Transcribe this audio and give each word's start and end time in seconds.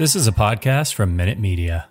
This 0.00 0.16
is 0.16 0.26
a 0.26 0.32
podcast 0.32 0.94
from 0.94 1.14
Minute 1.14 1.38
Media. 1.38 1.90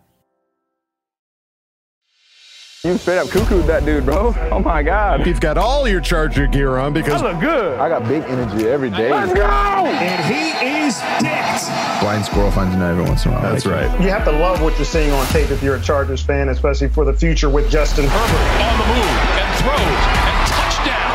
You 2.84 2.98
straight 2.98 3.20
up 3.20 3.28
cuckooed 3.28 3.68
that 3.68 3.86
dude, 3.86 4.04
bro. 4.04 4.34
Oh 4.52 4.58
my 4.58 4.82
God. 4.82 5.28
You've 5.28 5.40
got 5.40 5.60
all 5.60 5.88
your 5.88 6.02
Charger 6.02 6.48
gear 6.48 6.78
on 6.78 6.92
because 6.92 7.22
I 7.22 7.32
look 7.32 7.40
good. 7.40 7.80
I 7.80 7.88
got 7.88 8.08
big 8.08 8.24
energy 8.24 8.68
every 8.68 8.90
day. 8.90 9.12
Let's 9.12 9.32
go! 9.32 9.46
And 9.46 10.26
he 10.26 10.50
is 10.88 11.00
dicked. 11.20 11.70
Blind 12.02 12.26
squirrel 12.26 12.50
finds 12.50 12.74
a 12.74 12.80
nut 12.80 12.90
every 12.90 13.04
once 13.04 13.28
in 13.28 13.32
a 13.32 13.36
while. 13.36 13.44
That's 13.44 13.68
right. 13.68 14.02
You 14.02 14.10
have 14.10 14.26
to 14.26 14.32
love 14.32 14.60
what 14.64 14.76
you're 14.80 14.86
seeing 14.86 15.12
on 15.12 15.28
tape 15.28 15.52
if 15.52 15.62
you're 15.62 15.76
a 15.76 15.82
Chargers 15.82 16.24
fan, 16.24 16.50
especially 16.50 16.90
for 16.90 17.06
the 17.06 17.14
future 17.14 17.48
with 17.48 17.70
Justin 17.70 18.06
Herbert. 18.08 18.64
On 18.66 18.80
the 18.80 18.88
move 18.90 19.06
and 19.38 19.54
throws 19.62 20.02
and 20.26 20.50
touchdown. 20.50 21.10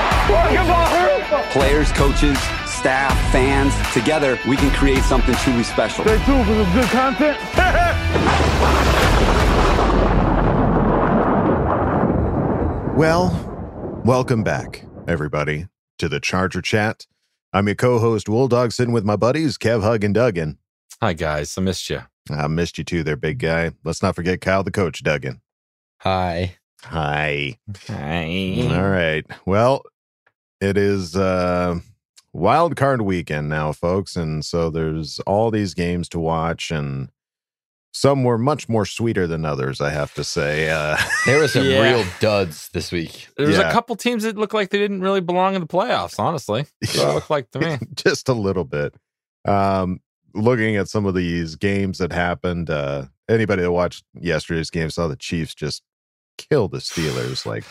Players, 1.50 1.90
coaches, 1.90 2.38
staff, 2.84 3.32
fans, 3.32 3.72
together 3.94 4.38
we 4.46 4.58
can 4.58 4.70
create 4.72 5.02
something 5.04 5.34
truly 5.36 5.62
special. 5.62 6.04
Stay 6.04 6.22
tuned 6.26 6.44
for 6.44 6.52
some 6.52 6.72
good 6.74 6.90
content. 6.90 7.38
Well, 12.94 14.02
welcome 14.04 14.44
back, 14.44 14.86
everybody, 15.08 15.66
to 15.98 16.08
the 16.08 16.20
Charger 16.20 16.62
Chat. 16.62 17.08
I'm 17.52 17.66
your 17.66 17.74
co-host, 17.74 18.28
Wool 18.28 18.46
Dog, 18.46 18.70
sitting 18.70 18.94
with 18.94 19.04
my 19.04 19.16
buddies, 19.16 19.58
Kev, 19.58 19.82
Hug, 19.82 20.04
and 20.04 20.14
Duggan. 20.14 20.58
Hi, 21.00 21.12
guys. 21.12 21.58
I 21.58 21.62
missed 21.62 21.90
you. 21.90 22.02
I 22.30 22.46
missed 22.46 22.78
you 22.78 22.84
too 22.84 23.02
there, 23.02 23.16
big 23.16 23.40
guy. 23.40 23.72
Let's 23.82 24.00
not 24.00 24.14
forget 24.14 24.40
Kyle, 24.40 24.62
the 24.62 24.70
coach, 24.70 25.02
Duggan. 25.02 25.40
Hi. 26.02 26.56
Hi. 26.84 27.58
Hi. 27.88 28.68
All 28.70 28.88
right. 28.88 29.26
Well, 29.44 29.82
it 30.60 30.78
is 30.78 31.16
uh 31.16 31.80
wild 32.34 32.76
card 32.76 33.00
weekend 33.02 33.48
now, 33.48 33.72
folks, 33.72 34.16
and 34.16 34.44
so 34.44 34.68
there's 34.68 35.20
all 35.20 35.50
these 35.50 35.72
games 35.72 36.08
to 36.10 36.18
watch 36.18 36.70
and 36.70 37.08
some 37.96 38.24
were 38.24 38.36
much 38.38 38.68
more 38.68 38.84
sweeter 38.84 39.28
than 39.28 39.44
others, 39.44 39.80
I 39.80 39.90
have 39.90 40.12
to 40.14 40.24
say. 40.24 40.68
Uh, 40.68 40.96
There 41.26 41.38
were 41.38 41.46
some 41.56 41.64
Yeah. 41.64 41.80
real 41.94 42.04
duds 42.18 42.68
this 42.72 42.90
week. 42.90 43.28
There 43.36 43.46
was 43.46 43.56
Yeah. 43.56 43.68
a 43.68 43.72
couple 43.72 43.94
teams 43.94 44.24
that 44.24 44.36
looked 44.36 44.52
like 44.52 44.70
they 44.70 44.78
didn't 44.78 45.00
really 45.00 45.20
belong 45.20 45.54
in 45.54 45.60
the 45.60 45.66
playoffs, 45.68 46.18
honestly. 46.18 46.66
That's 46.80 46.98
what 46.98 47.08
it 47.08 47.14
looked 47.14 47.30
like 47.30 47.50
to 47.52 47.60
me. 47.60 47.78
just 47.94 48.28
a 48.28 48.32
little 48.32 48.64
bit. 48.64 48.94
Um, 49.44 50.00
looking 50.34 50.74
at 50.74 50.88
some 50.88 51.06
of 51.06 51.14
these 51.14 51.54
games 51.54 51.98
that 51.98 52.12
happened, 52.12 52.68
uh, 52.68 53.04
anybody 53.28 53.62
that 53.62 53.70
watched 53.70 54.04
yesterday's 54.20 54.70
game 54.70 54.90
saw 54.90 55.06
the 55.06 55.14
Chiefs 55.14 55.54
just 55.54 55.84
kill 56.36 56.66
the 56.66 56.78
Steelers. 56.78 57.46
Like 57.46 57.62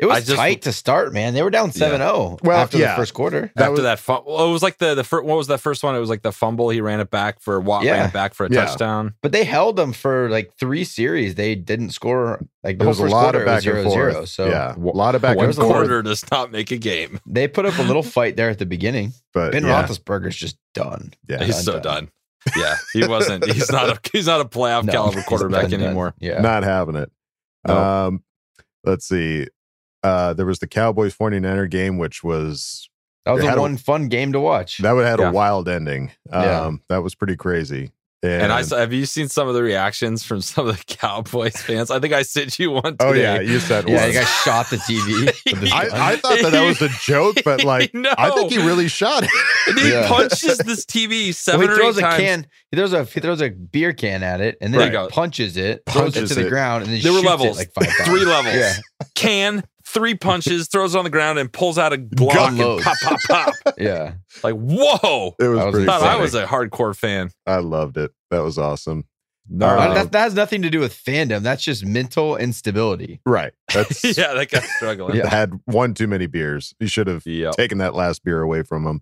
It 0.00 0.06
was 0.06 0.24
just- 0.26 0.36
tight 0.36 0.62
to 0.62 0.72
start, 0.72 1.12
man. 1.12 1.34
They 1.34 1.42
were 1.42 1.50
down 1.50 1.72
7 1.72 1.98
0 2.00 2.38
Well, 2.42 2.56
after 2.58 2.78
yeah. 2.78 2.92
the 2.92 2.96
first 3.02 3.12
quarter. 3.14 3.50
That 3.56 3.62
After 3.64 3.72
was- 3.72 3.82
that, 3.82 3.98
fum- 3.98 4.22
well, 4.26 4.48
it 4.48 4.52
was 4.52 4.62
like 4.62 4.78
the 4.78 4.94
the 4.94 5.04
first. 5.04 5.24
What 5.26 5.36
was 5.36 5.46
that 5.48 5.58
first 5.58 5.82
one? 5.82 5.94
It 5.94 5.98
was 6.00 6.08
like 6.08 6.22
the 6.22 6.32
fumble. 6.32 6.70
He 6.70 6.80
ran 6.80 7.00
it 7.00 7.10
back 7.10 7.40
for 7.40 7.60
Watt. 7.60 7.84
Yeah. 7.84 7.92
Ran 7.98 8.06
it 8.08 8.12
back 8.12 8.34
for 8.34 8.46
a 8.46 8.50
Yeah. 8.50 8.64
touchdown. 8.64 9.14
But 9.22 9.32
they 9.32 9.44
held 9.44 9.76
them 9.76 9.92
for 9.92 10.28
like 10.30 10.52
three 10.58 10.84
series. 10.84 11.34
They 11.34 11.54
didn't 11.54 11.90
score 11.90 12.40
like 12.64 12.78
the 12.78 12.84
there 12.84 12.86
whole 12.86 12.88
was 12.92 12.98
a 13.00 13.02
first 13.02 13.12
lot 13.12 13.22
quarter. 13.22 13.38
of 13.40 13.46
back 13.46 13.64
it 13.66 13.74
was 13.74 13.84
and 13.84 13.92
forth. 13.92 14.12
zero. 14.12 14.24
So 14.24 14.48
yeah, 14.48 14.74
a 14.74 14.78
lot 14.78 15.14
of 15.14 15.22
back 15.22 15.36
One 15.36 15.46
and 15.46 15.54
forth. 15.54 15.68
quarter 15.68 16.02
does 16.02 16.24
not 16.30 16.50
make 16.50 16.70
a 16.70 16.78
game. 16.78 17.20
they 17.26 17.46
put 17.46 17.66
up 17.66 17.78
a 17.78 17.82
little 17.82 18.02
fight 18.02 18.36
there 18.36 18.48
at 18.50 18.58
the 18.58 18.66
beginning. 18.66 19.12
But 19.34 19.52
Ben 19.52 19.64
yeah, 19.64 19.82
Roethlisberger's 19.86 20.36
just 20.36 20.56
done. 20.74 21.12
yeah, 21.28 21.44
he's 21.44 21.56
done, 21.56 21.64
so 21.64 21.72
done. 21.74 21.82
done. 21.82 22.08
Yeah, 22.56 22.76
he 22.94 23.06
wasn't. 23.06 23.44
He's 23.44 23.70
not 23.70 23.90
a. 23.90 24.00
He's 24.12 24.26
not 24.26 24.40
a 24.40 24.46
playoff 24.46 24.84
No, 24.84 24.92
caliber 24.92 25.22
quarterback 25.22 25.62
done, 25.64 25.70
done. 25.72 25.82
anymore. 25.82 26.14
Yeah. 26.20 26.40
not 26.40 26.62
having 26.62 26.94
it. 26.96 27.10
No. 27.68 27.76
Um, 27.76 28.22
let's 28.84 29.06
see. 29.06 29.46
Uh, 30.02 30.32
there 30.34 30.46
was 30.46 30.58
the 30.60 30.66
Cowboys 30.66 31.14
49er 31.16 31.68
game, 31.70 31.98
which 31.98 32.24
was 32.24 32.88
that 33.26 33.32
was 33.32 33.42
they 33.42 33.46
a 33.46 33.50
had 33.50 33.58
a- 33.58 33.62
one 33.62 33.76
fun 33.76 34.08
game 34.08 34.32
to 34.32 34.40
watch. 34.40 34.78
that 34.78 34.92
would 34.92 35.06
had 35.06 35.18
Yeah. 35.20 35.28
a 35.28 35.32
wild 35.32 35.68
ending. 35.68 36.12
Um, 36.32 36.42
Yeah. 36.44 36.70
that 36.88 37.02
was 37.02 37.14
pretty 37.14 37.36
crazy. 37.36 37.92
And, 38.22 38.42
And 38.42 38.52
I 38.52 38.60
saw, 38.60 38.76
have 38.76 38.92
you 38.92 39.06
seen 39.06 39.28
some 39.30 39.48
of 39.48 39.54
the 39.54 39.62
reactions 39.62 40.22
from 40.24 40.42
some 40.42 40.66
of 40.68 40.76
the 40.76 40.84
Cowboys 40.96 41.56
fans? 41.56 41.90
I 41.90 42.00
think 42.00 42.12
I 42.12 42.20
sent 42.20 42.58
you 42.58 42.70
one. 42.70 42.96
oh 43.00 43.14
yeah, 43.14 43.40
you 43.40 43.58
said 43.60 43.88
yeah, 43.88 43.96
one. 44.00 44.08
you 44.08 44.12
guys 44.12 44.28
shot 44.28 44.68
the 44.68 44.76
TV. 44.76 45.24
with 45.46 45.58
his 45.62 45.70
gun. 45.70 45.90
I, 45.90 46.12
I 46.12 46.16
thought 46.16 46.38
that 46.42 46.52
that 46.52 46.66
was 46.66 46.82
a 46.82 46.90
joke, 47.00 47.36
but 47.46 47.64
like 47.64 47.94
No. 47.94 48.12
I 48.18 48.28
think 48.32 48.52
he 48.52 48.58
really 48.58 48.88
shot 48.88 49.22
it. 49.22 49.30
And 49.68 49.78
he 49.78 49.90
Yeah. 49.90 50.06
punches 50.06 50.58
this 50.58 50.84
TV 50.84 51.28
Well, 51.28 51.32
seven 51.32 51.60
he 51.62 51.68
or 51.72 51.76
throws 51.76 51.96
eight 51.96 52.00
a 52.00 52.02
times. 52.02 52.20
can. 52.22 52.46
He 52.70 52.76
throws 52.76 52.92
a 52.92 53.04
he 53.04 53.20
throws 53.20 53.40
a 53.40 53.48
beer 53.48 53.94
can 53.94 54.22
at 54.22 54.42
it, 54.42 54.58
and 54.60 54.74
then 54.74 54.80
There 54.80 54.90
he 54.90 54.94
you 54.96 55.02
go. 55.04 55.08
punches 55.08 55.56
it, 55.56 55.82
throws 55.88 56.12
Punches 56.12 56.30
it 56.30 56.34
to 56.34 56.40
the 56.42 56.46
it. 56.46 56.50
ground, 56.50 56.84
and 56.84 56.92
then 56.92 57.00
There 57.00 57.12
were 57.12 57.20
shoots 57.20 57.26
it 57.26 57.30
levels, 57.30 57.56
like 57.56 57.72
five 57.72 57.86
times. 57.86 58.04
three 58.08 58.24
levels. 58.26 58.54
Yeah, 58.54 58.74
Can 59.14 59.64
three 59.92 60.14
punches, 60.14 60.68
throws 60.68 60.94
it 60.94 60.98
on 60.98 61.04
the 61.04 61.10
ground, 61.10 61.38
and 61.38 61.52
pulls 61.52 61.78
out 61.78 61.92
a 61.92 61.98
Glock 61.98 62.36
and 62.48 62.58
Unloads. 62.60 62.84
pop, 62.84 62.96
pop, 63.28 63.54
pop. 63.64 63.74
yeah. 63.78 64.14
like 64.42 64.54
whoa! 64.54 65.34
It 65.38 65.48
was 65.48 65.58
I 65.60 65.64
was 65.64 65.72
pretty. 65.72 65.86
Thought 65.86 66.02
I 66.02 66.16
was 66.16 66.34
a 66.34 66.46
hardcore 66.46 66.96
fan. 66.96 67.30
I 67.46 67.56
loved 67.58 67.96
it. 67.96 68.12
That 68.30 68.40
was 68.40 68.58
awesome. 68.58 69.04
No, 69.52 69.66
Uh, 69.66 69.70
Uh, 69.70 69.94
that, 69.94 70.12
that 70.12 70.20
has 70.22 70.34
nothing 70.34 70.62
to 70.62 70.70
do 70.70 70.78
with 70.78 70.94
fandom. 70.94 71.42
That's 71.42 71.62
just 71.64 71.84
mental 71.84 72.36
instability. 72.36 73.20
Right. 73.26 73.52
That's 73.74 74.04
yeah, 74.16 74.32
that 74.34 74.48
guy's 74.50 74.70
struggling. 74.76 75.16
Yeah. 75.16 75.28
had 75.30 75.58
one 75.64 75.94
too 75.94 76.06
many 76.06 76.26
beers. 76.28 76.72
You 76.78 76.86
should 76.86 77.08
have 77.08 77.26
Yep. 77.26 77.54
taken 77.54 77.78
that 77.78 77.94
last 77.94 78.22
beer 78.22 78.42
away 78.42 78.62
from 78.62 78.86
him. 78.86 79.00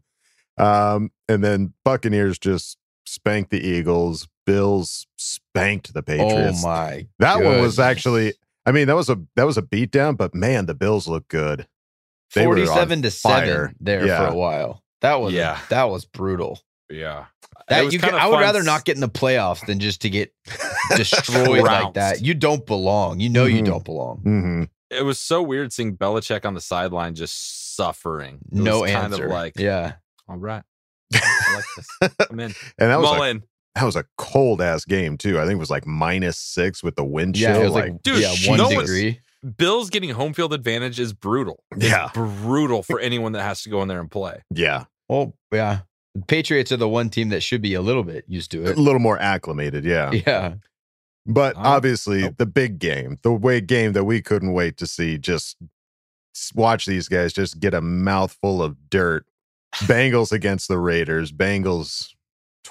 Um, 0.57 1.11
and 1.29 1.45
then 1.45 1.75
Buccaneers 1.85 2.39
just 2.39 2.79
spanked 3.05 3.51
the 3.51 3.61
Eagles. 3.61 4.27
Bills 4.47 5.07
spanked 5.17 5.93
the 5.93 6.03
Patriots. 6.03 6.65
Oh 6.65 6.69
my! 6.69 7.07
that 7.19 7.43
one 7.45 7.61
was 7.61 7.79
actually. 7.79 8.33
I 8.69 8.73
mean, 8.73 8.87
that 8.89 8.97
was 8.97 9.09
a 9.09 9.19
that 9.37 9.45
was 9.45 9.57
a 9.57 9.63
beatdown, 9.63 10.17
but 10.17 10.35
man, 10.35 10.67
the 10.67 10.75
Bills 10.75 11.09
look 11.09 11.27
good. 11.29 11.67
They 12.35 12.47
were 12.47 12.53
on 12.59 12.67
forty-seven 12.67 13.03
to 13.03 13.11
fire. 13.11 13.47
seven 13.47 13.77
there 13.81 14.07
Yeah. 14.07 14.27
for 14.27 14.33
a 14.33 14.37
while. 14.37 14.83
That 15.01 15.21
was 15.21 15.33
Yeah. 15.33 15.59
that 15.71 15.85
was 15.85 16.05
brutal. 16.05 16.61
Yeah. 16.91 17.27
That 17.69 17.85
was 17.85 17.95
you 17.95 18.01
can, 18.01 18.15
I 18.15 18.27
would 18.27 18.41
rather 18.41 18.63
not 18.63 18.85
get 18.85 18.97
in 18.97 19.01
the 19.01 19.09
playoffs 19.09 19.65
than 19.67 19.79
just 19.79 20.03
to 20.03 20.11
get 20.11 20.35
destroyed 20.97 21.63
like 21.65 21.95
that, 21.95 22.21
you 22.23 22.35
don't 22.35 22.65
belong. 22.67 23.21
You 23.21 23.29
know 23.31 23.45
you 23.47 23.63
Mhm. 23.63 23.67
don't 23.67 23.85
belong. 23.85 24.19
hmm 24.19 24.63
It 24.91 25.05
was 25.05 25.19
so 25.19 25.43
weird 25.43 25.73
seeing 25.73 25.97
Belichick 25.97 26.45
on 26.45 26.55
the 26.55 26.61
sideline 26.61 27.15
just 27.15 27.77
suffering. 27.77 28.39
It 28.51 28.59
No 28.59 28.81
was 28.83 28.91
kind 28.91 29.13
answer. 29.13 29.27
of 29.27 29.31
like, 29.31 29.59
yeah. 29.59 29.95
all 30.29 30.37
right, 30.37 30.63
I 31.15 31.55
like 31.55 31.65
this. 31.77 32.29
I'm 32.31 32.41
in. 32.41 32.55
And 32.79 32.91
that 32.91 32.93
I'm 32.95 33.01
was 33.01 33.11
all 33.11 33.23
a, 33.23 33.29
in. 33.31 33.43
That 33.79 33.85
was 33.87 33.97
a 33.97 34.05
cold 34.17 34.61
ass 34.61 34.85
game 34.85 35.17
too. 35.17 35.39
I 35.39 35.43
think 35.43 35.55
it 35.57 35.61
was 35.61 35.71
like 35.71 35.87
minus 35.87 36.37
six 36.39 36.83
with 36.83 36.97
the 36.97 37.05
wind 37.05 37.37
Yeah, 37.39 37.53
chill. 37.53 37.61
it 37.63 37.65
was 37.65 37.75
like, 37.75 38.03
Dude, 38.03 38.21
yeah, 38.21 38.35
one 38.49 38.59
no 38.59 38.69
degree. 38.69 39.21
Bills 39.57 39.89
getting 39.89 40.11
home 40.11 40.33
field 40.35 40.53
advantage 40.53 40.99
is 40.99 41.13
brutal. 41.13 41.63
It's 41.77 41.85
Yeah. 41.87 42.11
brutal 42.13 42.83
for 42.83 42.99
anyone 42.99 43.33
that 43.33 43.43
has 43.43 43.63
to 43.63 43.71
go 43.71 43.81
in 43.83 43.89
there 43.89 44.01
and 44.01 44.11
play. 44.11 44.43
yeah, 44.55 44.85
Well, 45.09 45.35
yeah. 45.53 45.81
Patriots 46.27 46.73
are 46.73 46.77
the 46.77 46.89
one 46.89 47.09
team 47.11 47.29
that 47.29 47.43
should 47.43 47.63
be 47.63 47.75
a 47.75 47.81
little 47.81 48.03
bit 48.03 48.25
used 48.27 48.51
to 48.51 48.65
it, 48.67 48.77
a 48.77 48.81
little 48.81 48.99
more 48.99 49.19
acclimated. 49.21 49.85
Yeah, 49.85 50.11
Yeah. 50.27 50.55
but 51.27 51.55
obviously 51.57 52.25
Oh. 52.25 52.35
the 52.37 52.47
big 52.47 52.81
game, 52.81 53.19
the 53.23 53.33
way 53.33 53.61
game 53.61 53.93
that 53.93 54.05
we 54.05 54.21
couldn't 54.21 54.53
wait 54.53 54.77
to 54.79 54.87
see, 54.89 55.19
just 55.19 55.57
watch 56.55 56.87
these 56.87 57.09
guys 57.09 57.33
just 57.33 57.61
get 57.61 57.75
a 57.75 57.81
mouthful 57.81 58.61
of 58.63 58.91
dirt. 58.91 59.25
Bengals 59.83 60.33
against 60.33 60.67
the 60.69 60.79
Raiders. 60.79 61.31
Bengals 61.31 62.09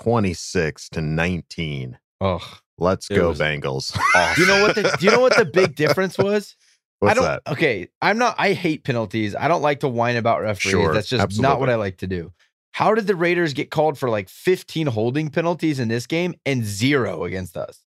twenty 0.04 0.34
six 0.34 0.90
to 0.90 1.02
nineteen. 1.02 1.98
Oh. 2.22 2.60
Let's 2.80 3.10
It 3.10 3.16
go 3.16 3.30
was 3.30 3.40
Bengals. 3.40 3.92
Do 4.36 4.42
you 4.42 4.48
know 4.48 4.62
what 4.62 4.76
the 4.76 4.84
do 5.00 5.06
you 5.06 5.12
know 5.12 5.20
what 5.20 5.36
the 5.36 5.46
big 5.46 5.76
difference 5.76 6.18
was? 6.18 6.56
What's 7.00 7.12
I 7.12 7.14
don't 7.16 7.24
that? 7.24 7.42
okay. 7.54 7.88
I'm 8.02 8.18
not 8.20 8.36
I 8.38 8.54
hate 8.54 8.84
penalties. 8.84 9.36
I 9.36 9.48
don't 9.48 9.62
like 9.64 9.80
to 9.80 9.88
whine 9.88 10.16
about 10.16 10.42
referees. 10.42 10.72
Sure, 10.72 10.94
That's 10.94 11.10
just 11.10 11.42
not 11.42 11.60
what 11.60 11.70
I 11.70 11.76
like 11.76 11.98
to 11.98 12.08
do. 12.08 12.32
How 12.74 12.94
did 12.94 13.08
the 13.08 13.16
Raiders 13.16 13.54
get 13.54 13.72
called 13.72 13.98
for 13.98 14.10
like 14.10 14.30
15 14.30 14.86
holding 14.88 15.30
penalties 15.32 15.80
in 15.80 15.88
this 15.88 16.06
game 16.06 16.36
and 16.46 16.64
zero 16.64 17.24
against 17.24 17.58
us? 17.58 17.80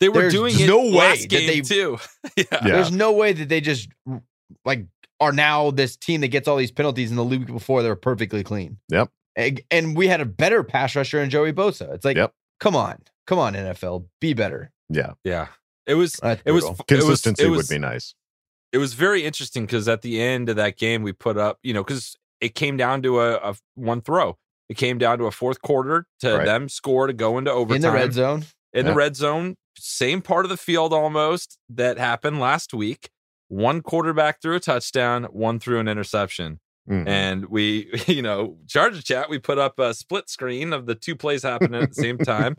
They 0.00 0.10
were 0.10 0.22
There's 0.22 0.34
doing 0.34 0.54
it 0.60 0.66
no 0.66 0.80
way 0.82 0.90
last 0.92 1.30
that 1.30 1.30
they- 1.30 1.60
too. 1.62 1.98
yeah. 2.36 2.44
Yeah. 2.50 2.60
There's 2.62 2.90
no 2.92 3.12
way 3.12 3.32
that 3.32 3.48
they 3.48 3.62
just 3.62 3.88
like 4.66 4.84
are 5.20 5.32
now 5.32 5.70
this 5.70 5.96
team 5.96 6.20
that 6.20 6.28
gets 6.28 6.48
all 6.48 6.56
these 6.56 6.72
penalties 6.72 7.10
in 7.10 7.16
the 7.16 7.24
league 7.24 7.46
before 7.46 7.82
they're 7.82 7.96
perfectly 7.96 8.44
clean. 8.44 8.76
Yep. 8.90 9.10
And, 9.36 9.60
and 9.70 9.96
we 9.96 10.06
had 10.08 10.20
a 10.20 10.24
better 10.24 10.62
pass 10.62 10.94
rusher 10.94 11.20
in 11.20 11.28
Joey 11.30 11.52
Bosa. 11.52 11.92
It's 11.94 12.04
like, 12.04 12.16
Yep. 12.16 12.32
come 12.60 12.76
on, 12.76 12.98
come 13.26 13.38
on, 13.38 13.54
NFL, 13.54 14.06
be 14.20 14.32
better. 14.34 14.70
Yeah, 14.88 15.12
Yeah. 15.24 15.48
It 15.86 15.94
was 15.94 16.14
That's 16.22 16.40
it 16.46 16.52
was 16.52 16.64
brutal. 16.64 16.84
it 16.88 16.94
was- 16.94 17.02
consistency 17.06 17.44
it 17.44 17.50
would 17.50 17.68
be 17.68 17.78
nice. 17.78 18.14
it 18.72 18.78
was 18.78 18.94
very 18.94 19.24
interesting 19.24 19.66
because 19.66 19.86
at 19.88 20.00
the 20.02 20.20
end 20.20 20.48
of 20.48 20.56
that 20.56 20.78
game 20.78 21.02
we 21.02 21.12
put 21.12 21.36
up 21.36 21.58
you 21.62 21.74
know 21.74 21.84
because 21.84 22.16
it 22.40 22.54
came 22.54 22.76
down 22.78 23.02
to 23.02 23.20
a, 23.20 23.34
a 23.34 23.54
one 23.74 24.00
throw 24.00 24.38
it 24.70 24.78
came 24.78 24.96
down 24.98 25.18
to 25.18 25.26
a 25.26 25.30
fourth 25.30 25.60
quarter 25.60 26.06
to 26.20 26.36
Right. 26.38 26.46
them 26.46 26.68
score 26.70 27.06
to 27.06 27.12
go 27.12 27.36
into 27.36 27.50
overtime 27.52 27.76
in 27.76 27.82
the 27.82 27.90
red 27.92 28.12
zone. 28.14 28.44
in 28.72 28.86
Yeah. 28.86 28.92
the 28.92 28.96
red 28.96 29.14
zone 29.16 29.56
same 29.76 30.22
part 30.22 30.46
of 30.46 30.48
the 30.48 30.56
field 30.56 30.92
almost 30.94 31.58
that 31.68 31.98
happened 31.98 32.40
last 32.40 32.72
week 32.72 33.10
one 33.48 33.82
quarterback 33.82 34.40
threw 34.40 34.56
a 34.56 34.60
touchdown 34.60 35.24
one 35.24 35.58
threw 35.60 35.78
an 35.80 35.86
interception 35.88 36.60
Mhm. 36.88 37.08
and 37.08 37.46
we 37.46 37.90
you 38.06 38.20
know 38.20 38.58
charger 38.68 39.00
chat 39.00 39.30
we 39.30 39.38
put 39.38 39.58
up 39.58 39.78
a 39.78 39.94
split 39.94 40.28
screen 40.28 40.72
of 40.74 40.84
the 40.86 40.94
two 40.94 41.16
plays 41.16 41.42
happening 41.42 41.80
at 41.82 41.88
the 41.90 41.94
same 41.94 42.18
time. 42.34 42.56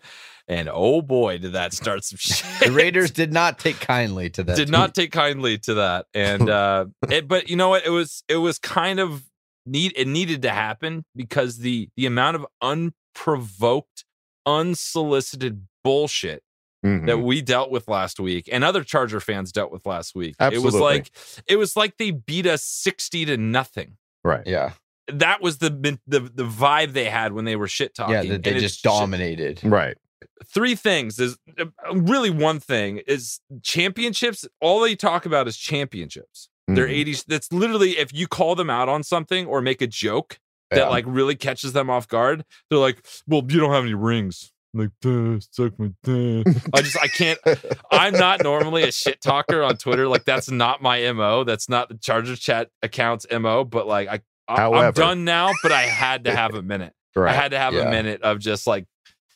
And 0.48 0.70
oh 0.72 1.02
boy 1.02 1.38
did 1.38 1.54
that 1.54 1.74
start 1.74 2.04
some 2.04 2.18
shit. 2.20 2.44
The 2.68 2.72
Raiders 2.72 3.12
did 3.12 3.32
not 3.34 3.60
take 3.60 3.80
kindly 3.80 4.30
to 4.32 4.44
that. 4.44 4.58
did 4.58 4.70
not 4.70 4.96
take 4.96 5.12
kindly 5.12 5.58
to 5.60 5.76
that. 5.76 6.06
And 6.14 6.50
uh 6.50 6.86
it, 7.10 7.28
but 7.28 7.50
you 7.50 7.56
know 7.56 7.70
what? 7.70 7.86
It 7.86 7.90
was 7.92 8.24
it 8.28 8.38
was 8.38 8.58
kind 8.60 9.00
of 9.00 9.24
need 9.68 9.94
it 9.96 10.08
needed 10.08 10.42
to 10.44 10.50
happen 10.50 11.06
because 11.16 11.60
the 11.60 11.90
the 11.96 12.06
amount 12.06 12.36
of 12.36 12.46
unprovoked 12.62 14.06
unsolicited 14.46 15.68
bullshit 15.84 16.42
Mhm. 16.86 17.08
that 17.08 17.18
we 17.18 17.42
dealt 17.42 17.72
with 17.72 17.88
last 17.88 18.20
week 18.20 18.48
and 18.52 18.64
other 18.64 18.84
charger 18.84 19.20
fans 19.20 19.52
dealt 19.52 19.72
with 19.72 19.88
last 19.88 20.14
week. 20.14 20.36
It 20.40 20.62
was 20.62 20.76
like 20.76 21.10
it 21.48 21.56
was 21.56 21.76
like 21.76 21.98
they 21.98 22.12
beat 22.12 22.46
us 22.46 22.64
60 22.64 23.26
to 23.26 23.38
nothing 23.38 23.98
right. 24.26 24.46
Yeah. 24.46 24.72
that 25.08 25.42
was 25.42 25.60
the 25.60 25.70
the 26.08 26.20
the 26.20 26.44
vibe 26.46 26.94
they 26.94 27.06
had 27.06 27.34
when 27.34 27.46
they 27.46 27.56
were 27.56 27.68
shit 27.68 27.96
talking 27.96 28.14
Yeah. 28.16 28.24
That 28.24 28.44
they 28.44 28.60
just 28.60 28.84
ju- 28.84 28.90
dominated. 28.90 29.60
Right. 29.64 29.98
three 30.46 30.76
things 30.76 31.20
is 31.20 31.38
uh, 31.60 31.66
really 31.94 32.30
one 32.32 32.60
thing 32.60 33.02
is 33.08 33.40
championships 33.62 34.46
all 34.62 34.80
they 34.82 34.96
talk 34.96 35.26
about 35.26 35.48
is 35.48 35.56
championships 35.58 36.50
they're 36.68 36.88
Mhm. 36.88 37.06
80s 37.06 37.26
that's 37.28 37.52
literally 37.54 37.92
if 38.00 38.12
you 38.14 38.28
call 38.28 38.56
them 38.56 38.70
out 38.70 38.90
on 38.90 39.04
something 39.04 39.46
or 39.46 39.62
make 39.62 39.82
a 39.84 39.88
joke 39.88 40.40
that 40.72 40.78
Yeah. 40.80 40.88
like 40.90 41.06
really 41.08 41.36
catches 41.36 41.74
them 41.74 41.90
off 41.92 42.08
guard 42.08 42.44
they're 42.70 42.80
like 42.80 43.06
well 43.28 43.44
you 43.48 43.60
don't 43.60 43.72
have 43.74 43.84
any 43.84 43.94
rings 43.94 44.52
I'm 44.52 44.55
like 44.76 44.90
"Duh, 45.02 45.40
suck 45.52 45.78
my 45.80 45.92
dick." 46.04 46.48
i 46.74 46.82
just 46.82 46.98
i 47.00 47.08
can't 47.08 47.40
i'm 47.92 48.14
not 48.14 48.44
normally 48.44 48.84
a 48.84 48.92
shit 48.92 49.22
talker 49.22 49.64
on 49.64 49.78
twitter 49.78 50.08
like 50.08 50.26
that's 50.26 50.50
not 50.52 50.82
my 50.82 51.12
mo 51.12 51.44
that's 51.44 51.68
not 51.70 51.90
the 51.90 51.96
charger 51.96 52.36
chat 52.36 52.70
account's 52.84 53.26
mo 53.32 53.64
but 53.64 53.88
like 53.88 54.08
i 54.08 54.20
I- 54.48 54.68
i'm 54.70 54.94
done 54.94 55.24
now 55.26 55.52
but 55.64 55.72
i 55.72 55.84
had 55.84 56.26
to 56.26 56.36
have 56.36 56.54
a 56.54 56.62
minute 56.74 56.94
Right. 57.18 57.32
I 57.32 57.34
had 57.34 57.52
to 57.52 57.58
have 57.58 57.74
Yeah. 57.74 57.84
a 57.88 57.90
minute 57.90 58.24
of 58.24 58.40
just 58.40 58.68
like, 58.68 58.86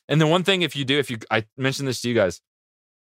and 0.10 0.20
the 0.20 0.28
one 0.28 0.44
thing 0.44 0.64
if 0.64 0.76
you 0.76 0.84
do, 0.84 1.00
if 1.00 1.10
you, 1.10 1.18
I 1.32 1.46
mentioned 1.56 1.88
this 1.88 2.02
to 2.02 2.10
you 2.10 2.14
guys, 2.14 2.42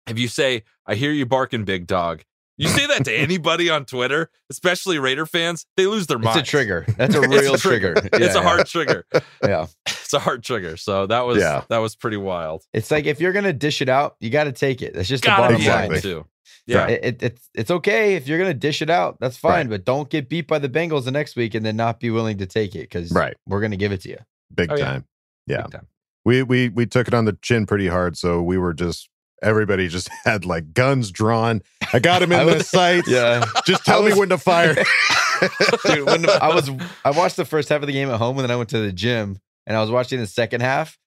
if 0.06 0.18
you 0.18 0.28
say, 0.28 0.64
I 0.86 0.96
hear 0.96 1.12
you 1.12 1.24
barking, 1.24 1.64
big 1.64 1.86
dog, 1.86 2.22
you 2.56 2.68
say 2.68 2.86
that 2.86 3.04
to 3.04 3.12
anybody 3.14 3.68
on 3.70 3.84
Twitter, 3.84 4.30
especially 4.50 4.98
Raider 4.98 5.26
fans, 5.26 5.66
they 5.76 5.86
lose 5.86 6.06
their 6.06 6.18
mind. 6.18 6.38
It's 6.40 6.48
a 6.48 6.50
trigger. 6.50 6.84
That's 6.96 7.14
a 7.14 7.22
It's 7.22 7.28
real 7.42 7.56
trigger. 7.56 7.94
it's 7.96 8.34
Yeah, 8.34 8.40
a 8.40 8.42
hard 8.42 8.66
trigger. 8.66 9.04
Yeah. 9.44 9.66
It's 9.86 10.12
a 10.14 10.18
hard 10.18 10.42
trigger. 10.44 10.76
So 10.76 11.06
that 11.08 11.26
was, 11.26 11.38
Yeah. 11.38 11.64
that 11.68 11.78
was 11.78 11.96
pretty 11.96 12.16
wild. 12.16 12.62
It's 12.72 12.90
like 12.90 13.06
if 13.06 13.20
you're 13.20 13.32
gonna 13.32 13.52
dish 13.52 13.82
it 13.82 13.88
out, 13.88 14.16
you 14.20 14.30
got 14.30 14.44
to 14.44 14.52
take 14.52 14.80
it. 14.82 14.94
That's 14.94 15.08
just 15.08 15.24
the 15.24 15.28
Gotta 15.28 15.42
bottom 15.42 15.56
be 15.56 15.62
Exactly. 15.62 15.88
line. 15.96 16.04
able 16.06 16.22
to. 16.22 16.28
Yeah. 16.68 16.86
It, 16.88 17.04
it, 17.04 17.22
it's 17.22 17.50
it's 17.54 17.70
okay 17.70 18.14
if 18.14 18.26
you're 18.28 18.38
gonna 18.38 18.54
dish 18.54 18.82
it 18.82 18.90
out. 18.90 19.18
That's 19.20 19.36
fine, 19.36 19.52
Right. 19.66 19.70
but 19.70 19.84
don't 19.84 20.08
get 20.10 20.28
beat 20.28 20.46
by 20.48 20.58
the 20.58 20.68
Bengals 20.68 21.04
the 21.04 21.10
next 21.12 21.36
week 21.36 21.54
and 21.54 21.64
then 21.66 21.76
not 21.76 22.00
be 22.00 22.10
willing 22.10 22.38
to 22.38 22.46
take 22.46 22.74
it 22.74 22.82
because 22.82 23.10
Right. 23.12 23.36
we're 23.46 23.60
gonna 23.60 23.76
give 23.76 23.92
it 23.92 24.00
to 24.02 24.08
you. 24.10 24.18
Big 24.54 24.70
Oh, 24.72 24.76
yeah. 24.76 24.84
time. 24.84 25.04
Yeah. 25.46 25.62
Big 25.62 25.72
time. 25.72 25.86
We 26.24 26.42
we 26.42 26.68
we 26.70 26.86
took 26.86 27.06
it 27.08 27.14
on 27.14 27.24
the 27.24 27.36
chin 27.42 27.66
pretty 27.66 27.86
hard, 27.88 28.16
so 28.16 28.42
we 28.42 28.58
were 28.58 28.74
just 28.74 29.08
everybody 29.42 29.88
just 29.88 30.08
had 30.24 30.44
like 30.44 30.72
guns 30.72 31.10
drawn. 31.10 31.62
I 31.92 31.98
got 31.98 32.22
him 32.22 32.32
in 32.32 32.46
the 32.46 32.62
sights. 32.64 33.08
Yeah, 33.08 33.44
Just 33.66 33.84
tell 33.84 34.04
I 34.04 34.10
me 34.10 34.18
when 34.18 34.28
to 34.30 34.38
fire. 34.38 34.74
dude. 35.86 36.06
When 36.06 36.28
I 36.28 36.54
was 36.54 36.70
I 37.04 37.10
watched 37.10 37.36
the 37.36 37.44
first 37.44 37.68
half 37.68 37.80
of 37.82 37.86
the 37.86 37.92
game 37.92 38.08
at 38.10 38.18
home 38.18 38.36
and 38.38 38.44
then 38.44 38.50
I 38.50 38.56
went 38.56 38.70
to 38.70 38.78
the 38.80 38.92
gym 38.92 39.38
and 39.66 39.76
I 39.76 39.80
was 39.80 39.90
watching 39.90 40.18
the 40.18 40.26
second 40.26 40.62
half 40.62 40.98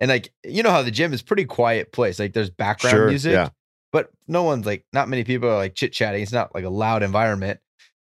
and 0.00 0.08
like 0.10 0.32
you 0.44 0.62
know 0.62 0.70
how 0.70 0.82
the 0.82 0.90
gym 0.90 1.12
is 1.12 1.22
pretty 1.22 1.44
quiet 1.44 1.92
place. 1.92 2.18
Like 2.18 2.32
there's 2.34 2.50
background 2.50 2.94
Sure, 2.94 3.08
music, 3.08 3.32
yeah. 3.32 3.48
but 3.92 4.10
no 4.26 4.42
one's 4.42 4.66
like 4.66 4.84
not 4.92 5.08
many 5.08 5.24
people 5.24 5.48
are 5.48 5.56
like 5.56 5.74
chit 5.74 5.92
chatting. 5.92 6.22
It's 6.22 6.32
not 6.32 6.54
like 6.54 6.64
a 6.64 6.70
loud 6.70 7.02
environment. 7.02 7.60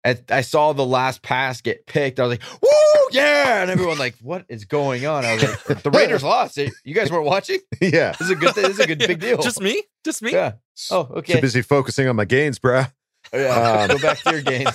I, 0.03 0.17
I 0.29 0.41
saw 0.41 0.73
the 0.73 0.85
last 0.85 1.21
pass 1.21 1.61
get 1.61 1.85
picked. 1.85 2.19
I 2.19 2.23
was 2.25 2.39
like, 2.39 2.61
"Woo, 2.61 3.09
yeah!" 3.11 3.61
And 3.61 3.69
everyone 3.69 3.99
like, 3.99 4.15
"What 4.21 4.45
is 4.49 4.65
going 4.65 5.05
on?" 5.05 5.25
I 5.25 5.33
was 5.33 5.43
like, 5.43 5.83
"The 5.83 5.91
Raiders 5.93 6.23
lost. 6.23 6.57
You 6.57 6.93
guys 6.93 7.11
weren't 7.11 7.25
watching. 7.25 7.59
yeah. 7.81 8.13
This 8.13 8.21
is 8.21 8.29
a 8.31 8.35
good. 8.35 8.55
This 8.55 8.69
is 8.69 8.79
a 8.79 8.87
good 8.87 8.99
big 9.07 9.19
deal." 9.19 9.37
Just 9.37 9.61
me? 9.61 9.83
Just 10.03 10.21
me? 10.21 10.31
yeah. 10.31 10.53
Oh, 10.89 11.01
okay. 11.01 11.11
Too 11.11 11.17
okay. 11.17 11.41
busy 11.41 11.61
focusing 11.61 12.07
on 12.07 12.15
my 12.15 12.25
gains, 12.25 12.57
bruh. 12.57 12.91
Oh, 13.33 13.37
yeah. 13.37 13.81
Um, 13.81 13.87
Go 13.89 13.99
back 13.99 14.17
to 14.19 14.31
your 14.31 14.41
gains. 14.41 14.71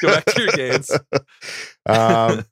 Go 0.00 0.08
back 0.08 0.24
to 0.26 0.40
your 0.40 0.52
gains. 0.52 0.90
um, 1.86 2.44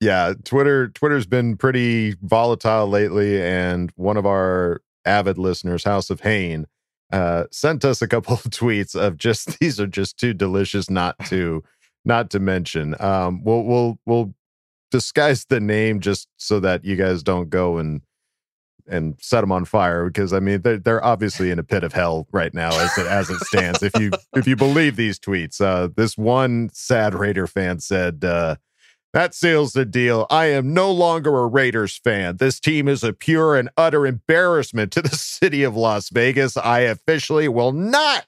yeah, 0.00 0.34
Twitter 0.44 0.88
Twitter's 0.88 1.26
been 1.26 1.56
pretty 1.56 2.14
volatile 2.20 2.88
lately, 2.88 3.42
and 3.42 3.90
one 3.96 4.18
of 4.18 4.26
our 4.26 4.82
avid 5.06 5.38
listeners, 5.38 5.84
House 5.84 6.10
of 6.10 6.20
Hain, 6.20 6.66
uh, 7.12 7.44
sent 7.50 7.84
us 7.84 8.02
a 8.02 8.08
couple 8.08 8.34
of 8.34 8.42
tweets 8.44 8.94
of 8.94 9.16
just 9.16 9.58
these 9.60 9.78
are 9.78 9.86
just 9.86 10.18
too 10.18 10.32
delicious 10.34 10.90
not 10.90 11.16
to 11.26 11.62
not 12.04 12.30
to 12.30 12.40
mention. 12.40 12.96
Um, 13.00 13.44
we'll 13.44 13.62
we'll 13.62 13.98
we'll 14.06 14.34
disguise 14.90 15.44
the 15.46 15.60
name 15.60 16.00
just 16.00 16.28
so 16.36 16.60
that 16.60 16.84
you 16.84 16.96
guys 16.96 17.22
don't 17.22 17.48
go 17.48 17.78
and 17.78 18.02
and 18.88 19.14
set 19.20 19.42
them 19.42 19.52
on 19.52 19.64
fire 19.64 20.06
because 20.06 20.32
I 20.32 20.40
mean 20.40 20.62
they're 20.62 20.78
they're 20.78 21.04
obviously 21.04 21.50
in 21.50 21.58
a 21.58 21.62
pit 21.62 21.84
of 21.84 21.92
hell 21.92 22.26
right 22.32 22.52
now 22.52 22.70
as 22.70 22.98
it, 22.98 23.06
as 23.06 23.30
it 23.30 23.38
stands. 23.40 23.82
if 23.82 23.96
you 23.98 24.10
if 24.34 24.46
you 24.46 24.56
believe 24.56 24.96
these 24.96 25.20
tweets, 25.20 25.60
uh, 25.60 25.88
this 25.94 26.18
one 26.18 26.70
sad 26.72 27.14
Raider 27.14 27.46
fan 27.46 27.78
said. 27.78 28.24
Uh, 28.24 28.56
that 29.12 29.34
seals 29.34 29.72
the 29.72 29.84
deal. 29.84 30.26
I 30.30 30.46
am 30.46 30.72
no 30.72 30.90
longer 30.90 31.38
a 31.38 31.46
Raiders 31.46 31.98
fan. 31.98 32.38
This 32.38 32.58
team 32.58 32.88
is 32.88 33.04
a 33.04 33.12
pure 33.12 33.56
and 33.56 33.68
utter 33.76 34.06
embarrassment 34.06 34.92
to 34.92 35.02
the 35.02 35.08
city 35.16 35.62
of 35.62 35.76
Las 35.76 36.08
Vegas. 36.08 36.56
I 36.56 36.80
officially 36.80 37.48
will 37.48 37.72
not 37.72 38.26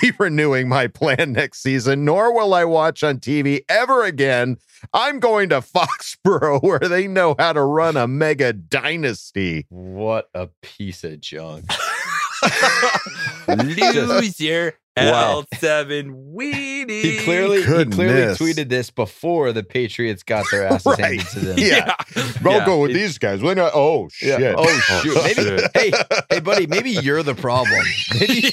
be 0.00 0.12
renewing 0.18 0.68
my 0.68 0.86
plan 0.86 1.32
next 1.32 1.62
season, 1.62 2.04
nor 2.04 2.34
will 2.34 2.54
I 2.54 2.64
watch 2.64 3.02
on 3.02 3.18
TV 3.18 3.60
ever 3.68 4.04
again. 4.04 4.58
I'm 4.92 5.20
going 5.20 5.48
to 5.50 5.60
Foxborough 5.60 6.62
where 6.62 6.78
they 6.78 7.06
know 7.06 7.34
how 7.38 7.52
to 7.52 7.62
run 7.62 7.96
a 7.96 8.06
mega 8.06 8.52
dynasty. 8.52 9.66
What 9.68 10.28
a 10.34 10.48
piece 10.62 11.04
of 11.04 11.20
junk. 11.20 11.64
Loser. 13.48 14.74
Wow. 14.98 15.44
L7 15.54 16.32
weenie. 16.34 17.02
He 17.02 17.18
clearly 17.18 17.58
he 17.58 17.64
clearly 17.84 18.34
tweeted 18.34 18.70
this 18.70 18.90
before 18.90 19.52
the 19.52 19.62
Patriots 19.62 20.22
got 20.22 20.46
their 20.50 20.66
asses 20.72 20.86
Right. 20.86 21.20
handed 21.20 21.26
to 21.28 21.40
them. 21.40 21.58
Yeah. 21.58 21.94
I'll 22.46 22.64
go 22.64 22.80
with 22.80 22.94
these 22.94 23.18
guys. 23.18 23.42
When 23.42 23.58
I- 23.58 23.70
oh 23.74 24.08
Yeah. 24.22 24.38
shit. 24.38 24.54
Oh 24.56 24.78
shoot. 25.02 25.14
Maybe 25.16 25.42
shit. 25.42 25.70
hey, 25.74 25.92
hey 26.30 26.40
buddy, 26.40 26.66
maybe 26.66 26.90
you're 26.92 27.22
the 27.22 27.34
problem. 27.34 27.82
Maybe 28.18 28.50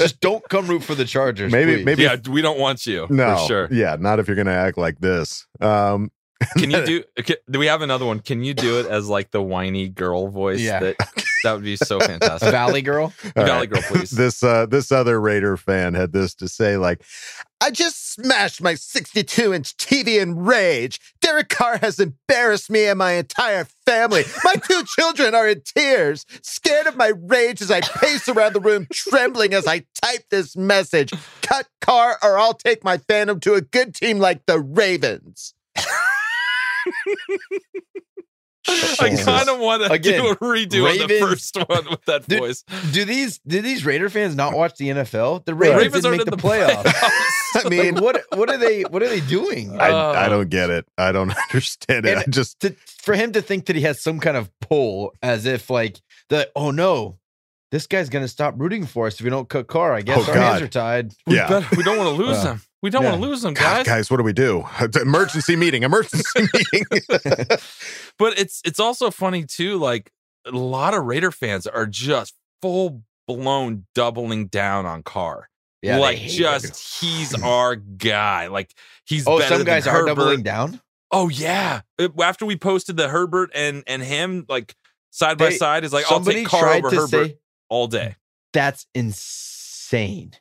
just 0.00 0.20
don't 0.20 0.42
come 0.48 0.66
root 0.68 0.82
for 0.84 0.94
the 0.94 1.04
Chargers. 1.04 1.52
Maybe- 1.52 1.76
please. 1.76 1.84
maybe- 1.84 2.02
Yeah, 2.04 2.16
we 2.30 2.40
don't 2.40 2.58
want 2.58 2.86
you. 2.86 3.06
no. 3.10 3.36
For 3.36 3.46
sure. 3.46 3.68
Yeah, 3.70 3.96
not 4.00 4.20
if 4.20 4.26
you're 4.26 4.36
gonna 4.36 4.52
act 4.52 4.78
like 4.78 4.98
this. 5.00 5.46
Um 5.60 6.10
Can 6.56 6.70
you 6.70 6.82
do 6.86 7.04
can, 7.24 7.36
do 7.50 7.58
we 7.58 7.66
have 7.66 7.82
another 7.82 8.06
one? 8.06 8.20
Can 8.20 8.42
you 8.42 8.54
do 8.54 8.78
it 8.80 8.86
as 8.86 9.06
like 9.08 9.32
the 9.32 9.42
whiny 9.42 9.88
girl 9.90 10.28
voice? 10.28 10.60
Yeah. 10.60 10.80
That 10.80 10.96
that 11.42 11.52
would 11.52 11.64
be 11.64 11.76
so 11.76 12.00
fantastic. 12.00 12.50
Valley 12.50 12.82
Girl. 12.82 13.12
All 13.36 13.44
Valley 13.44 13.66
right. 13.66 13.70
Girl, 13.70 13.82
please. 13.82 14.10
This 14.10 14.42
uh 14.42 14.66
this 14.66 14.92
other 14.92 15.20
Raider 15.20 15.56
fan 15.56 15.94
had 15.94 16.12
this 16.12 16.34
to 16.36 16.48
say 16.48 16.76
like 16.76 17.02
I 17.60 17.70
just 17.70 18.12
smashed 18.12 18.62
my 18.62 18.74
62 18.74 19.52
inch 19.52 19.76
TV 19.76 20.20
in 20.20 20.36
rage. 20.36 21.00
Derek 21.20 21.48
Carr 21.48 21.78
has 21.78 21.98
embarrassed 21.98 22.70
me 22.70 22.86
and 22.86 22.98
my 22.98 23.12
entire 23.12 23.64
family. 23.84 24.22
My 24.44 24.54
two 24.54 24.84
children 24.98 25.34
are 25.34 25.48
in 25.48 25.62
tears, 25.62 26.24
scared 26.42 26.86
of 26.86 26.96
my 26.96 27.12
rage 27.16 27.60
as 27.60 27.70
I 27.70 27.80
pace 27.80 28.28
around 28.28 28.52
the 28.52 28.60
room, 28.60 28.86
trembling 28.92 29.54
as 29.54 29.66
I 29.66 29.84
type 30.02 30.24
this 30.30 30.56
message. 30.56 31.12
Cut 31.42 31.66
Carr, 31.80 32.18
or 32.22 32.38
I'll 32.38 32.54
take 32.54 32.84
my 32.84 32.96
fandom 32.98 33.40
to 33.42 33.54
a 33.54 33.60
good 33.60 33.94
team 33.94 34.18
like 34.18 34.46
the 34.46 34.60
Ravens. 34.60 35.54
I 39.00 39.16
kind 39.24 39.48
of 39.48 39.58
want 39.58 39.82
to 39.84 39.98
do 39.98 40.28
a 40.28 40.36
redo 40.36 41.02
of 41.02 41.08
the 41.08 41.18
first 41.20 41.56
one 41.56 41.88
with 41.90 42.04
that 42.06 42.26
Dude, 42.28 42.38
voice. 42.40 42.64
Do 42.92 43.04
these 43.04 43.38
do 43.46 43.60
these 43.62 43.84
Raider 43.84 44.08
fans 44.10 44.34
not 44.34 44.54
watch 44.54 44.76
the 44.76 44.88
NFL? 44.88 45.44
The 45.44 45.54
Ravens, 45.54 45.78
Ravens 45.82 46.02
didn't 46.04 46.06
aren't 46.06 46.18
make 46.18 46.26
in 46.26 46.30
the, 46.30 46.36
the 46.36 46.42
playoffs. 46.42 47.64
I 47.64 47.68
mean, 47.68 47.96
what 47.96 48.22
what 48.36 48.50
are 48.50 48.58
they 48.58 48.82
what 48.82 49.02
are 49.02 49.08
they 49.08 49.20
doing? 49.20 49.80
I, 49.80 49.90
Oh. 49.90 50.12
I 50.12 50.28
don't 50.28 50.48
get 50.50 50.70
it. 50.70 50.86
I 50.98 51.12
don't 51.12 51.30
understand 51.50 52.06
it. 52.06 52.12
And- 52.12 52.20
I 52.20 52.24
just 52.30 52.60
to, 52.60 52.74
for 53.02 53.14
him 53.14 53.32
to 53.32 53.42
think 53.42 53.66
that 53.66 53.76
he 53.76 53.82
has 53.82 54.02
some 54.02 54.20
kind 54.20 54.36
of 54.36 54.50
pull 54.60 55.14
as 55.22 55.46
if 55.46 55.70
like 55.70 56.00
the 56.28 56.50
oh 56.54 56.70
no, 56.70 57.18
this 57.70 57.86
guy's 57.86 58.08
gonna 58.08 58.28
stop 58.28 58.54
rooting 58.56 58.86
for 58.86 59.06
us 59.06 59.14
if 59.18 59.24
we 59.24 59.30
don't 59.30 59.48
cut 59.48 59.66
Carr. 59.66 59.92
I 59.94 60.02
guess 60.02 60.18
Oh, 60.18 60.30
our 60.30 60.34
God. 60.34 60.50
hands 60.52 60.62
are 60.62 60.68
tied. 60.68 61.12
We, 61.26 61.36
Yeah. 61.36 61.48
better- 61.48 61.76
we 61.76 61.82
don't 61.82 61.98
want 61.98 62.16
to 62.16 62.22
lose 62.22 62.36
uh, 62.36 62.40
Yeah. 62.40 62.44
them. 62.44 62.62
We 62.80 62.90
don't 62.90 63.02
Yeah. 63.02 63.10
want 63.10 63.22
to 63.22 63.28
lose 63.28 63.42
them, 63.42 63.54
God, 63.54 63.62
guys. 63.78 63.86
guys, 63.86 64.10
what 64.10 64.18
do 64.18 64.22
we 64.22 64.32
do? 64.32 64.64
Emergency 65.02 65.56
meeting. 65.56 65.82
Emergency 65.82 66.22
meeting. 66.36 66.84
But 68.18 68.38
it's 68.38 68.60
it's 68.64 68.80
also 68.80 69.10
funny 69.10 69.44
too. 69.44 69.78
Like 69.78 70.10
a 70.46 70.50
lot 70.50 70.94
of 70.94 71.04
Raider 71.04 71.30
fans 71.30 71.66
are 71.66 71.86
just 71.86 72.34
full 72.62 73.02
blown 73.26 73.86
doubling 73.94 74.46
down 74.46 74.86
on 74.86 75.02
Carr. 75.02 75.48
Yeah, 75.82 75.98
like 75.98 76.18
hate 76.18 76.30
just 76.38 77.00
he's 77.00 77.34
our 77.42 77.76
guy. 77.76 78.48
Like 78.48 78.74
he's 79.04 79.26
Oh, 79.26 79.38
better 79.38 79.48
some 79.50 79.58
than 79.58 79.66
guys 79.66 79.86
are 79.86 79.90
Herbert. 79.92 80.06
doubling 80.06 80.42
down. 80.42 80.80
Oh 81.12 81.28
yeah. 81.28 81.82
It- 81.98 82.12
after 82.20 82.44
we 82.46 82.56
posted 82.56 82.96
the 82.96 83.08
Herbert 83.08 83.50
and 83.54 83.84
and 83.86 84.02
him 84.02 84.44
like 84.48 84.74
side 85.10 85.38
by 85.38 85.50
side 85.50 85.84
is 85.84 85.92
like 85.92 86.10
I'll 86.10 86.20
take 86.24 86.46
Carr 86.46 86.68
over 86.74 86.90
Herbert 86.90 87.08
say- 87.08 87.36
all 87.68 87.86
day. 87.86 88.16
That's 88.52 88.86
insane. 88.94 90.32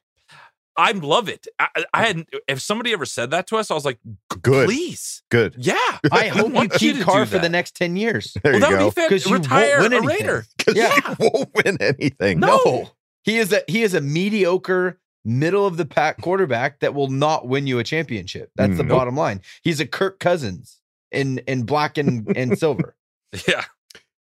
I 0.80 0.92
love 0.92 1.28
it. 1.28 1.48
I, 1.58 1.68
I 1.76 1.82
uh, 2.04 2.06
had 2.06 2.26
if 2.48 2.62
somebody 2.62 2.94
ever 2.94 3.06
said 3.06 3.32
that 3.32 3.48
to 3.48 3.58
us, 3.58 3.72
I 3.72 3.74
was 3.74 3.84
like, 3.84 3.98
Good. 4.42 4.68
please, 4.68 5.24
Good. 5.30 5.56
yeah. 5.58 5.74
I 6.12 6.28
hope 6.28 6.48
you 6.50 6.54
want 6.54 6.74
you 6.74 6.78
keep 6.94 6.98
to 6.98 7.04
Carr 7.04 7.26
do 7.26 7.32
for 7.32 7.40
the 7.40 7.50
next 7.50 7.76
ten 7.76 7.96
years. 7.96 8.38
There 8.44 8.54
well, 8.54 8.56
you 8.56 8.60
that 8.62 8.70
go. 8.72 8.86
would 8.86 8.96
be 8.96 9.02
fair. 9.02 9.10
'Cause 9.10 9.26
you 9.26 9.32
won't 9.32 9.44
Retire 9.46 9.82
win 9.82 9.94
a 9.94 9.98
anything. 9.98 10.08
Raider. 10.28 10.46
Yeah. 10.76 10.94
you 11.20 11.30
won't 11.34 11.50
win 11.56 11.78
anything. 11.82 12.40
No. 12.40 12.92
He 13.24 13.38
is 13.40 13.52
a 13.54 13.62
he 13.68 13.82
is 13.84 13.94
a 13.96 14.02
mediocre 14.02 15.00
middle 15.26 15.66
of 15.66 15.78
the 15.78 15.86
pack 15.86 16.22
quarterback 16.22 16.80
that 16.82 16.94
will 16.94 17.10
not 17.10 17.48
win 17.48 17.66
you 17.68 17.80
a 17.80 17.84
championship. 17.84 18.52
That's 18.56 18.78
the 18.78 18.84
Nope. 18.84 18.98
bottom 19.00 19.16
line. 19.18 19.42
He's 19.64 19.80
a 19.80 19.86
Kirk 19.88 20.20
Cousins 20.20 20.80
in 21.12 21.40
in 21.48 21.64
black 21.64 21.98
and, 21.98 22.28
and 22.38 22.58
silver. 22.58 22.96
Yeah, 23.48 23.66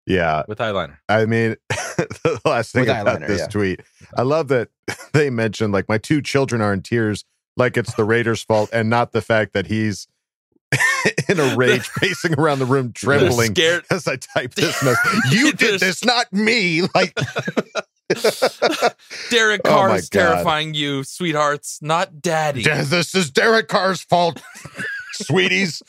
Yeah. 0.08 0.44
with 0.48 0.58
eyeliner. 0.60 0.98
I 1.10 1.26
mean, 1.26 1.56
the 1.70 2.40
last 2.46 2.72
thing 2.72 2.82
With 2.82 2.90
about 2.90 3.20
eyeliner, 3.22 3.28
this 3.28 3.42
yeah. 3.42 3.48
tweet, 3.48 3.82
I 4.16 4.22
love 4.24 4.48
that 4.48 4.70
they 5.14 5.30
mentioned 5.30 5.74
like 5.74 5.88
my 5.90 5.98
two 6.00 6.22
children 6.22 6.62
are 6.62 6.74
in 6.74 6.82
tears, 6.82 7.26
like 7.58 7.78
it's 7.78 7.94
the 7.96 8.04
Raiders' 8.06 8.42
fault, 8.42 8.70
and 8.74 8.90
not 8.90 9.12
the 9.12 9.22
fact 9.22 9.54
that 9.54 9.68
he's 9.68 10.08
in 11.30 11.40
a 11.40 11.56
rage, 11.56 11.90
pacing 11.98 12.38
around 12.40 12.60
the 12.60 12.66
room, 12.66 12.92
trembling 12.94 13.52
scared. 13.54 13.84
as 13.92 14.08
I 14.08 14.16
type 14.18 14.54
this 14.56 14.82
message. 14.84 15.20
You 15.32 15.54
did 15.54 15.80
this, 15.80 16.04
not 16.04 16.32
me. 16.34 16.82
Like, 16.94 17.18
Derek 19.30 19.62
Oh 19.66 19.70
Carr 19.70 19.96
is 19.96 20.10
God. 20.10 20.20
terrifying 20.22 20.74
you, 20.74 21.04
sweethearts, 21.04 21.80
not 21.82 22.22
daddy. 22.22 22.62
"Yeah, 22.62 22.84
this 22.84 23.14
is 23.16 23.30
Derek 23.32 23.68
Carr's 23.68 24.02
fault, 24.02 24.42
sweeties. 25.14 25.82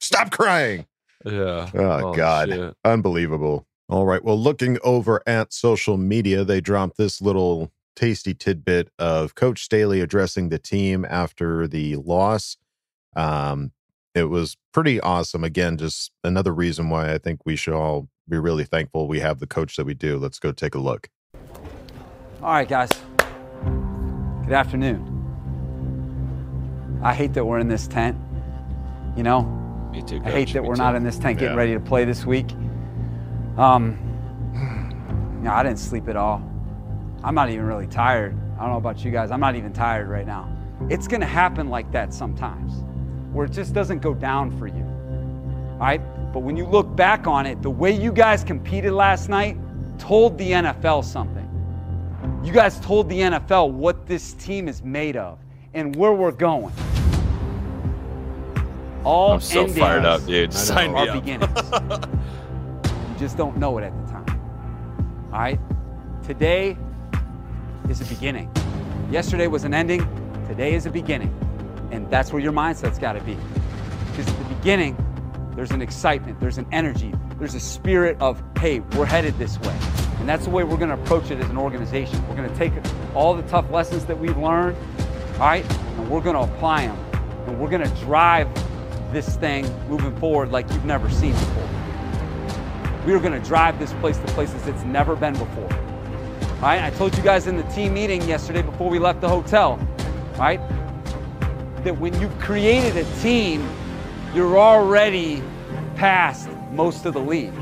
Stop 0.00 0.30
crying. 0.32 0.86
Yeah. 1.24 1.70
Oh, 1.74 2.14
God. 2.14 2.48
shit. 2.48 2.74
Unbelievable. 2.84 3.66
All 3.88 4.06
right. 4.06 4.24
Well, 4.24 4.38
looking 4.38 4.78
over 4.82 5.22
at 5.26 5.52
social 5.52 5.96
media, 5.96 6.44
they 6.44 6.60
dropped 6.60 6.96
this 6.96 7.20
little 7.20 7.70
tasty 7.96 8.34
tidbit 8.34 8.90
of 8.98 9.34
Coach 9.34 9.62
Staley 9.62 10.00
addressing 10.00 10.48
the 10.48 10.58
team 10.58 11.04
after 11.08 11.66
the 11.68 11.96
loss. 11.96 12.56
Um, 13.16 13.72
it 14.14 14.24
was 14.24 14.56
pretty 14.72 15.00
awesome. 15.00 15.44
Again, 15.44 15.76
just 15.76 16.12
another 16.22 16.52
reason 16.52 16.88
why 16.88 17.12
I 17.12 17.18
think 17.18 17.40
we 17.44 17.56
should 17.56 17.74
all 17.74 18.08
be 18.28 18.38
really 18.38 18.64
thankful 18.64 19.06
we 19.06 19.20
have 19.20 19.38
the 19.38 19.46
coach 19.46 19.76
that 19.76 19.84
we 19.84 19.94
do. 19.94 20.18
Let's 20.18 20.38
go 20.38 20.52
take 20.52 20.74
a 20.74 20.78
look. 20.78 21.08
All 22.42 22.52
right, 22.52 22.68
guys. 22.68 22.90
Good 24.44 24.52
afternoon. 24.52 25.10
I 27.02 27.14
hate 27.14 27.34
that 27.34 27.44
we're 27.44 27.58
in 27.58 27.68
this 27.68 27.86
tent. 27.86 28.16
You 29.16 29.22
know, 29.22 29.63
Me 29.94 30.02
too. 30.02 30.20
I 30.24 30.30
hate 30.30 30.52
that 30.54 30.62
Me 30.62 30.68
we're 30.68 30.74
too. 30.74 30.82
not 30.82 30.96
in 30.96 31.04
this 31.04 31.18
getting 31.18 31.38
Yeah. 31.38 31.54
ready 31.54 31.72
to 31.74 31.80
play 31.80 32.04
this 32.04 32.26
week. 32.26 32.52
Um, 33.56 33.96
you 35.38 35.44
know, 35.44 35.52
I 35.52 35.62
didn't 35.62 35.78
sleep 35.78 36.08
at 36.08 36.16
all. 36.16 36.42
I'm 37.22 37.34
not 37.34 37.48
even 37.48 37.64
really 37.64 37.86
tired. 37.86 38.36
I 38.58 38.62
don't 38.62 38.70
know 38.70 38.76
about 38.76 39.04
you 39.04 39.10
guys. 39.12 39.30
I'm 39.30 39.40
not 39.40 39.54
even 39.54 39.72
tired 39.72 40.08
right 40.08 40.26
now. 40.26 40.48
It's 40.90 41.06
gonna 41.06 41.26
happen 41.26 41.68
like 41.70 41.90
that 41.92 42.12
sometimes, 42.12 42.82
where 43.32 43.46
it 43.46 43.52
just 43.52 43.72
doesn't 43.72 44.00
go 44.02 44.14
down 44.14 44.50
for 44.58 44.66
you. 44.66 44.84
All 45.74 45.78
right? 45.78 46.00
But 46.32 46.40
when 46.40 46.56
you 46.56 46.66
look 46.66 46.94
back 46.96 47.28
on 47.28 47.46
it, 47.46 47.62
the 47.62 47.70
way 47.70 47.92
you 47.92 48.10
guys 48.12 48.42
competed 48.42 48.92
last 48.92 49.28
night 49.28 49.56
told 49.98 50.36
the 50.38 50.50
NFL 50.52 51.02
something. 51.04 51.48
You 52.42 52.52
guys 52.52 52.80
told 52.80 53.08
the 53.08 53.20
NFL 53.20 53.70
what 53.70 54.06
this 54.06 54.32
team 54.34 54.66
is 54.66 54.82
made 54.82 55.16
of 55.16 55.38
and 55.72 55.94
where 55.94 56.12
we're 56.12 56.32
going. 56.32 56.72
All 59.04 59.32
I'm 59.32 59.40
so 59.40 59.60
endings 59.60 59.78
fired 59.78 60.04
up, 60.04 60.24
dude. 60.24 60.52
Sign 60.52 60.92
me 60.92 61.08
up. 61.08 61.22
beginnings. 61.22 61.60
you 63.12 63.18
just 63.18 63.36
don't 63.36 63.56
know 63.58 63.76
it 63.78 63.84
at 63.84 64.06
the 64.06 64.12
time. 64.12 64.40
All 65.32 65.40
right? 65.40 65.60
Today 66.24 66.78
is 67.90 68.00
a 68.00 68.04
beginning. 68.06 68.50
Yesterday 69.10 69.46
was 69.46 69.64
an 69.64 69.74
ending. 69.74 70.00
Today 70.48 70.74
is 70.74 70.86
a 70.86 70.90
beginning. 70.90 71.32
And 71.90 72.10
that's 72.10 72.32
where 72.32 72.40
your 72.40 72.52
mindset's 72.52 72.98
got 72.98 73.12
to 73.12 73.20
be. 73.20 73.36
Because 74.10 74.26
at 74.26 74.38
the 74.38 74.54
beginning, 74.54 74.96
there's 75.54 75.70
an 75.70 75.82
excitement, 75.82 76.40
there's 76.40 76.58
an 76.58 76.66
energy, 76.72 77.12
there's 77.38 77.54
a 77.54 77.60
spirit 77.60 78.16
of, 78.20 78.42
hey, 78.58 78.80
we're 78.96 79.04
headed 79.04 79.38
this 79.38 79.58
way. 79.60 79.76
And 80.18 80.28
that's 80.28 80.44
the 80.44 80.50
way 80.50 80.64
we're 80.64 80.78
going 80.78 80.88
to 80.88 81.00
approach 81.00 81.30
it 81.30 81.38
as 81.38 81.50
an 81.50 81.58
organization. 81.58 82.26
We're 82.28 82.36
going 82.36 82.48
to 82.48 82.56
take 82.56 82.72
all 83.14 83.34
the 83.34 83.42
tough 83.42 83.70
lessons 83.70 84.06
that 84.06 84.18
we've 84.18 84.36
learned, 84.38 84.76
all 85.34 85.40
right, 85.40 85.64
and 85.70 86.10
we're 86.10 86.22
going 86.22 86.36
to 86.36 86.42
apply 86.42 86.86
them. 86.86 86.98
And 87.46 87.60
we're 87.60 87.68
going 87.68 87.82
to 87.82 87.94
drive 88.00 88.48
this 89.14 89.36
thing 89.36 89.64
moving 89.88 90.14
forward 90.16 90.50
like 90.50 90.68
you've 90.72 90.84
never 90.84 91.08
seen 91.08 91.32
before. 91.32 91.68
We 93.06 93.12
are 93.12 93.20
going 93.20 93.40
to 93.40 93.48
drive 93.48 93.78
this 93.78 93.92
place 93.94 94.18
to 94.18 94.26
places 94.28 94.66
it's 94.66 94.82
never 94.82 95.14
been 95.14 95.34
before. 95.34 95.72
All 96.56 96.60
right, 96.60 96.82
I 96.82 96.90
told 96.90 97.16
you 97.16 97.22
guys 97.22 97.46
in 97.46 97.56
the 97.56 97.62
team 97.64 97.94
meeting 97.94 98.20
yesterday 98.22 98.62
before 98.62 98.90
we 98.90 98.98
left 98.98 99.20
the 99.20 99.28
hotel, 99.28 99.78
right, 100.36 100.60
that 101.84 101.96
when 101.98 102.18
you've 102.20 102.36
created 102.38 102.96
a 102.96 103.20
team, 103.20 103.68
you're 104.34 104.58
already 104.58 105.42
past 105.94 106.48
most 106.72 107.06
of 107.06 107.14
the 107.14 107.20
league. 107.20 107.52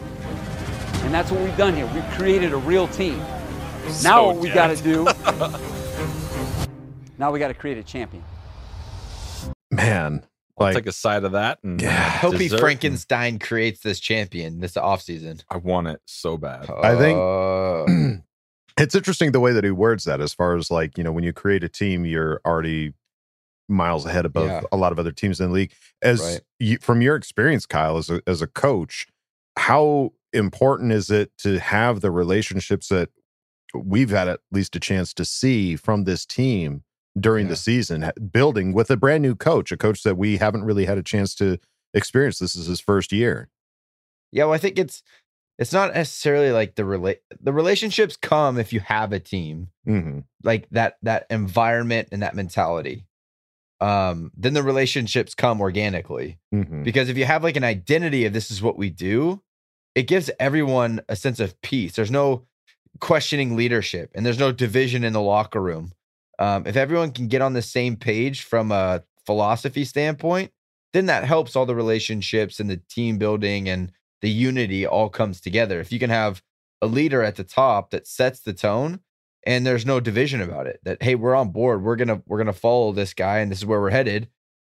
And 1.02 1.12
that's 1.12 1.30
what 1.30 1.42
we've 1.42 1.56
done 1.56 1.74
here. 1.74 1.86
We've 1.86 2.08
created 2.12 2.52
a 2.52 2.56
real 2.56 2.88
team. 2.88 3.18
now 3.18 3.90
So 3.90 4.26
what 4.28 4.36
we 4.36 4.48
got 4.48 4.74
to 4.74 4.82
do, 4.82 5.04
now 7.18 7.30
we 7.30 7.38
got 7.38 7.48
to 7.48 7.54
create 7.54 7.76
a 7.76 7.82
champion. 7.82 8.24
Man, 9.70 10.14
I'll 10.14 10.31
like 10.62 10.74
take 10.76 10.86
a 10.86 10.92
side 10.92 11.24
of 11.24 11.32
that 11.32 11.58
and 11.62 11.80
Hope 11.82 12.34
he 12.34 12.38
dessert. 12.48 12.60
Frankenstein 12.60 13.38
creates 13.38 13.80
this 13.80 14.00
champion 14.00 14.60
this 14.60 14.74
offseason. 14.74 15.42
I 15.50 15.56
want 15.58 15.88
it 15.88 16.00
so 16.06 16.36
bad. 16.36 16.70
I 16.70 16.96
think- 16.96 17.18
Uh, 17.18 18.18
it's 18.78 18.94
interesting 18.94 19.32
the 19.32 19.40
way 19.40 19.52
that 19.52 19.64
he 19.64 19.70
words 19.70 20.04
that 20.04 20.20
as 20.20 20.32
far 20.32 20.56
as 20.56 20.70
like 20.70 20.96
you 20.96 21.04
know 21.04 21.12
when 21.12 21.24
you 21.24 21.32
create 21.32 21.62
a 21.62 21.68
team 21.68 22.04
you're 22.06 22.40
already 22.46 22.92
miles 23.68 24.06
ahead 24.06 24.24
above 24.26 24.46
Yeah. 24.46 24.62
a 24.72 24.76
lot 24.76 24.92
of 24.92 24.98
other 24.98 25.12
teams 25.12 25.40
in 25.40 25.48
the 25.48 25.52
league 25.52 25.72
as 26.02 26.20
Right. 26.20 26.40
you, 26.58 26.78
from 26.78 27.00
your 27.02 27.14
experience 27.16 27.64
kyle 27.66 27.96
as 27.98 28.10
a, 28.10 28.20
as 28.26 28.42
a 28.42 28.46
coach 28.46 29.06
how 29.56 30.12
important 30.32 30.92
is 30.92 31.10
it 31.10 31.30
to 31.38 31.58
have 31.58 32.00
the 32.00 32.10
relationships 32.10 32.88
that 32.88 33.10
we've 33.74 34.10
had 34.10 34.28
at 34.28 34.40
least 34.50 34.74
a 34.76 34.80
chance 34.80 35.14
to 35.14 35.24
see 35.24 35.76
from 35.76 36.04
this 36.04 36.26
team 36.26 36.82
during 37.18 37.48
the 37.48 37.56
season, 37.56 38.10
building 38.32 38.72
with 38.72 38.90
a 38.90 38.96
brand 38.96 39.22
new 39.22 39.34
coach, 39.34 39.70
a 39.72 39.76
coach 39.76 40.02
that 40.02 40.16
we 40.16 40.38
haven't 40.38 40.64
really 40.64 40.86
had 40.86 40.98
a 40.98 41.02
chance 41.02 41.34
to 41.36 41.58
experience. 41.94 42.38
This 42.38 42.56
is 42.56 42.66
his 42.66 42.80
first 42.80 43.12
year. 43.12 43.48
Yeah, 44.30 44.44
well, 44.44 44.54
I 44.54 44.58
think 44.58 44.78
it's 44.78 45.02
it's 45.58 45.72
not 45.72 45.92
necessarily 45.94 46.50
like 46.50 46.74
the 46.76 46.84
relate 46.84 47.20
the 47.40 47.52
relationships 47.52 48.16
come 48.16 48.58
if 48.58 48.72
you 48.72 48.80
have 48.80 49.12
a 49.12 49.20
team 49.20 49.68
Mm-hmm. 49.86 50.20
like 50.42 50.68
that 50.70 50.96
that 51.02 51.26
environment 51.28 52.08
and 52.12 52.22
that 52.22 52.34
mentality. 52.34 53.04
Um, 53.80 54.30
then 54.36 54.54
the 54.54 54.62
relationships 54.62 55.34
come 55.34 55.60
organically 55.60 56.38
Mm-hmm. 56.54 56.82
because 56.84 57.08
if 57.08 57.18
you 57.18 57.24
have 57.24 57.42
like 57.42 57.56
an 57.56 57.64
identity 57.64 58.24
of 58.24 58.32
this 58.32 58.50
is 58.50 58.62
what 58.62 58.78
we 58.78 58.88
do, 58.90 59.42
it 59.94 60.04
gives 60.04 60.30
everyone 60.40 61.02
a 61.08 61.16
sense 61.16 61.40
of 61.40 61.60
peace. 61.62 61.94
There's 61.96 62.10
no 62.10 62.46
questioning 63.00 63.56
leadership 63.56 64.10
and 64.14 64.24
there's 64.24 64.38
no 64.38 64.52
division 64.52 65.02
in 65.04 65.12
the 65.12 65.20
locker 65.20 65.60
room. 65.60 65.92
Um, 66.42 66.66
if 66.66 66.76
everyone 66.76 67.12
can 67.12 67.28
get 67.28 67.40
on 67.40 67.52
the 67.52 67.62
same 67.62 67.94
page 67.94 68.42
from 68.42 68.72
a 68.72 69.04
philosophy 69.26 69.84
standpoint, 69.84 70.50
then 70.92 71.06
that 71.06 71.22
helps 71.22 71.54
all 71.54 71.66
the 71.66 71.74
relationships 71.76 72.58
and 72.58 72.68
the 72.68 72.78
team 72.88 73.16
building 73.16 73.68
and 73.68 73.92
the 74.22 74.28
unity 74.28 74.84
all 74.84 75.08
comes 75.08 75.40
together. 75.40 75.78
If 75.78 75.92
you 75.92 76.00
can 76.00 76.10
have 76.10 76.42
a 76.82 76.88
leader 76.88 77.22
at 77.22 77.36
the 77.36 77.44
top 77.44 77.90
that 77.90 78.08
sets 78.08 78.40
the 78.40 78.52
tone 78.52 78.98
and 79.46 79.64
there's 79.64 79.86
no 79.86 80.00
division 80.00 80.40
about 80.40 80.66
it, 80.66 80.80
that 80.82 81.00
hey, 81.00 81.14
we're 81.14 81.36
on 81.36 81.50
board, 81.50 81.84
we're 81.84 81.94
gonna 81.94 82.22
we're 82.26 82.38
gonna 82.38 82.52
follow 82.52 82.90
this 82.90 83.14
guy 83.14 83.38
and 83.38 83.48
this 83.48 83.58
is 83.58 83.66
where 83.66 83.80
we're 83.80 83.90
headed. 83.90 84.28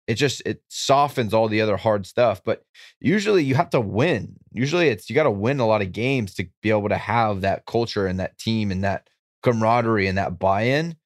It 0.09 0.15
just 0.15 0.43
it 0.45 0.65
softens 0.67 1.33
all 1.33 1.47
the 1.47 1.61
other 1.61 1.77
hard 1.77 2.05
stuff. 2.05 2.43
But 2.43 2.65
usually 2.99 3.45
you 3.45 3.55
have 3.55 3.71
to 3.71 3.81
win. 3.81 4.41
Usually 4.53 4.89
it's 4.89 5.09
you 5.09 5.15
got 5.15 5.23
to 5.23 5.31
win 5.31 5.61
a 5.61 5.69
lot 5.69 5.83
of 5.83 5.93
games 5.93 6.35
to 6.35 6.49
be 6.63 6.71
able 6.71 6.89
to 6.89 6.97
have 6.97 7.43
that 7.43 7.65
culture 7.65 8.09
and 8.09 8.19
that 8.19 8.39
team 8.39 8.73
and 8.73 8.83
that 8.83 9.09
camaraderie 9.45 10.09
and 10.09 10.19
that 10.19 10.37
buy-in. 10.37 10.97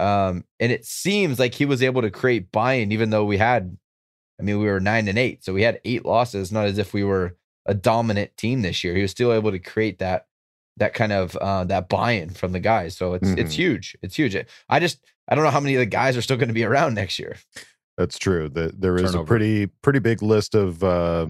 Um, 0.00 0.44
and 0.58 0.72
it 0.72 0.84
seems 0.86 1.38
like 1.38 1.54
he 1.54 1.64
was 1.66 1.82
able 1.82 2.02
to 2.02 2.10
create 2.10 2.50
buy-in, 2.50 2.90
even 2.92 3.10
though 3.10 3.24
we 3.24 3.36
had, 3.38 3.76
I 4.40 4.42
mean, 4.42 4.58
we 4.58 4.64
were 4.66 4.80
nine 4.80 5.08
and 5.08 5.18
eight, 5.18 5.44
so 5.44 5.52
we 5.52 5.62
had 5.62 5.80
eight 5.84 6.04
losses. 6.04 6.50
Not 6.50 6.66
as 6.66 6.78
if 6.78 6.94
we 6.94 7.04
were 7.04 7.36
a 7.66 7.74
dominant 7.74 8.36
team 8.36 8.62
this 8.62 8.82
year. 8.82 8.94
He 8.96 9.02
was 9.02 9.10
still 9.10 9.32
able 9.32 9.50
to 9.50 9.58
create 9.58 9.98
that 9.98 10.26
that 10.78 10.94
kind 10.94 11.12
of 11.12 11.36
uh, 11.36 11.64
that 11.64 11.88
buy-in 11.90 12.30
from 12.30 12.52
the 12.52 12.60
guys. 12.60 12.96
So 12.96 13.12
it's 13.14 13.28
it's 13.30 13.52
Mhm. 13.52 13.56
huge. 13.56 13.96
It's 14.02 14.16
huge. 14.16 14.36
I 14.68 14.80
just 14.80 15.04
I 15.28 15.34
don't 15.34 15.44
know 15.44 15.50
how 15.50 15.60
many 15.60 15.74
of 15.74 15.80
the 15.80 15.86
guys 15.86 16.16
are 16.16 16.22
still 16.22 16.36
going 16.38 16.48
to 16.48 16.54
be 16.54 16.64
around 16.64 16.94
next 16.94 17.18
year. 17.18 17.36
That's 17.98 18.18
true. 18.18 18.48
The, 18.48 18.72
there 18.76 18.96
is 18.96 19.14
a 19.14 19.22
pretty 19.24 19.66
pretty 19.66 19.98
big 19.98 20.22
list 20.22 20.54
of 20.54 20.82
uh, 20.82 21.26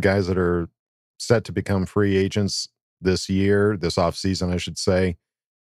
guys 0.00 0.26
that 0.28 0.38
are 0.38 0.68
set 1.18 1.44
to 1.44 1.52
become 1.52 1.84
free 1.84 2.16
agents 2.16 2.68
this 3.02 3.28
year, 3.28 3.76
this 3.76 3.98
off 3.98 4.16
season, 4.16 4.50
I 4.50 4.56
should 4.56 4.78
say. 4.78 5.18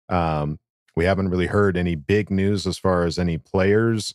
Um, 0.09 0.61
we 0.96 1.04
haven't 1.04 1.28
really 1.28 1.46
heard 1.46 1.76
any 1.76 1.94
big 1.94 2.30
news 2.30 2.66
as 2.66 2.78
far 2.78 3.04
as 3.04 3.18
any 3.18 3.38
players 3.38 4.14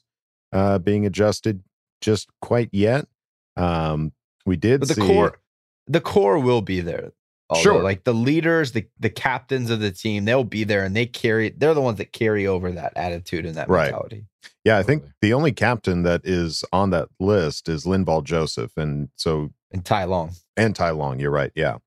uh, 0.54 0.80
being 0.80 1.06
adjusted 1.06 1.64
just 2.02 2.30
quite 2.42 2.70
yet. 2.72 3.08
Um, 3.56 4.12
we 4.46 4.56
did 4.56 4.82
But 4.82 4.90
the 4.90 4.96
see, 4.96 5.02
core 5.08 5.40
the 5.88 6.02
core 6.02 6.40
will 6.40 6.62
be 6.62 6.82
there. 6.82 7.12
Although, 7.50 7.62
Sure. 7.62 7.84
Like 7.84 8.04
the 8.04 8.14
leaders, 8.14 8.74
the 8.74 8.86
the 9.00 9.10
captains 9.10 9.70
of 9.70 9.80
the 9.80 9.92
team, 9.92 10.26
they'll 10.26 10.44
be 10.44 10.64
there 10.64 10.84
and 10.84 10.96
they 10.96 11.06
carry 11.06 11.50
they're 11.50 11.74
the 11.74 11.82
ones 11.82 11.98
that 11.98 12.12
carry 12.12 12.46
over 12.46 12.72
that 12.72 12.94
attitude 12.96 13.46
and 13.46 13.56
that 13.56 13.70
Right. 13.70 13.86
mentality. 13.86 14.26
Yeah, 14.66 14.78
I 14.78 14.84
think 14.84 15.04
the 15.22 15.34
only 15.34 15.54
captain 15.54 16.04
that 16.04 16.22
is 16.26 16.64
on 16.74 16.90
that 16.90 17.08
list 17.22 17.70
is 17.70 17.86
Linval 17.86 18.24
Joseph, 18.24 18.72
and 18.76 19.10
so 19.16 19.52
and 19.72 19.84
Ty 19.86 20.04
Long 20.06 20.32
and 20.58 20.76
Ty 20.76 20.90
Long. 20.92 21.20
You're 21.20 21.32
right. 21.32 21.52
Yeah, 21.56 21.78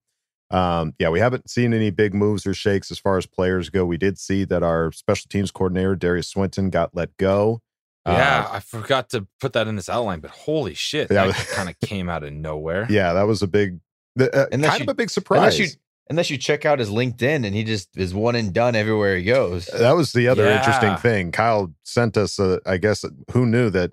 um, 0.51 0.93
yeah. 0.99 1.09
We 1.09 1.19
haven't 1.19 1.49
seen 1.49 1.73
any 1.73 1.89
big 1.89 2.13
moves 2.13 2.45
or 2.45 2.53
shakes 2.53 2.91
as 2.91 2.99
far 2.99 3.17
as 3.17 3.25
players 3.25 3.69
go. 3.69 3.85
We 3.85 3.97
did 3.97 4.17
see 4.19 4.43
that 4.45 4.63
our 4.63 4.91
special 4.91 5.27
teams 5.29 5.51
coordinator 5.51 5.95
Derius 5.95 6.27
Swinton 6.27 6.69
got 6.69 6.95
let 6.95 7.15
go. 7.17 7.61
Yeah, 8.07 8.47
Uh, 8.49 8.55
I 8.55 8.59
forgot 8.61 9.09
to 9.11 9.27
put 9.39 9.53
that 9.53 9.67
in 9.67 9.75
this 9.75 9.87
outline, 9.87 10.21
but 10.21 10.31
holy 10.31 10.73
shit, 10.73 11.11
Yeah. 11.11 11.27
that 11.27 11.35
kind 11.53 11.69
of 11.69 11.79
came 11.87 12.09
out 12.09 12.23
of 12.23 12.33
nowhere. 12.33 12.87
yeah, 12.89 13.13
that 13.13 13.23
was 13.27 13.41
a 13.43 13.47
big, 13.47 13.79
uh, 14.19 14.47
Unless 14.51 14.69
kind 14.71 14.79
you- 14.79 14.85
of 14.85 14.89
a 14.89 14.95
big 14.95 15.09
surprise. 15.09 15.37
Unless 15.39 15.59
you 15.59 15.67
unless 16.09 16.29
you 16.29 16.37
check 16.37 16.65
out 16.65 16.77
his 16.79 16.89
LinkedIn 16.89 17.45
and 17.45 17.55
he 17.55 17.63
just 17.63 17.87
is 17.95 18.13
one 18.13 18.35
and 18.35 18.51
done 18.51 18.75
everywhere 18.75 19.15
he 19.15 19.23
goes. 19.23 19.67
that 19.67 19.95
was 19.95 20.11
the 20.11 20.27
other 20.27 20.45
interesting 20.45 20.97
thing. 20.97 21.31
Kyle 21.31 21.73
sent 21.83 22.17
us, 22.17 22.37
uh, 22.37 22.57
I 22.65 22.75
guess, 22.77 23.05
who 23.31 23.45
knew 23.45 23.69
that 23.69 23.91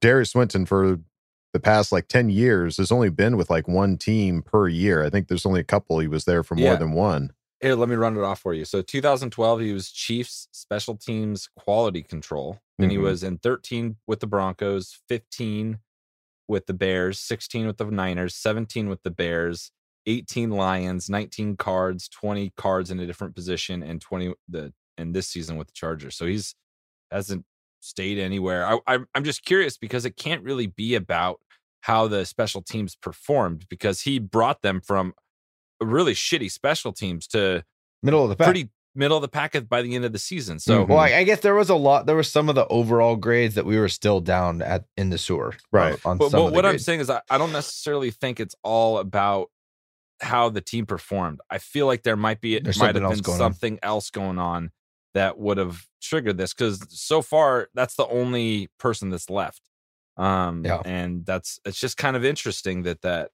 Derius 0.00 0.30
Swinton 0.32 0.66
for 0.66 0.98
the 1.52 1.60
past 1.60 1.92
like 1.92 2.08
10 2.08 2.30
years 2.30 2.76
has 2.78 2.90
only 2.90 3.10
been 3.10 3.36
with 3.36 3.50
like 3.50 3.68
one 3.68 3.96
team 3.98 4.42
per 4.42 4.68
year. 4.68 5.04
I 5.04 5.10
think 5.10 5.28
there's 5.28 5.46
only 5.46 5.60
a 5.60 5.64
couple 5.64 5.98
he 5.98 6.08
was 6.08 6.24
there 6.24 6.42
for 6.42 6.54
more 6.54 6.72
Yeah. 6.72 6.76
than 6.76 6.92
one. 6.92 7.32
Here, 7.60 7.74
let 7.74 7.88
me 7.88 7.94
run 7.94 8.16
it 8.16 8.22
off 8.22 8.40
for 8.40 8.54
you. 8.54 8.64
So 8.64 8.82
2012, 8.82 9.60
he 9.60 9.72
was 9.72 9.90
Chiefs 9.90 10.48
special 10.52 10.96
teams 10.96 11.48
quality 11.56 12.02
control. 12.02 12.58
Then 12.78 12.90
he 12.90 12.96
Mhm. 12.96 13.02
was 13.02 13.22
in 13.22 13.38
13 13.38 13.98
with 14.06 14.20
the 14.20 14.26
Broncos, 14.26 14.98
15 15.08 15.78
with 16.48 16.66
the 16.66 16.74
Bears, 16.74 17.20
16 17.20 17.66
with 17.66 17.76
the 17.76 17.84
Niners, 17.84 18.34
17 18.34 18.88
with 18.88 19.02
the 19.04 19.10
Bears, 19.10 19.70
18 20.06 20.50
Lions, 20.50 21.08
19 21.08 21.56
cards, 21.56 22.08
20 22.08 22.50
cards 22.56 22.90
in 22.90 22.98
a 22.98 23.06
different 23.06 23.36
position, 23.36 23.82
and 23.82 24.00
20 24.00 24.34
the 24.48 24.72
and 24.98 25.14
this 25.14 25.28
season 25.28 25.56
with 25.56 25.68
the 25.68 25.72
Chargers. 25.72 26.16
So 26.16 26.26
he's 26.26 26.54
hasn't 27.12 27.44
stayed 27.82 28.18
anywhere. 28.18 28.66
I, 28.66 28.78
I'm 28.86 29.06
I'm 29.14 29.24
just 29.24 29.44
curious 29.44 29.76
because 29.76 30.04
it 30.04 30.16
can't 30.16 30.42
really 30.42 30.66
be 30.66 30.94
about 30.94 31.40
how 31.82 32.06
the 32.06 32.24
special 32.24 32.62
teams 32.62 32.94
performed 32.94 33.66
because 33.68 34.02
he 34.02 34.18
brought 34.18 34.62
them 34.62 34.80
from 34.80 35.14
really 35.80 36.14
shitty 36.14 36.50
special 36.50 36.92
teams 36.92 37.26
to 37.28 37.64
Middle 38.02 38.22
of 38.22 38.30
the 38.30 38.36
pack. 38.36 38.46
pretty 38.46 38.70
middle 38.94 39.16
of 39.16 39.22
the 39.22 39.28
pack 39.28 39.56
by 39.68 39.82
the 39.82 39.94
end 39.94 40.04
of 40.04 40.12
the 40.12 40.18
season. 40.18 40.58
So 40.58 40.84
well, 40.84 40.98
I, 40.98 41.14
I 41.14 41.24
guess 41.24 41.40
there 41.40 41.54
was 41.54 41.70
a 41.70 41.74
lot. 41.74 42.06
There 42.06 42.16
was 42.16 42.30
some 42.30 42.48
of 42.48 42.54
the 42.54 42.66
overall 42.68 43.16
grades 43.16 43.54
that 43.54 43.64
we 43.64 43.78
were 43.78 43.88
still 43.88 44.20
down 44.20 44.62
at 44.62 44.84
in 44.96 45.10
the 45.10 45.18
sewer, 45.18 45.54
uh, 45.54 45.58
Right. 45.70 46.06
On 46.06 46.18
but, 46.18 46.30
some 46.30 46.40
but 46.40 46.50
the 46.50 46.54
what 46.54 46.66
I'm 46.66 46.78
saying 46.78 47.00
is, 47.00 47.10
I, 47.10 47.20
I 47.30 47.38
don't 47.38 47.52
necessarily 47.52 48.10
think 48.10 48.40
it's 48.40 48.54
all 48.62 48.98
about 48.98 49.50
how 50.20 50.48
the 50.50 50.60
team 50.60 50.86
performed. 50.86 51.40
I 51.50 51.58
feel 51.58 51.86
like 51.86 52.02
there 52.02 52.16
might 52.16 52.40
be 52.40 52.56
it 52.56 52.64
There's 52.64 52.78
might 52.78 52.94
have 52.94 53.08
been 53.08 53.20
going 53.20 53.40
on. 53.40 53.52
something 53.52 53.78
else 53.82 54.10
going 54.10 54.38
on 54.38 54.70
that 55.14 55.38
would 55.38 55.58
have 55.58 55.86
triggered 56.00 56.38
this 56.38 56.52
because 56.54 56.84
so 56.88 57.22
far 57.22 57.68
that's 57.74 57.94
the 57.96 58.06
only 58.06 58.68
person 58.78 59.10
that's 59.10 59.30
left. 59.30 59.62
Um, 60.16 60.64
Yeah. 60.64 60.82
and 60.84 61.24
that's 61.24 61.58
it's 61.64 61.80
just 61.80 61.96
kind 61.96 62.16
of 62.16 62.24
interesting 62.24 62.82
that 62.82 63.02
that 63.02 63.30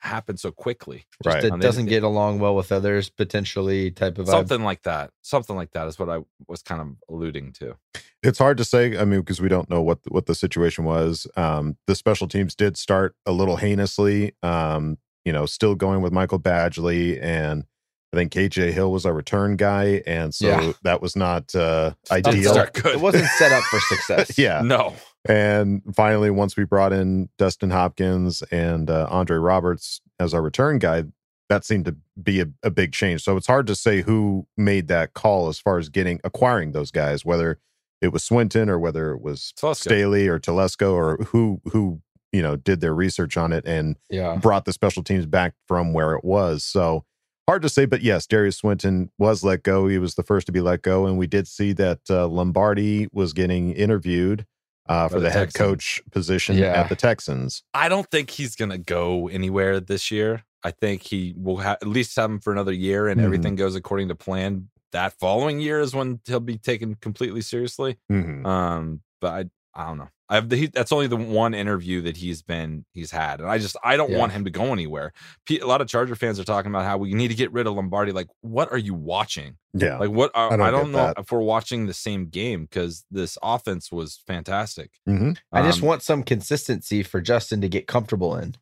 happened 0.00 0.40
so 0.40 0.50
quickly. 0.50 1.04
Just 1.22 1.34
Right. 1.34 1.42
that 1.42 1.52
Um, 1.52 1.60
doesn't 1.60 1.86
get 1.86 2.02
along 2.02 2.38
well 2.40 2.56
with 2.56 2.72
others, 2.72 3.08
potentially 3.10 3.90
type 3.90 4.18
of 4.18 4.26
vibe. 4.26 4.30
something 4.30 4.62
like 4.64 4.82
that. 4.82 5.10
Something 5.22 5.54
like 5.56 5.70
that 5.72 5.86
is 5.86 5.98
what 5.98 6.08
I 6.08 6.20
was 6.48 6.62
kind 6.62 6.80
of 6.80 6.88
alluding 7.08 7.52
to. 7.54 7.76
It's 8.22 8.38
hard 8.38 8.56
to 8.58 8.64
say. 8.64 8.96
I 8.96 9.04
mean, 9.04 9.20
because 9.20 9.40
we 9.40 9.48
don't 9.48 9.68
know 9.68 9.82
what 9.82 9.98
what 10.08 10.26
the 10.26 10.34
situation 10.34 10.84
was. 10.84 11.26
Um, 11.36 11.76
the 11.86 11.94
special 11.94 12.26
teams 12.28 12.54
did 12.54 12.76
start 12.76 13.14
a 13.26 13.32
little 13.32 13.56
heinously. 13.56 14.34
Um, 14.42 14.98
you 15.24 15.32
know, 15.32 15.46
still 15.46 15.74
going 15.74 16.02
with 16.02 16.12
Michael 16.12 16.40
Badgley, 16.40 17.22
and 17.22 17.64
I 18.12 18.16
think 18.16 18.32
KJ 18.32 18.72
Hill 18.72 18.92
was 18.92 19.06
our 19.06 19.14
return 19.14 19.56
guy, 19.56 20.02
and 20.06 20.34
so 20.34 20.46
Yeah. 20.48 20.72
that 20.82 21.00
was 21.00 21.16
not 21.16 21.54
uh, 21.54 21.92
ideal. 22.10 22.52
start 22.52 22.74
good. 22.74 22.96
It 22.96 23.00
wasn't 23.00 23.26
set 23.38 23.52
up 23.52 23.62
for 23.64 23.80
success. 23.88 24.36
yeah, 24.38 24.60
No. 24.62 24.94
and 25.26 25.82
finally, 25.96 26.30
once 26.30 26.56
we 26.56 26.64
brought 26.64 26.92
in 26.92 27.30
Dustin 27.38 27.70
Hopkins 27.70 28.42
and 28.50 28.90
uh, 28.90 29.06
Andre 29.10 29.38
Roberts 29.38 30.00
as 30.20 30.34
our 30.34 30.42
return 30.42 30.78
guy, 30.78 31.04
that 31.48 31.64
seemed 31.64 31.86
to 31.86 31.96
be 32.22 32.40
a, 32.40 32.46
a 32.62 32.70
big 32.70 32.92
change. 32.92 33.22
So 33.22 33.36
it's 33.36 33.46
hard 33.46 33.66
to 33.68 33.74
say 33.74 34.02
who 34.02 34.46
made 34.56 34.88
that 34.88 35.14
call 35.14 35.48
as 35.48 35.58
far 35.58 35.78
as 35.78 35.88
getting 35.88 36.20
acquiring 36.24 36.72
those 36.72 36.90
guys, 36.90 37.24
whether 37.24 37.58
it 38.02 38.08
was 38.12 38.24
Swinton 38.24 38.68
or 38.68 38.78
whether 38.78 39.12
it 39.12 39.20
was 39.22 39.52
Telesco. 39.58 39.76
Staley 39.76 40.28
or 40.28 40.38
Telesco 40.38 40.92
or 40.92 41.16
who 41.28 41.60
who 41.72 42.00
you 42.32 42.40
know 42.42 42.56
did 42.56 42.80
their 42.80 42.94
research 42.94 43.36
on 43.36 43.52
it 43.52 43.64
and 43.66 43.96
Yeah. 44.10 44.36
brought 44.36 44.64
the 44.64 44.72
special 44.72 45.02
teams 45.02 45.24
back 45.26 45.54
from 45.68 45.92
where 45.92 46.14
it 46.14 46.24
was. 46.24 46.64
So 46.64 47.04
hard 47.48 47.62
to 47.62 47.68
say, 47.68 47.84
but 47.86 48.02
yes, 48.02 48.26
Derius 48.26 48.56
Swinton 48.58 49.10
was 49.18 49.42
let 49.44 49.62
go. 49.62 49.86
He 49.88 49.98
was 49.98 50.14
the 50.14 50.22
first 50.22 50.46
to 50.46 50.52
be 50.52 50.60
let 50.60 50.82
go, 50.82 51.06
and 51.06 51.18
we 51.18 51.26
did 51.26 51.46
see 51.48 51.72
that 51.74 52.00
uh, 52.10 52.26
Lombardi 52.28 53.08
was 53.12 53.32
getting 53.32 53.72
interviewed 53.72 54.46
uh, 54.88 55.08
for 55.08 55.16
the, 55.20 55.26
the 55.26 55.30
head 55.30 55.54
coach 55.54 56.02
position 56.10 56.56
Yeah. 56.56 56.72
at 56.80 56.88
the 56.88 56.96
Texans. 56.96 57.62
I 57.74 57.88
don't 57.88 58.08
think 58.10 58.30
he's 58.30 58.56
gonna 58.56 58.78
go 58.78 59.28
anywhere 59.28 59.78
this 59.80 60.10
year. 60.10 60.44
I 60.64 60.70
think 60.70 61.02
he 61.02 61.34
will 61.36 61.58
ha- 61.58 61.76
at 61.80 61.86
least 61.88 62.14
have 62.16 62.30
him 62.30 62.40
for 62.40 62.52
another 62.52 62.72
year, 62.72 63.08
and 63.08 63.20
Mhm. 63.20 63.24
everything 63.24 63.54
goes 63.56 63.74
according 63.74 64.08
to 64.08 64.14
plan. 64.14 64.68
That 64.92 65.12
following 65.18 65.58
year 65.60 65.80
is 65.80 65.94
when 65.94 66.20
he'll 66.26 66.38
be 66.40 66.58
taken 66.58 66.94
completely 66.96 67.40
seriously. 67.40 67.96
Mhm. 68.10 68.44
Um, 68.46 69.00
but 69.20 69.32
I, 69.32 69.50
I 69.74 69.86
don't 69.86 69.98
know. 69.98 70.08
I 70.28 70.36
have 70.36 70.48
the, 70.48 70.56
he, 70.56 70.66
that's 70.66 70.92
only 70.92 71.06
the 71.08 71.16
one 71.16 71.52
interview 71.52 72.00
that 72.02 72.16
he's 72.16 72.40
been 72.42 72.84
he's 72.92 73.10
had, 73.10 73.40
and 73.40 73.50
I 73.50 73.58
just 73.58 73.76
I 73.84 73.96
don't 73.96 74.10
Yeah. 74.10 74.18
want 74.18 74.32
him 74.32 74.44
to 74.44 74.50
go 74.50 74.72
anywhere. 74.72 75.12
P- 75.46 75.58
a 75.58 75.66
lot 75.66 75.80
of 75.82 75.88
Charger 75.88 76.14
fans 76.14 76.40
are 76.40 76.44
talking 76.44 76.70
about 76.70 76.84
how 76.84 76.96
we 76.98 77.12
need 77.12 77.28
to 77.28 77.34
get 77.34 77.52
rid 77.52 77.66
of 77.66 77.74
Lombardi. 77.74 78.12
Like, 78.12 78.28
what 78.40 78.72
are 78.72 78.78
you 78.78 78.94
watching? 78.94 79.56
Yeah, 79.74 79.98
Like, 79.98 80.10
what 80.10 80.30
are, 80.34 80.50
I 80.52 80.54
I 80.68 80.70
don't 80.70 80.84
don't, 80.84 80.92
know 80.92 80.98
that. 80.98 81.18
if 81.18 81.30
we're 81.32 81.40
watching 81.40 81.86
the 81.86 81.92
same 81.94 82.26
game 82.26 82.62
because 82.64 83.04
this 83.10 83.36
offense 83.42 83.92
was 83.92 84.20
fantastic. 84.26 84.90
Mhm. 85.08 85.36
I 85.52 85.62
just 85.62 85.80
Um, 85.82 85.88
want 85.88 86.02
some 86.02 86.22
consistency 86.22 87.02
for 87.02 87.20
Justin 87.20 87.60
to 87.60 87.68
get 87.68 87.86
comfortable 87.86 88.36
in. 88.36 88.54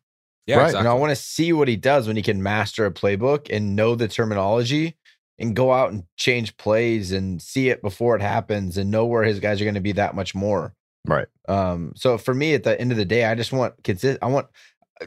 yeah, 0.47 0.57
Right. 0.57 0.65
exactly. 0.65 0.79
And 0.79 0.87
I 0.89 0.93
want 0.93 1.11
to 1.11 1.15
see 1.15 1.53
what 1.53 1.67
he 1.69 1.75
does 1.77 2.07
when 2.07 2.15
he 2.17 2.21
can 2.23 2.41
master 2.43 2.85
a 2.85 2.91
playbook 2.91 3.47
and 3.49 3.75
know 3.75 3.95
the 3.95 4.07
terminology 4.09 4.97
and 5.39 5.55
go 5.55 5.71
out 5.71 5.91
and 5.91 6.03
change 6.17 6.57
plays 6.57 7.11
and 7.13 7.41
see 7.41 7.69
it 7.69 7.81
before 7.81 8.15
it 8.15 8.21
happens 8.21 8.77
and 8.77 8.91
know 8.91 9.05
where 9.05 9.23
his 9.23 9.39
guys 9.39 9.59
are 9.61 9.65
going 9.65 9.75
to 9.75 9.81
be 9.81 9.93
that 9.93 10.15
much 10.15 10.33
more. 10.35 10.73
Right. 11.05 11.27
Um, 11.47 11.93
so 11.95 12.17
for 12.17 12.33
me, 12.33 12.53
at 12.53 12.63
the 12.63 12.79
end 12.79 12.91
of 12.91 12.97
the 12.97 13.05
day, 13.05 13.25
I 13.25 13.35
just 13.35 13.51
want 13.51 13.73
consist. 13.83 14.19
I 14.21 14.27
want 14.27 14.47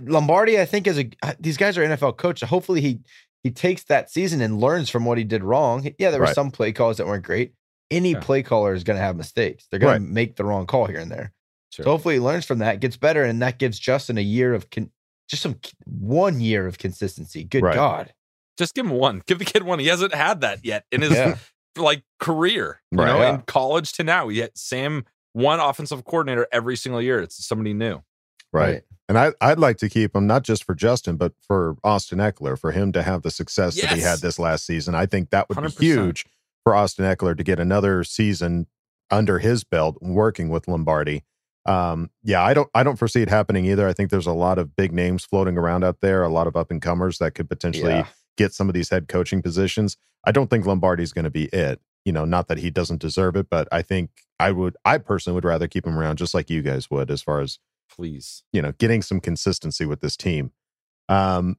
Lombardi. 0.03 0.61
I 0.61 0.65
think 0.65 0.87
is 0.87 0.99
a 0.99 1.11
these 1.39 1.57
guys 1.57 1.79
are 1.79 1.83
NFL 1.85 2.17
coach. 2.17 2.41
So 2.41 2.47
hopefully 2.47 2.81
he 2.81 3.01
he 3.43 3.51
takes 3.51 3.85
that 3.85 4.11
season 4.11 4.41
and 4.41 4.59
learns 4.61 4.91
from 4.91 5.05
what 5.05 5.19
he 5.19 5.25
did 5.25 5.45
wrong. 5.45 5.89
Yeah, 5.99 6.11
there 6.11 6.21
were 6.21 6.27
Right. 6.27 6.35
some 6.35 6.51
play 6.51 6.73
calls 6.73 6.97
that 6.97 7.07
weren't 7.07 7.25
great. 7.25 7.53
Any 7.91 8.13
Yeah. 8.13 8.21
play 8.21 8.43
caller 8.43 8.73
is 8.75 8.83
going 8.85 8.97
to 8.99 9.03
have 9.05 9.17
mistakes. 9.17 9.67
They're 9.71 9.79
going 9.79 9.93
Right. 10.03 10.09
to 10.09 10.13
make 10.13 10.37
the 10.37 10.45
wrong 10.45 10.67
call 10.67 10.87
here 10.87 10.99
and 10.99 11.11
there. 11.11 11.33
Sure. 11.71 11.85
So 11.85 11.91
hopefully 11.91 12.15
he 12.15 12.21
learns 12.21 12.47
from 12.47 12.59
that, 12.61 12.81
gets 12.81 12.97
better, 12.97 13.23
and 13.23 13.43
that 13.43 13.59
gives 13.59 13.79
Justin 13.79 14.17
a 14.17 14.23
year 14.23 14.55
of 14.55 14.71
con- 14.71 14.91
just 15.29 15.43
some 15.43 15.61
one 15.85 16.41
year 16.41 16.67
of 16.67 16.79
consistency. 16.79 17.45
Good 17.45 17.63
Right. 17.63 17.75
God. 17.75 18.15
Just 18.57 18.75
give 18.75 18.87
him 18.87 18.93
one. 18.93 19.23
Give 19.27 19.39
the 19.39 19.45
kid 19.45 19.63
one. 19.63 19.79
He 19.79 19.89
hasn't 19.89 20.15
had 20.15 20.41
that 20.41 20.65
yet 20.65 20.85
in 20.91 21.03
his 21.03 21.13
Yeah. 21.13 21.37
like 21.77 22.03
career. 22.21 22.81
You 22.91 22.99
Right. 22.99 23.07
know, 23.07 23.19
Yeah. 23.21 23.35
in 23.35 23.43
college 23.43 23.93
to 23.95 24.05
now. 24.05 24.29
Yet 24.29 24.57
Sam 24.57 25.05
one 25.35 25.61
offensive 25.61 26.05
coordinator 26.05 26.49
every 26.51 26.77
single 26.77 27.03
year. 27.03 27.21
It's 27.21 27.47
somebody 27.47 27.75
new. 27.75 28.01
Right. 28.53 28.83
And 29.09 29.19
I, 29.19 29.33
I'd 29.41 29.59
like 29.59 29.77
to 29.79 29.89
keep 29.91 30.15
him 30.17 30.27
not 30.27 30.45
just 30.45 30.65
for 30.65 30.75
Justin, 30.75 31.17
but 31.17 31.33
for 31.47 31.77
Austin 31.85 32.19
Ekeler, 32.21 32.59
for 32.59 32.71
him 32.73 32.93
to 32.93 33.03
have 33.03 33.21
the 33.23 33.31
success 33.31 33.79
that 33.81 33.91
he 33.93 34.01
had 34.01 34.21
this 34.21 34.39
last 34.39 34.65
season. 34.65 34.95
I 34.95 35.05
think 35.07 35.31
that 35.31 35.49
would 35.49 35.59
100%. 35.59 35.79
be 35.79 35.87
huge 35.87 36.25
for 36.63 36.75
Austin 36.75 37.05
Ekeler 37.05 37.37
to 37.37 37.43
get 37.45 37.61
another 37.61 38.03
season 38.05 38.67
under 39.11 39.41
his 39.41 39.65
belt 39.65 39.99
working 40.01 40.49
with 40.49 40.67
Lombardi. 40.69 41.25
Um, 41.67 42.11
yeah, 42.23 42.43
I 42.43 42.55
don't 42.55 42.69
I 42.75 42.83
don't 42.83 42.97
foresee 42.97 43.23
it 43.23 43.29
happening 43.29 43.65
either. 43.67 43.89
I 43.89 43.93
think 43.93 44.11
there's 44.11 44.27
a 44.27 44.33
lot 44.33 44.59
of 44.59 44.77
big 44.77 44.93
names 44.93 45.25
floating 45.25 45.57
around 45.59 45.83
out 45.83 46.01
there, 46.01 46.23
a 46.23 46.29
lot 46.29 46.47
of 46.47 46.57
up 46.57 46.71
and 46.71 46.81
comers 46.81 47.19
that 47.19 47.35
could 47.35 47.49
potentially 47.49 47.93
Yeah. 47.93 48.07
get 48.37 48.53
some 48.53 48.69
of 48.69 48.75
these 48.75 48.91
head 48.91 49.09
coaching 49.09 49.43
positions. 49.43 49.97
I 50.27 50.33
don't 50.33 50.49
think 50.49 50.65
Lombardi's 50.67 51.13
going 51.13 51.25
to 51.25 51.31
be 51.31 51.45
it. 51.47 51.81
You 52.05 52.13
know, 52.13 52.25
not 52.25 52.49
that 52.49 52.59
he 52.59 52.71
doesn't 52.71 53.01
deserve 53.01 53.35
it, 53.37 53.47
but 53.51 53.67
I 53.73 53.83
think 53.83 54.11
I 54.39 54.53
would 54.53 54.77
I 54.85 54.99
personally 54.99 55.35
would 55.35 55.45
rather 55.45 55.67
keep 55.69 55.87
him 55.87 55.99
around 55.99 56.17
just 56.17 56.35
like 56.35 56.51
you 56.51 56.61
guys 56.63 56.91
would 56.91 57.11
as 57.11 57.23
far 57.23 57.41
as 57.41 57.59
Please. 57.91 58.43
you 58.53 58.61
know, 58.61 58.73
getting 58.73 59.03
some 59.03 59.21
consistency 59.21 59.87
with 59.87 60.01
this 60.01 60.17
team. 60.17 60.51
Um, 61.09 61.57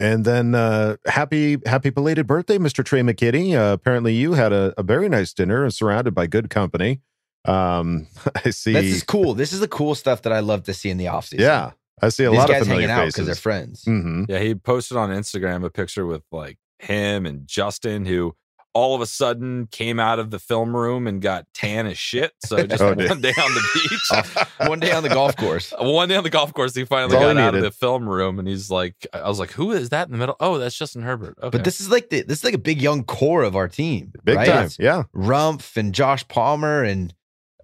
and 0.00 0.24
then 0.24 0.54
uh, 0.54 0.96
happy 1.06 1.58
happy 1.66 1.90
belated 1.90 2.26
birthday, 2.26 2.56
Mr. 2.58 2.84
Tre' 2.84 3.00
McKitty. 3.00 3.54
Uh, 3.54 3.72
apparently, 3.72 4.14
you 4.14 4.34
had 4.34 4.52
a, 4.52 4.72
a 4.78 4.82
very 4.82 5.08
nice 5.08 5.32
dinner 5.32 5.64
and 5.64 5.74
surrounded 5.74 6.14
by 6.14 6.26
good 6.28 6.50
company. 6.50 7.00
Um, 7.44 8.06
I 8.44 8.50
see. 8.50 8.72
This 8.74 8.94
is 8.96 9.02
cool. 9.02 9.34
This 9.34 9.52
is 9.52 9.60
the 9.60 9.68
cool 9.68 9.94
stuff 9.96 10.22
that 10.22 10.32
I 10.32 10.40
love 10.40 10.62
to 10.64 10.74
see 10.74 10.90
in 10.90 10.98
the 10.98 11.06
offseason. 11.06 11.40
yeah, 11.40 11.72
I 12.00 12.10
see 12.10 12.24
a 12.24 12.30
These 12.30 12.38
lot 12.38 12.48
guys 12.48 12.60
of 12.62 12.68
familiar 12.68 12.86
hanging 12.88 13.00
out 13.00 13.04
faces. 13.06 13.14
because 13.14 13.26
they're 13.26 13.34
friends. 13.34 13.84
hmm 13.84 14.24
Yeah, 14.28 14.38
he 14.38 14.54
posted 14.54 14.96
on 14.96 15.10
Instagram 15.10 15.64
a 15.64 15.70
picture 15.70 16.06
with 16.06 16.22
like 16.30 16.58
him 16.78 17.26
and 17.26 17.48
Justin, 17.48 18.06
who 18.06 18.36
all 18.78 18.94
of 18.94 19.00
a 19.00 19.06
sudden 19.06 19.66
came 19.72 19.98
out 19.98 20.18
of 20.20 20.30
the 20.30 20.38
film 20.38 20.76
room 20.76 21.06
and 21.08 21.20
got 21.20 21.46
tan 21.52 21.86
as 21.86 21.98
shit. 21.98 22.32
So 22.44 22.64
just 22.66 22.80
Oh, 22.82 22.88
one 22.94 22.96
day 23.20 23.32
on 23.36 23.54
the 23.54 23.68
beach, 23.74 24.46
One 24.68 24.78
day 24.80 24.92
on 24.92 25.02
the 25.02 25.08
golf 25.08 25.36
course. 25.36 25.72
one 25.80 26.08
day 26.08 26.14
on 26.16 26.22
the 26.22 26.30
golf 26.30 26.54
course, 26.54 26.74
he 26.74 26.84
finally 26.84 27.16
got 27.16 27.36
he 27.36 27.42
out 27.42 27.54
of 27.56 27.62
the 27.62 27.70
film 27.72 28.08
room, 28.08 28.38
and 28.38 28.46
he's 28.46 28.70
like, 28.70 28.94
I 29.12 29.28
was 29.28 29.38
like, 29.40 29.50
who 29.52 29.72
is 29.72 29.88
that 29.88 30.06
in 30.06 30.12
the 30.12 30.18
middle? 30.18 30.36
Oh, 30.38 30.58
that's 30.58 30.76
Justin 30.76 31.02
Herbert. 31.02 31.36
Okay, 31.42 31.50
But 31.58 31.64
this 31.64 31.80
is 31.80 31.90
like 31.90 32.10
the 32.10 32.22
this 32.22 32.38
is 32.38 32.44
like 32.44 32.54
a 32.54 32.58
big 32.58 32.80
young 32.80 33.02
core 33.04 33.42
of 33.42 33.56
our 33.56 33.68
team. 33.68 34.12
Big 34.24 34.36
right? 34.36 34.46
time. 34.46 34.66
It's 34.66 34.78
Yeah. 34.78 35.04
Rumph 35.14 35.76
and 35.76 35.92
Josh 35.92 36.26
Palmer 36.28 36.84
and 36.84 37.12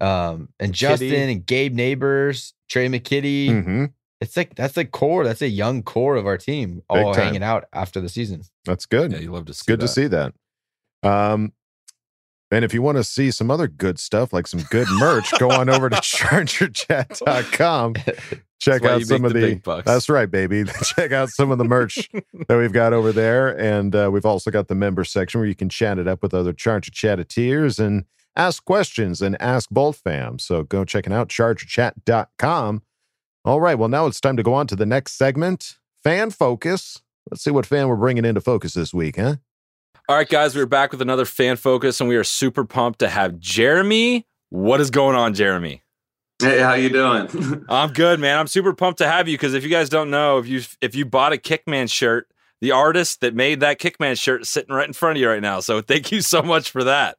um 0.01 0.49
and 0.59 0.73
Justin 0.73 1.09
Kitty. 1.09 1.31
and 1.31 1.45
Gabe 1.45 1.75
Nabers, 1.77 2.51
Tre' 2.69 2.87
McKitty. 2.87 3.63
hmm 3.63 3.85
It's 4.19 4.35
like 4.35 4.55
that's 4.55 4.73
the 4.73 4.85
core. 4.85 5.23
That's 5.23 5.41
a 5.41 5.47
young 5.49 5.83
core 5.83 6.15
of 6.17 6.25
our 6.27 6.37
team, 6.37 6.75
Big 6.75 6.83
all 7.05 7.13
time. 7.13 7.23
hanging 7.25 7.43
out 7.43 7.65
after 7.71 8.01
the 8.01 8.09
season. 8.09 8.41
That's 8.65 8.85
good. 8.85 9.11
yeah, 9.13 9.19
you 9.19 9.31
love 9.31 9.45
to 9.45 9.53
see. 9.53 9.59
It's 9.59 9.63
good 9.63 9.79
that. 9.79 9.87
to 9.87 9.93
see 9.93 10.07
that. 10.07 10.33
Um, 11.05 11.53
and 12.51 12.63
if 12.63 12.73
you 12.73 12.81
want 12.81 12.97
to 12.97 13.03
see 13.03 13.31
some 13.31 13.49
other 13.51 13.67
good 13.67 13.99
stuff, 13.99 14.31
like 14.31 14.47
some 14.47 14.61
good 14.69 14.87
merch, 14.91 15.31
go 15.39 15.51
on 15.51 15.67
over 15.69 15.89
to 15.89 15.95
chargerchat.com. 15.97 17.95
Check 18.59 18.85
out 18.85 19.01
some 19.01 19.25
of 19.25 19.33
the 19.33 19.39
the. 19.39 19.47
big 19.47 19.63
bucks. 19.63 19.85
That's 19.85 20.09
right, 20.09 20.29
baby. 20.29 20.63
Check 20.83 21.11
out 21.11 21.29
some 21.29 21.51
of 21.51 21.57
the 21.57 21.65
merch 21.65 22.09
that 22.47 22.57
we've 22.57 22.71
got 22.71 22.93
over 22.93 23.11
there, 23.11 23.57
and 23.59 23.95
uh, 23.95 24.09
we've 24.11 24.25
also 24.25 24.49
got 24.49 24.69
the 24.69 24.75
member 24.75 25.03
section 25.03 25.39
where 25.39 25.47
you 25.47 25.55
can 25.55 25.69
chat 25.69 25.99
it 25.99 26.07
up 26.07 26.23
with 26.23 26.33
other 26.33 26.53
Charger 26.53 26.91
Chatteteers 26.91 27.79
and 27.79 28.05
ask 28.35 28.63
questions 28.63 29.21
and 29.21 29.39
ask 29.41 29.69
Bolt 29.69 29.97
fam. 29.97 30.39
So 30.39 30.63
go 30.63 30.85
check 30.85 31.05
it 31.05 31.13
out, 31.13 31.29
chargerchat.com. 31.29 32.81
All 33.43 33.61
right, 33.61 33.77
well 33.77 33.89
now 33.89 34.07
it's 34.07 34.21
time 34.21 34.37
to 34.37 34.43
go 34.43 34.53
on 34.53 34.67
to 34.67 34.75
the 34.75 34.85
next 34.85 35.17
segment, 35.17 35.77
fan 36.03 36.31
focus. 36.31 37.01
Let's 37.29 37.43
see 37.43 37.51
what 37.51 37.65
fan 37.65 37.87
we're 37.87 37.95
bringing 37.95 38.25
into 38.25 38.41
focus 38.41 38.73
this 38.73 38.93
week, 38.93 39.17
huh? 39.17 39.35
All 40.07 40.15
right, 40.15 40.29
guys, 40.29 40.55
we're 40.55 40.67
back 40.67 40.91
with 40.91 41.01
another 41.01 41.25
fan 41.25 41.55
focus, 41.57 41.99
and 41.99 42.07
we 42.07 42.15
are 42.15 42.23
super 42.23 42.63
pumped 42.63 42.99
to 42.99 43.09
have 43.09 43.39
Jeremy. 43.39 44.27
What 44.49 44.79
is 44.79 44.91
going 44.91 45.15
on, 45.15 45.33
Jeremy? 45.33 45.81
Hey, 46.39 46.59
how 46.59 46.73
you 46.75 46.89
doing? 46.89 47.65
I'm 47.69 47.91
good, 47.91 48.19
man. 48.19 48.37
I'm 48.37 48.47
super 48.47 48.73
pumped 48.73 48.99
to 48.99 49.07
have 49.07 49.27
you 49.27 49.35
because 49.35 49.53
if 49.55 49.63
you 49.63 49.69
guys 49.69 49.89
don't 49.89 50.11
know, 50.11 50.37
if 50.37 50.47
you 50.47 50.61
if 50.81 50.93
you 50.93 51.05
bought 51.05 51.33
a 51.33 51.37
Kickman 51.37 51.91
shirt, 51.91 52.27
the 52.61 52.71
artist 52.71 53.21
that 53.21 53.33
made 53.33 53.61
that 53.61 53.79
Kickman 53.79 54.15
shirt 54.21 54.41
is 54.43 54.49
sitting 54.49 54.75
right 54.75 54.85
in 54.87 54.93
front 54.93 55.17
of 55.17 55.21
you 55.21 55.27
right 55.29 55.41
now. 55.41 55.59
So 55.59 55.81
thank 55.81 56.11
you 56.11 56.21
so 56.21 56.43
much 56.43 56.69
for 56.69 56.83
that. 56.83 57.17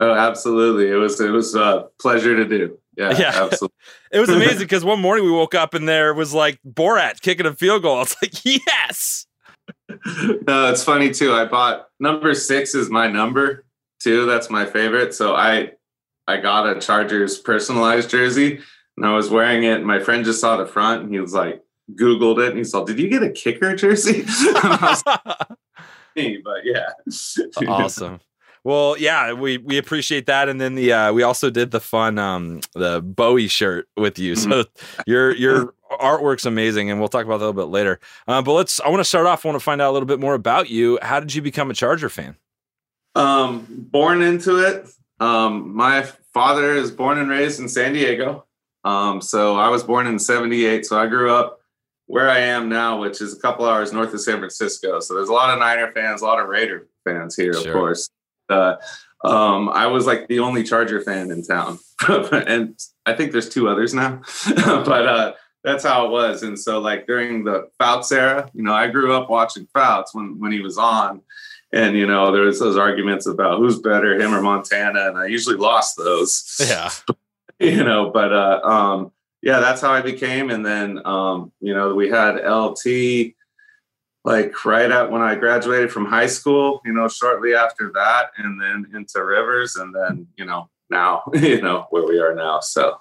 oh, 0.00 0.10
absolutely. 0.12 0.88
It 0.90 0.94
was 0.96 1.20
it 1.20 1.30
was 1.30 1.54
a 1.54 1.86
pleasure 2.00 2.34
to 2.34 2.44
do. 2.44 2.76
Yeah, 2.96 3.10
Yeah. 3.18 3.44
absolutely. 3.44 3.76
It 4.10 4.18
was 4.18 4.30
amazing 4.30 4.58
because 4.58 4.84
one 4.84 5.00
morning 5.00 5.24
we 5.24 5.30
woke 5.30 5.54
up 5.54 5.74
and 5.74 5.88
there 5.88 6.12
was 6.12 6.34
like 6.34 6.58
Borat 6.68 7.20
kicking 7.20 7.46
a 7.46 7.54
field 7.54 7.82
goal. 7.82 7.96
I 7.96 8.00
was 8.00 8.16
like, 8.20 8.32
yes. 8.44 9.26
No, 10.46 10.70
it's 10.70 10.84
funny 10.84 11.10
too. 11.10 11.32
I 11.32 11.44
bought 11.44 11.88
number 11.98 12.34
six 12.34 12.74
is 12.74 12.90
my 12.90 13.08
number 13.08 13.64
too. 14.00 14.26
That's 14.26 14.50
my 14.50 14.66
favorite. 14.66 15.14
So 15.14 15.34
I 15.34 15.72
I 16.26 16.38
got 16.38 16.68
a 16.76 16.80
Chargers 16.80 17.38
personalized 17.38 18.10
jersey 18.10 18.60
and 18.96 19.06
I 19.06 19.14
was 19.14 19.30
wearing 19.30 19.64
it. 19.64 19.82
My 19.84 19.98
friend 19.98 20.24
just 20.24 20.40
saw 20.40 20.56
the 20.56 20.66
front 20.66 21.02
and 21.02 21.12
he 21.12 21.20
was 21.20 21.32
like 21.32 21.62
Googled 21.94 22.38
it 22.42 22.50
and 22.50 22.58
he 22.58 22.64
saw, 22.64 22.84
Did 22.84 22.98
you 22.98 23.08
get 23.08 23.22
a 23.22 23.30
kicker 23.30 23.74
jersey? 23.74 24.22
Was 24.62 25.02
but 25.04 25.56
yeah. 26.64 26.90
awesome. 27.66 28.20
Well, 28.62 28.96
yeah, 28.98 29.32
we 29.32 29.56
we 29.56 29.78
appreciate 29.78 30.26
that, 30.26 30.50
and 30.50 30.60
then 30.60 30.74
the 30.74 30.92
uh, 30.92 31.12
we 31.14 31.22
also 31.22 31.48
did 31.48 31.70
the 31.70 31.80
fun 31.80 32.18
um 32.18 32.60
the 32.74 33.00
Bowie 33.00 33.48
shirt 33.48 33.88
with 33.96 34.18
you. 34.18 34.36
So 34.36 34.64
your 35.06 35.34
your 35.34 35.74
artwork's 35.90 36.46
amazing, 36.46 36.90
and 36.90 37.00
we'll 37.00 37.08
talk 37.08 37.24
about 37.24 37.38
that 37.38 37.46
a 37.46 37.48
little 37.48 37.64
bit 37.64 37.70
later. 37.70 38.00
Uh, 38.28 38.42
but 38.42 38.52
let's. 38.52 38.80
I 38.80 38.88
want 38.88 39.00
to 39.00 39.04
start 39.04 39.26
off. 39.26 39.44
I 39.44 39.48
want 39.48 39.58
to 39.60 39.64
find 39.64 39.80
out 39.80 39.90
a 39.90 39.92
little 39.92 40.06
bit 40.06 40.20
more 40.20 40.34
about 40.34 40.70
you. 40.70 40.98
How 41.02 41.20
did 41.20 41.34
you 41.34 41.42
become 41.42 41.70
a 41.70 41.74
Charger 41.74 42.08
fan? 42.08 42.36
Um, 43.14 43.66
born 43.68 44.22
into 44.22 44.58
it. 44.58 44.88
Um, 45.18 45.74
my 45.74 46.02
father 46.32 46.72
is 46.74 46.90
born 46.90 47.18
and 47.18 47.28
raised 47.28 47.60
in 47.60 47.68
San 47.68 47.92
Diego. 47.92 48.46
Um, 48.84 49.20
so 49.20 49.56
I 49.56 49.68
was 49.68 49.82
born 49.82 50.06
in 50.06 50.18
78. 50.18 50.86
So 50.86 50.98
I 50.98 51.06
grew 51.06 51.32
up 51.32 51.60
where 52.06 52.30
I 52.30 52.38
am 52.38 52.68
now, 52.68 53.00
which 53.00 53.20
is 53.20 53.36
a 53.36 53.40
couple 53.40 53.66
hours 53.66 53.92
north 53.92 54.14
of 54.14 54.20
San 54.20 54.38
Francisco. 54.38 55.00
So 55.00 55.14
there's 55.14 55.28
a 55.28 55.32
lot 55.32 55.50
of 55.52 55.58
Niner 55.58 55.92
fans, 55.92 56.22
a 56.22 56.24
lot 56.24 56.40
of 56.40 56.48
Raider 56.48 56.88
fans 57.04 57.36
here, 57.36 57.52
Sure. 57.52 57.68
of 57.68 57.72
course. 57.74 58.10
Uh, 58.48 58.76
um, 59.24 59.68
I 59.68 59.86
was 59.86 60.06
like 60.06 60.28
the 60.28 60.40
only 60.40 60.62
Charger 60.62 61.02
fan 61.02 61.30
in 61.30 61.42
town. 61.44 61.78
and 62.08 62.78
I 63.06 63.12
think 63.12 63.32
there's 63.32 63.48
two 63.48 63.68
others 63.68 63.92
now. 63.92 64.22
but 64.56 65.06
uh, 65.06 65.32
that's 65.62 65.84
how 65.84 66.06
it 66.06 66.10
was. 66.10 66.42
And 66.42 66.58
so 66.58 66.80
like 66.80 67.06
during 67.06 67.44
the 67.44 67.68
Fouts 67.78 68.12
era, 68.12 68.50
you 68.54 68.62
know, 68.62 68.72
I 68.72 68.88
grew 68.88 69.12
up 69.14 69.28
watching 69.28 69.66
Fouts 69.72 70.14
when 70.14 70.38
when 70.38 70.52
he 70.52 70.60
was 70.60 70.78
on. 70.78 71.22
And 71.72 71.96
you 71.96 72.06
know, 72.06 72.32
there 72.32 72.42
was 72.42 72.58
those 72.58 72.76
arguments 72.76 73.26
about 73.26 73.58
who's 73.58 73.78
better, 73.78 74.20
him 74.20 74.34
or 74.34 74.42
Montana, 74.42 75.08
and 75.08 75.18
I 75.18 75.26
usually 75.26 75.56
lost 75.56 75.96
those. 75.96 76.56
Yeah. 76.60 76.90
you 77.60 77.84
know, 77.84 78.10
but 78.10 78.32
uh 78.32 78.60
um 78.62 79.12
yeah, 79.42 79.60
that's 79.60 79.80
how 79.80 79.92
I 79.92 80.02
became. 80.02 80.50
And 80.50 80.64
then 80.64 81.00
um, 81.06 81.52
you 81.60 81.74
know, 81.74 81.94
we 81.94 82.08
had 82.08 82.36
LT 82.44 83.34
like 84.24 84.64
right 84.64 84.90
at 84.90 85.10
when 85.10 85.22
I 85.22 85.34
graduated 85.34 85.90
from 85.90 86.04
high 86.04 86.26
school, 86.26 86.82
you 86.84 86.92
know, 86.92 87.08
shortly 87.08 87.54
after 87.54 87.90
that, 87.94 88.32
and 88.36 88.60
then 88.60 88.86
into 88.94 89.24
Rivers, 89.24 89.76
and 89.76 89.94
then, 89.94 90.26
you 90.36 90.44
know, 90.44 90.68
now, 90.90 91.22
you 91.32 91.62
know, 91.62 91.86
where 91.90 92.04
we 92.04 92.18
are 92.18 92.34
now. 92.34 92.60
So 92.60 92.98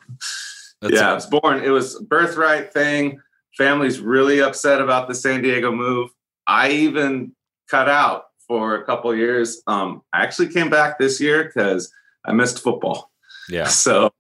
That's 0.82 0.94
yeah, 0.94 1.12
I 1.12 1.14
was 1.14 1.26
born. 1.26 1.64
It 1.64 1.70
was 1.70 1.96
a 1.96 2.04
birthright 2.04 2.74
thing. 2.74 3.22
Family's 3.58 4.00
really 4.00 4.42
upset 4.42 4.82
about 4.82 5.08
the 5.08 5.16
San 5.16 5.42
Diego 5.42 5.72
move. 5.72 6.12
I 6.48 6.72
even 6.72 7.34
cut 7.70 7.90
out 7.90 8.26
for 8.48 8.76
a 8.76 8.86
couple 8.86 9.14
years. 9.16 9.62
Um, 9.68 10.02
I 10.14 10.24
actually 10.24 10.50
came 10.50 10.70
back 10.70 10.98
this 10.98 11.20
year 11.20 11.44
because 11.44 11.92
I 12.26 12.34
missed 12.34 12.60
football. 12.64 13.12
Yeah. 13.50 13.68
So 13.70 14.12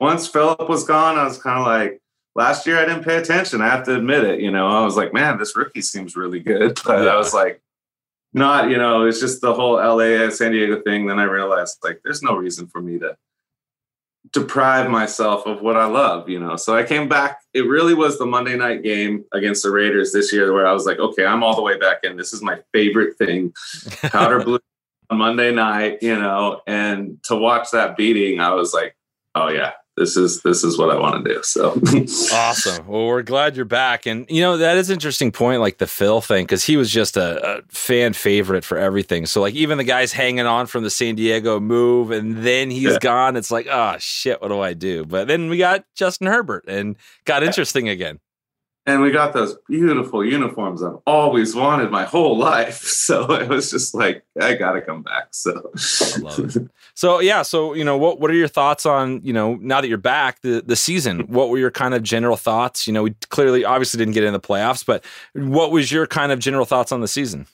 once 0.00 0.26
Philip 0.26 0.68
was 0.68 0.84
gone, 0.84 1.18
I 1.18 1.24
was 1.24 1.38
kind 1.38 1.58
of 1.58 1.66
like, 1.66 2.00
last 2.34 2.66
year 2.66 2.78
I 2.78 2.84
didn't 2.84 3.04
pay 3.04 3.16
attention. 3.16 3.60
I 3.60 3.68
have 3.68 3.84
to 3.84 3.96
admit 3.96 4.24
it. 4.24 4.40
You 4.40 4.50
know, 4.50 4.68
I 4.68 4.84
was 4.84 4.96
like, 4.96 5.12
man, 5.12 5.38
this 5.38 5.56
rookie 5.56 5.82
seems 5.82 6.16
really 6.16 6.40
good. 6.40 6.80
But 6.86 7.04
Yeah. 7.04 7.10
I 7.10 7.16
was 7.16 7.32
like, 7.32 7.60
not, 8.32 8.68
you 8.70 8.76
know, 8.76 9.06
it's 9.06 9.20
just 9.20 9.40
the 9.40 9.54
whole 9.54 9.74
LA 9.74 10.22
and 10.24 10.32
San 10.32 10.52
Diego 10.52 10.80
thing. 10.82 11.06
Then 11.06 11.18
I 11.18 11.24
realized 11.24 11.78
like 11.84 12.00
there's 12.02 12.22
no 12.22 12.34
reason 12.34 12.66
for 12.66 12.80
me 12.82 12.98
to 12.98 13.16
deprive 14.34 14.90
myself 14.90 15.46
of 15.46 15.62
what 15.62 15.76
I 15.76 15.86
love, 15.86 16.28
you 16.28 16.40
know. 16.40 16.56
So 16.56 16.76
I 16.76 16.82
came 16.82 17.08
back. 17.08 17.40
It 17.54 17.62
really 17.62 17.94
was 17.94 18.18
the 18.18 18.26
Monday 18.26 18.56
night 18.56 18.82
game 18.82 19.24
against 19.32 19.62
the 19.62 19.70
Raiders 19.70 20.12
this 20.12 20.32
year 20.32 20.52
where 20.52 20.66
I 20.66 20.72
was 20.72 20.84
like, 20.84 20.98
okay, 20.98 21.24
I'm 21.24 21.44
all 21.44 21.54
the 21.54 21.62
way 21.62 21.78
back 21.78 21.98
in. 22.02 22.16
This 22.16 22.32
is 22.32 22.42
my 22.42 22.58
favorite 22.72 23.16
thing. 23.16 23.54
Powder 24.02 24.42
blue 24.42 24.58
on 25.08 25.18
Monday 25.18 25.54
night, 25.54 25.98
you 26.02 26.16
know, 26.16 26.60
and 26.66 27.22
to 27.24 27.36
watch 27.36 27.70
that 27.70 27.96
beating, 27.96 28.40
I 28.40 28.52
was 28.54 28.74
like, 28.74 28.96
oh 29.36 29.48
yeah, 29.48 29.72
this 29.96 30.16
is 30.16 30.42
this 30.42 30.64
is 30.64 30.76
what 30.76 30.90
I 30.90 30.98
want 30.98 31.24
to 31.24 31.34
do. 31.34 31.42
So 31.42 31.70
awesome. 32.32 32.86
Well, 32.86 33.06
we're 33.06 33.22
glad 33.22 33.54
you're 33.54 33.64
back, 33.64 34.06
and 34.06 34.26
you 34.28 34.40
know 34.40 34.56
that 34.56 34.76
is 34.76 34.90
an 34.90 34.94
interesting 34.94 35.30
point, 35.30 35.60
like 35.60 35.78
the 35.78 35.86
Phil 35.86 36.20
thing, 36.20 36.44
because 36.44 36.64
he 36.64 36.76
was 36.76 36.90
just 36.90 37.16
a, 37.16 37.58
a, 37.58 37.62
fan 37.68 38.12
favorite 38.12 38.64
for 38.64 38.76
everything. 38.76 39.26
So 39.26 39.40
like 39.40 39.54
even 39.54 39.78
the 39.78 39.84
guys 39.84 40.12
hanging 40.12 40.46
on 40.46 40.66
from 40.66 40.82
the 40.82 40.90
San 40.90 41.14
Diego 41.14 41.60
move, 41.60 42.10
and 42.10 42.38
then 42.38 42.70
he's 42.70 42.92
yeah. 42.92 42.98
gone. 43.00 43.36
It's 43.36 43.50
like, 43.50 43.66
oh 43.70 43.96
shit, 43.98 44.42
what 44.42 44.48
do 44.48 44.60
I 44.60 44.72
do? 44.72 45.04
But 45.04 45.28
then 45.28 45.48
we 45.48 45.58
got 45.58 45.84
Justin 45.94 46.26
Herbert, 46.26 46.64
and 46.66 46.96
got 47.24 47.42
interesting 47.42 47.88
again 47.88 48.18
and 48.86 49.00
we 49.00 49.10
got 49.10 49.32
those 49.32 49.56
beautiful 49.66 50.24
uniforms 50.24 50.82
I've 50.82 50.98
always 51.06 51.54
wanted 51.54 51.90
my 51.90 52.04
whole 52.04 52.36
life. 52.36 52.82
So 53.04 53.32
it 53.32 53.50
was 53.50 53.70
just 53.70 53.94
like 53.94 54.24
I 54.40 54.54
got 54.54 54.72
to 54.72 54.80
come 54.80 55.02
back. 55.02 55.28
So, 55.32 55.70
so 56.94 57.20
yeah. 57.20 57.42
So 57.42 57.74
you 57.74 57.84
know, 57.84 57.98
what 57.98 58.18
what 58.18 58.30
are 58.30 58.34
your 58.34 58.48
thoughts 58.48 58.86
on 58.86 59.20
you 59.22 59.32
know 59.34 59.56
now 59.56 59.82
that 59.82 59.88
you're 59.88 59.98
back 59.98 60.40
the 60.40 60.62
the 60.64 60.74
season? 60.74 61.20
What 61.26 61.50
were 61.50 61.58
your 61.58 61.70
kind 61.70 61.92
of 61.92 62.02
general 62.02 62.38
thoughts? 62.38 62.86
You 62.86 62.94
know, 62.94 63.02
we 63.02 63.10
clearly 63.28 63.62
obviously 63.62 63.98
didn't 63.98 64.14
get 64.14 64.24
in 64.24 64.32
the 64.32 64.40
playoffs, 64.40 64.86
but 64.86 65.04
what 65.34 65.70
was 65.70 65.92
your 65.92 66.06
kind 66.06 66.32
of 66.32 66.38
general 66.38 66.64
thoughts 66.64 66.92
on 66.92 67.02
the 67.02 67.08
season? 67.08 67.46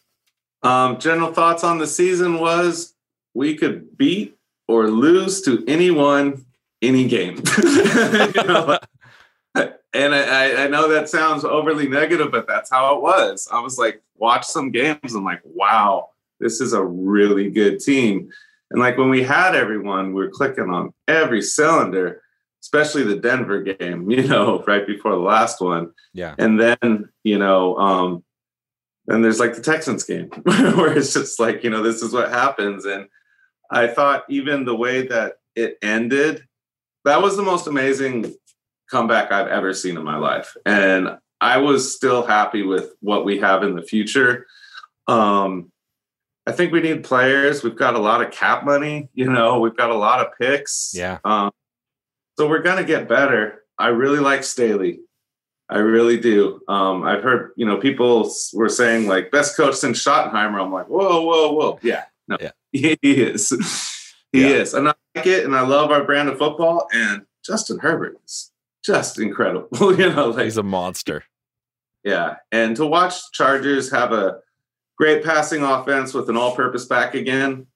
Um, 0.63 1.01
general 1.01 1.33
thoughts 1.33 1.65
on 1.65 1.79
the 1.79 1.87
season 1.89 2.39
was 2.39 2.95
we 3.35 3.57
could 3.57 3.97
beat 3.97 4.39
or 4.69 4.89
lose 4.89 5.43
to 5.43 5.65
anyone 5.67 6.45
any 6.81 7.09
game. 7.09 7.43
you 7.63 8.45
know, 8.45 8.79
and 9.93 10.15
I, 10.15 10.65
I 10.65 10.69
know 10.69 10.89
that 10.89 11.09
sounds 11.09 11.45
overly 11.45 11.89
negative, 11.89 12.31
but 12.31 12.47
that's 12.47 12.71
how 12.71 12.95
it 12.95 13.03
was. 13.03 13.49
I 13.51 13.61
was 13.61 13.79
like, 13.79 14.03
watch 14.17 14.47
some 14.47 14.71
games. 14.71 15.15
I'm 15.15 15.25
like, 15.25 15.43
wow, 15.45 16.11
this 16.39 16.61
is 16.61 16.73
a 16.73 16.85
really 16.85 17.51
good 17.51 17.81
team. 17.81 18.31
And 18.71 18.81
like 18.81 18.97
when 18.97 19.11
we 19.11 19.23
had 19.23 19.57
everyone, 19.57 20.13
we 20.13 20.25
are 20.25 20.31
clicking 20.31 20.71
on 20.71 20.95
every 21.09 21.43
cylinder, 21.43 22.23
especially 22.63 23.03
the 23.03 23.17
Denver 23.17 23.63
game, 23.63 24.09
you 24.11 24.27
know, 24.29 24.63
right 24.67 24.87
before 24.87 25.13
the 25.13 25.19
last 25.19 25.61
one. 25.61 25.93
Yeah. 26.13 26.35
And 26.39 26.61
then, 26.61 27.09
you 27.25 27.39
know, 27.39 27.77
um, 27.77 28.25
then 29.07 29.23
there's 29.23 29.41
like 29.41 29.57
the 29.57 29.63
Texans 29.63 30.05
game 30.05 30.29
where 30.45 30.97
it's 30.97 31.13
just 31.13 31.41
like, 31.41 31.65
you 31.65 31.71
know, 31.71 31.83
this 31.83 32.01
is 32.01 32.13
what 32.13 32.31
happens. 32.31 32.85
And 32.85 33.09
I 33.73 33.89
thought 33.89 34.25
even 34.29 34.65
the 34.65 34.77
way 34.77 35.07
that 35.09 35.35
it 35.57 35.79
ended, 35.83 36.45
that 37.05 37.23
was 37.23 37.37
the 37.37 37.43
most 37.43 37.67
amazing 37.67 38.35
comeback 38.91 39.33
I've 39.33 39.49
ever 39.49 39.73
seen 39.73 39.97
in 39.97 40.05
my 40.05 40.17
life. 40.17 40.57
And 40.67 41.19
I 41.41 41.59
was 41.59 41.95
still 41.95 42.27
happy 42.27 42.63
with 42.63 42.93
what 43.01 43.25
we 43.25 43.39
have 43.39 43.63
in 43.63 43.75
the 43.75 43.83
future. 43.83 44.47
Um, 45.07 45.71
I 46.47 46.53
think 46.53 46.73
we 46.73 46.81
need 46.81 47.05
players. 47.05 47.63
We've 47.63 47.77
got 47.77 47.95
a 47.95 47.99
lot 47.99 48.23
of 48.23 48.33
cap 48.33 48.65
money, 48.65 49.09
you 49.15 49.31
know, 49.31 49.61
we've 49.61 49.77
got 49.77 49.91
a 49.91 49.95
lot 49.95 50.21
of 50.21 50.33
picks. 50.39 50.93
Yeah. 50.95 51.19
Um, 51.25 51.51
so 52.39 52.49
we're 52.49 52.63
going 52.63 52.79
to 52.79 52.85
get 52.85 53.09
better. 53.09 53.63
I 53.79 53.89
really 53.89 54.19
like 54.19 54.45
Staley. 54.45 55.01
I 55.69 55.79
really 55.79 56.19
do. 56.19 56.61
Um, 56.67 57.05
I've 57.05 57.23
heard, 57.23 57.53
you 57.57 57.65
know, 57.65 57.77
people 57.77 58.33
were 58.53 58.69
saying 58.69 59.07
like 59.07 59.31
best 59.31 59.57
coach 59.57 59.77
since 59.77 60.03
Schottenheimer. 60.03 60.61
I'm 60.61 60.73
like, 60.73 60.89
whoa, 60.89 61.23
whoa, 61.23 61.53
whoa. 61.53 61.79
Yeah, 61.83 62.05
no, 62.27 62.37
yeah. 62.41 62.51
he 62.73 62.99
is. 63.03 63.51
he 64.33 64.43
yeah. 64.43 64.57
is. 64.57 64.75
And 64.75 64.89
I 64.89 64.95
like 65.15 65.27
it. 65.27 65.45
And 65.45 65.55
I 65.55 65.61
love 65.61 65.93
our 65.93 66.03
brand 66.03 66.29
of 66.29 66.39
football. 66.39 66.89
And 66.93 67.23
Justin 67.45 67.79
Herbert 67.79 68.17
is 68.25 68.51
just 68.85 69.19
incredible. 69.19 69.69
you 69.99 70.11
know, 70.11 70.31
like, 70.31 70.45
he's 70.45 70.57
a 70.57 70.63
monster. 70.63 71.25
Yeah, 72.05 72.37
and 72.51 72.77
to 72.77 72.87
watch 72.87 73.31
Chargers 73.33 73.91
have 73.91 74.13
a 74.13 74.39
great 74.97 75.25
passing 75.25 75.63
offense 75.63 76.15
with 76.15 76.29
an 76.29 76.37
all-purpose 76.37 76.87
back 76.87 77.15
again, 77.15 77.67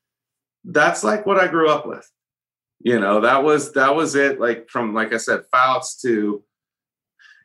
that's 0.65 1.05
like 1.05 1.27
what 1.27 1.39
I 1.39 1.47
grew 1.47 1.69
up 1.69 1.87
with. 1.87 2.11
You 2.81 3.01
know, 3.01 3.21
that 3.21 3.43
was 3.45 3.73
that 3.73 3.95
was 3.95 4.15
it. 4.15 4.41
Like 4.41 4.69
from 4.69 4.95
like 4.95 5.13
I 5.13 5.19
said, 5.19 5.45
Fouts 5.51 6.01
to 6.03 6.43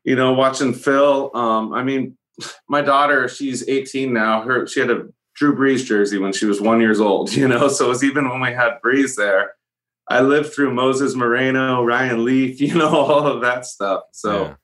you 0.03 0.15
know 0.15 0.33
watching 0.33 0.73
Phil. 0.73 1.31
Um, 1.35 1.73
I 1.73 1.83
mean, 1.83 2.17
my 2.69 2.81
daughter, 2.81 3.27
she's 3.27 3.67
18 3.67 4.13
now. 4.13 4.41
Her 4.41 4.67
she 4.67 4.79
had 4.79 4.91
a 4.91 5.07
Drew 5.35 5.55
Brees 5.55 5.85
jersey 5.85 6.17
when 6.17 6.33
she 6.33 6.45
was 6.45 6.61
one 6.61 6.81
years 6.81 6.99
old. 6.99 7.33
You 7.35 7.47
know, 7.47 7.67
so 7.67 7.85
it 7.85 7.89
was 7.89 8.03
even 8.03 8.29
when 8.29 8.41
we 8.41 8.51
had 8.51 8.79
Brees 8.83 9.15
there 9.15 9.53
I 10.09 10.21
lived 10.21 10.53
through 10.53 10.73
Moses 10.73 11.15
Moreno, 11.15 11.83
Ryan 11.83 12.25
Leaf, 12.25 12.59
you 12.61 12.75
know, 12.75 12.89
all 12.89 13.27
of 13.27 13.41
that 13.41 13.65
stuff. 13.65 14.03
So 14.11 14.41
yeah. 14.41 14.55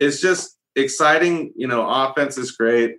it's 0.00 0.20
just 0.20 0.58
exciting. 0.76 1.52
You 1.56 1.66
know, 1.66 1.88
offense 1.88 2.38
is 2.38 2.52
great. 2.52 2.96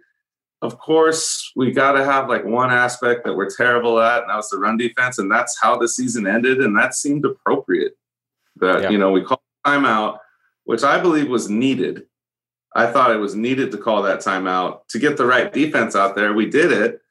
Of 0.61 0.77
course, 0.79 1.51
we 1.55 1.71
got 1.71 1.93
to 1.93 2.03
have 2.03 2.27
like 2.27 2.43
one 2.43 2.71
aspect 2.71 3.23
that 3.25 3.35
we're 3.35 3.49
terrible 3.49 3.99
at, 3.99 4.21
and 4.21 4.29
that 4.29 4.35
was 4.35 4.49
the 4.49 4.57
run 4.57 4.77
defense. 4.77 5.19
And 5.19 5.29
that's 5.29 5.59
how 5.61 5.77
the 5.77 5.87
season 5.87 6.25
ended. 6.27 6.59
And 6.59 6.77
that 6.77 6.95
seemed 6.95 7.25
appropriate. 7.25 7.97
That, 8.57 8.83
yeah. 8.83 8.89
you 8.89 8.97
know, 8.97 9.11
we 9.11 9.21
called 9.21 9.41
timeout, 9.65 10.19
which 10.63 10.83
I 10.83 10.99
believe 10.99 11.27
was 11.27 11.49
needed. 11.49 12.07
I 12.73 12.87
thought 12.87 13.11
it 13.11 13.17
was 13.17 13.35
needed 13.35 13.71
to 13.71 13.77
call 13.77 14.01
that 14.03 14.19
timeout 14.19 14.87
to 14.89 14.99
get 14.99 15.17
the 15.17 15.25
right 15.25 15.51
defense 15.51 15.95
out 15.95 16.15
there. 16.15 16.33
We 16.33 16.49
did 16.49 16.71
it. 16.71 17.01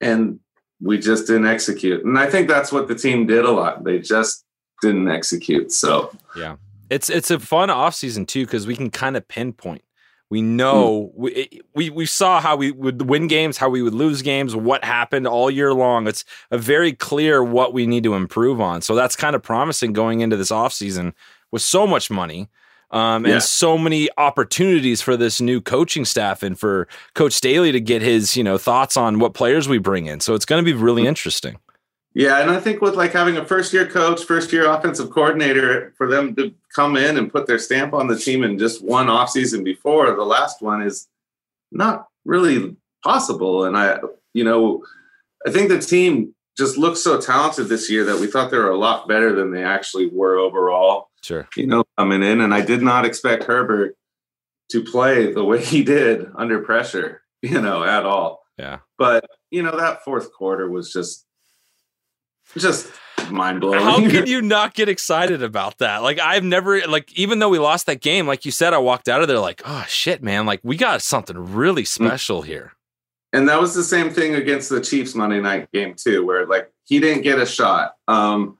And 0.00 0.40
we 0.82 0.98
just 0.98 1.26
didn't 1.26 1.46
execute. 1.46 2.04
And 2.04 2.18
I 2.18 2.28
think 2.28 2.48
that's 2.48 2.72
what 2.72 2.88
the 2.88 2.94
team 2.94 3.26
did 3.26 3.44
a 3.44 3.50
lot. 3.50 3.84
They 3.84 4.00
just 4.00 4.44
didn't 4.82 5.08
execute. 5.08 5.72
So 5.72 6.14
yeah, 6.36 6.56
it's 6.90 7.08
it's 7.08 7.30
a 7.30 7.38
fun 7.38 7.70
off 7.70 7.94
season 7.94 8.26
too 8.26 8.44
because 8.44 8.66
we 8.66 8.76
can 8.76 8.90
kind 8.90 9.16
of 9.16 9.26
pinpoint. 9.28 9.82
We 10.28 10.42
know 10.42 11.12
mm. 11.14 11.18
we, 11.18 11.60
we 11.74 11.90
we 11.90 12.06
saw 12.06 12.40
how 12.40 12.56
we 12.56 12.72
would 12.72 13.08
win 13.08 13.28
games, 13.28 13.58
how 13.58 13.68
we 13.68 13.82
would 13.82 13.94
lose 13.94 14.22
games, 14.22 14.56
what 14.56 14.84
happened 14.84 15.26
all 15.26 15.50
year 15.50 15.72
long. 15.72 16.06
It's 16.06 16.24
a 16.50 16.58
very 16.58 16.92
clear 16.92 17.44
what 17.44 17.72
we 17.72 17.86
need 17.86 18.02
to 18.04 18.14
improve 18.14 18.60
on. 18.60 18.82
So 18.82 18.94
that's 18.94 19.14
kind 19.14 19.36
of 19.36 19.42
promising 19.42 19.92
going 19.92 20.20
into 20.20 20.36
this 20.36 20.50
off 20.50 20.72
season 20.72 21.14
with 21.50 21.62
so 21.62 21.86
much 21.86 22.10
money 22.10 22.48
um, 22.92 23.24
and 23.24 23.34
yeah. 23.34 23.38
so 23.38 23.78
many 23.78 24.08
opportunities 24.18 25.00
for 25.00 25.16
this 25.16 25.40
new 25.40 25.60
coaching 25.60 26.04
staff 26.04 26.42
and 26.42 26.58
for 26.58 26.86
Coach 27.14 27.32
Staley 27.32 27.72
to 27.72 27.80
get 27.80 28.02
his 28.02 28.36
you 28.36 28.44
know 28.44 28.58
thoughts 28.58 28.96
on 28.96 29.18
what 29.18 29.34
players 29.34 29.68
we 29.68 29.78
bring 29.78 30.06
in. 30.06 30.20
So 30.20 30.34
it's 30.34 30.44
going 30.44 30.62
to 30.62 30.70
be 30.70 30.76
really 30.76 31.06
interesting. 31.06 31.58
Yeah, 32.14 32.40
and 32.42 32.50
I 32.50 32.60
think 32.60 32.82
with 32.82 32.94
like 32.94 33.12
having 33.12 33.38
a 33.38 33.44
first 33.44 33.72
year 33.72 33.86
coach, 33.86 34.24
first 34.24 34.52
year 34.52 34.70
offensive 34.70 35.10
coordinator, 35.10 35.94
for 35.96 36.06
them 36.06 36.34
to 36.36 36.52
come 36.74 36.96
in 36.96 37.16
and 37.16 37.32
put 37.32 37.46
their 37.46 37.58
stamp 37.58 37.94
on 37.94 38.06
the 38.06 38.18
team 38.18 38.42
in 38.44 38.58
just 38.58 38.84
one 38.84 39.06
offseason 39.06 39.64
before 39.64 40.14
the 40.14 40.24
last 40.24 40.60
one 40.60 40.82
is 40.82 41.08
not 41.70 42.08
really 42.26 42.76
possible. 43.02 43.64
And 43.64 43.76
I, 43.78 43.98
you 44.34 44.44
know, 44.44 44.84
I 45.46 45.50
think 45.50 45.70
the 45.70 45.78
team 45.78 46.34
just 46.58 46.76
looks 46.76 47.00
so 47.00 47.18
talented 47.18 47.68
this 47.68 47.90
year 47.90 48.04
that 48.04 48.20
we 48.20 48.26
thought 48.26 48.50
they 48.50 48.58
were 48.58 48.70
a 48.70 48.76
lot 48.76 49.08
better 49.08 49.34
than 49.34 49.50
they 49.50 49.64
actually 49.64 50.08
were 50.08 50.36
overall. 50.36 51.08
Sure. 51.22 51.48
You 51.56 51.66
know, 51.66 51.84
coming 51.98 52.22
in. 52.22 52.40
And 52.40 52.52
I 52.52 52.60
did 52.62 52.82
not 52.82 53.04
expect 53.04 53.44
Herbert 53.44 53.96
to 54.70 54.82
play 54.82 55.32
the 55.32 55.44
way 55.44 55.62
he 55.62 55.82
did 55.84 56.26
under 56.34 56.60
pressure, 56.60 57.22
you 57.42 57.60
know, 57.60 57.84
at 57.84 58.04
all. 58.04 58.42
Yeah. 58.58 58.80
But, 58.98 59.24
you 59.50 59.62
know, 59.62 59.76
that 59.76 60.04
fourth 60.04 60.32
quarter 60.32 60.68
was 60.68 60.92
just 60.92 61.26
just 62.56 62.90
mind 63.30 63.60
blowing. 63.60 63.80
How 63.80 63.96
can 63.96 64.26
you 64.26 64.42
not 64.42 64.74
get 64.74 64.88
excited 64.88 65.42
about 65.42 65.78
that? 65.78 66.02
Like 66.02 66.18
I've 66.18 66.44
never 66.44 66.86
like 66.86 67.12
even 67.14 67.38
though 67.38 67.48
we 67.48 67.58
lost 67.58 67.86
that 67.86 68.00
game, 68.00 68.26
like 68.26 68.44
you 68.44 68.50
said, 68.50 68.74
I 68.74 68.78
walked 68.78 69.08
out 69.08 69.22
of 69.22 69.28
there 69.28 69.38
like, 69.38 69.62
oh 69.64 69.84
shit, 69.88 70.22
man, 70.22 70.46
like 70.46 70.60
we 70.62 70.76
got 70.76 71.02
something 71.02 71.36
really 71.54 71.84
mm. 71.84 71.86
special 71.86 72.42
here. 72.42 72.72
And 73.32 73.48
that 73.48 73.60
was 73.60 73.74
the 73.74 73.84
same 73.84 74.10
thing 74.10 74.34
against 74.34 74.68
the 74.68 74.80
Chiefs 74.80 75.14
Monday 75.14 75.40
night 75.40 75.70
game 75.72 75.94
too, 75.94 76.26
where 76.26 76.46
like 76.46 76.70
he 76.84 77.00
didn't 77.00 77.22
get 77.22 77.38
a 77.38 77.46
shot. 77.46 77.94
Um, 78.06 78.58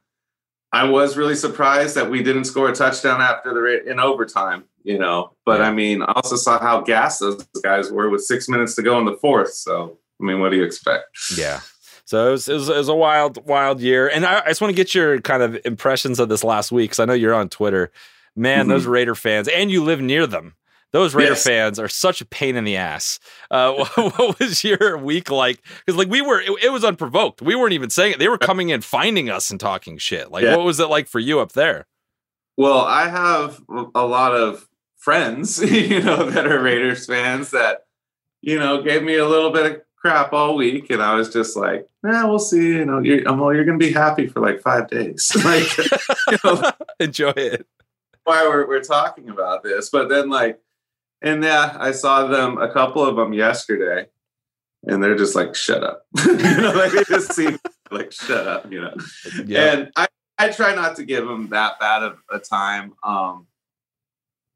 I 0.72 0.84
was 0.84 1.16
really 1.16 1.34
surprised 1.34 1.94
that 1.96 2.10
we 2.10 2.22
didn't 2.22 2.44
score 2.44 2.70
a 2.70 2.74
touchdown 2.74 3.20
after 3.20 3.52
the 3.52 3.90
in 3.90 4.00
overtime, 4.00 4.64
you 4.84 4.98
know. 4.98 5.32
But 5.44 5.60
I 5.60 5.70
mean, 5.70 6.02
I 6.02 6.12
also 6.16 6.36
saw 6.36 6.58
how 6.58 6.80
gassed 6.80 7.20
those 7.20 7.44
guys 7.62 7.90
were 7.90 8.08
with 8.08 8.24
six 8.24 8.48
minutes 8.48 8.74
to 8.76 8.82
go 8.82 8.98
in 8.98 9.04
the 9.04 9.16
fourth. 9.16 9.52
So, 9.52 9.98
I 10.20 10.24
mean, 10.24 10.40
what 10.40 10.50
do 10.50 10.56
you 10.56 10.64
expect? 10.64 11.04
Yeah. 11.36 11.60
So 12.04 12.28
it 12.28 12.30
was, 12.32 12.48
it 12.48 12.54
was, 12.54 12.68
it 12.68 12.76
was 12.76 12.88
a 12.88 12.94
wild, 12.94 13.46
wild 13.46 13.80
year. 13.80 14.08
And 14.08 14.24
I, 14.26 14.40
I 14.40 14.48
just 14.48 14.60
want 14.60 14.70
to 14.70 14.76
get 14.76 14.94
your 14.94 15.20
kind 15.20 15.42
of 15.42 15.58
impressions 15.64 16.18
of 16.18 16.28
this 16.28 16.42
last 16.42 16.72
week 16.72 16.90
because 16.90 17.00
I 17.00 17.04
know 17.04 17.12
you're 17.12 17.34
on 17.34 17.48
Twitter. 17.48 17.92
Man, 18.34 18.60
mm-hmm. 18.60 18.70
those 18.70 18.86
Raider 18.86 19.14
fans, 19.14 19.46
and 19.48 19.70
you 19.70 19.84
live 19.84 20.00
near 20.00 20.26
them. 20.26 20.54
Those 20.92 21.14
Raider 21.14 21.30
yes. 21.30 21.44
fans 21.44 21.78
are 21.78 21.88
such 21.88 22.20
a 22.20 22.26
pain 22.26 22.54
in 22.54 22.64
the 22.64 22.76
ass. 22.76 23.18
Uh, 23.50 23.84
what 23.94 24.38
was 24.38 24.62
your 24.62 24.98
week 24.98 25.30
like? 25.30 25.62
Because 25.84 25.98
like 25.98 26.08
we 26.08 26.20
were, 26.20 26.40
it, 26.40 26.50
it, 26.64 26.72
was 26.72 26.84
unprovoked. 26.84 27.40
We 27.40 27.54
weren't 27.54 27.72
even 27.72 27.90
saying 27.90 28.12
it. 28.12 28.18
They 28.18 28.28
were 28.28 28.38
coming 28.38 28.68
in, 28.68 28.82
finding 28.82 29.30
us, 29.30 29.50
and 29.50 29.58
talking 29.58 29.96
shit. 29.98 30.30
Like, 30.30 30.44
yeah. 30.44 30.56
what 30.56 30.66
was 30.66 30.80
it 30.80 30.88
like 30.88 31.08
for 31.08 31.18
you 31.18 31.40
up 31.40 31.52
there? 31.52 31.86
Well, 32.56 32.80
I 32.80 33.08
have 33.08 33.62
a 33.94 34.06
lot 34.06 34.34
of 34.34 34.68
friends, 34.98 35.58
you 35.72 36.02
know, 36.02 36.30
that 36.30 36.46
are 36.46 36.60
Raiders 36.62 37.06
fans 37.06 37.50
that, 37.50 37.86
you 38.42 38.58
know, 38.58 38.82
gave 38.82 39.02
me 39.02 39.16
a 39.16 39.26
little 39.26 39.50
bit 39.50 39.72
of 39.72 39.82
crap 39.96 40.32
all 40.32 40.56
week, 40.56 40.90
and 40.90 41.02
I 41.02 41.14
was 41.14 41.32
just 41.32 41.56
like, 41.56 41.88
"Yeah, 42.04 42.24
we'll 42.24 42.38
see." 42.38 42.74
You 42.74 42.84
know, 42.84 42.98
you're, 42.98 43.26
I'm, 43.26 43.38
well, 43.38 43.54
you're 43.54 43.64
gonna 43.64 43.78
be 43.78 43.92
happy 43.92 44.26
for 44.26 44.40
like 44.40 44.60
five 44.60 44.88
days. 44.88 45.30
like, 45.44 45.76
you 45.78 46.38
know, 46.44 46.70
Enjoy 47.00 47.32
it. 47.36 47.66
why 48.24 48.46
we're, 48.46 48.66
we're 48.66 48.82
talking 48.82 49.28
about 49.28 49.62
this. 49.62 49.90
But 49.90 50.08
then, 50.08 50.28
like, 50.28 50.60
and 51.22 51.42
yeah, 51.42 51.76
I 51.78 51.92
saw 51.92 52.26
them, 52.26 52.58
a 52.58 52.72
couple 52.72 53.04
of 53.04 53.16
them 53.16 53.32
yesterday, 53.32 54.06
and 54.84 55.02
they're 55.02 55.16
just 55.16 55.34
like, 55.34 55.54
shut 55.54 55.82
up. 55.82 56.04
you 56.26 56.36
know, 56.36 56.72
like 56.72 56.92
they 56.92 57.04
just 57.04 57.32
seem 57.32 57.58
like, 57.90 58.12
shut 58.12 58.46
up, 58.46 58.70
you 58.70 58.80
know. 58.80 58.94
Yeah. 59.46 59.72
And 59.72 59.92
I, 59.96 60.06
I 60.38 60.48
try 60.48 60.74
not 60.74 60.96
to 60.96 61.04
give 61.04 61.26
them 61.26 61.48
that 61.48 61.78
bad 61.78 62.02
of 62.02 62.18
a 62.30 62.38
time. 62.38 62.94
Um, 63.04 63.46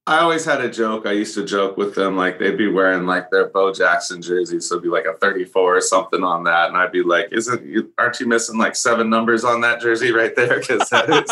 I 0.09 0.19
always 0.21 0.45
had 0.45 0.61
a 0.61 0.71
joke. 0.71 1.05
I 1.05 1.11
used 1.13 1.35
to 1.35 1.45
joke 1.45 1.77
with 1.77 1.97
them, 1.97 2.17
like 2.17 2.39
they'd 2.39 2.57
be 2.57 2.69
wearing 2.71 3.07
like 3.07 3.29
their 3.31 3.49
Bo 3.49 3.73
Jackson 3.73 4.23
jersey, 4.23 4.61
so 4.61 4.75
it'd 4.77 4.85
be 4.85 4.89
like 4.89 5.05
a 5.05 5.15
34 5.15 5.77
or 5.77 5.81
something 5.81 6.23
on 6.23 6.45
that, 6.45 6.69
and 6.69 6.77
I'd 6.77 6.93
be 6.93 7.03
like, 7.03 7.29
"Isn't 7.33 7.65
you? 7.67 7.93
Aren't 7.99 8.21
you 8.21 8.27
missing 8.27 8.57
like 8.57 8.77
seven 8.77 9.11
numbers 9.11 9.43
on 9.45 9.63
that 9.63 9.81
jersey 9.81 10.13
right 10.13 10.35
there?" 10.37 10.61
Because 10.61 10.89
that 10.91 11.11
is 11.11 11.31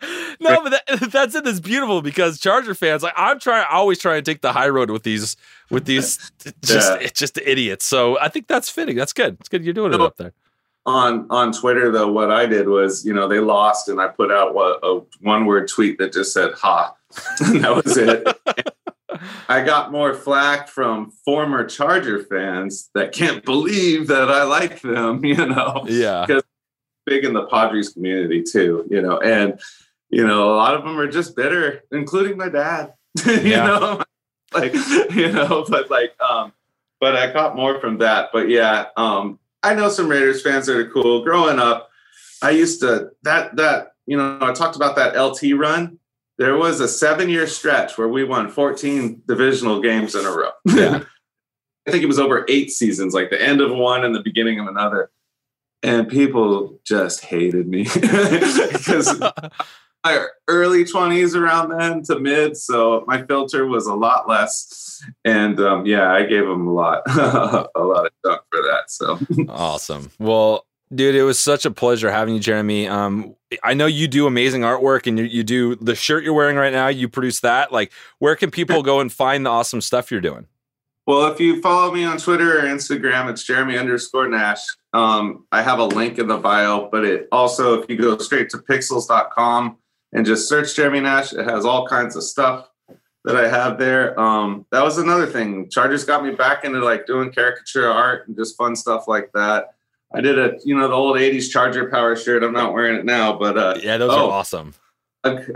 No, 0.40 0.62
but 0.62 0.70
that, 0.86 1.10
that's 1.12 1.34
it. 1.34 1.44
That's 1.44 1.60
beautiful 1.60 2.00
because 2.00 2.38
Charger 2.40 2.74
fans, 2.74 3.02
like 3.02 3.14
I'm 3.16 3.38
trying, 3.38 3.66
I 3.70 3.74
always 3.74 3.98
try 3.98 4.16
and 4.16 4.24
take 4.24 4.40
the 4.40 4.52
high 4.52 4.68
road 4.68 4.90
with 4.90 5.02
these, 5.02 5.36
with 5.70 5.84
these, 5.84 6.30
just 6.64 6.92
Yeah. 6.92 6.98
it's 7.06 7.18
just 7.20 7.36
idiots. 7.38 7.84
So 7.84 8.18
I 8.18 8.28
think 8.28 8.46
that's 8.46 8.70
fitting. 8.70 8.96
That's 8.96 9.12
good. 9.12 9.36
It's 9.40 9.48
good 9.50 9.62
you're 9.64 9.74
doing 9.74 9.92
it 9.92 10.00
up 10.00 10.16
there. 10.16 10.32
on 10.86 11.26
on 11.30 11.52
Twitter 11.52 11.90
though, 11.92 12.10
what 12.10 12.30
I 12.30 12.46
did 12.46 12.68
was, 12.68 13.04
you 13.04 13.12
know, 13.12 13.28
they 13.28 13.40
lost, 13.40 13.88
and 13.90 14.00
I 14.00 14.08
put 14.08 14.30
out 14.32 14.54
what 14.54 14.80
a 14.82 15.00
one 15.20 15.44
word 15.44 15.68
tweet 15.68 15.98
that 15.98 16.12
just 16.14 16.32
said 16.32 16.52
"ha," 16.54 16.94
that 17.60 17.82
was 17.84 17.96
it. 17.96 18.26
I 19.48 19.62
got 19.62 19.92
more 19.92 20.14
flack 20.14 20.68
from 20.68 21.12
former 21.24 21.64
Charger 21.64 22.24
fans 22.24 22.90
that 22.94 23.12
can't 23.12 23.44
believe 23.44 24.08
that 24.08 24.30
I 24.30 24.42
like 24.44 24.80
them, 24.82 25.24
you 25.24 25.46
know, 25.46 25.84
Yeah. 25.88 26.24
because 26.26 26.42
big 27.06 27.24
in 27.24 27.32
the 27.32 27.46
Padres 27.46 27.90
community 27.90 28.42
too, 28.42 28.86
you 28.90 29.00
know, 29.00 29.18
and 29.18 29.60
you 30.10 30.26
know, 30.26 30.52
a 30.52 30.56
lot 30.56 30.74
of 30.74 30.84
them 30.84 30.98
are 30.98 31.08
just 31.10 31.34
bitter, 31.36 31.82
including 31.90 32.36
my 32.36 32.48
dad, 32.48 32.94
you 33.26 33.32
Yeah. 33.34 33.66
know, 33.66 34.02
like 34.54 34.74
you 35.14 35.32
know, 35.32 35.64
but 35.68 35.90
like, 35.90 36.14
um, 36.20 36.52
but 37.00 37.16
I 37.16 37.32
got 37.32 37.56
more 37.56 37.80
from 37.80 37.98
that. 37.98 38.30
But 38.32 38.48
yeah, 38.48 38.86
um, 38.96 39.38
I 39.62 39.74
know 39.74 39.88
some 39.88 40.08
Raiders 40.08 40.42
fans 40.42 40.66
that 40.66 40.76
are 40.76 40.88
cool. 40.90 41.22
Growing 41.24 41.58
up, 41.58 41.90
I 42.42 42.50
used 42.50 42.80
to 42.80 43.10
that 43.24 43.56
that 43.56 43.92
you 44.06 44.16
know 44.16 44.38
I 44.40 44.52
talked 44.52 44.76
about 44.76 44.96
that 44.96 45.16
LT 45.20 45.52
run. 45.56 45.98
There 46.38 46.56
was 46.56 46.80
a 46.80 46.88
seven 46.88 47.28
year 47.28 47.46
stretch 47.46 47.96
where 47.96 48.08
we 48.08 48.24
won 48.24 48.50
14 48.50 49.22
divisional 49.26 49.80
games 49.80 50.14
in 50.14 50.24
a 50.24 50.30
row. 50.30 50.50
Yeah. 50.66 51.02
I 51.88 51.92
think 51.92 52.02
it 52.02 52.08
was 52.08 52.18
over 52.18 52.44
eight 52.48 52.72
seasons, 52.72 53.14
like 53.14 53.30
the 53.30 53.40
end 53.40 53.60
of 53.60 53.70
one 53.70 54.04
and 54.04 54.12
the 54.12 54.20
beginning 54.20 54.58
of 54.58 54.66
another. 54.66 55.08
And 55.84 56.08
people 56.08 56.80
just 56.84 57.20
hated 57.20 57.68
me 57.68 57.84
because 57.94 59.20
my 60.04 60.26
early 60.48 60.84
20s 60.84 61.36
around 61.36 61.70
then 61.78 62.02
to 62.04 62.18
mid. 62.18 62.56
So 62.56 63.04
my 63.06 63.22
filter 63.22 63.66
was 63.66 63.86
a 63.86 63.94
lot 63.94 64.28
less. 64.28 65.00
And 65.24 65.60
um, 65.60 65.86
yeah, 65.86 66.12
I 66.12 66.24
gave 66.24 66.44
them 66.44 66.66
a 66.66 66.72
lot, 66.72 67.02
a 67.06 67.80
lot 67.80 68.06
of 68.06 68.12
junk 68.24 68.42
for 68.50 68.62
that. 68.62 68.84
So 68.88 69.20
Awesome. 69.48 70.10
Well, 70.18 70.66
dude, 70.94 71.14
it 71.14 71.22
was 71.22 71.38
such 71.38 71.64
a 71.64 71.70
pleasure 71.70 72.10
having 72.10 72.34
you, 72.34 72.40
Jeremy. 72.40 72.88
Um, 72.88 73.34
I 73.62 73.74
know 73.74 73.86
you 73.86 74.08
do 74.08 74.26
amazing 74.26 74.62
artwork, 74.62 75.06
and 75.06 75.18
you, 75.18 75.24
you 75.24 75.44
do 75.44 75.76
the 75.76 75.94
shirt 75.94 76.24
you're 76.24 76.34
wearing 76.34 76.56
right 76.56 76.72
now. 76.72 76.88
You 76.88 77.08
produce 77.08 77.40
that. 77.40 77.72
Like, 77.72 77.92
where 78.18 78.36
can 78.36 78.50
people 78.50 78.82
go 78.82 79.00
and 79.00 79.12
find 79.12 79.46
the 79.46 79.50
awesome 79.50 79.80
stuff 79.80 80.10
you're 80.10 80.20
doing? 80.20 80.46
Well, 81.06 81.30
if 81.30 81.38
you 81.38 81.62
follow 81.62 81.92
me 81.92 82.04
on 82.04 82.18
Twitter 82.18 82.58
or 82.58 82.62
Instagram, 82.62 83.30
it's 83.30 83.44
Jeremy 83.44 83.78
underscore 83.78 84.28
Nash. 84.28 84.64
Um, 84.92 85.46
I 85.52 85.62
have 85.62 85.78
a 85.78 85.84
link 85.84 86.18
in 86.18 86.26
the 86.26 86.38
bio, 86.38 86.88
but 86.90 87.04
it 87.04 87.28
also, 87.30 87.80
if 87.80 87.88
you 87.88 87.96
go 87.96 88.18
straight 88.18 88.50
to 88.50 88.58
pixels.com 88.58 89.76
and 90.12 90.26
just 90.26 90.48
search 90.48 90.74
Jeremy 90.74 91.00
Nash, 91.00 91.32
it 91.32 91.44
has 91.44 91.64
all 91.64 91.86
kinds 91.86 92.16
of 92.16 92.24
stuff 92.24 92.68
that 93.24 93.36
I 93.36 93.48
have 93.48 93.78
there. 93.78 94.18
Um, 94.18 94.66
that 94.72 94.82
was 94.82 94.98
another 94.98 95.26
thing. 95.26 95.68
Chargers 95.70 96.04
got 96.04 96.24
me 96.24 96.32
back 96.32 96.64
into 96.64 96.80
like 96.80 97.06
doing 97.06 97.30
caricature 97.30 97.88
art 97.88 98.26
and 98.26 98.36
just 98.36 98.56
fun 98.56 98.74
stuff 98.74 99.06
like 99.06 99.30
that. 99.34 99.75
I 100.14 100.20
did 100.20 100.38
a, 100.38 100.56
you 100.64 100.76
know, 100.76 100.88
the 100.88 100.94
old 100.94 101.16
80s 101.16 101.50
Charger 101.50 101.90
Power 101.90 102.16
shirt. 102.16 102.42
I'm 102.42 102.52
not 102.52 102.72
wearing 102.72 102.96
it 102.96 103.04
now, 103.04 103.36
but 103.38 103.58
uh, 103.58 103.78
Yeah, 103.82 103.98
those 103.98 104.12
oh, 104.12 104.28
are 104.28 104.32
awesome. 104.32 104.74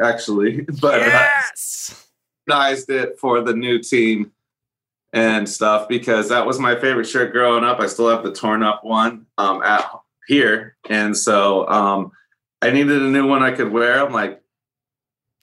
Actually, 0.02 0.62
but 0.80 1.00
yes, 1.00 2.08
organized 2.48 2.90
it 2.90 3.18
for 3.18 3.40
the 3.40 3.54
new 3.54 3.78
team 3.78 4.32
and 5.12 5.48
stuff 5.48 5.88
because 5.88 6.28
that 6.28 6.46
was 6.46 6.58
my 6.58 6.74
favorite 6.74 7.04
shirt 7.04 7.32
growing 7.32 7.62
up. 7.62 7.78
I 7.78 7.86
still 7.86 8.08
have 8.08 8.24
the 8.24 8.32
torn 8.32 8.64
up 8.64 8.84
one 8.84 9.26
um, 9.38 9.62
at 9.62 9.88
here, 10.26 10.76
and 10.88 11.16
so 11.16 11.68
um, 11.68 12.10
I 12.62 12.70
needed 12.70 13.00
a 13.00 13.08
new 13.08 13.28
one 13.28 13.42
I 13.42 13.52
could 13.52 13.70
wear. 13.70 14.04
I'm 14.04 14.12
like, 14.12 14.42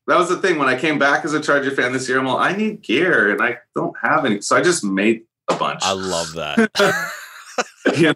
that 0.07 0.17
was 0.17 0.29
the 0.29 0.37
thing 0.37 0.57
when 0.57 0.69
I 0.69 0.77
came 0.77 0.99
back 0.99 1.25
as 1.25 1.33
a 1.33 1.41
Charger 1.41 1.71
fan 1.71 1.93
this 1.93 2.07
year. 2.07 2.19
I'm 2.19 2.25
like, 2.25 2.53
I 2.53 2.57
need 2.57 2.81
gear, 2.81 3.31
and 3.31 3.41
I 3.41 3.59
don't 3.75 3.95
have 4.01 4.25
any, 4.25 4.41
so 4.41 4.55
I 4.55 4.61
just 4.61 4.83
made 4.83 5.23
a 5.49 5.55
bunch. 5.55 5.81
I 5.83 5.93
love 5.93 6.33
that. 6.33 7.11
you 7.97 8.03
know, 8.03 8.13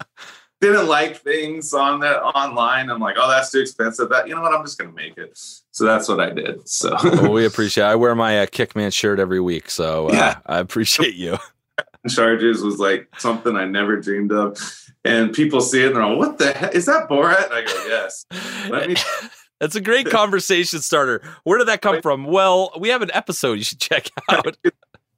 didn't 0.62 0.86
like 0.86 1.18
things 1.18 1.74
on 1.74 2.00
that 2.00 2.22
online. 2.22 2.88
I'm 2.88 3.00
like, 3.00 3.16
oh, 3.18 3.28
that's 3.28 3.50
too 3.50 3.60
expensive. 3.60 4.08
That 4.08 4.28
you 4.28 4.34
know 4.34 4.40
what? 4.40 4.54
I'm 4.54 4.64
just 4.64 4.78
gonna 4.78 4.92
make 4.92 5.18
it. 5.18 5.38
So 5.72 5.84
that's 5.84 6.08
what 6.08 6.20
I 6.20 6.30
did. 6.30 6.66
So 6.68 6.96
well, 7.02 7.32
we 7.32 7.44
appreciate. 7.44 7.84
It. 7.84 7.88
I 7.88 7.94
wear 7.96 8.14
my 8.14 8.40
uh, 8.40 8.46
Kickman 8.46 8.92
shirt 8.92 9.18
every 9.18 9.40
week, 9.40 9.68
so 9.68 10.08
uh, 10.08 10.12
Yeah. 10.12 10.38
I 10.46 10.58
appreciate 10.58 11.14
you. 11.14 11.36
Charges 12.08 12.62
was 12.62 12.78
like 12.78 13.08
something 13.18 13.56
I 13.56 13.64
never 13.64 14.00
dreamed 14.00 14.32
of. 14.32 14.58
And 15.04 15.32
people 15.32 15.60
see 15.60 15.82
it 15.82 15.86
and 15.88 15.96
they're 15.96 16.06
like, 16.06 16.18
what 16.18 16.38
the 16.38 16.52
heck? 16.52 16.74
Is 16.74 16.86
that 16.86 17.08
Borat? 17.08 17.46
And 17.46 17.54
I 17.54 17.64
go, 17.64 17.86
yes. 17.88 18.24
Let 18.68 18.88
me 18.88 18.96
That's 19.60 19.76
a 19.76 19.80
great 19.80 20.10
conversation 20.10 20.80
starter. 20.80 21.22
Where 21.44 21.58
did 21.58 21.68
that 21.68 21.82
come 21.82 22.02
from? 22.02 22.24
Well, 22.24 22.72
we 22.78 22.88
have 22.88 23.02
an 23.02 23.10
episode 23.14 23.54
you 23.54 23.64
should 23.64 23.80
check 23.80 24.08
out. 24.28 24.56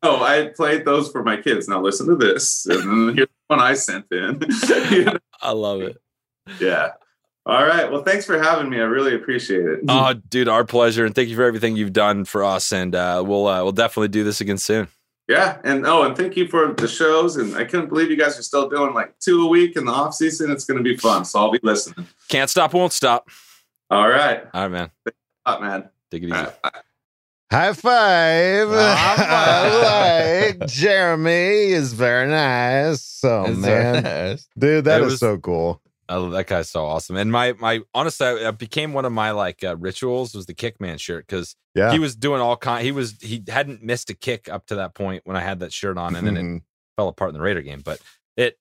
Oh, 0.03 0.23
I 0.23 0.49
played 0.55 0.85
those 0.85 1.11
for 1.11 1.23
my 1.23 1.39
kids. 1.39 1.67
Now 1.67 1.81
listen 1.81 2.07
to 2.09 2.17
this. 2.17 2.67
And 2.67 3.09
then 3.09 3.17
here's 3.17 3.29
one 3.47 3.61
I 3.61 3.73
sent 3.73 4.05
in. 4.11 4.43
You 4.91 5.05
know? 5.05 5.19
I 5.45 5.53
love 5.53 5.83
it. 5.83 5.97
Yeah. 6.61 6.93
All 7.47 7.65
right. 7.65 7.91
Well, 7.93 8.03
thanks 8.03 8.25
for 8.25 8.43
having 8.43 8.71
me. 8.71 8.79
I 8.79 8.85
really 8.85 9.15
appreciate 9.15 9.67
it. 9.67 9.81
Oh, 9.87 10.15
dude, 10.15 10.49
our 10.49 10.65
pleasure, 10.65 11.05
and 11.05 11.15
thank 11.15 11.29
you 11.29 11.37
for 11.37 11.43
everything 11.43 11.77
you've 11.77 11.93
done 11.93 12.25
for 12.25 12.43
us. 12.43 12.73
And 12.73 12.95
uh, 12.95 13.23
we'll 13.27 13.47
uh, 13.47 13.63
we'll 13.63 13.73
definitely 13.73 14.09
do 14.09 14.25
this 14.25 14.41
again 14.41 14.57
soon. 14.57 14.89
Yeah. 15.29 15.59
And 15.63 15.87
oh, 15.87 16.05
and 16.05 16.17
thank 16.17 16.37
you 16.37 16.49
for 16.49 16.73
the 16.73 16.89
shows. 16.89 17.37
And 17.37 17.55
I 17.57 17.65
couldn't 17.65 17.91
believe 17.91 18.11
you 18.11 18.17
guys 18.17 18.39
are 18.39 18.43
still 18.43 18.69
doing 18.69 18.95
like 18.95 19.19
two 19.21 19.45
a 19.45 19.49
week 19.49 19.77
in 19.77 19.85
the 19.85 19.93
off 19.93 20.15
season. 20.15 20.51
It's 20.51 20.65
going 20.65 20.79
to 20.79 20.85
be 20.85 20.97
fun. 20.97 21.27
So 21.27 21.39
I'll 21.39 21.51
be 21.51 21.61
listening. 21.63 22.07
Can't 22.29 22.49
stop, 22.49 22.73
won't 22.73 22.93
stop. 22.93 23.29
All 23.91 24.09
right. 24.09 24.45
All 24.55 24.63
right, 24.63 24.71
man. 24.71 24.91
Up, 25.45 25.61
man. 25.61 25.91
Take 26.11 26.23
it 26.23 26.31
easy. 26.31 26.47
High 27.53 27.73
five. 27.73 28.69
High 28.69 30.49
like 30.59 30.67
Jeremy 30.69 31.71
is 31.73 31.93
very 31.93 32.29
nice. 32.29 33.21
Oh 33.23 33.45
It's 33.47 33.59
man. 33.59 34.03
nice. 34.03 34.49
Dude, 34.59 34.85
that 34.87 35.01
It 35.01 35.05
is 35.05 35.13
was- 35.13 35.21
so 35.21 35.39
cool. 35.39 35.81
I 36.07 36.17
love 36.17 36.33
that 36.33 36.47
guy's 36.47 36.69
so 36.69 36.85
awesome. 36.85 37.17
And 37.17 37.33
my 37.33 37.55
my 37.55 37.81
honestly, 37.95 38.27
I- 38.27 38.49
it 38.51 38.59
became 38.59 38.93
one 38.93 39.05
of 39.07 39.13
my 39.13 39.31
like 39.31 39.65
uh, 39.65 39.77
rituals 39.77 40.35
was 40.35 40.45
the 40.47 40.53
Kickman 40.55 40.99
shirt 40.99 41.27
because 41.27 41.57
Yeah. 41.75 41.93
he 41.93 41.99
was 41.99 42.15
doing 42.15 42.43
all 42.43 42.57
kind. 42.59 42.85
He 42.85 42.93
was 42.93 43.17
he 43.23 43.43
hadn't 43.49 43.83
missed 43.83 44.11
a 44.11 44.15
kick 44.15 44.49
up 44.51 44.67
to 44.67 44.75
that 44.77 44.95
point 44.95 45.23
when 45.25 45.37
I 45.37 45.41
had 45.41 45.61
that 45.61 45.73
shirt 45.73 45.97
on, 45.97 46.15
and 46.15 46.27
then 46.27 46.37
it 46.37 46.63
fell 46.97 47.09
apart 47.09 47.31
in 47.31 47.35
the 47.35 47.41
Raider 47.41 47.63
game. 47.63 47.81
But 47.83 48.01
it 48.37 48.59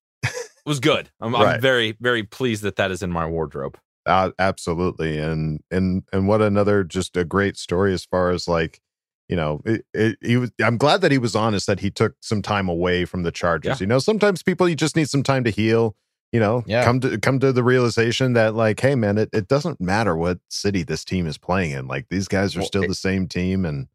was 0.66 0.80
good. 0.80 1.10
I'm, 1.20 1.36
I'm 1.36 1.60
very 1.60 1.98
very 2.00 2.24
pleased 2.24 2.64
that 2.64 2.78
that 2.78 2.92
is 2.92 3.04
in 3.04 3.12
my 3.12 3.26
wardrobe. 3.28 3.78
Uh, 4.06 4.32
absolutely 4.40 5.18
and 5.18 5.62
and 5.72 6.04
and 6.12 6.28
what 6.28 6.42
another 6.42 6.84
just 6.84 7.16
a 7.16 7.24
great 7.24 7.56
story 7.58 7.94
as 7.94 8.04
far 8.06 8.32
as 8.32 8.48
like 8.48 8.82
you 9.30 9.36
know 9.36 9.62
it, 9.66 9.86
it, 9.94 10.18
he 10.22 10.36
was 10.36 10.52
i'm 10.62 10.78
glad 10.78 11.00
that 11.02 11.12
he 11.12 11.18
was 11.18 11.36
honest 11.36 11.68
that 11.68 11.80
he 11.80 11.90
took 11.90 12.14
some 12.20 12.42
time 12.42 12.68
away 12.68 13.06
from 13.06 13.24
the 13.24 13.32
chargers 13.32 13.80
Yeah. 13.80 13.84
you 13.84 13.88
know 13.88 14.00
sometimes 14.00 14.44
people 14.44 14.68
you 14.68 14.76
just 14.76 14.98
need 14.98 15.10
some 15.10 15.24
time 15.24 15.46
to 15.46 15.50
heal 15.52 15.96
you 16.34 16.40
know 16.42 16.64
Yeah. 16.68 16.84
come 16.84 17.00
to 17.00 17.18
come 17.18 17.40
to 17.40 17.54
the 17.54 17.64
realization 17.64 18.34
that 18.34 18.56
like 18.56 18.82
hey 18.82 18.96
man 18.96 19.18
it, 19.18 19.30
it 19.32 19.48
doesn't 19.48 19.80
matter 19.80 20.18
what 20.18 20.40
city 20.50 20.84
this 20.84 21.06
team 21.06 21.26
is 21.26 21.38
playing 21.38 21.72
in 21.72 21.88
like 21.88 22.08
these 22.10 22.28
guys 22.28 22.58
are 22.58 22.60
Well, 22.60 22.68
still 22.68 22.84
it- 22.84 22.88
the 22.90 22.96
same 22.96 23.28
team 23.28 23.64
and 23.64 23.88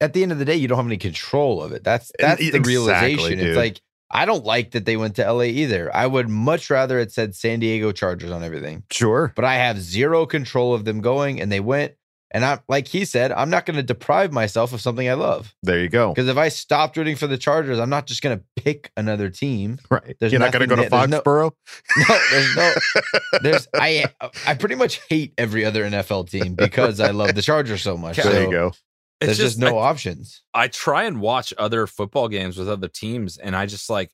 At 0.00 0.12
the 0.12 0.22
end 0.22 0.30
of 0.32 0.38
the 0.38 0.44
day, 0.44 0.56
you 0.56 0.68
don't 0.68 0.78
have 0.78 0.86
any 0.86 0.98
control 0.98 1.62
of 1.62 1.70
it. 1.72 1.82
That's 1.84 2.10
that's 2.18 2.40
the 2.40 2.48
exactly, 2.56 2.72
realization. 2.74 3.38
dude. 3.38 3.46
It's 3.48 3.56
like 3.56 3.80
I 4.12 4.24
don't 4.26 4.44
like 4.44 4.72
that 4.72 4.84
they 4.84 4.96
went 4.96 5.16
to 5.16 5.32
LA 5.32 5.44
either. 5.44 5.94
I 5.94 6.06
would 6.06 6.28
much 6.28 6.68
rather 6.70 6.98
it 6.98 7.10
said 7.12 7.34
San 7.34 7.60
Diego 7.60 7.92
Chargers 7.92 8.30
on 8.30 8.42
everything. 8.44 8.84
sure 8.90 9.32
But 9.34 9.44
I 9.46 9.54
have 9.54 9.80
zero 9.80 10.26
control 10.26 10.74
of 10.74 10.84
them 10.84 11.00
going, 11.00 11.40
and 11.40 11.50
they 11.50 11.60
went. 11.60 11.94
And 12.34 12.46
I'm 12.46 12.60
like 12.66 12.88
he 12.88 13.04
said, 13.04 13.30
I'm 13.30 13.50
not 13.50 13.66
going 13.66 13.76
to 13.76 13.82
deprive 13.82 14.32
myself 14.32 14.72
of 14.72 14.80
something 14.80 15.06
I 15.06 15.12
love. 15.12 15.54
there 15.62 15.80
you 15.80 15.90
go 15.90 16.14
Because 16.14 16.28
if 16.28 16.38
I 16.38 16.48
stopped 16.48 16.96
rooting 16.96 17.14
for 17.14 17.26
the 17.26 17.36
Chargers, 17.36 17.78
I'm 17.78 17.90
not 17.90 18.06
just 18.06 18.22
going 18.22 18.38
to 18.38 18.44
pick 18.56 18.90
another 18.96 19.28
team. 19.28 19.78
right 19.90 20.16
there's 20.18 20.32
you're 20.32 20.38
not 20.40 20.50
going 20.50 20.66
to 20.66 20.66
go 20.66 20.76
to 20.82 20.88
there- 20.88 20.90
there's 20.90 21.10
no- 21.10 21.20
foxborough 21.20 21.52
No, 22.08 22.18
there's 22.30 22.56
no, 22.56 22.72
there's 23.42 23.68
I 23.74 24.06
I 24.46 24.54
pretty 24.54 24.76
much 24.76 25.00
hate 25.10 25.34
every 25.36 25.66
other 25.66 25.84
NFL 25.84 26.30
team 26.30 26.54
because 26.54 27.00
I 27.00 27.10
love 27.10 27.34
the 27.34 27.42
Chargers 27.42 27.82
so 27.82 27.98
much. 27.98 28.16
there 28.16 28.24
So 28.32 28.40
you 28.40 28.50
go 28.50 28.72
There's 29.26 29.38
just, 29.38 29.58
no 29.58 29.78
I, 29.78 29.88
options. 29.88 30.42
I 30.54 30.68
try 30.68 31.04
and 31.04 31.20
watch 31.20 31.52
other 31.58 31.86
football 31.86 32.28
games 32.28 32.56
with 32.58 32.68
other 32.68 32.88
teams, 32.88 33.36
and 33.38 33.54
I 33.56 33.66
just 33.66 33.88
like 33.90 34.10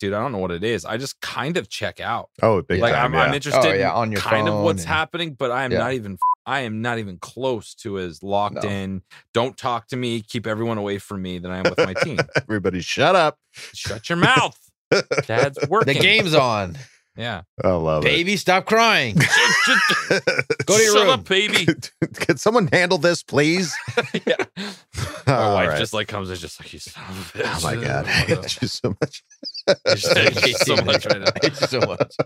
dude, 0.00 0.14
I 0.14 0.20
don't 0.20 0.30
know 0.30 0.38
what 0.38 0.52
it 0.52 0.62
is. 0.62 0.84
I 0.84 0.96
just 0.96 1.20
kind 1.20 1.56
of 1.56 1.68
check 1.68 1.98
out. 1.98 2.30
Oh, 2.40 2.62
big 2.62 2.80
like 2.80 2.94
time, 2.94 3.16
I'm, 3.16 3.20
I'm 3.30 3.34
interested 3.34 3.66
Oh, 3.66 3.72
yeah, 3.74 3.90
in 3.90 3.96
on 3.96 4.12
your 4.12 4.20
kind 4.20 4.48
of 4.48 4.62
what's 4.62 4.82
and- 4.82 4.88
happening, 4.88 5.34
but 5.34 5.50
I 5.50 5.64
am 5.64 5.72
Yeah. 5.72 5.78
not 5.78 5.92
even 5.94 6.18
I 6.46 6.60
am 6.60 6.80
not 6.80 6.98
even 6.98 7.18
close 7.18 7.74
to 7.82 7.98
as 7.98 8.22
locked 8.22 8.62
No. 8.62 8.68
in. 8.70 9.02
Don't 9.34 9.56
talk 9.56 9.88
to 9.88 9.96
me, 9.96 10.22
keep 10.22 10.46
everyone 10.46 10.78
away 10.78 10.98
from 10.98 11.20
me 11.20 11.38
than 11.38 11.50
I 11.50 11.58
am 11.58 11.64
with 11.64 11.78
my 11.78 11.92
team. 11.94 12.18
Everybody, 12.36 12.80
shut 12.80 13.14
up. 13.16 13.38
Shut 13.74 14.08
your 14.08 14.16
mouth. 14.16 14.56
Dad's 15.26 15.58
working. 15.68 15.94
The 15.94 16.00
game's 16.00 16.34
on. 16.34 16.78
Yeah. 17.18 17.42
I 17.64 17.70
love 17.72 18.04
Baby, 18.04 18.36
stop 18.36 18.64
crying. 18.66 19.16
Go 20.66 20.76
to 20.76 20.82
your 20.82 20.92
Shut 20.92 21.02
room. 21.02 21.08
up, 21.10 21.24
baby. 21.28 21.66
Can 22.14 22.36
someone 22.36 22.68
handle 22.68 22.96
this, 22.98 23.24
please? 23.24 23.74
yeah. 24.26 24.36
My 25.26 25.34
All 25.34 25.54
wife 25.54 25.68
right. 25.70 25.78
just 25.80 25.92
like 25.92 26.06
comes 26.06 26.30
and 26.30 26.38
just 26.38 26.60
like 26.60 26.72
you 26.72 26.78
son 26.78 27.02
of 27.08 27.32
a 27.34 27.38
bitch. 27.38 27.52
Oh 27.56 27.60
my 27.64 27.74
god, 27.84 28.06
I 28.06 28.10
hate 28.10 28.62
you 28.62 28.68
so 28.68 28.94
much. 29.00 29.24
I 29.68 29.94
just 29.94 30.16
hate 30.16 30.46
you 30.46 30.54
so 30.54 30.76
much 30.84 31.06
right 31.06 31.20
now. 31.20 31.26
I 31.26 31.38
hate 31.48 31.60
you 31.60 31.66
so 31.66 31.80
much. 31.80 32.16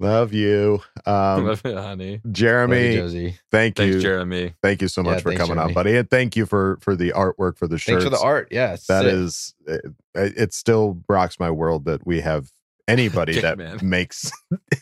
Love 0.00 0.32
you, 0.32 0.80
um, 1.06 1.46
Love 1.46 1.62
you, 1.64 1.76
honey. 1.76 2.20
Jeremy. 2.32 2.94
Josie. 2.96 3.38
Thank 3.52 3.76
Thanks, 3.76 3.94
you, 3.96 4.00
Jeremy. 4.00 4.54
Thank 4.62 4.82
you 4.82 4.88
so 4.88 5.02
Yeah, 5.02 5.10
much 5.12 5.22
for 5.22 5.30
thanks, 5.30 5.40
coming 5.44 5.58
on, 5.62 5.72
buddy, 5.72 5.96
and 5.96 6.10
thank 6.10 6.36
you 6.36 6.46
for 6.46 6.78
for 6.80 6.96
the 6.96 7.12
artwork 7.12 7.58
for 7.58 7.68
the 7.68 7.78
shirts. 7.78 8.02
Thanks 8.02 8.04
for 8.04 8.10
the 8.10 8.18
art. 8.18 8.48
Yeah, 8.50 8.72
it's 8.74 8.86
That 8.88 9.04
sick. 9.04 9.12
is, 9.12 9.54
it, 9.66 9.82
it 10.14 10.54
still 10.54 11.02
rocks 11.08 11.38
my 11.38 11.50
world 11.50 11.84
that 11.84 12.04
we 12.06 12.20
have 12.22 12.50
anybody 12.90 13.34
Yeah, 13.34 13.40
that 13.42 13.58
man. 13.58 13.78
makes 13.82 14.30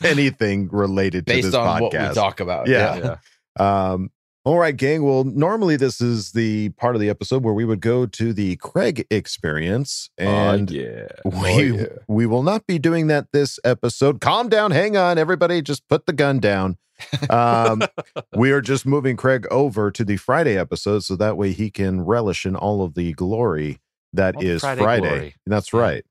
anything 0.03 0.69
related 0.71 1.25
to 1.27 1.33
based 1.33 1.47
this 1.47 1.55
on 1.55 1.81
podcast. 1.81 1.81
what 1.81 2.09
we 2.09 2.15
talk 2.15 2.39
about. 2.39 2.67
Yeah. 2.67 3.17
Um, 3.59 4.09
all 4.45 4.57
right, 4.57 4.75
gang. 4.77 5.03
Well, 5.03 5.25
normally 5.25 5.75
this 5.75 5.99
is 5.99 6.31
the 6.31 6.69
part 6.69 6.95
of 6.95 7.01
the 7.01 7.09
episode 7.09 7.43
where 7.43 7.53
we 7.53 7.65
would 7.65 7.81
go 7.81 8.05
to 8.05 8.31
the 8.31 8.55
Craig 8.55 9.05
experience, 9.11 10.09
and 10.17 10.71
yeah. 10.71 11.07
we 11.25 11.85
we 12.07 12.25
will 12.25 12.43
not 12.43 12.65
be 12.65 12.79
doing 12.79 13.07
that 13.07 13.27
this 13.33 13.59
episode. 13.65 14.21
Calm 14.21 14.47
down, 14.47 14.71
hang 14.71 14.95
on, 14.95 15.17
everybody. 15.17 15.61
Just 15.61 15.85
put 15.89 16.05
the 16.05 16.13
gun 16.13 16.39
down. 16.39 16.77
Um, 17.29 17.81
we 18.33 18.51
are 18.51 18.61
just 18.61 18.85
moving 18.85 19.17
Craig 19.17 19.45
over 19.51 19.91
to 19.91 20.05
the 20.05 20.15
Friday 20.15 20.57
episode, 20.57 21.03
so 21.03 21.17
that 21.17 21.35
way 21.35 21.51
he 21.51 21.69
can 21.69 22.01
relish 22.05 22.45
in 22.45 22.55
all 22.55 22.81
of 22.81 22.93
the 22.93 23.11
glory 23.13 23.79
that 24.13 24.37
All 24.37 24.43
is 24.43 24.61
Friday 24.61 24.81
Friday. 24.81 25.01
glory. 25.09 25.35
That's 25.45 25.73
Yeah. 25.73 25.79
right. 25.81 26.05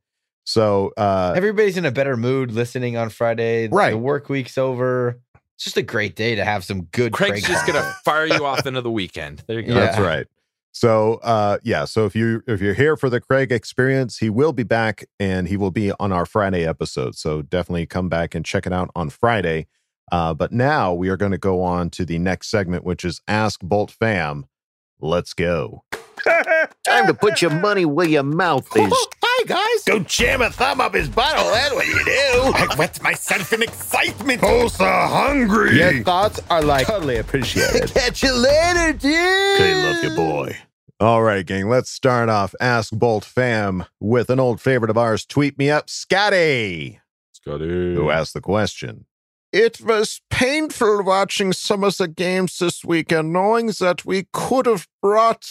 So, 0.45 0.93
uh, 0.97 1.35
Everybody's 1.37 1.77
in 1.77 1.85
a 1.85 1.91
better 1.91 2.17
mood 2.17 2.53
listening 2.53 2.97
on 2.97 3.11
Friday. 3.11 3.69
Right. 3.69 3.91
The 3.91 3.99
work 3.99 4.29
week's 4.29 4.57
over. 4.57 5.21
It's 5.59 5.65
just 5.65 5.77
a 5.77 5.83
great 5.83 6.15
day 6.15 6.37
to 6.37 6.45
have 6.45 6.65
some 6.65 6.85
good 6.85 7.13
Craig's 7.13 7.45
Craig 7.45 7.45
just 7.45 7.67
gonna 7.67 7.83
fire 8.05 8.27
you 8.27 8.47
off 8.47 8.65
into 8.67 8.81
the 8.81 8.91
weekend. 8.93 9.43
There 9.49 9.59
you 9.59 9.67
go. 9.67 9.75
Yeah. 9.75 9.81
That's 9.81 9.99
right. 9.99 10.27
So 10.71 11.15
uh 11.25 11.59
yeah, 11.65 11.85
so 11.85 12.07
if 12.07 12.15
you 12.15 12.43
if 12.47 12.61
you're 12.61 12.75
here 12.75 12.97
for 12.97 13.11
the 13.11 13.21
Craig 13.21 13.51
experience, 13.51 14.19
he 14.19 14.31
will 14.31 14.53
be 14.53 14.63
back 14.63 15.05
and 15.19 15.49
he 15.49 15.57
will 15.57 15.73
be 15.73 15.91
on 15.99 16.13
our 16.13 16.25
Friday 16.25 16.65
episode. 16.65 17.17
So 17.17 17.43
definitely 17.43 17.87
come 17.87 18.09
back 18.09 18.37
and 18.37 18.45
check 18.45 18.67
it 18.67 18.73
out 18.73 18.89
on 18.95 19.11
Friday. 19.11 19.67
Uh 20.13 20.33
but 20.35 20.53
now 20.53 20.95
we 20.95 21.09
are 21.09 21.17
going 21.17 21.33
to 21.33 21.39
go 21.39 21.61
on 21.63 21.91
to 21.91 22.05
the 22.05 22.21
next 22.21 22.49
segment 22.51 22.85
which 22.85 23.05
is 23.05 23.21
Ask 23.27 23.61
Bolt 23.61 23.91
Fam. 23.91 24.47
Let's 25.01 25.33
go. 25.35 25.85
Time 26.87 27.07
to 27.07 27.15
put 27.15 27.41
your 27.41 27.53
money 27.53 27.85
where 27.85 28.09
your 28.09 28.23
mouth 28.25 28.67
is. 28.77 28.93
Oh, 28.93 29.07
hi, 29.23 29.45
guys. 29.47 29.85
Go 29.85 30.01
jam 30.01 30.43
a 30.43 30.51
thumb 30.51 30.81
up 30.81 30.95
his 30.95 31.09
butthole. 31.09 31.53
That's 31.53 31.75
what 31.75 31.87
you 31.87 32.05
do. 32.05 32.13
I 32.55 32.67
wet 32.77 33.01
myself 33.03 33.53
in 33.53 33.63
excitement. 33.63 34.41
Tulsa 34.41 35.07
hungry. 35.07 35.79
Your 35.79 36.03
thoughts 36.03 36.41
are 36.51 36.63
like 36.63 36.87
totally 36.87 37.17
appreciated. 37.19 37.93
Catch 37.95 38.23
you 38.23 38.35
later, 38.35 38.93
dude. 38.99 39.13
Okay, 39.13 39.75
love 39.75 40.03
you, 40.05 40.17
boy. 40.17 40.57
All 41.01 41.23
right, 41.23 41.47
gang. 41.47 41.69
Let's 41.69 41.91
start 41.91 42.29
off 42.29 42.55
Ask 42.61 42.93
Bolt 42.93 43.25
Fam 43.25 43.85
with 44.01 44.31
an 44.31 44.41
old 44.41 44.61
favorite 44.61 44.91
of 44.91 44.99
ours. 44.99 45.25
Tweet 45.25 45.57
me 45.57 45.71
up, 45.71 45.89
Scotty, 45.89 46.99
Scotty. 47.33 47.95
who 47.95 48.11
asked 48.11 48.35
the 48.35 48.41
question. 48.41 49.07
It 49.53 49.81
was 49.81 50.21
painful 50.31 51.03
watching 51.05 51.53
some 51.53 51.83
of 51.83 51.97
the 51.97 52.09
games 52.09 52.59
this 52.59 52.85
weekend, 52.85 53.33
knowing 53.33 53.69
that 53.81 54.05
we 54.05 54.27
could 54.33 54.67
have 54.67 54.87
brought. 55.01 55.47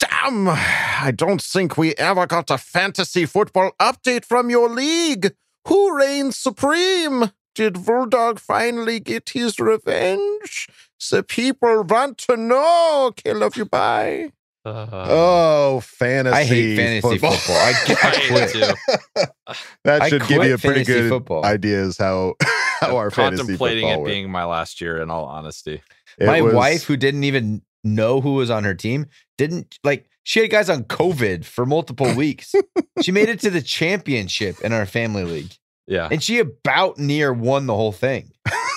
Damn, 0.00 0.48
I 0.48 1.12
don't 1.14 1.40
think 1.40 1.78
we 1.78 1.94
ever 1.94 2.26
got 2.26 2.50
a 2.50 2.58
fantasy 2.58 3.24
football 3.24 3.70
update 3.80 4.24
from 4.24 4.50
your 4.50 4.68
league. 4.68 5.32
Who 5.68 5.96
reigns 5.96 6.36
supreme? 6.36 7.30
Did 7.54 7.84
Bulldog 7.84 8.40
finally 8.40 8.98
get 8.98 9.30
his 9.30 9.60
revenge? 9.60 10.68
The 11.10 11.22
people 11.22 11.84
want 11.84 12.18
to 12.18 12.36
know. 12.36 13.06
Okay, 13.10 13.32
love 13.32 13.56
you. 13.56 13.64
Bye. 13.66 14.32
Uh, 14.64 14.86
Oh, 15.08 15.80
fantasy. 15.80 16.36
I 16.36 16.44
hate 16.44 16.76
fantasy 16.76 17.18
football. 17.18 17.56
I, 17.56 17.72
I 17.88 18.06
I 18.08 18.10
hate 18.10 18.30
quit. 18.30 18.54
it 18.54 18.76
too. 18.76 19.54
That 19.84 20.02
I 20.02 20.08
should 20.08 20.26
give 20.28 20.44
you 20.44 20.54
a 20.54 20.58
pretty 20.58 20.84
good 20.84 21.08
football. 21.10 21.44
ideas 21.44 21.98
how 21.98 22.34
how 22.80 22.96
our 22.96 23.10
fantasy 23.10 23.42
contemplating 23.42 23.88
it 23.88 23.98
works. 23.98 24.10
being 24.10 24.30
my 24.30 24.44
last 24.44 24.80
year. 24.80 25.00
In 25.02 25.10
all 25.10 25.24
honesty, 25.24 25.82
It 26.18 26.26
My 26.26 26.40
was- 26.40 26.54
wife, 26.54 26.84
who 26.84 26.96
didn't 26.96 27.24
even 27.24 27.62
know 27.84 28.20
who 28.20 28.34
was 28.34 28.48
on 28.50 28.62
her 28.64 28.74
team, 28.74 29.06
didn't 29.36 29.78
like. 29.84 30.08
She 30.24 30.38
had 30.40 30.50
guys 30.50 30.70
on 30.70 30.84
COVID 30.84 31.44
for 31.44 31.66
multiple 31.66 32.14
weeks. 32.14 32.54
she 33.02 33.10
made 33.10 33.28
it 33.28 33.40
to 33.40 33.50
the 33.50 33.60
championship 33.60 34.60
in 34.62 34.72
our 34.72 34.86
family 34.86 35.24
league, 35.24 35.52
yeah, 35.88 36.08
and 36.10 36.22
she 36.22 36.38
about 36.38 36.96
near 36.98 37.32
won 37.32 37.66
the 37.66 37.74
whole 37.74 37.90
thing. 37.92 38.30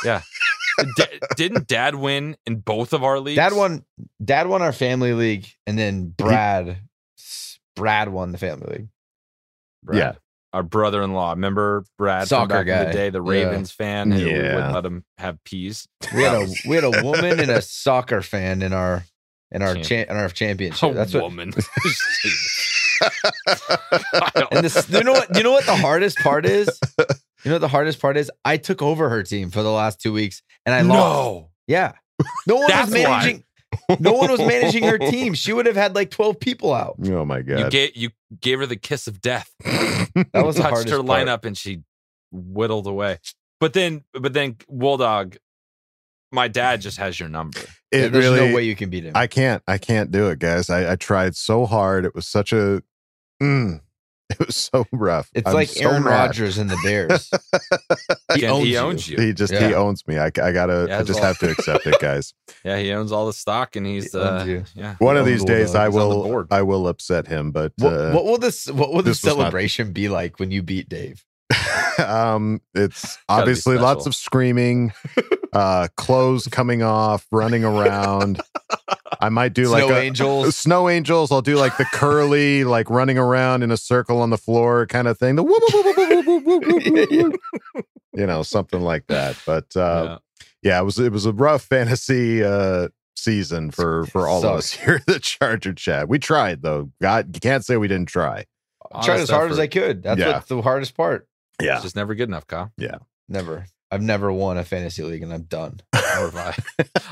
yeah. 0.04 0.22
D- 0.98 1.04
didn't 1.36 1.68
Dad 1.68 1.96
win 1.96 2.36
in 2.46 2.58
both 2.58 2.94
of 2.94 3.04
our 3.04 3.20
leagues? 3.20 3.38
Dad 3.38 3.54
won. 3.54 3.84
Dad 4.24 4.48
won 4.48 4.62
our 4.62 4.74
family 4.74 5.14
league, 5.14 5.48
and 5.68 5.78
then 5.78 6.08
Brad. 6.10 6.78
Brad 7.76 8.10
won 8.10 8.32
the 8.32 8.38
family 8.38 8.68
league. 8.78 8.88
Brad. 9.84 9.98
Yeah. 10.00 10.12
Our 10.54 10.64
brother-in-law. 10.64 11.32
Remember 11.32 11.84
Brad 11.98 12.22
from 12.22 12.28
Soccer 12.28 12.48
back 12.48 12.62
in 12.62 12.68
guy. 12.68 12.86
the 12.86 12.92
day, 12.94 13.10
the 13.10 13.22
Yeah. 13.24 13.30
Ravens 13.32 13.72
fan 13.72 14.12
who 14.12 14.20
Yeah. 14.26 14.56
wouldn't 14.56 14.74
let 14.74 14.86
him 14.86 15.04
have 15.18 15.44
peas. 15.44 15.88
We 16.16 16.24
had 16.24 16.34
a 16.34 16.48
we 16.68 16.76
had 16.76 16.86
a 16.86 17.04
woman 17.04 17.40
and 17.42 17.52
a 17.52 17.62
soccer 17.62 18.22
fan 18.22 18.62
in 18.62 18.72
our 18.72 19.04
in 19.52 19.62
our 19.62 19.74
Champ- 19.76 19.86
cha- 20.08 20.14
in 20.14 20.18
our 20.18 20.30
championship. 20.30 20.92
A 20.92 20.94
That's 20.94 21.14
what. 21.14 21.24
woman. 21.24 21.52
And 24.52 24.64
this, 24.66 24.90
you 24.90 25.04
know 25.04 25.12
what? 25.14 25.36
You 25.36 25.44
know 25.44 25.52
what 25.52 25.66
the 25.66 25.76
hardest 25.76 26.18
part 26.20 26.46
is? 26.46 26.68
You 26.98 27.50
know 27.50 27.56
what 27.56 27.60
the 27.62 27.68
hardest 27.68 28.00
part 28.00 28.16
is? 28.18 28.32
I 28.46 28.58
took 28.58 28.82
over 28.82 29.10
her 29.10 29.22
team 29.24 29.52
for 29.52 29.62
the 29.64 29.72
last 29.72 30.00
two 30.02 30.14
weeks, 30.14 30.42
and 30.66 30.74
I 30.76 30.82
lost. 30.82 30.90
no. 31.00 31.50
Yeah, 31.68 31.94
no 32.48 32.56
one 32.58 32.72
was 32.72 32.92
managing. 32.92 33.44
No 34.00 34.14
one 34.14 34.32
was 34.32 34.40
managing 34.40 34.84
her 34.84 34.98
team. 35.12 35.34
She 35.34 35.52
would 35.52 35.66
have 35.66 35.76
had 35.76 35.96
like 35.96 36.12
twelve 36.12 36.40
people 36.40 36.74
out. 36.74 36.96
Oh 37.08 37.26
my 37.26 37.42
god. 37.42 37.60
You 37.60 37.70
gave 37.70 37.96
you 37.96 38.10
gave 38.40 38.60
her 38.60 38.66
the 38.66 38.76
kiss 38.76 39.08
of 39.08 39.22
death. 39.22 39.52
That 40.32 40.46
was 40.46 40.56
the 40.56 40.62
touched 40.62 40.74
hardest 40.76 40.90
her 40.96 41.04
part. 41.04 41.28
lineup 41.28 41.44
and 41.44 41.58
she 41.58 41.82
whittled 42.32 42.88
away. 42.88 43.18
But 43.60 43.74
then, 43.74 44.04
but 44.14 44.32
then, 44.34 44.56
Bulldog, 44.70 45.36
my 46.32 46.48
dad 46.48 46.80
just 46.82 46.98
has 46.98 47.20
your 47.20 47.28
number. 47.28 47.60
it 47.92 48.12
There's 48.12 48.12
really 48.26 48.50
no 48.50 48.56
way 48.56 48.64
you 48.64 48.76
can 48.78 48.90
beat 48.90 49.04
him. 49.04 49.12
I 49.16 49.28
can't 49.28 49.62
I 49.68 49.78
can't 49.78 50.12
do 50.12 50.30
it, 50.30 50.40
guys. 50.40 50.70
I, 50.70 50.94
I 50.94 50.96
tried 50.96 51.36
so 51.36 51.66
hard. 51.66 52.06
It 52.06 52.16
was 52.16 52.28
such 52.28 52.54
a 52.54 52.82
mm, 53.44 53.82
it 54.40 54.40
was 54.48 54.56
so 54.56 54.86
rough. 54.92 55.30
it's 55.36 55.48
I'm 55.48 55.54
like 55.54 55.70
so 55.70 55.88
Aaron 55.90 56.04
mad. 56.04 56.10
Rodgers 56.10 56.58
and 56.58 56.70
the 56.70 56.78
Bears. 56.84 57.30
he, 58.34 58.46
Again, 58.46 58.50
owns 58.52 58.64
he 58.66 58.72
you. 58.74 58.78
owns 58.80 59.08
you. 59.08 59.18
He 59.18 59.34
just 59.34 59.54
he 59.54 59.74
owns 59.74 60.06
me. 60.08 60.18
I, 60.18 60.26
I 60.26 60.30
gotta 60.30 60.88
Yeah, 60.90 61.00
I 61.00 61.04
just 61.04 61.20
all. 61.20 61.26
have 61.28 61.38
to 61.40 61.50
accept 61.52 61.86
it, 61.86 62.00
guys. 62.00 62.34
Yeah, 62.64 62.80
he 62.80 62.92
owns 62.94 63.12
all 63.12 63.28
the 63.28 63.34
stock, 63.34 63.76
and 63.76 63.86
he's 63.86 64.12
He 64.12 64.18
uh, 64.20 64.64
yeah. 64.74 64.96
One 64.98 65.18
of 65.18 65.26
these 65.28 65.44
days 65.44 65.76
I 65.76 65.86
He's 65.86 65.96
on 65.96 66.10
the 66.10 66.16
will. 66.18 66.48
I 66.50 66.64
will 66.64 66.88
upset 66.88 67.28
him, 67.28 67.52
but 67.52 67.74
What, 67.78 67.94
uh, 67.94 68.12
what 68.14 68.26
will 68.26 68.38
this? 68.40 68.66
What 68.66 68.90
will 68.92 69.04
the 69.04 69.12
this 69.12 69.22
was 69.24 69.26
not- 69.36 69.36
celebration 69.42 69.92
be 69.94 70.10
like 70.10 70.40
when 70.40 70.50
you 70.50 70.64
beat 70.64 70.90
Dave? 70.90 71.24
um 72.00 72.60
it's 72.74 73.04
Gotta 73.04 73.18
be 73.18 73.42
obviously 73.42 73.78
lots 73.78 74.08
of 74.08 74.16
screaming, 74.16 74.92
uh, 75.56 75.88
clothes 75.96 76.48
coming 76.48 76.84
off, 76.84 77.26
running 77.32 77.64
around. 77.64 78.42
I 79.22 79.30
might 79.30 79.54
do 79.54 79.66
snow 79.66 79.74
like 79.74 79.86
snow 79.86 79.98
angels. 79.98 80.48
A, 80.48 80.52
snow 80.52 80.90
angels. 80.90 81.32
I'll 81.32 81.42
do 81.42 81.56
like 81.56 81.78
the 81.78 81.86
curly, 81.86 82.66
like 82.66 82.90
running 82.90 83.18
around 83.18 83.64
in 83.64 83.72
a 83.72 83.78
circle 83.78 84.22
on 84.22 84.30
the 84.30 84.38
floor 84.38 84.86
kind 84.86 85.08
of 85.08 85.18
thing. 85.18 85.36
The 85.36 85.44
whoop, 85.44 85.64
whoop, 85.74 86.46
whoop, 86.46 86.84
yeah, 86.86 87.06
yeah. 87.10 87.82
you 88.14 88.26
know, 88.28 88.44
something 88.44 88.82
like 88.82 89.08
that. 89.08 89.38
But 89.46 89.76
uh, 89.78 90.20
yeah. 90.62 90.72
yeah. 90.72 90.82
it 90.82 90.84
was 90.84 91.00
it 91.00 91.14
was 91.14 91.26
a 91.26 91.32
rough 91.32 91.64
fantasy 91.64 92.44
uh, 92.44 92.90
season 93.16 93.72
for 93.72 94.06
for 94.08 94.28
all 94.28 94.46
of 94.46 94.58
us 94.58 94.72
here 94.72 94.96
at 94.96 95.06
the 95.06 95.20
Charger 95.20 95.74
Chat. 95.74 96.10
We 96.10 96.20
tried 96.20 96.62
though. 96.62 96.92
God, 97.02 97.34
you 97.34 97.40
can't 97.40 97.64
say 97.64 97.78
we 97.78 97.88
didn't 97.88 98.10
try. 98.10 98.46
Honest 98.92 99.08
tried 99.08 99.20
as 99.22 99.30
hard 99.30 99.52
as 99.52 99.60
I 99.60 99.68
could. 99.68 100.04
That's 100.04 100.22
what 100.22 100.48
the 100.48 100.62
hardest 100.62 100.96
part. 100.98 101.28
Yeah, 101.62 101.76
it's 101.76 101.84
just 101.84 101.96
never 101.96 102.14
good 102.14 102.28
enough, 102.28 102.46
Kyle. 102.46 102.74
Yeah, 102.78 102.98
never. 103.30 103.66
I've 103.96 104.02
never 104.02 104.30
won 104.30 104.58
a 104.58 104.66
fantasy 104.66 105.04
league, 105.04 105.24
and 105.24 105.34
I'm 105.34 105.44
done. 105.44 105.80
Nor 105.94 106.38
I. 106.38 106.54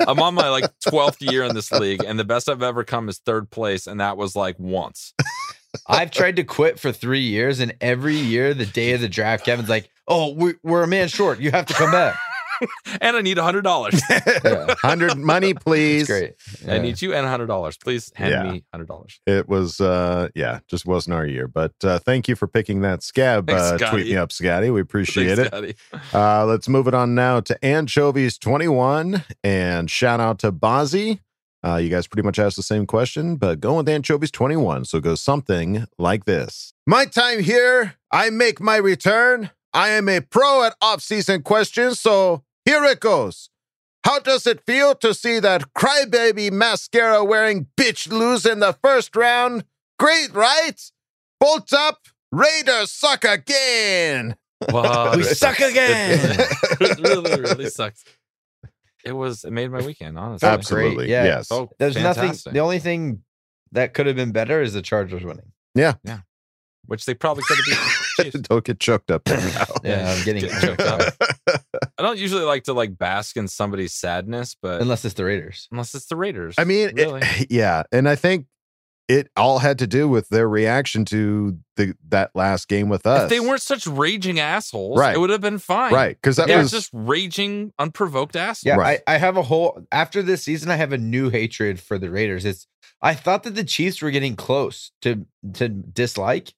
I'm 0.00 0.20
on 0.20 0.34
my 0.34 0.50
like 0.50 0.66
12th 0.86 1.30
year 1.32 1.42
in 1.42 1.54
this 1.54 1.72
league, 1.72 2.04
and 2.04 2.18
the 2.18 2.24
best 2.24 2.46
I've 2.46 2.62
ever 2.62 2.84
come 2.84 3.08
is 3.08 3.20
third 3.20 3.50
place, 3.50 3.86
and 3.86 4.00
that 4.00 4.18
was 4.18 4.36
like 4.36 4.58
once. 4.58 5.14
I've 5.86 6.10
tried 6.10 6.36
to 6.36 6.44
quit 6.44 6.78
for 6.78 6.92
three 6.92 7.22
years, 7.22 7.58
and 7.60 7.74
every 7.80 8.16
year, 8.16 8.52
the 8.52 8.66
day 8.66 8.92
of 8.92 9.00
the 9.00 9.08
draft, 9.08 9.46
Kevin's 9.46 9.70
like, 9.70 9.88
"Oh, 10.06 10.34
we, 10.34 10.56
we're 10.62 10.82
a 10.82 10.86
man 10.86 11.08
short. 11.08 11.40
You 11.40 11.52
have 11.52 11.64
to 11.64 11.72
come 11.72 11.90
back." 11.90 12.18
and 13.00 13.16
I 13.16 13.20
need 13.20 13.38
a 13.38 13.42
hundred 13.42 13.62
dollars. 13.62 14.00
Hundred 14.82 15.16
money, 15.16 15.54
please. 15.66 16.06
great. 16.06 16.34
I 16.68 16.78
need 16.78 17.00
you 17.02 17.14
and 17.14 17.26
a 17.26 17.28
hundred 17.28 17.46
dollars. 17.46 17.76
Please 17.76 18.12
hand 18.14 18.30
Yeah. 18.32 18.52
me 18.52 18.64
hundred 18.72 18.88
dollars. 18.88 19.20
It 19.26 19.48
was, 19.48 19.80
uh, 19.80 20.28
yeah, 20.34 20.60
just 20.68 20.86
wasn't 20.86 21.14
our 21.14 21.26
year. 21.26 21.48
But 21.48 21.72
uh, 21.82 21.98
thank 21.98 22.28
you 22.28 22.36
for 22.36 22.46
picking 22.46 22.80
that 22.82 23.02
scab. 23.02 23.46
Thanks, 23.46 23.82
uh, 23.82 23.90
tweet 23.90 24.06
me 24.06 24.16
up, 24.16 24.32
Scotty. 24.32 24.70
We 24.70 24.80
appreciate 24.80 25.36
Thanks, 25.36 25.52
it. 25.52 25.76
Scotty. 25.88 26.12
Uh, 26.12 26.44
let's 26.46 26.68
move 26.68 26.86
it 26.88 26.94
on 26.94 27.14
now 27.14 27.40
to 27.40 27.64
Anchovies 27.64 28.38
21 28.38 29.24
and 29.42 29.90
shout 29.90 30.20
out 30.20 30.38
to 30.40 30.52
Bozzy. 30.52 31.20
Uh, 31.66 31.76
you 31.76 31.88
guys 31.88 32.06
pretty 32.06 32.24
much 32.26 32.38
asked 32.38 32.56
the 32.56 32.62
same 32.62 32.86
question, 32.86 33.36
but 33.36 33.58
go 33.58 33.78
with 33.78 33.88
Anchovies 33.88 34.30
21. 34.30 34.84
So 34.84 34.98
it 34.98 35.04
goes 35.04 35.22
something 35.22 35.86
like 35.98 36.26
this 36.26 36.74
My 36.86 37.06
time 37.06 37.42
here, 37.42 37.94
I 38.12 38.28
make 38.30 38.60
my 38.60 38.76
return. 38.76 39.50
I 39.74 39.90
am 39.90 40.08
a 40.08 40.20
pro 40.20 40.62
at 40.62 40.76
off-season 40.80 41.42
questions, 41.42 41.98
so 42.00 42.44
here 42.64 42.84
it 42.84 43.00
goes. 43.00 43.50
How 44.04 44.20
does 44.20 44.46
it 44.46 44.64
feel 44.64 44.94
to 44.96 45.12
see 45.12 45.40
that 45.40 45.74
crybaby 45.74 46.52
mascara 46.52 47.24
wearing 47.24 47.66
bitch 47.76 48.08
lose 48.10 48.46
in 48.46 48.60
the 48.60 48.76
first 48.84 49.16
round? 49.16 49.64
Great, 49.98 50.32
right? 50.32 50.80
Bolt 51.40 51.72
up, 51.72 51.98
Raiders 52.30 52.90
suck 52.92 53.24
again. 53.24 54.36
Wow, 54.68 55.16
We 55.16 55.22
suck 55.24 55.58
again. 55.58 56.18
It 56.80 56.98
really, 57.00 57.40
really 57.40 57.68
sucks. 57.68 58.04
It 59.04 59.12
was. 59.12 59.44
It 59.44 59.52
made 59.52 59.70
my 59.70 59.84
weekend. 59.84 60.18
Honestly, 60.18 60.48
Absolutely. 60.48 60.96
Great. 60.96 61.08
Yeah. 61.10 61.24
Yes. 61.24 61.48
So 61.48 61.70
There's 61.78 61.94
fantastic. 61.94 62.24
nothing. 62.24 62.52
The 62.54 62.60
only 62.60 62.78
thing 62.78 63.22
that 63.72 63.92
could 63.92 64.06
have 64.06 64.16
been 64.16 64.32
better 64.32 64.62
is 64.62 64.72
the 64.72 64.80
Chargers 64.82 65.24
winning. 65.24 65.52
Yeah. 65.74 65.94
Yeah. 66.04 66.20
Which 66.86 67.04
they 67.06 67.14
probably 67.14 67.42
could 67.46 67.58
have 67.58 68.32
been. 68.32 68.42
Don't 68.48 68.64
get 68.64 68.80
choked 68.80 69.10
up 69.10 69.24
there 69.24 69.40
now. 69.40 69.64
Yeah, 69.82 70.12
I'm 70.16 70.24
getting 70.24 70.42
Getting 70.42 70.60
choked 70.60 70.80
up. 70.82 71.14
I 71.98 72.02
don't 72.02 72.18
usually 72.18 72.44
like 72.44 72.64
to 72.64 72.72
like 72.72 72.96
bask 72.98 73.36
in 73.36 73.48
somebody's 73.48 73.92
sadness, 73.94 74.56
but 74.60 74.80
Unless 74.80 75.04
it's 75.04 75.14
the 75.14 75.24
Raiders. 75.24 75.68
unless 75.70 75.94
it's 75.94 76.06
the 76.06 76.16
Raiders, 76.16 76.54
I 76.58 76.64
mean, 76.64 76.90
it- 76.96 77.46
yeah, 77.50 77.84
and 77.92 78.08
I 78.08 78.16
think 78.16 78.46
it 79.06 79.28
all 79.36 79.58
had 79.58 79.78
to 79.80 79.86
do 79.86 80.08
with 80.08 80.28
their 80.30 80.48
reaction 80.48 81.04
to 81.06 81.58
the 81.76 81.94
that 82.08 82.30
last 82.34 82.68
game 82.68 82.88
with 82.88 83.06
us. 83.06 83.24
if 83.24 83.28
they 83.30 83.38
weren't 83.40 83.60
such 83.62 83.86
raging 83.86 84.40
assholes, 84.40 84.98
Right. 84.98 85.14
it 85.14 85.18
would 85.18 85.28
have 85.30 85.42
been 85.42 85.58
fine. 85.58 85.92
right, 85.92 86.16
because 86.16 86.36
that 86.36 86.46
They're 86.46 86.58
was 86.58 86.70
just 86.70 86.90
raging, 86.92 87.72
unprovoked 87.78 88.34
assholes. 88.34 88.64
Yeah, 88.64 88.76
Right. 88.76 89.00
I, 89.06 89.14
I 89.16 89.18
have 89.18 89.36
a 89.36 89.42
whole 89.42 89.86
after 89.92 90.22
this 90.22 90.42
season. 90.42 90.70
I 90.70 90.76
have 90.76 90.92
a 90.92 90.98
new 90.98 91.28
hatred 91.30 91.80
for 91.80 91.98
the 91.98 92.10
Raiders. 92.10 92.44
It's 92.44 92.66
I 93.02 93.12
thought 93.14 93.42
that 93.42 93.54
the 93.54 93.64
Chiefs 93.64 94.00
were 94.00 94.10
getting 94.10 94.36
close 94.36 94.90
to 95.02 95.26
to 95.54 95.68
dislike 95.68 96.54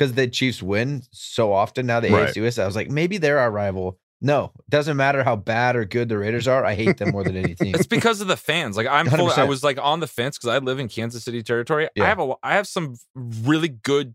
because 0.00 0.14
the 0.14 0.26
Chiefs 0.26 0.62
win 0.62 1.02
so 1.12 1.52
often 1.52 1.84
now. 1.86 2.00
The 2.00 2.08
Right. 2.10 2.28
AFC 2.28 2.40
West. 2.42 2.58
I 2.58 2.64
was 2.64 2.74
like, 2.74 2.88
maybe 2.90 3.18
they're 3.18 3.38
our 3.38 3.50
rival. 3.50 3.98
No, 4.22 4.52
it 4.58 4.70
doesn't 4.70 4.96
matter 4.96 5.22
how 5.24 5.36
bad 5.36 5.76
or 5.76 5.84
good 5.84 6.08
the 6.08 6.16
Raiders 6.18 6.46
are. 6.48 6.64
I 6.64 6.74
hate 6.74 6.96
them 6.98 7.10
more 7.10 7.22
than 7.24 7.36
anything. 7.36 7.74
It's 7.74 7.86
because 7.86 8.20
of 8.22 8.28
the 8.28 8.36
fans. 8.36 8.76
Like 8.76 8.86
I'm 8.86 9.06
full, 9.06 9.30
I 9.30 9.44
was 9.44 9.62
like 9.62 9.78
on 9.80 10.00
the 10.00 10.06
fence 10.06 10.38
because 10.38 10.48
I 10.54 10.58
live 10.58 10.78
in 10.78 10.88
Kansas 10.88 11.22
City 11.24 11.42
territory. 11.42 11.88
I 12.00 12.04
have 12.04 12.18
a, 12.18 12.34
I 12.42 12.54
have 12.54 12.66
some 12.66 12.96
really 13.16 13.68
good 13.68 14.14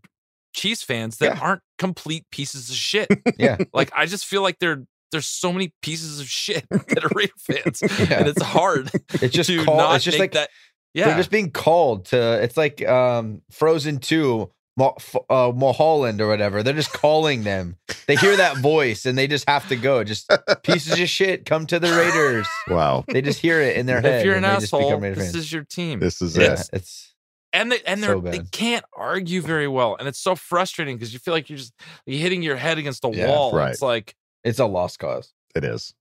Chiefs 0.54 0.82
fans 0.82 1.18
that 1.18 1.34
Yeah. 1.36 1.40
aren't 1.40 1.62
complete 1.78 2.24
pieces 2.32 2.70
of 2.70 2.76
shit. 2.76 3.08
yeah, 3.38 3.58
like 3.74 3.90
I 3.96 4.06
just 4.06 4.24
feel 4.26 4.42
like 4.42 4.58
there 4.58 4.84
there's 5.12 5.26
so 5.26 5.52
many 5.52 5.72
pieces 5.82 6.18
of 6.20 6.26
shit 6.28 6.66
that 6.70 7.04
are 7.04 7.10
Raider 7.14 7.32
fans, 7.38 7.80
Yeah. 8.08 8.18
and 8.20 8.28
it's 8.28 8.42
hard 8.42 8.90
it's 9.20 9.34
just 9.34 9.50
to 9.50 9.64
called. 9.64 9.78
not 9.78 9.96
It's 9.96 10.04
just 10.04 10.16
make 10.18 10.20
like 10.20 10.32
that. 10.32 10.50
Yeah, 10.94 11.06
they're 11.06 11.16
just 11.16 11.30
being 11.30 11.50
called 11.50 12.06
to. 12.06 12.42
It's 12.42 12.56
like 12.56 12.86
um 12.88 13.42
Frozen 13.50 13.98
Two. 13.98 14.50
Mo- 14.76 14.96
uh, 15.30 15.52
Mulholland 15.54 16.20
or 16.20 16.28
whatever. 16.28 16.62
They're 16.62 16.74
just 16.74 16.92
calling 16.92 17.44
them. 17.44 17.76
They 18.06 18.16
hear 18.16 18.36
that 18.36 18.58
voice 18.58 19.06
and 19.06 19.16
they 19.16 19.26
just 19.26 19.48
have 19.48 19.66
to 19.68 19.76
go. 19.76 20.04
Just 20.04 20.30
pieces 20.62 21.00
of 21.00 21.08
shit 21.08 21.46
come 21.46 21.66
to 21.68 21.78
the 21.78 21.88
Raiders. 21.90 22.46
wow. 22.68 23.04
They 23.08 23.22
just 23.22 23.40
hear 23.40 23.60
it 23.62 23.76
in 23.76 23.86
their 23.86 24.00
head. 24.02 24.20
if 24.20 24.24
you're 24.26 24.34
an 24.34 24.44
and 24.44 24.60
they 24.60 24.64
asshole, 24.64 25.00
this 25.00 25.18
fans. 25.18 25.34
is 25.34 25.50
your 25.52 25.64
team. 25.64 25.98
This 26.00 26.20
is 26.20 26.36
yeah, 26.36 26.52
it. 26.54 26.70
it's 26.74 27.14
and 27.52 27.72
they 27.72 27.80
and 27.86 28.00
So 28.02 28.20
they're 28.20 28.32
they 28.32 28.44
can't 28.52 28.84
argue 28.94 29.40
very 29.40 29.66
well, 29.68 29.96
and 29.98 30.06
it's 30.08 30.18
so 30.18 30.34
frustrating 30.34 30.96
because 30.96 31.12
you 31.14 31.18
feel 31.20 31.32
like 31.32 31.48
you're 31.48 31.56
just 31.58 31.72
you're 32.04 32.20
hitting 32.20 32.42
your 32.42 32.56
head 32.56 32.76
against 32.76 33.02
a 33.04 33.10
Yeah, 33.10 33.28
wall. 33.28 33.52
right. 33.52 33.70
It's 33.70 33.80
like, 33.80 34.14
it's 34.44 34.58
a 34.58 34.66
lost 34.66 34.98
cause. 34.98 35.32
It 35.54 35.64
is. 35.64 35.94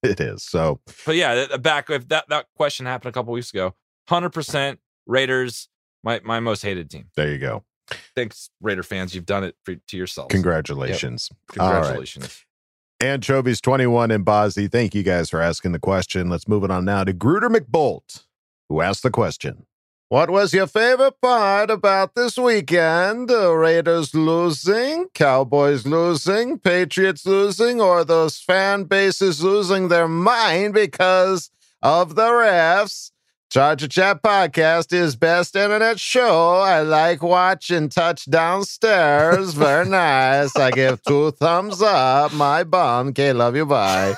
it 0.02 0.20
is. 0.20 0.42
So 0.42 0.80
but 1.06 1.16
yeah, 1.16 1.46
that- 1.46 1.62
back 1.62 1.88
if 1.90 2.08
that 2.08 2.28
that 2.28 2.46
question 2.56 2.84
happened 2.86 3.10
a 3.10 3.12
couple 3.12 3.32
weeks 3.32 3.50
ago, 3.50 3.74
hundred 4.08 4.30
percent 4.30 4.80
Raiders, 5.06 5.68
my 6.02 6.20
my 6.24 6.40
most 6.40 6.62
hated 6.62 6.90
team. 6.90 7.06
there 7.16 7.30
you 7.30 7.38
go. 7.38 7.64
Thanks, 8.14 8.50
Raider 8.60 8.82
fans, 8.82 9.14
you've 9.14 9.26
done 9.26 9.44
it 9.44 9.56
for, 9.64 9.74
to 9.74 9.96
yourselves. 9.96 10.30
Congratulations. 10.30 11.30
All 11.58 11.70
right. 11.70 11.74
Congratulations. 11.76 12.44
Anchovies 13.00 13.60
21 13.60 14.10
and 14.10 14.26
Bozzy, 14.26 14.70
thank 14.70 14.94
you 14.94 15.02
guys 15.02 15.30
for 15.30 15.40
asking 15.40 15.72
the 15.72 15.78
question. 15.78 16.28
Let's 16.28 16.48
move 16.48 16.64
it 16.64 16.70
on 16.70 16.84
now 16.84 17.04
to 17.04 17.12
Gruder 17.12 17.48
McBolt, 17.48 18.24
who 18.68 18.80
asked 18.80 19.04
the 19.04 19.10
question. 19.10 19.66
What 20.10 20.30
was 20.30 20.54
your 20.54 20.66
favorite 20.66 21.20
part 21.20 21.70
about 21.70 22.14
this 22.14 22.38
weekend? 22.38 23.28
The 23.28 23.52
Raiders 23.52 24.14
losing, 24.14 25.08
Cowboys 25.12 25.86
losing, 25.86 26.58
Patriots 26.58 27.26
losing, 27.26 27.80
or 27.80 28.04
those 28.04 28.38
fan 28.38 28.84
bases 28.84 29.44
losing 29.44 29.88
their 29.88 30.08
mind 30.08 30.72
because 30.72 31.50
of 31.82 32.14
the 32.14 32.26
refs? 32.26 33.10
Charger 33.50 33.88
Chat 33.88 34.22
Podcast 34.22 34.92
is 34.92 35.16
best 35.16 35.56
internet 35.56 35.98
show. 35.98 36.56
I 36.56 36.82
like 36.82 37.22
watching 37.22 37.88
touchdown 37.88 38.64
stairs. 38.64 39.54
Very 39.54 39.88
nice. 39.88 40.54
I 40.54 40.70
give 40.70 41.02
two 41.02 41.30
thumbs 41.30 41.80
up. 41.80 42.34
My 42.34 42.62
bum. 42.64 43.08
Okay, 43.08 43.32
love 43.32 43.56
you. 43.56 43.64
Bye. 43.64 44.16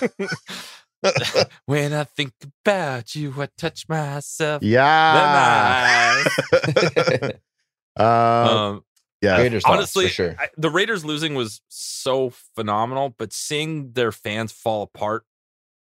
when 1.66 1.92
I 1.92 2.04
think 2.04 2.32
about 2.64 3.16
you, 3.16 3.34
I 3.36 3.48
touch 3.58 3.88
myself. 3.88 4.62
Yeah. 4.62 6.22
Then 6.62 7.32
Uh, 7.98 8.72
um, 8.74 8.84
yeah. 9.20 9.36
Raiders 9.36 9.64
honestly, 9.66 10.06
for 10.06 10.12
sure. 10.12 10.36
I- 10.38 10.48
the 10.56 10.70
Raiders 10.70 11.04
losing 11.04 11.34
was 11.34 11.60
so 11.68 12.32
phenomenal, 12.54 13.14
but 13.18 13.34
seeing 13.34 13.92
their 13.92 14.12
fans 14.12 14.50
fall 14.50 14.82
apart, 14.84 15.24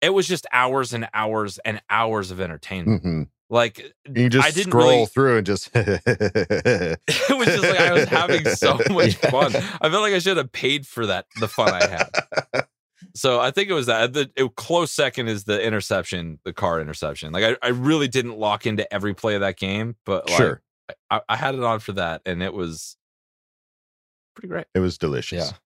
it 0.02 0.10
was 0.10 0.26
just 0.26 0.46
hours 0.52 0.92
and 0.92 1.08
hours 1.14 1.58
and 1.64 1.80
hours 1.90 2.30
of 2.30 2.40
entertainment. 2.40 3.02
Mhm. 3.04 3.28
Like 3.52 3.92
You 4.14 4.28
just 4.28 4.46
I 4.46 4.50
didn't 4.52 4.70
scroll 4.70 4.90
really- 4.90 5.06
through 5.06 5.36
and 5.38 5.46
just. 5.46 5.70
it 5.74 6.98
was 7.30 7.46
just 7.48 7.62
like 7.62 7.80
I 7.80 7.92
was 7.92 8.04
having 8.04 8.44
so 8.54 8.78
much 8.90 9.16
fun. 9.16 9.54
I 9.56 9.88
felt 9.90 10.02
like 10.02 10.14
I 10.14 10.18
should 10.20 10.36
have 10.36 10.52
paid 10.52 10.86
for 10.86 11.06
that 11.06 11.26
the 11.40 11.48
fun 11.48 11.72
I 11.74 11.86
had. 11.86 12.64
So 13.16 13.40
I 13.40 13.50
think 13.50 13.68
it 13.68 13.72
was 13.72 13.86
that. 13.86 14.12
The 14.12 14.30
it, 14.36 14.54
close 14.56 14.92
second 14.92 15.26
is 15.28 15.44
the 15.44 15.60
interception, 15.60 16.38
the 16.44 16.52
car 16.52 16.80
interception. 16.80 17.32
Like 17.32 17.42
I, 17.42 17.66
I 17.66 17.70
really 17.70 18.06
didn't 18.06 18.38
lock 18.38 18.66
into 18.66 18.90
every 18.94 19.14
play 19.14 19.34
of 19.34 19.40
that 19.40 19.56
game, 19.56 19.96
but 20.06 20.28
like, 20.28 20.36
Sure. 20.36 20.62
I, 21.10 21.20
I 21.28 21.36
had 21.36 21.54
it 21.56 21.62
on 21.64 21.80
for 21.80 21.92
that, 21.92 22.22
and 22.26 22.42
it 22.42 22.52
was 22.54 22.96
pretty 24.36 24.48
great. 24.48 24.66
It 24.74 24.78
was 24.80 24.96
delicious. 24.96 25.50
Yeah. 25.50 25.56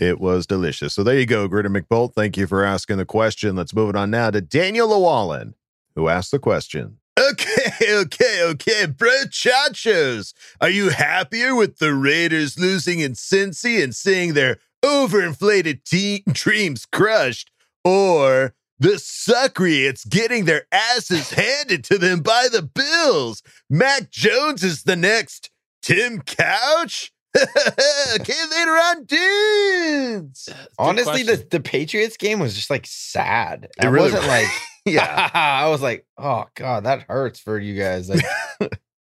It 0.00 0.18
was 0.18 0.46
delicious. 0.46 0.94
So 0.94 1.02
there 1.04 1.18
you 1.18 1.26
go, 1.26 1.46
Gritter 1.46 1.66
McBolt. 1.66 2.14
Thank 2.14 2.38
you 2.38 2.46
for 2.46 2.64
asking 2.64 2.96
the 2.96 3.04
question. 3.04 3.54
Let's 3.54 3.74
move 3.74 3.90
it 3.90 3.96
on 3.96 4.10
now 4.10 4.30
to 4.30 4.40
Daniel 4.40 4.88
Llewellyn, 4.88 5.52
who 5.94 6.08
asked 6.08 6.30
the 6.30 6.38
question. 6.38 6.96
Okay, 7.20 7.70
okay, 7.92 8.42
okay, 8.44 8.86
bro 8.86 9.10
chachos. 9.28 10.32
Are 10.58 10.70
you 10.70 10.88
happier 10.88 11.54
with 11.54 11.80
the 11.80 11.92
Raiders 11.92 12.58
losing 12.58 13.00
in 13.00 13.12
Cincy 13.12 13.84
and 13.84 13.94
seeing 13.94 14.32
their 14.32 14.56
overinflated 14.82 15.84
te- 15.84 16.24
dreams 16.32 16.86
crushed, 16.86 17.50
or 17.84 18.54
the 18.78 18.94
Suckriots 18.94 20.08
getting 20.08 20.46
their 20.46 20.64
asses 20.72 21.28
handed 21.32 21.84
to 21.84 21.98
them 21.98 22.20
by 22.20 22.48
the 22.50 22.62
Bills? 22.62 23.42
Mac 23.68 24.10
Jones 24.10 24.64
is 24.64 24.84
the 24.84 24.96
next 24.96 25.50
Tim 25.82 26.22
Couch? 26.22 27.12
Okay, 27.36 28.34
later 28.50 28.70
on, 28.72 29.04
dudes. 29.04 30.48
Honestly, 30.78 31.24
question. 31.24 31.26
the, 31.26 31.46
the 31.50 31.60
Patriots 31.60 32.16
game 32.16 32.38
was 32.40 32.54
just 32.54 32.70
like 32.70 32.86
sad. 32.86 33.68
It 33.78 33.84
I 33.84 33.88
really 33.88 34.10
wasn't 34.12 34.26
like, 34.28 34.46
Yeah. 34.86 35.30
I 35.34 35.68
was 35.68 35.82
like, 35.82 36.06
oh 36.18 36.44
god, 36.54 36.84
that 36.84 37.02
hurts 37.08 37.38
for 37.40 37.58
you 37.58 37.78
guys. 37.80 38.08
Like, 38.08 38.24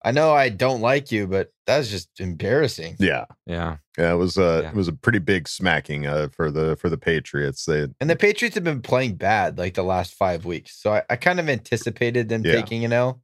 I 0.03 0.11
know 0.11 0.34
I 0.34 0.49
don't 0.49 0.82
like 0.82 1.11
you, 1.11 1.28
but 1.28 1.51
that's 1.65 1.89
just 1.89 2.09
embarrassing. 2.19 2.95
Yeah. 2.99 3.26
Yeah, 3.45 3.78
Yeah, 3.97 4.13
it 4.13 4.17
was 4.17 4.38
uh 4.38 4.61
Yeah. 4.63 4.69
it 4.69 4.76
was 4.76 4.88
a 4.88 4.93
pretty 4.93 5.19
big 5.19 5.47
smacking 5.47 6.05
uh 6.07 6.30
for 6.32 6.49
the 6.51 6.76
for 6.78 6.89
the 6.89 6.97
Patriots. 6.97 7.65
They 7.65 7.88
And 7.99 8.09
the 8.09 8.15
Patriots 8.15 8.55
have 8.55 8.63
been 8.63 8.82
playing 8.82 9.15
bad 9.15 9.57
like 9.57 9.73
the 9.73 9.84
last 9.84 10.13
five 10.15 10.45
weeks, 10.45 10.80
so 10.82 10.93
I, 10.93 11.03
I 11.09 11.15
kind 11.15 11.39
of 11.39 11.49
anticipated 11.49 12.30
them 12.30 12.43
Yeah. 12.45 12.53
taking 12.53 12.86
an 12.86 12.93
L. 12.93 13.21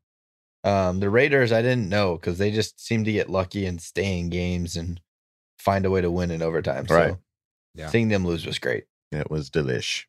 Um, 0.63 0.99
the 0.99 1.09
Raiders, 1.09 1.51
I 1.51 1.61
didn't 1.61 1.89
know 1.89 2.15
because 2.17 2.37
they 2.37 2.51
just 2.51 2.79
seem 2.83 3.03
to 3.05 3.11
get 3.11 3.29
lucky 3.29 3.65
and 3.65 3.81
stay 3.81 4.19
in 4.19 4.29
games 4.29 4.75
and 4.75 5.01
find 5.59 5.85
a 5.85 5.91
way 5.91 6.01
to 6.01 6.11
win 6.11 6.31
in 6.31 6.41
overtime. 6.41 6.87
So 6.87 6.95
Right. 6.95 7.15
Yeah. 7.75 7.87
seeing 7.87 8.09
them 8.09 8.25
lose 8.25 8.45
was 8.45 8.59
great. 8.59 8.85
it 9.11 9.29
was 9.31 9.49
delish. 9.49 10.05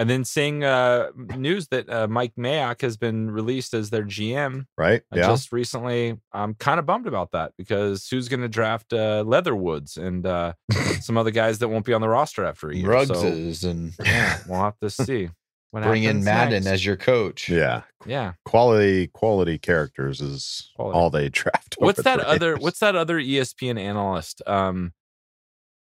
And 0.00 0.08
then 0.08 0.24
seeing 0.24 0.62
uh, 0.62 1.08
news 1.16 1.68
that 1.68 1.90
uh, 1.90 2.06
Mike 2.06 2.34
Mayock 2.38 2.82
has 2.82 2.96
been 2.96 3.32
released 3.32 3.74
as 3.74 3.90
their 3.90 4.04
GM 4.04 4.66
right? 4.76 5.02
uh, 5.12 5.16
Yeah. 5.16 5.26
just 5.26 5.50
recently. 5.50 6.16
I'm 6.32 6.54
kind 6.54 6.78
of 6.78 6.86
bummed 6.86 7.08
about 7.08 7.32
that 7.32 7.52
because 7.58 8.06
who's 8.08 8.28
going 8.28 8.42
to 8.42 8.48
draft 8.48 8.92
uh, 8.92 9.24
Leatherwoods 9.26 9.96
and 9.96 10.24
uh, 10.24 10.52
some 11.00 11.18
other 11.18 11.32
guys 11.32 11.58
that 11.58 11.68
won't 11.68 11.84
be 11.84 11.92
on 11.94 12.00
the 12.00 12.08
roster 12.08 12.44
after 12.44 12.70
a 12.70 12.76
year? 12.76 13.06
So, 13.06 13.68
and 13.68 13.92
yeah, 14.04 14.38
we'll 14.46 14.60
have 14.60 14.78
to 14.80 14.90
see. 14.90 15.30
What 15.70 15.82
bring 15.82 16.04
in 16.04 16.24
Madden 16.24 16.64
next. 16.64 16.66
as 16.66 16.86
your 16.86 16.96
coach. 16.96 17.48
yeah. 17.48 17.82
yeah. 18.06 18.32
Quality 18.46 19.08
quality 19.08 19.58
characters 19.58 20.20
is 20.20 20.70
Quality. 20.76 20.98
all 20.98 21.10
they 21.10 21.28
draft. 21.30 21.74
What's 21.78 22.02
that 22.02 22.20
other? 22.20 22.56
What's 22.56 22.78
that 22.80 22.96
other 22.96 23.18
ESPN 23.18 23.78
analyst? 23.78 24.40
Um, 24.46 24.92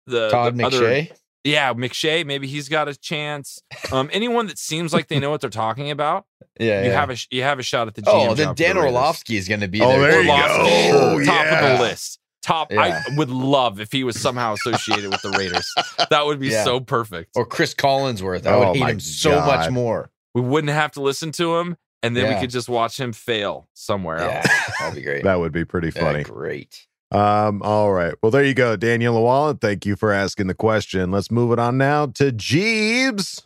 the 0.08 0.30
Todd 0.30 0.58
the 0.58 0.66
other- 0.66 0.80
McShay. 0.82 1.12
yeah, 1.44 1.74
McShay. 1.74 2.26
Maybe 2.26 2.48
he's 2.48 2.70
got 2.70 2.88
a 2.88 2.96
chance. 2.96 3.60
Um, 3.92 4.10
anyone 4.14 4.48
that 4.48 4.58
seems 4.60 4.94
like 4.94 5.08
they 5.08 5.20
know 5.20 5.32
what 5.32 5.42
they're 5.42 5.50
talking 5.50 5.90
about, 5.90 6.26
Yeah, 6.60 6.84
you 6.84 6.90
yeah. 6.92 7.00
have 7.00 7.10
a 7.10 7.18
you 7.32 7.42
have 7.44 7.58
a 7.60 7.64
shot 7.64 7.88
at 7.88 7.96
the 7.96 8.02
GM. 8.04 8.30
oh, 8.30 8.34
then 8.36 8.54
Dan 8.54 8.76
the 8.76 8.84
Orlovsky 8.84 9.38
is 9.38 9.48
going 9.48 9.62
to 9.62 9.68
be 9.68 9.82
Oh, 9.82 9.90
there. 10.00 10.12
there 10.12 10.22
you 10.22 10.30
Orlovsky, 10.32 10.92
go. 10.92 11.24
top 11.26 11.46
of 11.48 11.78
the 11.80 11.84
list. 11.84 12.20
Top. 12.42 12.72
Yeah. 12.72 13.04
I 13.08 13.16
would 13.16 13.30
love 13.30 13.80
if 13.80 13.92
he 13.92 14.04
was 14.04 14.20
somehow 14.20 14.54
associated 14.54 15.12
with 15.12 15.22
the 15.22 15.30
Raiders. 15.32 15.68
That 16.10 16.26
would 16.26 16.40
be 16.40 16.48
Yeah. 16.50 16.64
so 16.64 16.80
perfect. 16.80 17.32
Or 17.36 17.46
Cris 17.46 17.74
Collinsworth. 17.74 18.46
I 18.46 18.52
Oh, 18.54 18.60
would 18.60 18.76
hate 18.76 18.80
my 18.82 18.92
him 18.92 19.00
so 19.00 19.40
much 19.46 19.70
more. 19.70 20.10
We 20.34 20.42
wouldn't 20.42 20.74
have 20.74 20.92
to 20.94 21.02
listen 21.02 21.32
to 21.34 21.58
him, 21.58 21.78
and 22.04 22.16
then 22.18 22.34
we 22.34 22.40
could 22.40 22.50
just 22.50 22.68
watch 22.68 23.00
him 23.00 23.14
fail 23.14 23.68
somewhere 23.74 24.18
Yeah, 24.20 24.38
else. 24.38 24.76
that'd 24.80 24.96
be 24.96 25.02
great. 25.04 25.24
That 25.24 25.40
would 25.40 25.52
be 25.52 25.64
pretty 25.66 25.92
Yeah, 25.96 26.02
funny. 26.02 26.24
great. 26.24 26.88
Um, 27.12 27.62
all 27.64 27.92
right. 27.92 28.14
Well, 28.24 28.32
there 28.32 28.44
you 28.44 28.54
go, 28.54 28.76
Daniel 28.78 29.14
Llewellyn. 29.16 29.58
Thank 29.58 29.86
you 29.86 29.96
for 29.96 30.12
asking 30.14 30.48
the 30.48 30.54
question. 30.54 31.12
Let's 31.12 31.30
move 31.30 31.52
it 31.52 31.60
on 31.60 31.78
now 31.78 32.06
to 32.08 32.32
Jeebs, 32.32 33.44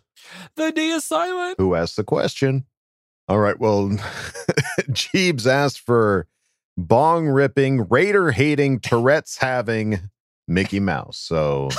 The 0.56 0.72
D 0.72 0.90
is 0.92 1.04
silent. 1.04 1.56
who 1.58 1.74
asked 1.76 1.98
the 1.98 2.04
question. 2.04 2.66
All 3.28 3.40
right. 3.40 3.60
Well, 3.60 3.90
Jeebs 4.92 5.48
asked 5.48 5.80
for 5.82 6.28
bong 6.78 7.28
ripping, 7.28 7.88
Raider 7.90 8.32
hating, 8.32 8.80
Tourette's 8.80 9.38
having 9.38 10.00
Mickey 10.48 10.80
Mouse. 10.80 11.18
So 11.18 11.70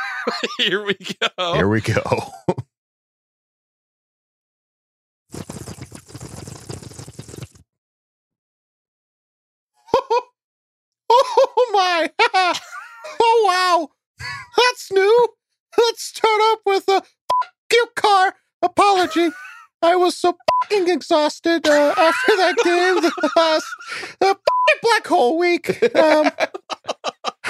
Here 0.58 0.84
we 0.84 0.94
go. 1.38 1.54
here 1.54 1.68
we 1.68 1.80
go. 1.80 2.02
Oh 11.08 11.70
my! 11.72 12.10
oh 13.20 13.44
wow! 13.46 14.26
That's 14.56 14.92
new. 14.92 15.28
Let's 15.78 16.02
start 16.02 16.40
up 16.52 16.60
with 16.64 16.88
a 16.88 17.02
you 17.72 17.86
car 17.96 18.34
apology. 18.62 19.30
I 19.82 19.96
was 19.96 20.16
so 20.16 20.34
fucking 20.62 20.88
exhausted 20.88 21.66
uh, 21.68 21.94
after 21.96 22.36
that 22.36 22.56
game, 22.64 23.02
the 23.02 23.30
last 23.36 23.66
fucking 24.20 24.80
black 24.82 25.06
hole 25.06 25.38
week. 25.38 25.70
Um, 25.94 26.30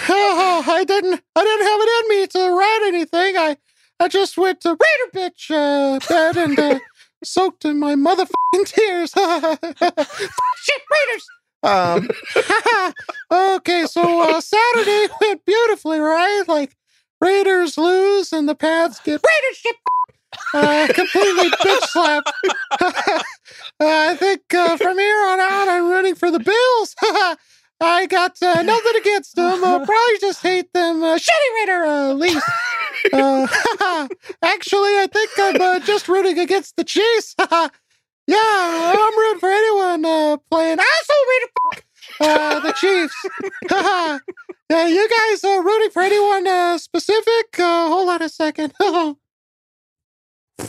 oh, 0.08 0.64
I 0.66 0.84
didn't, 0.84 1.22
I 1.34 1.44
didn't 1.44 1.66
have 1.66 1.80
it 1.82 2.04
in 2.04 2.08
me 2.18 2.26
to 2.28 2.56
write 2.56 2.84
anything. 2.88 3.36
I, 3.36 3.56
I 4.00 4.08
just 4.08 4.36
went 4.36 4.60
to 4.62 4.70
Raider 4.70 5.30
bitch 5.30 5.50
uh, 5.50 5.98
bed 6.08 6.36
and 6.36 6.58
uh, 6.58 6.78
soaked 7.24 7.64
in 7.64 7.78
my 7.78 7.94
motherfucking 7.94 8.66
tears. 8.66 9.12
Shit, 9.16 10.82
Raiders. 10.92 11.26
Um, 11.62 12.08
okay, 13.56 13.86
so 13.86 14.20
uh, 14.22 14.40
Saturday 14.40 15.08
went 15.20 15.44
beautifully, 15.44 15.98
right? 15.98 16.44
Like 16.46 16.76
Raiders 17.20 17.78
lose 17.78 18.32
and 18.32 18.48
the 18.48 18.54
Pats 18.54 19.00
get 19.00 19.14
Raiders 19.14 19.56
shit. 19.58 19.76
Uh, 20.54 20.86
completely 20.94 21.50
bitch 21.50 21.86
slapped. 21.88 22.32
uh, 22.80 23.22
I 23.80 24.16
think 24.16 24.42
uh, 24.54 24.76
from 24.78 24.98
here 24.98 25.26
on 25.26 25.40
out, 25.40 25.68
I'm 25.68 25.90
rooting 25.90 26.14
for 26.14 26.30
the 26.30 26.38
Bills. 26.38 26.94
I 27.80 28.06
got 28.06 28.40
uh, 28.42 28.62
nothing 28.62 28.92
against 28.98 29.36
them. 29.36 29.62
Uh, 29.62 29.78
probably 29.84 30.18
just 30.20 30.42
hate 30.42 30.72
them. 30.72 31.02
Uh, 31.02 31.16
shitty 31.16 31.54
Raider 31.56 31.84
uh, 31.84 32.12
Leafs. 32.14 32.50
Uh, 33.12 33.46
actually, 34.42 34.90
I 34.98 35.06
think 35.12 35.30
I'm 35.38 35.60
uh, 35.60 35.78
just 35.80 36.08
rooting 36.08 36.38
against 36.38 36.76
the 36.76 36.84
Chiefs. 36.84 37.34
yeah, 37.38 37.68
I'm 38.38 39.18
rooting 39.18 39.40
for 39.40 39.50
anyone 39.50 40.04
uh, 40.06 40.36
playing 40.50 40.78
asshole 40.78 41.26
Raider. 41.30 41.52
Fuck. 41.62 41.84
Uh, 42.20 42.60
the 42.60 42.72
Chiefs. 42.72 43.14
yeah, 44.70 44.86
you 44.86 45.08
guys 45.08 45.44
uh, 45.44 45.60
rooting 45.62 45.90
for 45.90 46.02
anyone 46.02 46.46
uh, 46.46 46.78
specific? 46.78 47.58
Uh, 47.58 47.88
hold 47.88 48.08
on 48.08 48.22
a 48.22 48.28
second. 48.28 48.72
Uh, 48.80 48.84
oh 48.88 49.18
yeah, 50.58 50.66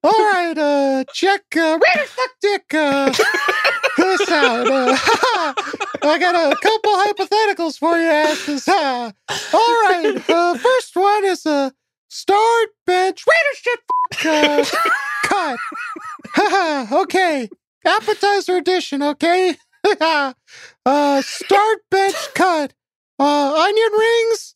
all 0.03 0.31
right, 0.31 0.57
uh, 0.57 1.03
check 1.13 1.41
uh, 1.55 1.77
fuck 1.79 2.31
dick. 2.41 2.73
Uh, 2.73 3.13
this 3.97 4.31
out. 4.31 4.67
Uh, 4.69 4.97
I 6.03 6.17
got 6.19 6.35
a 6.35 6.55
couple 6.55 6.91
hypotheticals 6.91 7.77
for 7.77 7.97
you, 7.97 8.07
asses. 8.07 8.67
Uh, 8.67 9.11
all 9.53 9.73
right, 9.89 10.21
uh, 10.29 10.55
first 10.57 10.95
one 10.95 11.25
is 11.25 11.45
a 11.45 11.73
start 12.09 12.69
bench 12.85 13.23
Raiders 13.27 13.59
shit 13.61 13.79
fuck 14.13 14.25
uh, 14.25 15.57
cut. 16.35 16.91
okay, 17.03 17.49
appetizer 17.85 18.57
edition. 18.57 19.01
Okay. 19.01 19.55
uh, 20.85 21.21
start 21.21 21.79
bench 21.89 22.15
cut. 22.33 22.73
Uh, 23.17 23.53
onion 23.53 23.91
rings, 23.97 24.55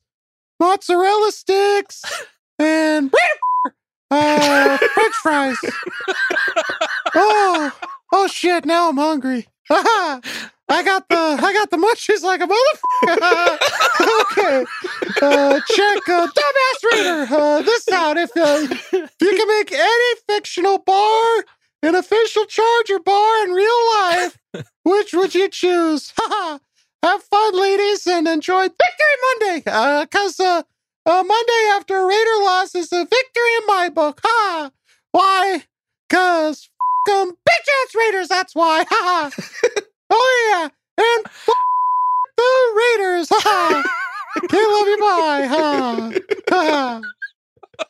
mozzarella 0.59 1.31
sticks, 1.31 2.01
and 2.57 3.13
uh, 4.09 4.77
French 4.77 5.15
fries. 5.21 5.57
Oh, 7.15 7.71
oh 8.11 8.27
shit! 8.27 8.65
Now 8.65 8.89
I'm 8.89 8.97
hungry. 8.97 9.45
I 9.69 10.81
got 10.83 11.07
the 11.09 11.15
I 11.15 11.53
got 11.53 11.69
the 11.69 11.77
munchies 11.77 12.23
like 12.23 12.41
a 12.41 12.47
motherfucker. 12.47 13.57
okay, 14.21 14.65
uh, 15.21 15.59
check 15.69 16.09
uh, 16.09 16.27
dumbass 16.27 16.83
reader. 16.91 17.35
Uh, 17.35 17.61
this 17.61 17.87
out 17.89 18.17
if 18.17 18.31
uh, 18.35 18.67
if 18.93 19.13
you 19.21 19.37
can 19.37 19.47
make 19.47 19.71
any 19.71 20.15
fictional 20.27 20.79
bar 20.79 21.43
an 21.83 21.95
official 21.95 22.45
Charger 22.47 22.99
bar 22.99 23.45
in 23.45 23.51
real 23.51 23.87
life. 23.95 24.39
Which 24.85 25.13
would 25.13 25.35
you 25.35 25.49
choose? 25.49 26.13
Ha 26.17 26.27
ha. 26.29 26.59
Have 27.03 27.23
fun, 27.23 27.59
ladies, 27.59 28.07
and 28.07 28.27
enjoy 28.27 28.63
Victory 28.63 29.17
Monday. 29.39 29.63
Uh, 29.71 30.05
cause 30.07 30.39
uh, 30.39 30.63
uh, 31.05 31.23
Monday 31.25 31.69
after 31.73 31.97
a 31.97 32.05
Raider 32.07 32.43
loss 32.43 32.75
is 32.75 32.93
a 32.93 33.05
victory 33.05 33.55
in 33.61 33.67
my 33.67 33.89
book. 33.89 34.21
Ha! 34.25 34.71
Why? 35.13 35.63
Cause 36.09 36.69
f- 37.09 37.13
'em 37.15 37.31
bitch 37.31 37.69
ass 37.85 37.95
Raiders. 37.95 38.29
That's 38.29 38.55
why. 38.55 38.85
Ha! 38.89 39.31
Ha! 39.35 39.43
Oh 40.11 40.49
yeah, 40.51 41.03
and 41.05 41.25
f- 41.25 41.49
the 42.37 42.75
Raiders. 42.77 43.27
Ha! 43.31 43.83
Can't 44.49 44.71
love 44.73 44.87
you. 44.87 44.97
Bye. 44.99 45.47
Ha! 45.47 46.11
Ha! 46.51 47.01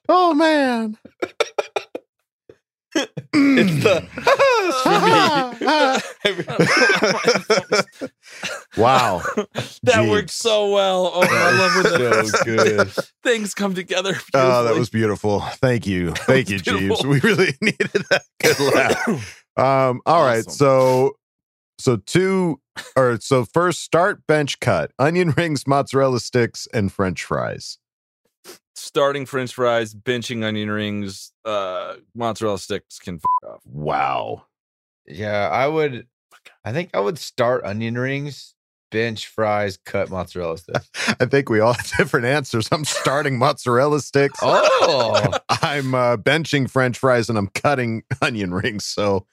Oh 0.09 0.33
man. 0.33 0.97
It's 2.95 3.83
the 3.83 4.07
wow. 8.77 9.21
that 9.83 9.83
Jeez. 9.83 10.09
worked 10.09 10.29
so 10.29 10.71
well. 10.71 11.11
Oh, 11.13 11.21
I 11.21 11.57
love 11.57 11.75
when 11.75 11.83
the 11.83 12.25
so 12.25 12.43
good. 12.43 12.91
things 13.23 13.53
come 13.53 13.73
together. 13.73 14.15
Oh, 14.33 14.63
that 14.63 14.75
was 14.75 14.89
beautiful. 14.89 15.41
Thank 15.41 15.87
you. 15.87 16.11
Thank 16.11 16.49
you, 16.49 16.55
was 16.55 16.61
Jeeves. 16.61 17.05
We 17.05 17.19
really 17.21 17.55
needed 17.61 18.05
that 18.09 18.23
good 18.41 18.59
laugh. 18.59 19.45
Um, 19.57 20.01
all 20.05 20.23
right. 20.23 20.39
Awesome. 20.39 20.53
So 20.53 21.11
so 21.79 21.97
two 21.97 22.59
or 22.95 23.19
so 23.19 23.45
first 23.45 23.81
start 23.81 24.25
bench 24.27 24.59
cut, 24.59 24.91
onion 24.99 25.31
rings, 25.31 25.67
mozzarella 25.67 26.19
sticks, 26.19 26.67
and 26.73 26.91
French 26.91 27.23
fries. 27.23 27.77
Starting 28.75 29.25
French 29.25 29.53
fries, 29.53 29.93
benching 29.93 30.43
onion 30.43 30.69
rings, 30.69 31.31
uh, 31.45 31.95
mozzarella 32.15 32.59
sticks 32.59 32.99
can 32.99 33.15
f- 33.15 33.49
off. 33.49 33.61
Wow. 33.65 34.45
Yeah, 35.05 35.49
I 35.49 35.67
would. 35.67 36.07
I 36.65 36.71
think 36.71 36.91
I 36.93 36.99
would 36.99 37.17
start 37.19 37.63
onion 37.65 37.97
rings, 37.97 38.55
bench 38.91 39.27
fries, 39.27 39.77
cut 39.77 40.09
mozzarella 40.09 40.57
sticks. 40.57 40.89
I 41.19 41.25
think 41.25 41.49
we 41.49 41.59
all 41.59 41.73
have 41.73 41.91
different 41.97 42.25
answers. 42.25 42.69
I'm 42.71 42.85
starting 42.85 43.37
mozzarella 43.37 43.99
sticks. 44.01 44.39
Oh, 44.41 45.33
I'm 45.49 45.93
uh, 45.95 46.17
benching 46.17 46.69
French 46.69 46.97
fries 46.97 47.29
and 47.29 47.37
I'm 47.37 47.47
cutting 47.47 48.03
onion 48.21 48.53
rings. 48.53 48.85
So 48.85 49.25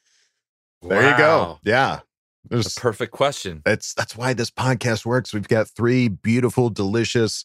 there 0.83 1.11
you 1.11 1.17
go. 1.17 1.59
Yeah. 1.65 2.01
The 2.45 2.57
There's 2.57 2.75
perfect 2.75 3.13
question. 3.13 3.61
That's 3.65 3.93
that's 3.93 4.17
why 4.17 4.33
this 4.33 4.51
podcast 4.51 5.05
works. 5.05 5.35
We've 5.35 5.47
got 5.47 5.69
three 5.69 6.09
beautiful, 6.09 6.71
delicious, 6.71 7.45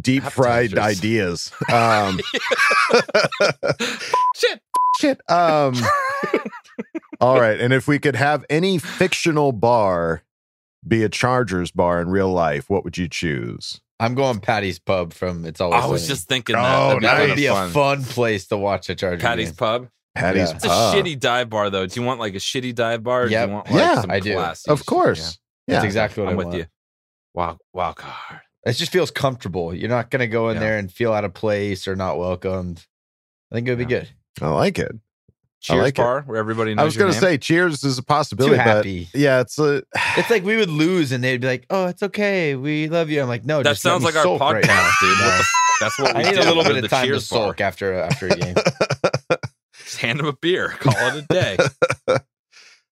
deep 0.00 0.22
fried 0.24 0.76
ideas. 0.78 1.50
Um, 1.72 2.20
Shit. 4.34 4.60
shit. 5.00 5.20
Um, 5.30 5.74
All 7.20 7.40
right. 7.40 7.60
And 7.60 7.72
if 7.72 7.88
we 7.88 7.98
could 7.98 8.16
have 8.16 8.44
any 8.48 8.78
fictional 8.78 9.52
bar 9.52 10.22
be 10.86 11.02
a 11.02 11.08
Chargers 11.08 11.70
bar 11.70 12.00
in 12.00 12.08
real 12.08 12.30
life, 12.32 12.70
what 12.70 12.84
would 12.84 12.96
you 12.96 13.08
choose? 13.08 13.80
I'm 14.00 14.14
going 14.14 14.38
Patty's 14.38 14.78
Pub 14.78 15.12
from 15.12 15.44
It's 15.44 15.60
Always 15.60 15.82
I 15.82 15.86
was 15.86 16.02
Sunny. 16.02 16.08
just 16.14 16.28
thinking 16.28 16.54
that. 16.54 16.64
Oh, 16.80 16.88
That'd 16.88 17.00
be, 17.00 17.06
that 17.06 17.20
would 17.28 17.36
be 17.36 17.46
a 17.46 17.52
fun. 17.52 17.70
fun 17.70 18.04
place 18.04 18.46
to 18.48 18.56
watch 18.56 18.88
a 18.88 18.94
Chargers. 18.94 19.22
Patty's 19.22 19.48
game. 19.50 19.56
Pub. 19.56 19.88
Patty's 20.14 20.50
Yeah. 20.50 20.54
It's 20.56 20.64
a 20.64 20.68
Pub. 20.68 20.94
shitty 20.94 21.18
dive 21.18 21.50
bar 21.50 21.68
though. 21.70 21.86
Do 21.86 21.98
you 22.00 22.06
want 22.06 22.20
like 22.20 22.34
a 22.34 22.38
shitty 22.38 22.74
dive 22.76 23.02
bar? 23.02 23.22
Or 23.24 23.26
Yep. 23.28 23.44
Do 23.46 23.48
you 23.50 23.54
want 23.54 23.70
like 23.70 23.74
Yeah, 23.80 24.00
some 24.00 24.10
I 24.10 24.20
do. 24.20 24.34
classy 24.34 24.70
Of 24.70 24.86
course. 24.86 25.38
Yeah. 25.66 25.74
That's 25.74 25.84
exactly 25.86 26.22
what 26.22 26.28
I'm 26.30 26.34
I 26.34 26.36
with 26.36 26.46
want. 26.46 26.58
you. 26.58 26.66
Wow, 27.34 27.58
wow 27.72 27.92
card. 27.92 28.40
It 28.68 28.74
just 28.74 28.92
feels 28.92 29.10
comfortable. 29.10 29.74
You're 29.74 29.88
not 29.88 30.10
going 30.10 30.20
to 30.20 30.26
go 30.26 30.48
in 30.50 30.54
Yeah. 30.56 30.60
there 30.60 30.78
and 30.78 30.92
feel 30.92 31.12
out 31.12 31.24
of 31.24 31.34
place 31.34 31.88
or 31.88 31.96
not 31.96 32.18
welcomed. 32.18 32.84
I 33.50 33.54
think 33.54 33.66
it 33.66 33.70
would 33.72 33.78
be 33.78 33.84
good. 33.86 34.08
I 34.40 34.48
like 34.48 34.78
it. 34.78 34.92
Cheers 35.60 35.82
like 35.82 35.94
it. 35.94 36.02
bar 36.02 36.22
where 36.22 36.36
everybody 36.38 36.72
knows 36.74 36.82
I 36.82 36.84
was 36.84 36.96
going 36.96 37.12
to 37.12 37.18
say 37.18 37.36
cheers 37.36 37.82
is 37.82 37.98
a 37.98 38.02
possibility, 38.04 38.52
Too 38.54 38.58
but 38.58 38.64
happy. 38.76 39.08
yeah, 39.12 39.40
it's 39.40 39.58
a 39.58 39.82
It's 40.16 40.30
like 40.30 40.44
we 40.44 40.56
would 40.56 40.70
lose 40.70 41.10
and 41.10 41.24
they'd 41.24 41.40
be 41.40 41.48
like, 41.48 41.66
"Oh, 41.68 41.86
it's 41.86 42.00
okay. 42.04 42.54
We 42.54 42.88
love 42.88 43.10
you." 43.10 43.20
I'm 43.20 43.26
like, 43.26 43.44
"No, 43.44 43.58
that 43.64 43.70
just 43.70 43.82
sounds 43.82 44.04
like 44.04 44.14
our 44.14 44.22
sulk 44.22 44.40
podcast, 44.40 44.52
right 44.52 44.66
now." 44.68 44.90
dude. 45.00 45.10
What 45.18 45.18
No. 45.18 45.36
the 45.38 45.44
that's 45.80 45.98
what 45.98 46.14
we 46.16 46.20
I 46.22 46.30
need 46.30 46.36
do. 46.40 46.42
a 46.42 46.54
little 46.54 46.62
bit 46.62 46.84
of 46.84 46.88
time 46.90 47.02
to 47.06 47.08
cheers 47.08 47.28
bar. 47.28 47.46
sulk 47.46 47.60
after 47.60 47.92
after 47.94 48.28
a 48.28 48.36
game. 48.36 48.54
Just 49.84 49.96
hand 49.98 50.20
him 50.20 50.26
a 50.26 50.32
beer. 50.32 50.68
Call 50.78 50.94
it 50.96 51.24
a 51.28 51.32
day. 51.34 51.56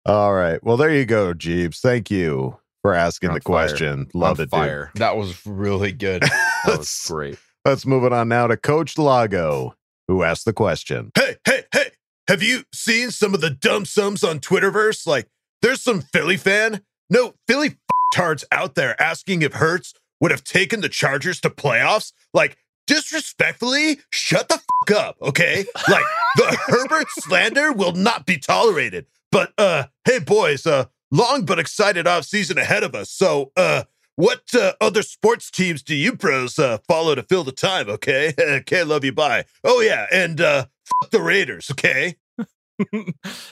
All 0.05 0.35
right. 0.35 0.63
Well, 0.63 0.77
there 0.77 0.95
you 0.95 1.07
go, 1.07 1.33
Jeeves. 1.33 1.81
Thank 1.81 2.11
you 2.11 2.59
for 2.83 2.95
asking 2.95 3.31
You're 3.31 3.39
the 3.41 3.43
fire. 3.45 3.69
question. 3.69 4.07
Love 4.15 4.39
On 4.39 4.43
it, 4.43 4.47
dude. 4.47 4.51
fire. 4.51 4.91
that 4.97 5.17
was 5.17 5.45
really 5.47 5.93
good. 5.93 6.23
That 6.67 6.79
was 6.79 7.05
great. 7.09 7.39
Let's 7.65 7.87
move 7.87 8.05
it 8.05 8.13
on 8.13 8.29
now 8.29 8.47
to 8.47 8.57
Coach 8.57 8.99
Lago, 8.99 9.75
who 10.09 10.23
asked 10.23 10.45
the 10.45 10.53
question. 10.53 11.11
Hey, 11.15 11.37
hey, 11.47 11.63
hey. 11.73 11.91
Have 12.29 12.43
you 12.43 12.65
seen 12.75 13.11
some 13.11 13.33
of 13.35 13.41
the 13.41 13.49
dumb 13.51 13.87
sums 13.87 14.23
on 14.23 14.41
Twitterverse? 14.41 15.07
Like, 15.07 15.27
there's 15.63 15.81
some 15.83 16.03
Philly 16.03 16.37
fan, 16.37 16.83
no, 17.09 17.33
Philly 17.49 17.77
tards 18.15 18.45
out 18.53 18.75
there 18.75 19.01
asking 19.01 19.41
if 19.43 19.55
Hurts 19.55 19.95
would 20.21 20.31
have 20.31 20.45
taken 20.45 20.83
the 20.83 20.89
Chargers 20.91 21.41
to 21.41 21.49
playoffs. 21.51 22.13
Like, 22.35 22.59
disrespectfully, 22.87 24.01
shut 24.13 24.49
the 24.49 24.59
fuck 24.87 24.99
up, 24.99 25.17
okay? 25.23 25.65
Like, 25.89 26.05
the 26.37 26.59
Herbert 26.67 27.09
slander 27.11 27.73
will 27.73 27.93
not 27.93 28.27
be 28.27 28.37
tolerated. 28.39 29.07
But, 29.33 29.53
uh, 29.59 29.85
hey, 30.05 30.19
boys, 30.19 30.67
uh, 30.67 30.87
long 31.11 31.45
but 31.45 31.59
excited 31.59 32.07
off 32.07 32.25
season 32.25 32.59
ahead 32.59 32.83
of 32.83 32.95
us. 32.95 33.11
So, 33.11 33.53
uh, 33.57 33.85
what 34.17 34.43
uh, 34.55 34.73
other 34.81 35.03
sports 35.03 35.51
teams 35.51 35.83
do 35.83 35.95
you 35.95 36.15
pros 36.17 36.59
uh, 36.59 36.79
follow 36.87 37.15
to 37.15 37.23
fill 37.23 37.45
the 37.45 37.53
time? 37.53 37.89
Okay, 37.89 38.33
okay, 38.41 38.83
love 38.85 39.05
you. 39.05 39.13
Bye. 39.13 39.45
Oh 39.65 39.81
yeah, 39.81 40.07
and 40.13 40.41
uh, 40.41 40.67
fuck 41.01 41.11
the 41.11 41.21
Raiders. 41.23 41.71
Okay, 41.71 42.17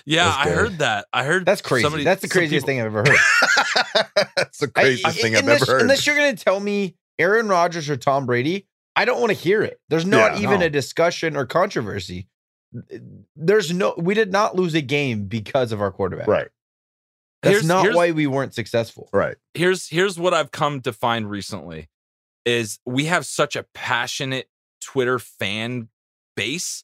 Yeah, 0.04 0.28
I 0.34 0.48
heard 0.50 0.78
that. 0.78 1.06
I 1.12 1.24
heard 1.24 1.44
That's 1.46 1.60
crazy. 1.62 1.82
somebody- 1.84 2.04
That's 2.04 2.22
the 2.22 2.28
craziest 2.28 2.66
people- 2.66 2.66
thing 2.66 2.80
I've 2.80 2.86
ever 2.86 3.04
heard. 3.06 4.26
That's 4.36 4.58
the 4.58 4.70
I- 4.74 4.80
craziest 4.82 5.20
thing 5.20 5.34
I've 5.36 5.40
unless, 5.42 5.62
ever 5.62 5.72
heard. 5.72 5.82
Unless 5.82 6.06
you're 6.06 6.16
going 6.16 6.34
to 6.34 6.42
tell 6.44 6.60
me 6.60 6.96
Aaron 7.18 7.48
Rodgers 7.48 7.88
or 7.90 7.96
Tom 7.96 8.26
Brady, 8.26 8.66
I 8.96 9.04
don't 9.04 9.20
want 9.20 9.30
to 9.30 9.36
hear 9.38 9.62
it. 9.62 9.80
There's 9.88 10.06
not 10.06 10.36
Yeah, 10.38 10.42
even 10.44 10.60
no. 10.60 10.66
a 10.66 10.70
discussion 10.70 11.36
or 11.36 11.46
controversy. 11.46 12.28
There's 13.36 13.72
no. 13.72 13.94
We 13.96 14.14
did 14.14 14.30
not 14.32 14.54
lose 14.56 14.74
a 14.74 14.80
game 14.82 15.24
because 15.24 15.72
of 15.72 15.80
our 15.80 15.90
quarterback. 15.90 16.26
right, 16.26 16.48
That's 17.42 17.52
Here's- 17.52 17.64
not 17.66 17.82
here's- 17.82 17.96
why 17.96 18.10
we 18.10 18.26
weren't 18.26 18.54
successful. 18.54 19.08
right. 19.12 19.36
here's 19.54 19.88
here's 19.88 20.18
what 20.18 20.34
I've 20.34 20.50
come 20.50 20.80
to 20.82 20.92
find 20.92 21.30
recently 21.30 21.88
is 22.44 22.78
we 22.84 23.04
have 23.06 23.26
such 23.26 23.54
a 23.56 23.62
passionate 23.74 24.48
Twitter 24.80 25.18
fan 25.18 25.88
base. 26.36 26.82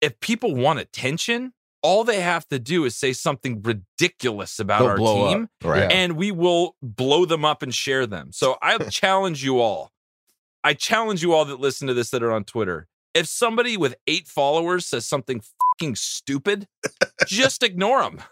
If 0.00 0.18
people 0.20 0.54
want 0.54 0.78
attention, 0.78 1.52
all 1.82 2.04
they 2.04 2.20
have 2.20 2.46
to 2.48 2.58
do 2.58 2.84
is 2.84 2.94
say 2.96 3.12
something 3.12 3.60
ridiculous 3.62 4.58
about 4.60 4.78
They'll 4.96 5.06
our 5.06 5.26
up. 5.26 5.32
team 5.34 5.48
Right. 5.62 5.90
And 5.90 6.16
we 6.16 6.30
will 6.30 6.76
blow 6.80 7.24
them 7.24 7.44
up 7.44 7.62
and 7.62 7.74
share 7.74 8.06
them. 8.06 8.30
So 8.32 8.56
I 8.62 8.78
challenge 8.90 9.42
you 9.44 9.60
all. 9.60 9.90
I 10.64 10.74
challenge 10.74 11.22
you 11.22 11.32
all 11.34 11.44
that 11.46 11.58
listen 11.58 11.88
to 11.88 11.94
this 11.94 12.10
that 12.10 12.22
are 12.22 12.30
on 12.32 12.44
Twitter. 12.44 12.86
If 13.14 13.26
somebody 13.26 13.76
with 13.76 13.96
8 14.06 14.28
followers 14.28 14.86
says 14.86 15.06
something 15.06 15.42
fucking 15.80 15.96
stupid, 15.96 16.68
just 17.26 17.62
ignore 17.64 18.02
them. 18.02 18.22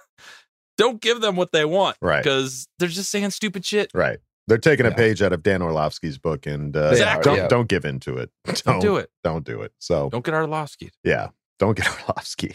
Don't 0.81 1.01
give 1.01 1.21
them 1.21 1.37
what 1.37 1.53
they 1.53 1.65
want 1.65 1.97
Right. 2.01 2.23
because 2.25 2.67
they're 2.79 2.89
just 2.89 3.11
saying 3.11 3.31
stupid 3.31 3.65
shit. 3.65 3.91
Right. 3.95 4.19
They're 4.49 4.59
taking 4.59 4.87
a 4.87 4.91
page 4.91 5.23
out 5.23 5.33
of 5.33 5.43
Dan 5.45 5.61
Orlovsky's 5.63 6.19
book, 6.19 6.47
and 6.47 6.77
uh, 6.77 6.91
They 6.95 7.03
are, 7.03 7.23
don't 7.23 7.37
yeah. 7.37 7.47
don't 7.49 7.69
give 7.69 7.85
into 7.85 8.17
it. 8.17 8.31
Don't, 8.45 8.65
Don't 8.65 8.81
do 8.81 8.97
it. 8.97 9.11
Don't 9.23 9.45
do 9.45 9.63
it. 9.63 9.73
So 9.79 10.09
Don't 10.11 10.25
get 10.25 10.35
Orlovsky. 10.35 10.91
yeah, 11.05 11.29
don't 11.61 11.77
get 11.77 11.87
Orlovsky. 12.09 12.55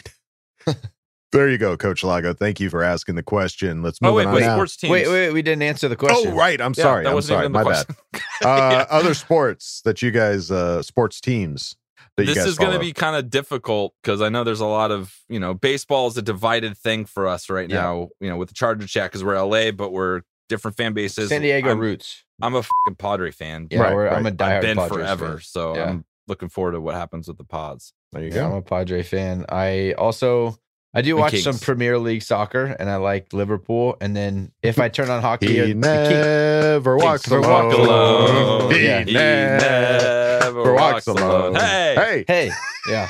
there 1.32 1.48
you 1.48 1.58
go, 1.58 1.76
Coach 1.76 2.02
Lago. 2.04 2.32
Thank 2.34 2.60
you 2.60 2.68
for 2.70 2.82
asking 2.82 3.14
the 3.14 3.22
question. 3.22 3.82
Let's 3.82 4.00
move 4.02 4.12
Oh 4.12 4.14
wait, 4.14 4.26
on 4.26 4.34
wait, 4.34 4.40
now. 4.42 4.56
sports 4.56 4.76
teams. 4.76 4.90
Wait, 4.90 5.08
wait, 5.08 5.30
we 5.32 5.42
didn't 5.42 5.62
answer 5.62 5.88
the 5.88 5.96
question. 5.96 6.32
Oh, 6.32 6.36
right. 6.36 6.60
I'm 6.60 6.74
Yeah, 6.76 6.82
sorry. 6.82 7.04
that 7.04 7.10
I'm 7.10 7.14
wasn't 7.14 7.36
sorry. 7.36 7.44
even 7.46 7.52
the 7.52 7.64
My 7.64 7.70
bad. 7.72 7.86
question. 7.86 7.96
Uh, 8.44 8.68
Yeah. 8.72 8.86
Other 8.90 9.14
sports 9.14 9.80
that 9.84 10.02
you 10.02 10.10
guys, 10.10 10.50
uh, 10.50 10.82
sports 10.82 11.20
teams 11.20 11.76
that 11.76 11.76
you 11.76 11.85
This 12.24 12.34
guys 12.36 12.46
is 12.46 12.58
going 12.58 12.72
to 12.72 12.78
be 12.78 12.92
kind 12.92 13.14
of 13.16 13.28
difficult 13.30 13.94
because 14.02 14.22
I 14.22 14.28
know 14.30 14.42
there's 14.44 14.60
a 14.60 14.66
lot 14.66 14.90
of 14.90 15.14
you 15.28 15.38
know 15.40 15.52
baseball 15.54 16.06
is 16.08 16.16
a 16.16 16.22
divided 16.22 16.76
thing 16.76 17.04
for 17.04 17.26
us 17.26 17.50
right 17.50 17.68
Yeah. 17.68 17.82
now. 17.82 18.08
You 18.20 18.30
know, 18.30 18.36
with 18.36 18.48
the 18.48 18.54
Charger 18.54 18.86
chat 18.86 19.10
because 19.10 19.22
we're 19.24 19.38
LA, 19.40 19.70
but 19.70 19.92
we're 19.92 20.22
different 20.48 20.76
fan 20.76 20.92
bases. 20.94 21.28
San 21.28 21.42
Diego 21.42 21.70
I'm, 21.70 21.78
roots. 21.78 22.24
I'm 22.40 22.54
a 22.54 22.62
fucking 22.62 22.96
Padre 22.98 23.30
fan. 23.32 23.66
Yeah, 23.70 23.80
Right, 23.80 23.94
we're, 23.94 24.08
I'm 24.08 24.24
a 24.26 24.30
right. 24.30 24.36
diehard 24.36 24.56
I've 24.56 24.62
been 24.62 24.76
Padres 24.76 24.96
forever, 24.96 25.26
fan. 25.32 25.40
so 25.42 25.74
Yeah. 25.76 25.84
I'm 25.90 26.04
looking 26.28 26.48
forward 26.48 26.72
to 26.72 26.80
what 26.80 26.94
happens 26.94 27.28
with 27.28 27.36
the 27.38 27.44
pods. 27.44 27.92
There 28.12 28.22
you 28.22 28.30
Yeah, 28.32 28.46
I'm 28.46 28.52
a 28.54 28.62
Padre 28.62 29.02
fan. 29.02 29.44
I 29.48 29.92
also 29.98 30.56
I 30.94 31.02
do 31.02 31.16
watch 31.16 31.38
some 31.42 31.58
Premier 31.58 31.98
League 31.98 32.22
soccer, 32.22 32.64
and 32.78 32.88
I 32.88 32.96
like 32.96 33.34
Liverpool. 33.34 33.96
And 34.00 34.16
then 34.16 34.52
if 34.62 34.78
I 34.78 34.88
turn 34.88 35.10
on 35.10 35.20
hockey, 35.20 35.48
He 35.48 35.58
or 35.60 35.66
the 35.66 35.72
King- 35.72 35.80
never 35.80 36.96
walks 36.96 37.28
never 37.28 37.42
alone. 37.42 37.68
walk 37.68 37.78
alone. 37.78 38.70
He 38.74 38.84
Yeah. 38.86 39.04
He 39.04 39.12
never 39.12 40.25
never 40.54 40.74
walks 40.74 41.06
walks 41.06 41.20
alone. 41.20 41.40
alone. 41.52 41.54
Hey, 41.56 41.94
Hey, 41.96 42.24
hey, 42.28 42.50
yeah. 42.90 43.08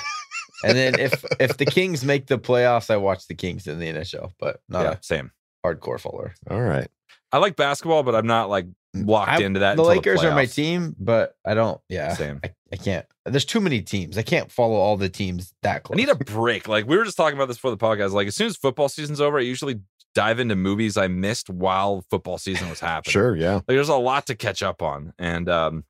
And 0.64 0.76
then 0.76 0.98
if 0.98 1.24
if 1.38 1.56
the 1.58 1.66
Kings 1.66 2.04
make 2.04 2.26
the 2.26 2.38
playoffs, 2.38 2.90
I 2.90 2.96
watch 2.96 3.26
the 3.28 3.34
Kings 3.34 3.66
in 3.66 3.78
the 3.78 3.86
NHL, 3.86 4.32
but 4.40 4.60
not 4.68 4.82
yeah, 4.82 4.96
same. 5.02 5.30
hardcore 5.64 6.00
follower. 6.00 6.34
all 6.50 6.60
right. 6.62 6.88
I 7.32 7.38
like 7.38 7.56
basketball, 7.56 8.02
but 8.04 8.14
I'm 8.14 8.26
not 8.26 8.48
like 8.48 8.66
locked 8.94 9.30
I- 9.32 9.42
into 9.42 9.60
that. 9.60 9.76
The 9.76 9.82
until 9.82 9.96
Lakers 9.96 10.24
are 10.24 10.34
my 10.34 10.46
team, 10.46 10.94
but 10.98 11.34
I 11.44 11.54
don't. 11.54 11.80
Yeah, 11.88 12.14
Same. 12.14 12.40
I, 12.42 12.52
I 12.72 12.76
can't. 12.76 13.04
There's 13.26 13.44
too 13.44 13.60
many 13.60 13.82
teams. 13.82 14.16
I 14.16 14.22
can't 14.22 14.50
follow 14.50 14.76
all 14.76 14.96
the 14.96 15.08
teams 15.10 15.52
that 15.62 15.82
close. 15.82 15.96
I 15.96 15.98
need 16.00 16.08
a 16.08 16.14
break. 16.14 16.66
Like 16.68 16.86
we 16.86 16.96
were 16.96 17.04
just 17.04 17.16
talking 17.16 17.36
about 17.36 17.48
this 17.48 17.56
before 17.58 17.72
the 17.72 17.76
podcast. 17.76 18.12
Like 18.12 18.28
as 18.28 18.36
soon 18.36 18.46
as 18.46 18.56
football 18.56 18.88
season's 18.88 19.20
over, 19.20 19.38
I 19.38 19.42
usually 19.42 19.80
dive 20.14 20.38
into 20.40 20.56
movies 20.56 20.96
I 20.96 21.08
missed 21.08 21.50
while 21.50 22.02
football 22.10 22.38
season 22.38 22.70
was 22.70 22.80
happening. 22.80 23.12
Sure. 23.12 23.36
Yeah. 23.36 23.54
Like 23.56 23.66
there's 23.66 23.90
a 23.90 23.96
lot 23.96 24.26
to 24.28 24.34
catch 24.34 24.62
up 24.62 24.80
on. 24.80 25.12
And 25.18 25.48
um 25.50 25.84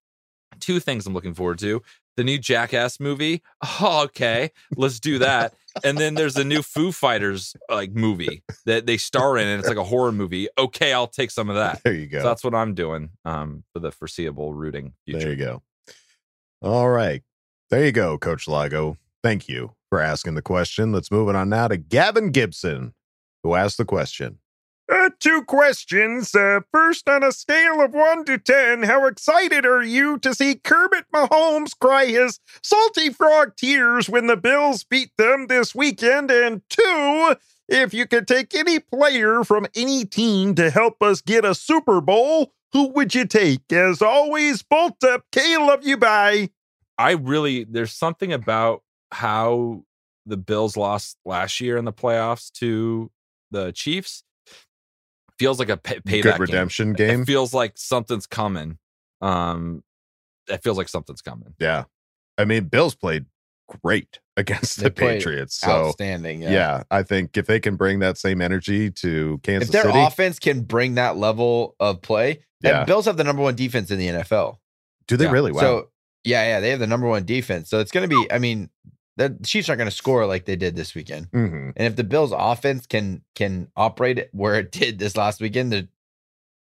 two 0.61 0.80
things 0.80 1.07
I'm 1.07 1.14
looking 1.14 1.34
forward 1.34 1.59
to. 1.61 1.82
The 2.16 2.24
new 2.24 2.38
Jackass 2.38 2.98
movie. 3.00 3.42
Oh, 3.80 4.04
okay. 4.04 4.50
Let's 4.76 5.00
do 5.00 5.18
that. 5.18 5.54
and 5.84 5.98
then 5.98 6.14
there's 6.14 6.36
a 6.36 6.44
new 6.44 6.62
Foo 6.62 6.90
Fighters 6.92 7.54
like 7.68 7.92
movie 7.92 8.42
that 8.64 8.86
they 8.86 8.96
star 8.96 9.36
in 9.36 9.46
and 9.46 9.59
it's 9.59 9.68
like 9.68 9.76
a 9.76 9.84
horror 9.84 10.12
movie. 10.12 10.48
Okay, 10.57 10.92
I'll 10.94 11.07
take 11.09 11.30
some 11.30 11.50
of 11.50 11.57
that. 11.57 11.80
There 11.84 11.92
you 11.92 12.07
go. 12.07 12.20
So 12.20 12.24
that's 12.28 12.42
what 12.44 12.54
I'm 12.54 12.74
doing 12.74 13.11
um 13.24 13.64
for 13.72 13.80
the 13.80 13.90
foreseeable 13.92 14.54
rooting 14.54 14.94
future. 15.04 15.18
There 15.18 15.30
you 15.30 15.36
go. 15.36 15.62
All 16.62 16.88
right. 16.88 17.22
There 17.70 17.84
you 17.84 17.92
go, 17.92 18.16
Coach 18.16 18.48
Lago. 18.48 18.96
Thank 19.22 19.48
you 19.48 19.72
for 19.90 20.00
asking 20.00 20.34
the 20.36 20.42
question. 20.42 20.92
Let's 20.92 21.11
move 21.11 21.28
it 21.28 21.36
on 21.36 21.48
now 21.50 21.68
to 21.68 21.76
Gavin 21.76 22.30
Gibson, 22.30 22.94
who 23.42 23.54
asked 23.54 23.76
the 23.76 23.84
question. 23.84 24.38
Uh, 24.89 25.11
two 25.18 25.43
questions. 25.43 26.34
Uh, 26.34 26.61
first, 26.72 27.09
on 27.09 27.24
a 27.24 27.32
scale 27.32 27.80
of 27.80 27.93
1 27.93 28.24
to 28.24 28.39
10, 28.39 28.84
how 28.84 29.07
excited 29.07 29.66
are 29.66 29.82
you 29.82 30.16
to 30.18 30.32
see 30.32 30.55
Kermit 30.55 31.07
Mahomes 31.12 31.76
cry 31.78 32.07
his 32.07 32.39
salty 32.62 33.11
frog 33.11 33.57
tears 33.57 34.09
when 34.09 34.28
the 34.28 34.37
Bills 34.37 34.84
beat 34.84 35.11
them 35.18 35.49
this 35.49 35.74
weekend? 35.74 36.30
And 36.30 36.62
two, 36.68 37.34
if 37.68 37.93
you 37.93 38.07
could 38.07 38.28
take 38.28 38.55
any 38.55 38.78
player 38.78 39.43
from 39.43 39.66
any 39.74 40.05
team 40.05 40.55
to 40.55 40.70
help 40.70 41.03
us 41.03 41.20
get 41.20 41.45
a 41.45 41.55
Super 41.55 42.01
Bowl, 42.01 42.53
who 42.72 42.89
would 42.89 43.14
you 43.14 43.26
take? 43.26 43.72
As 43.72 44.01
always, 44.03 44.62
bolt 44.62 45.03
up. 45.03 45.24
K, 45.32 45.57
love 45.57 45.84
you. 45.84 45.97
Bye. 45.97 46.51
I 46.99 47.12
really 47.12 47.64
there's 47.64 47.93
something 47.93 48.32
about 48.32 48.82
how 49.12 49.82
the 50.26 50.37
Bills 50.37 50.76
lost 50.76 51.16
last 51.24 51.61
year 51.61 51.76
in 51.76 51.84
the 51.84 51.93
playoffs 51.93 52.51
to 52.53 53.11
the 53.51 53.72
Chiefs. 53.72 54.22
Feels 55.39 55.59
like 55.59 55.68
a 55.68 55.76
pay- 55.76 56.01
payback 56.01 56.22
Good 56.22 56.41
redemption 56.41 56.93
game. 56.93 57.22
It 57.22 57.24
feels 57.26 57.53
like 57.53 57.72
something's 57.76 58.26
coming. 58.26 58.78
Um, 59.20 59.82
it 60.49 60.62
feels 60.62 60.78
like 60.78 60.89
something's 60.89 61.22
coming. 61.22 61.55
Yeah. 61.59 61.84
I 62.39 62.45
mean, 62.45 62.64
Bills 62.64 62.95
played 62.95 63.26
great 63.82 64.20
against 64.37 64.78
They 64.78 64.84
the 64.84 64.91
Patriots. 64.91 65.57
So, 65.61 65.89
outstanding. 65.89 66.43
yeah. 66.43 66.51
Yeah. 66.51 66.82
I 66.91 67.03
think 67.03 67.37
if 67.37 67.47
they 67.47 67.61
can 67.61 67.76
bring 67.76 67.99
that 68.01 68.16
same 68.18 68.41
energy 68.41 68.91
to 68.93 69.39
Kansas 69.43 69.68
if 69.68 69.72
their 69.72 69.82
City, 69.84 69.99
offense 69.99 70.39
can 70.39 70.62
bring 70.62 70.95
that 70.95 71.16
level 71.16 71.74
of 71.80 72.01
play, 72.03 72.41
Yeah. 72.62 72.78
and 72.78 72.87
Bills 72.87 73.07
have 73.07 73.16
the 73.16 73.24
number 73.24 73.43
one 73.43 73.55
defense 73.57 73.91
in 73.91 73.99
the 73.99 74.09
NFL. 74.09 74.59
do 75.07 75.16
they 75.16 75.24
yeah. 75.24 75.30
really? 75.30 75.53
Wow. 75.53 75.61
So 75.61 75.91
yeah, 76.24 76.45
yeah, 76.45 76.61
they 76.61 76.70
have 76.70 76.80
the 76.80 76.87
number 76.87 77.07
one 77.07 77.24
defense. 77.24 77.68
So 77.70 77.78
it's 77.78 77.93
going 77.93 78.09
to 78.09 78.14
be. 78.14 78.32
I 78.32 78.39
mean, 78.39 78.68
the 79.17 79.37
Chiefs 79.45 79.69
aren't 79.69 79.79
going 79.79 79.91
to 79.91 79.97
score 79.97 80.27
like 80.27 80.45
they 80.45 80.57
did 80.57 80.77
this 80.77 80.95
weekend. 80.95 81.31
Mhm. 81.31 81.73
And 81.77 81.87
if 81.87 81.97
the 81.97 82.05
Bills 82.05 82.33
offense 82.37 82.87
can 82.87 83.23
can 83.35 83.69
operate 83.77 84.29
where 84.33 84.57
it 84.57 84.73
did 84.73 84.99
this 84.99 85.17
last 85.17 85.41
weekend, 85.41 85.73
they're, 85.73 85.89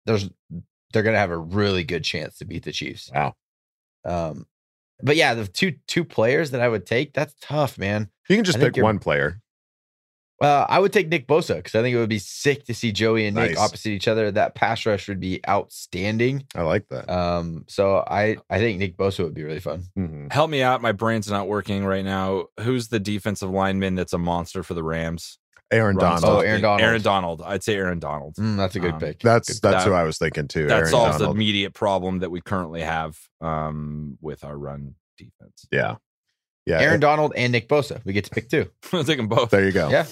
there's 0.06 0.30
they're 0.92 1.02
going 1.02 1.14
to 1.14 1.20
have 1.20 1.30
a 1.30 1.36
really 1.36 1.84
good 1.84 2.04
chance 2.04 2.38
to 2.38 2.44
beat 2.44 2.64
the 2.64 2.72
Chiefs. 2.72 3.10
Wow. 3.14 3.34
Um, 4.04 4.46
but 5.02 5.16
yeah, 5.16 5.34
the 5.34 5.46
two 5.46 5.74
two 5.86 6.04
players 6.04 6.52
that 6.52 6.60
I 6.60 6.68
would 6.68 6.86
take, 6.86 7.12
that's 7.12 7.34
tough, 7.40 7.76
man. 7.76 8.10
You 8.28 8.36
can 8.36 8.44
just 8.44 8.58
pick 8.58 8.76
one 8.76 8.98
player. 8.98 9.40
Well, 10.38 10.66
I 10.68 10.78
would 10.78 10.92
take 10.92 11.08
Nick 11.08 11.26
Bosa 11.26 11.56
because 11.56 11.74
I 11.74 11.80
think 11.80 11.94
it 11.94 11.98
would 11.98 12.10
be 12.10 12.18
sick 12.18 12.64
to 12.66 12.74
see 12.74 12.92
Joey 12.92 13.26
and 13.26 13.34
Nick 13.36 13.58
opposite 13.58 13.88
each 13.90 14.06
other. 14.06 14.30
That 14.30 14.54
pass 14.54 14.84
rush 14.84 15.08
would 15.08 15.18
be 15.20 15.40
outstanding. 15.48 16.44
I 16.54 16.60
like 16.62 16.88
that. 16.88 17.08
Um, 17.10 17.64
so 17.68 18.04
I 18.06 18.36
I 18.50 18.58
think 18.58 18.78
Nick 18.78 18.96
Bosa 18.98 19.24
would 19.24 19.34
be 19.34 19.44
really 19.44 19.60
fun. 19.60 19.84
Mhm. 19.98 20.30
Help 20.32 20.50
me 20.50 20.62
out. 20.62 20.82
My 20.82 20.92
brain's 20.92 21.30
not 21.30 21.48
working 21.48 21.84
right 21.86 22.04
now. 22.04 22.46
Who's 22.60 22.88
the 22.88 23.00
defensive 23.00 23.50
lineman 23.50 23.94
that's 23.94 24.12
a 24.12 24.18
monster 24.18 24.62
for 24.62 24.74
the 24.74 24.82
Rams? 24.84 25.38
Aaron 25.72 25.96
Donald. 25.96 26.24
Oh, 26.24 26.40
Aaron 26.40 26.60
Donald. 26.62 26.80
Aaron 26.82 27.02
Donald. 27.02 27.42
I'd 27.44 27.64
say 27.64 27.74
Aaron 27.74 27.98
Donald. 27.98 28.36
Mm, 28.36 28.56
that's 28.56 28.76
a 28.76 28.80
good 28.80 28.92
Um, 28.94 29.00
pick. 29.00 29.18
That's 29.20 29.48
Good- 29.48 29.62
that's 29.62 29.84
that- 29.84 29.90
who 29.90 29.96
I 29.96 30.04
was 30.04 30.16
thinking 30.18 30.46
too. 30.46 30.66
That 30.68 30.76
Aaron 30.78 30.90
solves 30.90 31.18
the 31.18 31.28
immediate 31.30 31.74
problem 31.74 32.20
that 32.20 32.30
we 32.30 32.40
currently 32.40 32.82
have 32.82 33.18
um, 33.40 34.16
with 34.20 34.44
our 34.44 34.56
run 34.56 34.94
defense. 35.18 35.66
Yeah. 35.72 35.96
Yeah. 36.66 36.80
Aaron 36.80 36.98
Donald 37.00 37.32
and 37.36 37.52
Nick 37.52 37.68
Bosa. 37.68 38.04
We 38.04 38.12
get 38.12 38.24
to 38.24 38.30
pick 38.30 38.48
two. 38.50 38.68
I'll 38.92 39.04
take 39.04 39.18
them 39.18 39.28
both. 39.28 39.50
there 39.50 39.64
you 39.64 39.70
go. 39.72 39.88
Yeah. 39.88 40.06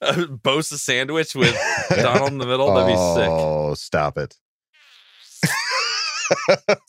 a 0.00 0.12
Bosa 0.14 0.74
sandwich 0.74 1.34
with 1.36 1.56
Donald 1.90 2.32
in 2.32 2.38
the 2.38 2.46
middle. 2.46 2.74
That'd 2.74 2.88
be 2.88 2.96
sick. 2.96 3.28
Oh, 3.30 3.74
stop 3.74 4.18
it. 4.18 4.36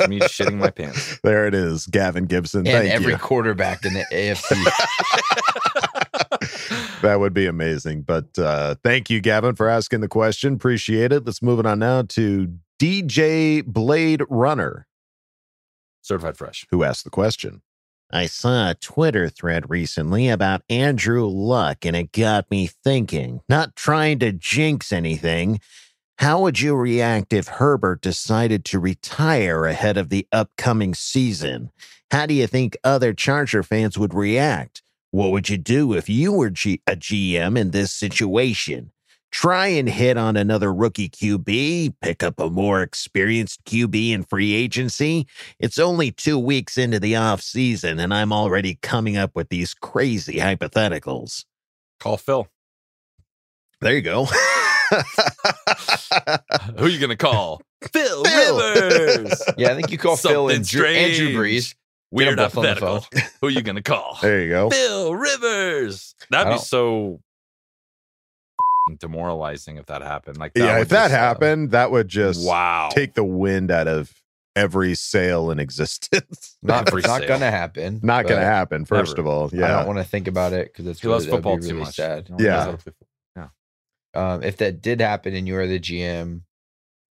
Me 0.10 0.20
shitting 0.22 0.58
my 0.58 0.70
pants. 0.70 1.18
There 1.24 1.48
it 1.48 1.54
is. 1.54 1.86
Gavin 1.86 2.26
Gibson. 2.26 2.60
And 2.62 2.68
Thank 2.68 2.92
every 2.92 3.14
you. 3.14 3.18
quarterback 3.20 3.86
in 3.86 3.94
the 3.94 4.04
AFC. 4.12 4.50
that 7.02 7.20
would 7.20 7.34
be 7.34 7.46
amazing. 7.46 8.02
But 8.02 8.38
uh, 8.38 8.76
thank 8.84 9.10
you, 9.10 9.22
Gavin, 9.22 9.56
for 9.56 9.70
asking 9.70 10.02
the 10.02 10.08
question. 10.10 10.56
Appreciate 10.56 11.14
it. 11.14 11.26
Let's 11.26 11.42
move 11.42 11.60
it 11.60 11.66
on 11.66 11.80
now 11.80 12.02
to 12.02 12.54
DJ 12.82 13.64
Blade 13.66 14.24
Runner, 14.30 14.88
Certified 16.02 16.36
fresh. 16.38 16.66
who 16.72 16.84
asked 16.84 17.04
the 17.06 17.10
question. 17.10 17.62
I 18.12 18.26
saw 18.26 18.72
a 18.72 18.76
Twitter 18.76 19.30
thread 19.30 19.70
recently 19.70 20.30
about 20.30 20.64
Andrew 20.68 21.28
Luck, 21.28 21.86
and 21.86 21.96
it 21.96 22.12
got 22.12 22.50
me 22.50 22.66
thinking. 22.66 23.42
Not 23.48 23.76
trying 23.76 24.18
to 24.20 24.32
jinx 24.32 24.92
anything. 24.92 25.60
How 26.18 26.42
would 26.42 26.60
you 26.60 26.76
react 26.76 27.34
if 27.34 27.48
Herbert 27.48 28.02
decided 28.02 28.66
to 28.66 28.80
retire 28.80 29.66
ahead 29.66 29.96
of 29.96 30.10
the 30.10 30.28
upcoming 30.32 30.96
season? 30.96 31.72
How 32.10 32.26
do 32.26 32.34
you 32.34 32.48
think 32.48 32.78
other 32.84 33.14
Charger 33.14 33.62
fans 33.62 33.98
would 33.98 34.16
react? 34.16 34.82
What 35.12 35.32
would 35.32 35.50
you 35.50 35.58
do 35.58 35.94
if 35.94 36.10
you 36.10 36.34
were 36.34 36.50
G- 36.50 36.82
a 36.88 36.96
GM 36.96 37.58
in 37.58 37.72
this 37.72 37.94
situation? 37.94 38.92
Try 39.32 39.68
and 39.68 39.88
hit 39.88 40.18
on 40.18 40.36
another 40.36 40.74
rookie 40.74 41.10
QB, 41.10 41.94
pick 42.02 42.24
up 42.24 42.40
a 42.40 42.50
more 42.50 42.82
experienced 42.82 43.64
QB 43.66 44.12
in 44.12 44.24
free 44.24 44.54
agency. 44.54 45.28
It's 45.60 45.78
only 45.78 46.12
two 46.12 46.40
weeks 46.40 46.78
into 46.78 47.00
the 47.00 47.16
off 47.16 47.42
season, 47.42 48.00
and 48.00 48.14
I'm 48.14 48.34
already 48.34 48.80
coming 48.82 49.18
up 49.18 49.36
with 49.36 49.50
these 49.50 49.74
crazy 49.74 50.38
hypotheticals. 50.38 51.46
Call 52.00 52.18
Phil. 52.18 52.48
There 53.82 53.94
you 53.94 54.02
go. 54.02 54.26
Who 56.78 56.86
are 56.86 56.90
you 56.90 57.00
gonna 57.00 57.16
call? 57.16 57.62
Phil. 57.94 58.24
Rivers. 58.24 59.42
yeah, 59.58 59.72
I 59.72 59.76
think 59.76 59.92
you 59.92 59.98
call 59.98 60.18
Phil 60.18 60.50
and 60.50 60.68
Drew, 60.68 60.86
Andrew. 60.86 61.30
Brees. 61.30 61.76
Weird 62.12 62.38
Get 62.38 62.40
'em 62.40 62.46
both 62.46 62.58
on 62.58 62.64
the 62.64 62.70
hypothetical. 62.74 63.30
Who 63.42 63.48
are 63.48 63.52
you 63.52 63.62
gonna 63.62 63.84
call? 63.84 64.18
there 64.22 64.42
you 64.42 64.50
go. 64.50 64.70
Phil 64.72 65.14
Rivers. 65.14 66.16
That'd 66.32 66.54
be 66.54 66.60
so 66.60 67.22
demoralizing 68.96 69.78
if 69.78 69.86
that 69.88 70.02
happened. 70.02 70.38
Like, 70.38 70.54
yeah, 70.56 70.80
if 70.80 70.90
that 70.90 71.06
just, 71.06 71.14
uh, 71.14 71.18
happened, 71.18 71.72
that 71.72 71.92
would 71.92 72.08
just 72.08 72.46
wow, 72.48 72.90
take 72.92 73.14
the 73.14 73.24
wind 73.24 73.72
out 73.72 73.88
of 73.88 74.14
every 74.56 74.96
sail 74.96 75.52
in 75.52 75.60
existence. 75.60 76.58
Not, 76.64 76.88
Every 76.90 77.02
not 77.04 77.20
sail. 77.22 77.28
gonna 77.30 77.50
happen. 77.52 78.00
Not 78.04 78.28
going 78.28 78.40
to 78.42 78.46
happen, 78.46 78.84
first 78.84 79.12
Never. 79.16 79.22
of 79.22 79.28
all. 79.34 79.50
Yeah, 79.54 79.66
I 79.66 79.68
don't 79.80 79.88
want 79.88 80.00
to 80.00 80.04
think 80.04 80.28
about 80.28 80.52
it 80.54 80.68
because 80.74 80.86
it's 80.88 81.00
he 81.00 81.08
really, 81.08 81.20
loves 81.20 81.30
football 81.30 81.56
be 81.56 81.62
too 81.62 81.68
really 81.70 81.80
much. 81.86 81.96
sad. 81.96 82.28
He 82.28 82.34
only 82.34 82.44
knows 82.44 82.52
Yeah. 82.52 82.60
how 82.66 82.72
to 82.72 82.78
play 82.78 82.94
football. 83.00 83.06
Um, 84.16 84.44
if 84.44 84.58
that 84.58 84.82
did 84.82 85.02
happen 85.02 85.36
and 85.36 85.48
you 85.48 85.56
are 85.56 85.68
the 85.68 85.80
GM, 85.80 86.42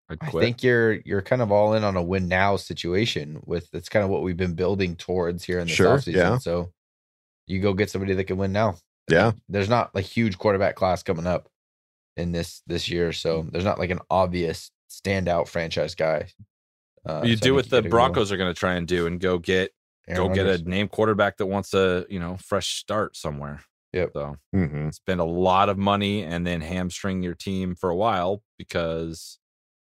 I'd 0.10 0.18
I 0.22 0.30
quit. 0.30 0.44
think 0.44 0.64
you're 0.64 0.94
you're 1.06 1.22
kind 1.22 1.42
of 1.42 1.52
all 1.52 1.74
in 1.74 1.84
on 1.84 1.98
a 1.98 2.02
win 2.02 2.28
now 2.30 2.56
situation. 2.56 3.42
With 3.46 3.70
that's 3.72 3.90
kind 3.90 4.04
of 4.06 4.10
what 4.10 4.22
we've 4.24 4.38
been 4.38 4.54
building 4.56 4.96
towards 4.96 5.44
here 5.44 5.60
in 5.60 5.68
the 5.68 5.74
Sure, 5.74 5.98
offseason. 5.98 6.16
yeah. 6.16 6.38
So 6.38 6.72
you 7.48 7.60
go 7.60 7.74
get 7.74 7.90
somebody 7.90 8.14
that 8.14 8.24
can 8.24 8.38
win 8.38 8.54
now. 8.54 8.78
Yeah. 9.10 9.34
There's 9.50 9.68
not 9.70 9.92
a 9.94 10.02
huge 10.02 10.38
quarterback 10.38 10.76
class 10.76 11.04
coming 11.04 11.28
up 11.28 11.50
in 12.18 12.32
this 12.32 12.62
this 12.68 12.90
year, 12.90 13.12
so 13.12 13.46
there's 13.52 13.66
not 13.66 13.80
like 13.80 13.90
an 13.90 14.00
obvious 14.10 14.72
standout 14.90 15.48
franchise 15.48 15.96
guy. 15.96 16.28
Uh, 17.06 17.22
you 17.24 17.36
so 17.36 17.42
do 17.42 17.54
what 17.54 17.70
the 17.70 17.78
gotta 17.78 17.84
go 17.84 17.90
Broncos 17.90 18.32
are 18.32 18.38
going 18.38 18.54
to 18.54 18.60
try 18.60 18.76
and 18.76 18.88
do 18.88 19.06
and 19.08 19.20
go 19.20 19.38
get 19.38 19.72
Aaron 20.08 20.28
go 20.28 20.34
get 20.34 20.48
a 20.48 20.70
name 20.70 20.88
quarterback 20.88 21.38
that 21.38 21.46
wants 21.46 21.74
a 21.74 22.06
you 22.10 22.20
know 22.20 22.38
fresh 22.38 22.76
start 22.76 23.16
somewhere. 23.16 23.62
Yep. 23.94 24.12
So 24.14 24.36
hmm 24.54 24.90
spend 24.90 25.20
a 25.20 25.26
lot 25.26 25.68
of 25.70 25.78
money 25.78 26.24
and 26.24 26.46
then 26.46 26.62
hamstring 26.62 27.22
your 27.22 27.34
team 27.34 27.76
for 27.76 27.90
a 27.90 27.96
while 27.96 28.42
because 28.58 29.40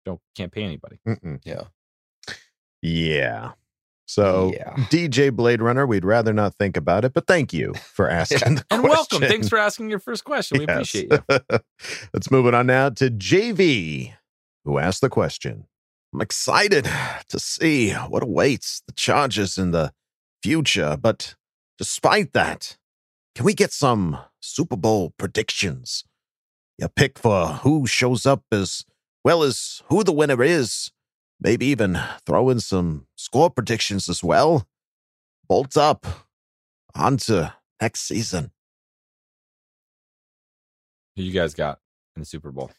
don't 0.05 0.19
can't 0.35 0.51
pay 0.51 0.63
anybody. 0.63 0.99
Mm-mm. 1.07 1.39
Yeah. 1.43 1.63
Yeah. 2.81 3.51
So, 4.07 4.53
Yeah. 4.55 4.73
DJ 4.89 5.35
Blade 5.35 5.61
Runner, 5.61 5.85
we'd 5.85 6.05
rather 6.05 6.33
not 6.33 6.55
think 6.55 6.77
about 6.77 7.03
it, 7.05 7.13
but 7.13 7.27
thank 7.27 7.51
you 7.53 7.73
for 7.93 8.09
asking 8.09 8.55
the 8.55 8.65
And 8.71 8.81
welcome. 8.83 9.19
Thanks 9.21 9.49
for 9.49 9.57
asking 9.57 9.89
your 9.89 9.99
first 9.99 10.23
question. 10.25 10.57
We 10.59 10.65
Yes. 10.65 10.71
appreciate 10.95 11.11
you. 11.11 11.39
Let's 12.13 12.31
move 12.31 12.45
it 12.47 12.53
on 12.53 12.67
now 12.67 12.89
to 12.89 13.09
JV, 13.11 14.13
who 14.65 14.77
asked 14.77 15.01
the 15.01 15.09
question. 15.09 15.65
I'm 16.13 16.21
excited 16.21 16.85
to 17.29 17.39
see 17.39 17.91
what 17.91 18.23
awaits 18.23 18.81
the 18.87 18.93
Chargers 18.93 19.57
in 19.57 19.71
the 19.71 19.91
future, 20.41 20.97
but 20.99 21.35
despite 21.77 22.31
that, 22.31 22.77
can 23.35 23.43
we 23.45 23.53
get 23.53 23.73
some 23.73 24.17
Super 24.39 24.77
Bowl 24.77 25.13
predictions? 25.17 26.05
Your 26.77 26.89
pick 26.89 27.19
for 27.19 27.47
who 27.47 27.85
shows 27.87 28.25
up 28.25 28.43
as 28.53 28.85
well 29.25 29.43
as 29.43 29.81
who 29.89 30.03
the 30.05 30.13
winner 30.13 30.41
is. 30.41 30.91
Maybe 31.39 31.67
even 31.67 31.99
throw 32.25 32.49
in 32.49 32.59
some 32.59 33.07
score 33.15 33.49
predictions 33.49 34.09
as 34.09 34.23
well. 34.23 34.67
Bolt 35.47 35.77
up. 35.77 36.05
On 36.95 37.17
to 37.17 37.53
next 37.79 38.01
season. 38.01 38.51
Who 41.15 41.23
you 41.23 41.31
guys 41.31 41.53
got 41.53 41.79
in 42.15 42.21
the 42.21 42.25
Super 42.25 42.51
Bowl? 42.51 42.71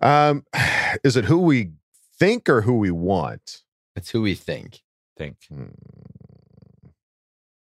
Um, 0.00 0.44
is 1.04 1.16
it 1.16 1.26
who 1.26 1.38
we 1.38 1.72
think 2.18 2.48
or 2.48 2.62
who 2.62 2.78
we 2.78 2.90
want? 2.90 3.62
It's 3.96 4.10
who 4.10 4.22
we 4.22 4.34
think. 4.34 4.80
Think. 5.16 5.36
Hmm. 5.48 5.64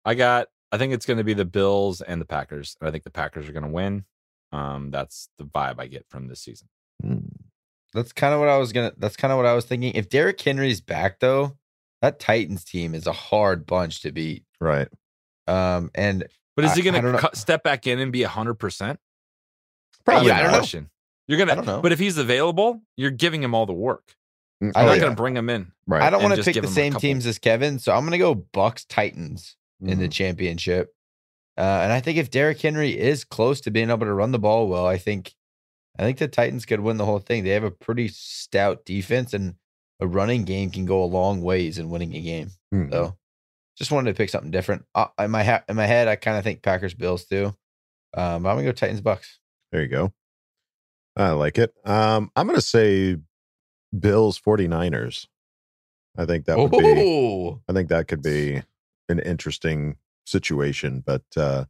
I 0.05 0.15
got. 0.15 0.49
I 0.73 0.79
think 0.79 0.93
it's 0.93 1.07
going 1.07 1.19
to 1.19 1.25
be 1.25 1.35
the 1.35 1.45
Bills 1.45 2.01
and 2.01 2.21
the 2.21 2.25
Packers. 2.25 2.77
And 2.81 2.89
I 2.89 2.91
think 2.91 3.05
the 3.05 3.11
Packers 3.11 3.49
are 3.49 3.53
going 3.53 3.65
to 3.65 3.71
win. 3.71 4.05
Um, 4.51 4.91
that's 4.91 5.29
the 5.39 5.45
vibe 5.45 5.79
I 5.79 5.87
get 5.87 6.05
from 6.09 6.27
this 6.27 6.41
season. 6.41 6.69
Hmm. 7.01 7.19
That's 7.95 8.13
kind 8.13 8.35
of 8.35 8.41
what 8.41 8.49
I 8.49 8.59
was 8.59 8.73
gonna. 8.73 8.93
That's 8.99 9.17
kind 9.17 9.33
of 9.33 9.37
what 9.39 9.47
I 9.47 9.55
was 9.55 9.65
thinking. 9.65 9.93
If 9.95 10.09
Derrick 10.09 10.41
Henry's 10.41 10.81
back 10.81 11.21
though, 11.21 11.57
that 12.03 12.19
Titans 12.19 12.65
team 12.65 12.95
is 12.95 13.07
a 13.07 13.13
hard 13.13 13.65
bunch 13.67 14.03
to 14.03 14.13
beat. 14.13 14.45
Right. 14.61 14.89
Um, 15.47 15.91
and 15.95 16.27
But 16.57 16.65
is 16.67 16.73
I- 16.73 16.75
he 16.77 16.83
going 16.83 17.01
don't 17.01 17.13
know. 17.13 17.19
to 17.29 17.37
step 17.37 17.63
back 17.63 17.87
in 17.87 17.99
and 18.01 18.13
be 18.13 18.23
hundred 18.25 18.55
percent? 18.55 18.99
Probably 20.05 20.29
Yeah, 20.29 20.39
I 20.39 20.43
don't 20.43 20.53
not. 20.53 20.75
know. 20.75 20.87
You're 21.29 21.39
gonna. 21.39 21.55
don't 21.55 21.67
know. 21.67 21.81
But 21.81 21.93
if 21.93 21.99
he's 21.99 22.19
available, 22.19 22.83
you're 22.97 23.11
giving 23.11 23.43
him 23.43 23.55
all 23.55 23.65
the 23.67 23.73
work. 23.73 24.15
Mm, 24.63 24.73
I 24.75 24.81
You're 24.81 24.85
oh, 24.85 24.87
not 24.87 24.95
yeah. 24.95 25.01
going 25.01 25.13
to 25.13 25.17
bring 25.23 25.37
him 25.37 25.51
in. 25.51 25.73
Right. 25.87 26.03
I 26.03 26.11
don't 26.11 26.23
want 26.23 26.35
to 26.37 26.43
pick 26.43 26.61
the 26.61 26.69
same 26.69 26.95
teams 26.95 27.27
as 27.27 27.39
Kevin, 27.39 27.79
so 27.79 27.93
I'm 27.95 28.05
gonna 28.05 28.19
go 28.19 28.35
Bucks 28.35 28.85
Titans 28.85 29.57
in 29.81 29.99
the 29.99 30.09
Mhm. 30.09 30.13
championship. 30.13 30.95
Uh, 31.57 31.61
and 31.83 31.93
I 31.93 32.01
think 32.01 32.19
if 32.19 32.31
Derrick 32.31 32.61
Henry 32.61 32.99
is 32.99 33.25
close 33.25 33.61
to 33.63 33.71
being 33.71 33.91
able 33.91 34.07
to 34.07 34.13
run 34.13 34.33
the 34.33 34.39
ball 34.39 34.69
well, 34.69 34.87
I 34.87 34.97
think 34.99 35.35
I 35.99 36.03
think 36.03 36.19
the 36.19 36.29
Titans 36.29 36.67
could 36.67 36.81
win 36.81 36.97
the 36.97 37.05
whole 37.05 37.19
thing. 37.21 37.45
They 37.45 37.51
have 37.51 37.65
a 37.65 37.71
pretty 37.71 38.09
stout 38.09 38.85
defense, 38.85 39.33
and 39.35 39.55
a 40.01 40.07
running 40.07 40.45
game 40.45 40.71
can 40.71 40.85
go 40.87 41.03
a 41.03 41.07
long 41.07 41.41
ways 41.43 41.79
in 41.79 41.89
winning 41.91 42.15
a 42.15 42.21
game. 42.21 42.51
Mhm. 42.73 42.91
So, 42.91 43.17
just 43.79 43.93
wanted 43.93 44.13
to 44.13 44.17
pick 44.17 44.31
something 44.31 44.51
different. 44.51 44.85
Uh, 44.95 45.07
in 45.19 45.31
my 45.31 45.45
ha- 45.45 45.65
in 45.69 45.77
my 45.77 45.87
head, 45.87 46.09
I 46.09 46.17
kind 46.17 46.37
of 46.37 46.45
think 46.45 46.63
Packers 46.63 46.95
Bills 46.95 47.25
too. 47.25 47.55
Um, 48.17 48.43
but 48.43 48.51
I'm 48.51 48.57
gonna 48.57 48.65
go 48.65 48.73
Titans 48.73 49.01
Bucks. 49.01 49.39
There 49.73 49.83
you 49.83 49.89
go. 49.89 50.13
I 51.17 51.31
like 51.31 51.59
it. 51.59 51.73
Um, 51.85 52.31
I'm 52.35 52.47
going 52.49 52.57
to 52.59 52.61
say 52.65 53.17
Bills 53.97 54.37
49ers. 54.41 55.27
I 56.17 56.27
think 56.27 56.47
that 56.47 56.59
would 56.59 56.71
be, 56.73 57.57
I 57.69 57.73
think 57.73 57.89
that 57.91 58.09
could 58.09 58.21
be 58.23 58.63
an 59.09 59.19
interesting 59.21 59.97
situation, 60.27 61.05
but 61.07 61.23
uh, 61.37 61.67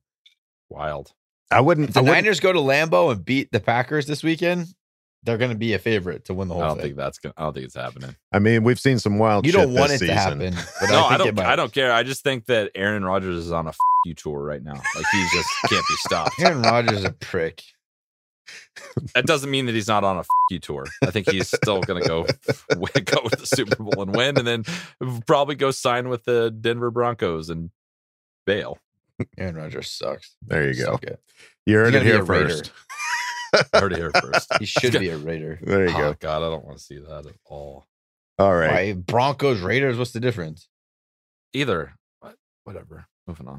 Wild. 0.70 1.12
I 1.54 1.60
wouldn't, 1.60 1.88
if 1.90 1.94
the 1.94 2.00
I 2.00 2.02
wouldn't 2.02 2.24
Niners 2.24 2.40
go 2.40 2.52
to 2.52 2.58
Lambeau 2.58 3.12
and 3.12 3.24
beat 3.24 3.52
the 3.52 3.60
Packers 3.60 4.06
this 4.06 4.22
weekend, 4.22 4.66
they're 5.22 5.38
going 5.38 5.50
to 5.50 5.56
be 5.56 5.72
a 5.72 5.78
favorite 5.78 6.26
to 6.26 6.34
win 6.34 6.48
the 6.48 6.54
whole. 6.54 6.62
Thing. 6.62 6.64
I 6.64 6.68
don't 6.68 6.76
thing. 6.76 6.84
think 6.86 6.96
that's 6.96 7.18
gonna. 7.18 7.34
I 7.36 7.42
don't 7.42 7.54
think 7.54 7.66
it's 7.66 7.74
happening. 7.74 8.16
I 8.32 8.38
mean, 8.38 8.64
we've 8.64 8.80
seen 8.80 8.98
some 8.98 9.18
wild. 9.18 9.46
You 9.46 9.52
don't 9.52 9.72
want 9.72 9.90
this 9.90 10.02
it 10.02 10.06
to 10.08 10.14
happen, 10.14 10.54
but 10.80 10.90
no, 10.90 11.04
I, 11.04 11.14
I, 11.14 11.16
think 11.16 11.28
it 11.30 11.34
don't. 11.36 11.46
I 11.46 11.56
don't 11.56 11.72
care. 11.72 11.92
I 11.92 12.02
just 12.02 12.22
think 12.22 12.46
that 12.46 12.72
Aaron 12.74 13.04
Rodgers 13.04 13.46
is 13.46 13.52
on 13.52 13.66
a 13.66 13.70
f- 13.70 13.76
you 14.04 14.14
tour 14.14 14.42
right 14.42 14.62
now. 14.62 14.74
Like 14.74 15.06
he 15.12 15.26
just 15.32 15.48
can't 15.68 15.86
be 15.88 15.94
stopped. 15.96 16.32
Aaron 16.40 16.62
Rodgers 16.62 16.98
is 16.98 17.04
a 17.04 17.12
prick. 17.12 17.62
That 19.14 19.24
doesn't 19.24 19.50
mean 19.50 19.66
that 19.66 19.74
he's 19.74 19.88
not 19.88 20.04
on 20.04 20.16
a 20.16 20.20
f- 20.20 20.26
you 20.50 20.58
tour. 20.58 20.84
I 21.02 21.10
think 21.10 21.30
he's 21.30 21.48
still 21.48 21.80
going 21.80 22.02
to 22.02 22.08
go 22.08 22.26
win- 22.76 23.04
go 23.04 23.20
with 23.24 23.38
the 23.38 23.46
Super 23.46 23.82
Bowl 23.82 24.02
and 24.02 24.14
win, 24.14 24.36
and 24.36 24.46
then 24.46 24.64
probably 25.26 25.54
go 25.54 25.70
sign 25.70 26.10
with 26.10 26.24
the 26.24 26.50
Denver 26.50 26.90
Broncos 26.90 27.48
and 27.48 27.70
bail. 28.44 28.78
Aaron 29.38 29.56
Rodgers 29.56 29.90
sucks. 29.90 30.36
There 30.42 30.68
you 30.68 30.74
go. 30.74 30.92
Suck 30.92 31.04
it. 31.04 31.20
You 31.66 31.76
heard 31.76 31.94
He's 31.94 32.02
it 32.02 32.06
here 32.06 32.24
first. 32.24 32.72
Heard 33.72 33.92
it 33.92 33.98
here 33.98 34.10
first. 34.10 34.52
He 34.58 34.66
should 34.66 34.92
be 34.98 35.10
a 35.10 35.16
Raider. 35.16 35.60
There 35.62 35.86
you 35.86 35.94
oh, 35.94 35.98
go. 35.98 36.16
God, 36.18 36.42
I 36.42 36.50
don't 36.50 36.64
want 36.64 36.76
to 36.76 36.82
see 36.82 36.98
that 36.98 37.24
at 37.24 37.36
all. 37.44 37.86
All 38.36 38.54
right. 38.54 38.72
Why, 38.72 38.92
Broncos, 38.94 39.60
Raiders, 39.60 39.96
what's 39.96 40.10
the 40.10 40.18
difference? 40.18 40.68
Either. 41.52 41.94
But 42.20 42.34
whatever. 42.64 43.06
Moving 43.28 43.46
on. 43.46 43.58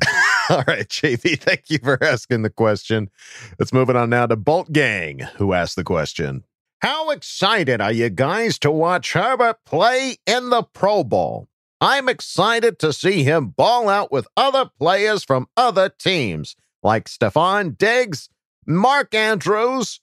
All 0.49 0.63
right, 0.67 0.87
JV, 0.87 1.39
thank 1.39 1.69
you 1.69 1.79
for 1.81 2.03
asking 2.03 2.41
the 2.41 2.49
question. 2.49 3.09
Let's 3.57 3.73
move 3.73 3.89
it 3.89 3.95
on 3.95 4.09
now 4.09 4.27
to 4.27 4.35
Bolt 4.35 4.71
Gang, 4.71 5.19
who 5.37 5.53
asked 5.53 5.75
the 5.75 5.83
question. 5.83 6.43
How 6.81 7.09
excited 7.09 7.81
are 7.81 7.91
you 7.91 8.09
guys 8.09 8.59
to 8.59 8.69
watch 8.69 9.13
Herbert 9.13 9.57
play 9.65 10.17
in 10.27 10.49
the 10.49 10.61
Pro 10.61 11.03
Bowl? 11.03 11.47
I'm 11.81 12.07
excited 12.09 12.79
to 12.79 12.93
see 12.93 13.23
him 13.23 13.47
ball 13.49 13.89
out 13.89 14.11
with 14.11 14.27
other 14.37 14.69
players 14.79 15.23
from 15.23 15.47
other 15.57 15.89
teams 15.89 16.55
like 16.81 17.05
Stefon 17.09 17.77
Diggs, 17.77 18.29
Mark 18.65 19.13
Andrews. 19.13 19.99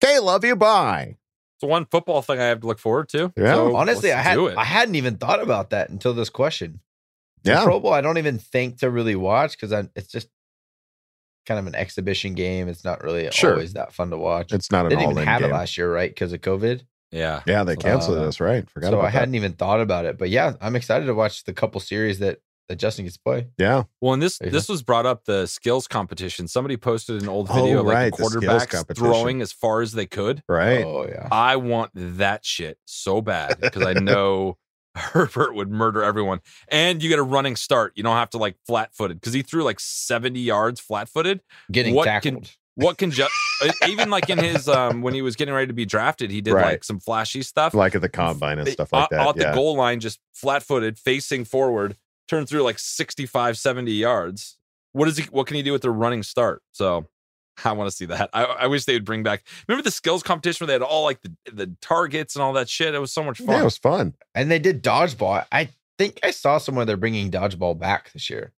They 0.00 0.18
love 0.18 0.44
you. 0.44 0.56
Bye. 0.56 1.16
It's 1.54 1.62
the 1.62 1.66
one 1.66 1.86
football 1.86 2.22
thing 2.22 2.38
I 2.38 2.44
have 2.44 2.60
to 2.60 2.66
look 2.66 2.78
forward 2.78 3.08
to. 3.10 3.32
Yeah. 3.36 3.54
So 3.54 3.74
Honestly, 3.76 4.12
I 4.12 4.20
had 4.20 4.38
I 4.38 4.64
hadn't 4.64 4.94
even 4.94 5.16
thought 5.16 5.42
about 5.42 5.70
that 5.70 5.88
until 5.90 6.12
this 6.14 6.28
question. 6.28 6.80
The 7.42 7.52
Yeah. 7.52 7.64
Pro 7.64 7.80
Bowl, 7.80 7.92
I 7.92 8.00
don't 8.02 8.18
even 8.18 8.38
think 8.38 8.78
to 8.80 8.90
really 8.90 9.16
watch 9.16 9.58
because 9.58 9.72
it's 9.96 10.08
just 10.08 10.28
kind 11.46 11.58
of 11.58 11.66
an 11.66 11.74
exhibition 11.74 12.34
game. 12.34 12.68
It's 12.68 12.84
not 12.84 13.02
really 13.02 13.30
Sure. 13.30 13.52
always 13.52 13.72
that 13.74 13.92
fun 13.94 14.10
to 14.10 14.18
watch. 14.18 14.52
It's 14.52 14.70
not 14.70 14.82
They 14.88 14.96
didn't 14.96 15.12
even 15.12 15.24
have 15.26 15.40
game. 15.40 15.50
it 15.50 15.54
last 15.54 15.78
year, 15.78 15.92
right? 15.92 16.10
Because 16.10 16.32
of 16.32 16.40
COVID. 16.40 16.82
Yeah. 17.10 17.42
Yeah, 17.46 17.64
they 17.64 17.76
canceled 17.76 18.18
Uh, 18.18 18.26
this, 18.26 18.40
right? 18.40 18.68
Forgot 18.70 18.88
so 18.90 18.94
about 18.94 19.06
I 19.06 19.10
that. 19.10 19.18
hadn't 19.18 19.34
even 19.36 19.52
thought 19.52 19.80
about 19.80 20.04
it. 20.04 20.18
But 20.18 20.30
yeah, 20.30 20.54
I'm 20.60 20.76
excited 20.76 21.06
to 21.06 21.14
watch 21.14 21.44
the 21.44 21.52
couple 21.52 21.80
series 21.80 22.18
that 22.20 22.38
that 22.68 22.76
Justin 22.80 23.04
gets 23.04 23.16
to 23.16 23.22
play. 23.22 23.46
Yeah. 23.58 23.84
Well, 24.00 24.12
and 24.12 24.20
this 24.20 24.38
There 24.38 24.48
you 24.48 24.52
this 24.52 24.68
was 24.68 24.82
brought 24.82 25.06
up 25.06 25.24
the 25.24 25.46
skills 25.46 25.86
competition. 25.86 26.48
Somebody 26.48 26.76
posted 26.76 27.22
an 27.22 27.28
old 27.28 27.46
Oh, 27.48 27.54
video 27.62 27.78
of 27.80 27.86
like 27.86 27.94
right, 27.94 28.10
the 28.16 28.22
the 28.24 28.28
skills 28.30 28.42
quarterbacks 28.44 28.68
competition. 28.70 29.06
throwing 29.06 29.40
as 29.40 29.52
far 29.52 29.82
as 29.82 29.92
they 29.92 30.06
could. 30.06 30.42
Right. 30.48 30.84
Oh 30.84 31.06
yeah. 31.06 31.28
I 31.30 31.56
want 31.56 31.92
that 31.94 32.44
shit 32.44 32.78
so 32.84 33.20
bad 33.20 33.60
because 33.60 33.86
I 33.86 33.92
know 33.92 34.58
Herbert 34.96 35.54
would 35.54 35.70
murder 35.70 36.02
everyone. 36.02 36.40
And 36.68 37.02
you 37.04 37.08
get 37.08 37.20
a 37.20 37.22
running 37.22 37.54
start. 37.54 37.92
You 37.94 38.02
don't 38.02 38.16
have 38.16 38.30
to 38.30 38.38
like 38.38 38.56
flat 38.66 38.90
footed 38.94 39.20
because 39.20 39.32
he 39.32 39.42
threw 39.42 39.62
like 39.62 39.78
70 39.78 40.40
yards 40.40 40.80
flat 40.80 41.08
footed. 41.08 41.42
Getting 41.70 41.94
what 41.94 42.06
tackled. 42.06 42.34
Can, 42.44 42.50
what 42.76 42.96
can 42.98 43.10
ju- 43.10 43.26
even 43.88 44.08
like 44.10 44.30
in 44.30 44.38
his 44.38 44.68
um 44.68 45.02
when 45.02 45.12
he 45.14 45.22
was 45.22 45.34
getting 45.34 45.52
ready 45.54 45.66
to 45.66 45.72
be 45.72 45.84
drafted, 45.84 46.30
he 46.30 46.40
did 46.40 46.52
Right. 46.54 46.64
like 46.64 46.84
some 46.84 47.00
flashy 47.00 47.42
stuff. 47.42 47.74
Like 47.74 47.94
at 47.94 48.02
the 48.02 48.08
combine 48.08 48.58
and 48.58 48.68
stuff 48.68 48.92
like 48.92 49.08
that. 49.10 49.20
out 49.20 49.36
yeah. 49.36 49.50
the 49.50 49.54
goal 49.56 49.76
line, 49.76 49.98
just 50.00 50.20
flat 50.34 50.62
footed, 50.62 50.98
facing 50.98 51.44
forward, 51.44 51.96
turned 52.28 52.48
through 52.48 52.62
like 52.62 52.78
65, 52.78 53.58
70 53.58 53.90
yards. 53.92 54.58
What 54.92 55.08
is 55.08 55.16
he? 55.16 55.24
What 55.24 55.46
can 55.46 55.56
he 55.56 55.62
do 55.62 55.72
with 55.72 55.82
the 55.82 55.90
running 55.90 56.22
start? 56.22 56.62
So 56.72 57.06
I 57.64 57.72
want 57.72 57.88
to 57.90 57.96
see 57.96 58.04
that. 58.06 58.30
I, 58.32 58.44
I 58.44 58.66
wish 58.66 58.84
they 58.84 58.92
would 58.94 59.04
bring 59.04 59.22
back. 59.22 59.42
Remember 59.68 59.82
the 59.82 59.90
skills 59.90 60.22
competition 60.22 60.64
where 60.64 60.68
they 60.68 60.72
had 60.74 60.82
all 60.82 61.04
like 61.04 61.20
the, 61.22 61.34
the 61.50 61.74
targets 61.80 62.34
and 62.36 62.42
all 62.42 62.52
that 62.54 62.68
shit. 62.68 62.94
It 62.94 62.98
was 62.98 63.12
so 63.12 63.22
much 63.24 63.38
fun. 63.38 63.48
Yeah, 63.56 63.60
it 63.62 63.64
was 63.64 63.78
fun. 63.78 64.14
And 64.34 64.50
they 64.50 64.58
did 64.58 64.82
dodgeball. 64.82 65.46
I 65.50 65.70
think 65.98 66.20
I 66.22 66.30
saw 66.30 66.58
somewhere 66.58 66.84
they're 66.84 66.98
bringing 66.98 67.30
dodgeball 67.30 67.78
back 67.78 68.12
this 68.12 68.28
year. 68.28 68.52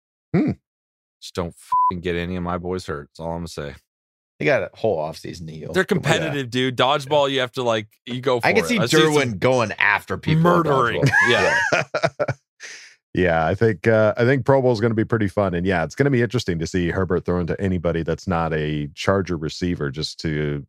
Just 1.21 1.35
don't 1.35 1.53
fucking 1.55 2.01
get 2.01 2.15
any 2.15 2.35
of 2.35 2.43
my 2.43 2.57
boys 2.57 2.85
hurt. 2.85 3.09
That's 3.09 3.19
all 3.19 3.31
I'm 3.31 3.39
gonna 3.39 3.47
say. 3.47 3.75
They 4.39 4.45
got 4.45 4.63
a 4.63 4.69
whole 4.73 4.97
offseason 4.99 5.47
to 5.47 5.53
heal. 5.53 5.73
They're 5.73 5.83
competitive, 5.83 6.49
dude. 6.49 6.77
Dodgeball, 6.77 7.29
you 7.29 7.41
have 7.41 7.51
to 7.53 7.63
like 7.63 7.87
you 8.05 8.21
go. 8.21 8.39
For 8.39 8.47
I 8.47 8.53
can 8.53 8.63
it. 8.63 8.67
see 8.67 8.79
I've 8.79 8.89
seen 8.89 9.01
some 9.01 9.13
Derwin 9.33 9.39
going 9.39 9.71
after 9.73 10.17
people. 10.17 10.43
murdering. 10.43 11.01
dodgeball. 11.01 11.29
Yeah. 11.73 11.83
Yeah, 13.15 13.45
I 13.45 13.55
think 13.55 13.87
uh, 13.87 14.13
I 14.17 14.23
think 14.23 14.45
Pro 14.45 14.61
Bowl 14.61 14.71
is 14.71 14.79
going 14.79 14.91
to 14.91 14.95
be 14.95 15.03
pretty 15.03 15.27
fun, 15.27 15.55
and 15.55 15.65
yeah, 15.65 15.83
it's 15.83 15.95
going 15.95 16.05
to 16.05 16.11
be 16.11 16.21
interesting 16.21 16.59
to 16.59 16.67
see 16.67 16.89
Herbert 16.91 17.25
throw 17.25 17.39
into 17.39 17.59
anybody 17.59 18.03
that's 18.03 18.27
not 18.27 18.53
a 18.53 18.87
Charger 18.93 19.35
receiver, 19.35 19.89
just 19.89 20.19
to 20.19 20.63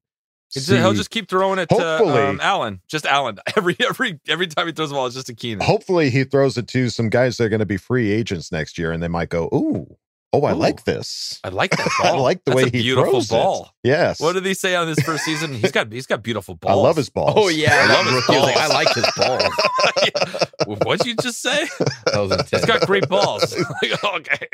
see. 0.48 0.76
he'll 0.78 0.94
just 0.94 1.10
keep 1.10 1.28
throwing 1.28 1.58
it 1.58 1.68
to 1.68 1.74
Hopefully- 1.74 2.18
um, 2.22 2.40
Allen. 2.42 2.80
Just 2.88 3.04
Allen. 3.04 3.38
Every 3.56 3.76
every 3.86 4.18
every 4.26 4.46
time 4.46 4.66
he 4.66 4.72
throws 4.72 4.88
the 4.88 4.94
ball, 4.94 5.04
it's 5.06 5.14
just 5.16 5.28
a 5.28 5.34
Keenan. 5.34 5.60
hopefully 5.60 6.08
he 6.08 6.24
throws 6.24 6.56
it 6.56 6.66
to 6.68 6.88
some 6.88 7.10
guys 7.10 7.36
that 7.36 7.44
are 7.44 7.48
going 7.50 7.60
to 7.60 7.66
be 7.66 7.76
free 7.76 8.10
agents 8.10 8.50
next 8.50 8.78
year, 8.78 8.90
and 8.90 9.02
they 9.02 9.08
might 9.08 9.28
go, 9.28 9.44
"Ooh, 9.52 9.98
oh, 10.32 10.44
I 10.44 10.52
Ooh. 10.52 10.56
like 10.56 10.84
this. 10.84 11.40
I 11.44 11.48
like 11.48 11.70
that 11.72 11.88
ball. 12.02 12.16
I 12.16 12.18
like 12.20 12.44
the 12.44 12.52
That's 12.52 12.56
way 12.56 12.68
a 12.68 12.76
he 12.76 12.82
beautiful 12.82 13.10
throws 13.12 13.26
it." 13.26 13.30
ball. 13.34 13.70
Yes, 13.82 14.20
What 14.20 14.34
did 14.34 14.44
he 14.44 14.54
say 14.54 14.74
on 14.76 14.88
his 14.88 15.00
first 15.00 15.24
season? 15.24 15.54
He's 15.54 15.72
got 15.72 15.90
he's 15.92 16.06
got 16.06 16.22
beautiful 16.22 16.54
balls. 16.54 16.72
I 16.78 16.80
love 16.80 16.96
his 16.96 17.08
balls. 17.10 17.34
Oh 17.36 17.48
yeah, 17.48 17.70
I 17.88 17.92
love 17.94 18.04
his 18.06 18.14
Rookie 18.14 18.40
like, 18.40 18.54
balls. 18.54 18.70
I 18.70 18.74
like 18.74 18.94
his 18.94 19.10
balls. 19.16 20.80
What'd 20.84 21.06
you 21.06 21.14
just 21.16 21.40
say? 21.40 21.66
That 22.06 22.20
was 22.20 22.32
intense. 22.32 22.50
He's 22.50 22.64
got 22.66 22.86
great 22.86 23.08
balls. 23.08 23.56
Like, 23.82 24.04
okay. 24.04 24.46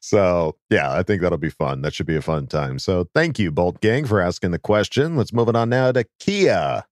So, 0.00 0.56
yeah, 0.70 0.92
I 0.92 1.02
think 1.02 1.22
that'll 1.22 1.38
be 1.38 1.50
fun. 1.50 1.82
That 1.82 1.92
should 1.94 2.06
be 2.06 2.16
a 2.16 2.22
fun 2.22 2.46
time. 2.46 2.78
So, 2.78 3.08
thank 3.14 3.38
you, 3.38 3.50
Bolt 3.50 3.80
Gang, 3.80 4.04
for 4.06 4.20
asking 4.20 4.52
the 4.52 4.58
question. 4.58 5.16
Let's 5.16 5.32
move 5.32 5.48
it 5.48 5.56
on 5.56 5.68
now 5.68 5.92
to 5.92 6.04
Kia. 6.20 6.84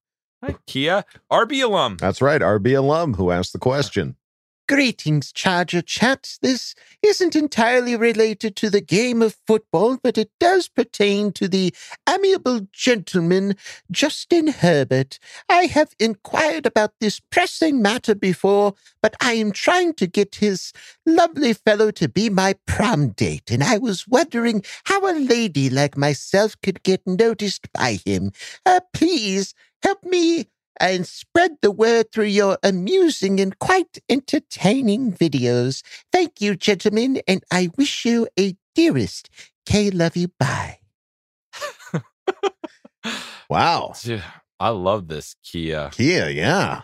Hi, 0.43 0.55
Kia, 0.67 1.03
RB 1.31 1.63
alum. 1.63 1.97
That's 1.97 2.21
right, 2.21 2.39
RB 2.41 2.77
alum 2.77 3.15
who 3.15 3.31
asked 3.31 3.51
the 3.53 3.59
question. 3.59 4.15
Greetings, 4.69 5.31
Charger 5.31 5.81
Chat. 5.81 6.37
This 6.43 6.75
isn't 7.01 7.35
entirely 7.35 7.95
related 7.95 8.55
to 8.57 8.69
the 8.69 8.81
game 8.81 9.23
of 9.23 9.35
football, 9.47 9.97
but 9.97 10.15
it 10.15 10.29
does 10.39 10.67
pertain 10.67 11.31
to 11.31 11.47
the 11.47 11.73
amiable 12.07 12.67
gentleman, 12.71 13.55
Justin 13.89 14.45
Herbert. 14.45 15.17
I 15.49 15.63
have 15.63 15.95
inquired 15.99 16.67
about 16.67 16.93
this 16.99 17.19
pressing 17.19 17.81
matter 17.81 18.13
before, 18.13 18.75
but 19.01 19.15
I 19.19 19.33
am 19.33 19.51
trying 19.53 19.95
to 19.95 20.05
get 20.05 20.35
his 20.35 20.71
lovely 21.03 21.53
fellow 21.53 21.89
to 21.89 22.07
be 22.07 22.29
my 22.29 22.53
prom 22.67 23.09
date, 23.09 23.49
and 23.49 23.63
I 23.63 23.79
was 23.79 24.07
wondering 24.07 24.63
how 24.83 25.01
a 25.09 25.17
lady 25.17 25.71
like 25.71 25.97
myself 25.97 26.55
could 26.61 26.83
get 26.83 27.01
noticed 27.07 27.73
by 27.73 27.97
him. 28.05 28.33
Uh, 28.67 28.81
please 28.93 29.55
help 29.81 30.03
me 30.03 30.45
and 30.79 31.05
spread 31.07 31.57
the 31.61 31.71
word 31.71 32.11
through 32.11 32.25
your 32.25 32.57
amusing 32.63 33.39
and 33.39 33.57
quite 33.59 33.99
entertaining 34.09 35.11
videos. 35.11 35.83
Thank 36.11 36.41
you, 36.41 36.55
gentlemen, 36.55 37.21
and 37.27 37.43
I 37.51 37.69
wish 37.77 38.05
you 38.05 38.27
a 38.39 38.55
dearest 38.75 39.29
K. 39.65 39.89
Love 39.91 40.15
you. 40.15 40.29
Bye. 40.39 40.79
Wow. 43.49 43.93
Dude, 43.99 44.23
I 44.59 44.69
love 44.69 45.07
this 45.07 45.35
Kia. 45.43 45.89
Kia, 45.91 46.29
yeah. 46.29 46.81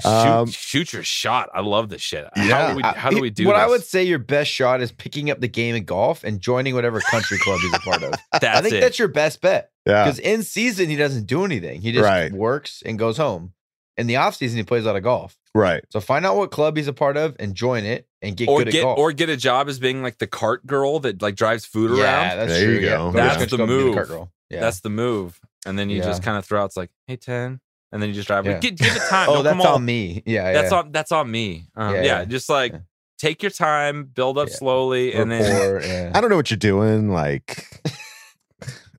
Shoot, 0.00 0.08
Um, 0.08 0.46
shoot 0.50 0.92
your 0.94 1.02
shot. 1.02 1.50
I 1.52 1.60
love 1.60 1.90
this 1.90 2.00
shit. 2.00 2.26
Yeah. 2.36 2.42
How 2.44 2.68
do 2.70 2.76
we, 2.76 2.82
how 2.82 3.10
do, 3.10 3.20
we 3.20 3.28
do 3.30 3.46
What 3.46 3.52
this? 3.54 3.62
I 3.62 3.66
would 3.66 3.84
say 3.84 4.04
your 4.04 4.18
best 4.18 4.50
shot 4.50 4.80
is 4.80 4.90
picking 4.90 5.30
up 5.30 5.40
the 5.40 5.48
game 5.48 5.76
of 5.76 5.84
golf 5.84 6.24
and 6.24 6.40
joining 6.40 6.74
whatever 6.74 7.00
country 7.00 7.36
club 7.38 7.60
he's 7.60 7.74
a 7.74 7.78
part 7.80 8.02
of. 8.02 8.14
That's 8.40 8.44
I 8.58 8.62
think 8.62 8.74
it. 8.76 8.80
that's 8.80 8.98
your 8.98 9.08
best 9.08 9.40
bet. 9.42 9.70
Yeah. 9.86 10.04
Because 10.04 10.18
in 10.18 10.42
season 10.44 10.88
he 10.88 10.96
doesn't 10.96 11.26
do 11.26 11.44
anything. 11.44 11.82
He 11.82 11.92
just 11.92 12.04
Right. 12.04 12.32
works 12.32 12.82
and 12.86 12.98
goes 12.98 13.16
home. 13.18 13.52
In 13.98 14.06
the 14.06 14.16
off 14.16 14.34
season 14.36 14.56
he 14.56 14.62
plays 14.64 14.84
a 14.84 14.86
lot 14.86 14.96
of 14.96 15.02
golf. 15.02 15.36
Right. 15.54 15.84
So 15.90 16.00
find 16.00 16.24
out 16.24 16.36
what 16.36 16.50
club 16.50 16.78
he's 16.78 16.88
a 16.88 16.94
part 16.94 17.18
of 17.18 17.36
and 17.38 17.54
join 17.54 17.84
it 17.84 18.06
and 18.22 18.34
get 18.34 18.48
or 18.48 18.60
good 18.64 18.72
get 18.72 18.78
at 18.78 18.82
golf. 18.84 18.98
or 18.98 19.12
get 19.12 19.28
a 19.28 19.36
job 19.36 19.68
as 19.68 19.78
being 19.78 20.02
like 20.02 20.16
the 20.16 20.26
cart 20.26 20.66
girl 20.66 21.00
that 21.00 21.20
like 21.20 21.36
drives 21.36 21.66
food 21.66 21.98
yeah, 21.98 22.04
around. 22.30 22.38
that's 22.38 22.52
There 22.52 22.64
true. 22.64 22.74
you 22.76 22.80
go. 22.80 23.10
to 23.10 23.16
That's 23.16 23.36
country 23.36 23.50
the 23.50 23.56
club 23.58 23.68
and 23.68 23.78
move. 23.84 23.94
cart 23.94 24.08
girl. 24.08 24.32
Yeah. 24.48 24.60
That's 24.60 24.80
the 24.80 24.88
move. 24.90 25.38
And 25.66 25.78
then 25.78 25.90
you 25.90 25.98
Yeah. 25.98 26.04
just 26.04 26.22
kind 26.22 26.38
of 26.38 26.46
throw 26.46 26.62
out. 26.62 26.66
It's 26.66 26.76
like, 26.78 26.90
hey, 27.06 27.16
ten, 27.16 27.60
and 27.92 28.02
then 28.02 28.08
you 28.08 28.14
just 28.14 28.26
drive. 28.28 28.46
Yeah. 28.46 28.58
Give, 28.58 28.74
give 28.76 28.96
it 28.96 29.02
time. 29.08 29.28
oh, 29.30 29.34
Don't 29.36 29.44
that's 29.44 29.56
come 29.58 29.66
all- 29.66 29.74
on 29.76 29.84
me. 29.84 30.22
Yeah, 30.26 30.52
That's 30.52 30.72
yeah. 30.72 30.78
on. 30.78 30.92
That's 30.92 31.12
on 31.12 31.30
me. 31.30 31.66
Um, 31.76 31.94
yeah, 31.94 32.00
Yeah, 32.00 32.06
yeah. 32.20 32.24
just 32.24 32.48
like 32.48 32.72
Yeah. 32.72 32.78
take 33.18 33.42
your 33.42 33.50
time, 33.50 34.04
build 34.04 34.38
up 34.38 34.48
Yeah. 34.48 34.54
slowly, 34.54 35.12
and 35.14 35.30
then 35.30 35.42
yeah. 35.84 36.12
I 36.14 36.20
don't 36.20 36.30
know 36.30 36.36
what 36.36 36.50
you're 36.50 36.56
doing. 36.58 37.10
Like 37.10 37.68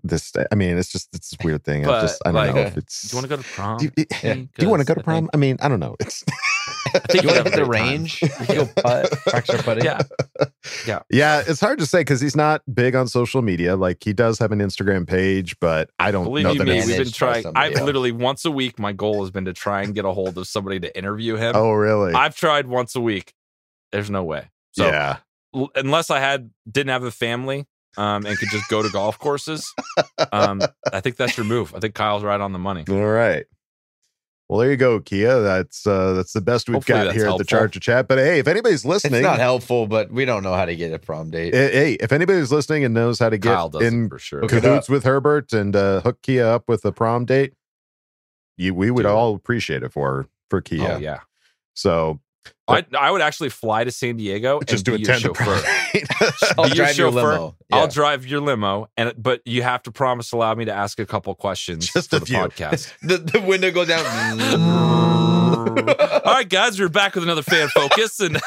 this, 0.03 0.31
I 0.51 0.55
mean, 0.55 0.77
it's 0.77 0.91
just 0.91 1.13
it's 1.15 1.33
a 1.33 1.37
weird 1.45 1.63
thing. 1.63 1.85
I 1.87 2.01
just 2.01 2.21
I 2.25 2.29
don't 2.31 2.35
like, 2.35 2.55
know 2.55 2.61
if 2.61 2.77
it's. 2.77 3.03
do 3.03 3.15
you 3.15 3.17
want 3.21 3.29
to 3.29 3.37
go 3.37 3.41
to 3.41 3.47
prom? 3.49 3.77
Do 3.77 3.85
you, 3.85 3.91
eh, 3.97 4.05
Yeah. 4.23 4.33
do 4.33 4.47
you 4.59 4.69
want 4.69 4.81
to 4.81 4.85
go 4.85 4.93
to 4.93 4.99
Because 4.99 5.01
I 5.01 5.03
prom? 5.03 5.23
think- 5.23 5.29
I 5.33 5.37
mean, 5.37 5.57
I 5.61 5.67
don't 5.69 5.79
know. 5.79 5.95
It's 5.99 6.23
I 6.95 6.99
think 6.99 7.23
you 7.23 7.29
want 7.29 7.45
to 7.45 7.47
a 7.47 7.49
hit 7.49 7.55
the 7.55 7.65
range? 7.65 8.21
You 8.21 8.29
can 8.29 8.45
go 8.55 8.65
putt, 8.81 9.11
practice 9.27 9.55
our 9.55 9.63
putting. 9.63 9.85
Yeah, 9.85 10.99
yeah, 11.09 11.43
it's 11.47 11.59
hard 11.59 11.79
to 11.79 11.85
say 11.85 12.01
because 12.01 12.21
he's 12.21 12.35
not 12.35 12.61
big 12.73 12.95
on 12.95 13.07
social 13.07 13.41
media. 13.41 13.75
Like 13.75 14.03
he 14.03 14.13
does 14.13 14.37
have 14.39 14.51
an 14.51 14.59
Instagram 14.59 15.07
page, 15.07 15.57
but 15.59 15.89
I 15.99 16.11
don't 16.11 16.25
Believe 16.25 16.43
know 16.45 16.51
you 16.53 16.63
me, 16.63 16.85
we've 16.85 16.97
been 16.97 17.11
trying. 17.11 17.45
I've 17.55 17.73
else. 17.73 17.81
literally 17.83 18.11
once 18.11 18.45
a 18.45 18.51
week. 18.51 18.77
My 18.79 18.91
goal 18.91 19.21
has 19.21 19.31
been 19.31 19.45
to 19.45 19.53
try 19.53 19.81
and 19.81 19.95
get 19.95 20.05
a 20.05 20.11
hold 20.11 20.37
of 20.37 20.47
somebody 20.47 20.79
to 20.81 20.95
interview 20.97 21.35
him. 21.35 21.55
Oh, 21.55 21.71
really? 21.71 22.13
I've 22.13 22.35
tried 22.35 22.67
once 22.67 22.95
a 22.95 23.01
week. 23.01 23.33
There's 23.91 24.09
no 24.09 24.23
way. 24.23 24.49
So 24.73 24.87
yeah, 24.87 25.17
unless 25.75 26.09
I 26.09 26.19
had 26.19 26.51
didn't 26.69 26.89
have 26.89 27.03
a 27.03 27.11
family 27.11 27.65
um, 27.97 28.25
and 28.25 28.37
could 28.37 28.49
just 28.49 28.69
go 28.69 28.81
to 28.81 28.89
golf 28.89 29.19
courses, 29.19 29.73
um, 30.31 30.61
I 30.91 30.99
think 31.01 31.15
that's 31.17 31.37
your 31.37 31.45
move. 31.45 31.73
I 31.75 31.79
think 31.79 31.93
Kyle's 31.95 32.23
right 32.23 32.39
on 32.41 32.51
the 32.53 32.59
money. 32.59 32.83
All 32.89 32.95
right. 33.05 33.45
Well, 34.49 34.59
there 34.59 34.69
you 34.69 34.77
go, 34.77 34.99
Kia. 34.99 35.39
That's 35.39 35.87
uh 35.87 36.13
that's 36.13 36.33
the 36.33 36.41
best 36.41 36.67
we've 36.67 36.75
Hopefully 36.75 36.99
got 36.99 37.03
that's 37.05 37.15
here 37.15 37.23
at 37.23 37.27
the 37.27 37.29
helpful. 37.31 37.45
Charger 37.45 37.79
Chat. 37.79 38.07
But 38.07 38.17
hey, 38.19 38.39
if 38.39 38.47
anybody's 38.47 38.85
listening, 38.85 39.15
It's 39.15 39.23
not 39.23 39.39
helpful, 39.39 39.87
but 39.87 40.11
we 40.11 40.25
don't 40.25 40.43
know 40.43 40.53
how 40.53 40.65
to 40.65 40.75
get 40.75 40.93
a 40.93 40.99
prom 40.99 41.31
date. 41.31 41.53
hey, 41.55 41.93
if 41.93 42.11
anybody's 42.11 42.51
listening 42.51 42.83
and 42.83 42.93
knows 42.93 43.17
how 43.19 43.29
to 43.29 43.37
get 43.37 43.53
Kyle 43.55 43.69
does 43.69 43.81
it 43.81 43.87
in 43.87 44.09
for 44.09 44.19
sure. 44.19 44.41
Hook 44.41 44.53
it 44.53 44.61
cahoots 44.61 44.89
with 44.89 45.05
Herbert 45.05 45.53
and 45.53 45.75
uh, 45.75 46.01
hook 46.01 46.21
Kia 46.21 46.45
up 46.45 46.65
with 46.67 46.83
a 46.85 46.91
prom 46.91 47.25
date, 47.25 47.53
you 48.57 48.75
we 48.75 48.91
would 48.91 49.03
Do 49.03 49.09
it. 49.09 49.11
all 49.11 49.33
appreciate 49.33 49.81
it 49.81 49.91
for 49.93 50.27
for 50.49 50.61
Kia. 50.61 50.91
Oh 50.91 50.97
yeah. 50.97 51.21
So 51.73 52.19
I, 52.67 52.85
I 52.97 53.11
would 53.11 53.21
actually 53.21 53.49
fly 53.49 53.83
to 53.83 53.91
San 53.91 54.15
Diego 54.15 54.59
and 54.59 54.67
just 54.67 54.87
and 54.87 54.97
do 54.99 55.03
be 55.03 55.11
a 55.11 55.15
your 55.17 55.33
ten 55.33 55.33
to. 55.33 56.53
I'll 56.57 56.69
Be 56.69 56.69
your 56.69 56.85
drive 56.85 56.97
your 56.97 57.11
chauffeur. 57.11 57.31
limo. 57.33 57.55
I'll 57.73 57.87
drive 57.89 58.25
your 58.25 58.39
limo, 58.39 58.87
and 58.95 59.13
but 59.17 59.41
you 59.45 59.63
have 59.63 59.83
to 59.83 59.91
promise 59.91 60.29
to 60.29 60.37
allow 60.37 60.55
me 60.55 60.65
to 60.65 60.73
ask 60.73 60.97
a 60.99 61.05
couple 61.05 61.35
questions 61.35 61.91
Just 61.91 62.09
for 62.11 62.15
a 62.17 62.19
the 62.19 62.25
few. 62.25 62.37
podcast. 62.37 62.93
the, 63.01 63.17
the 63.17 63.41
window 63.41 63.69
goes 63.71 63.89
down. 63.89 64.05
All 66.25 66.33
right, 66.33 66.47
guys, 66.47 66.79
we're 66.79 66.87
back 66.89 67.15
with 67.15 67.23
another 67.25 67.41
fan 67.43 67.67
focus, 67.69 68.19
and 68.21 68.37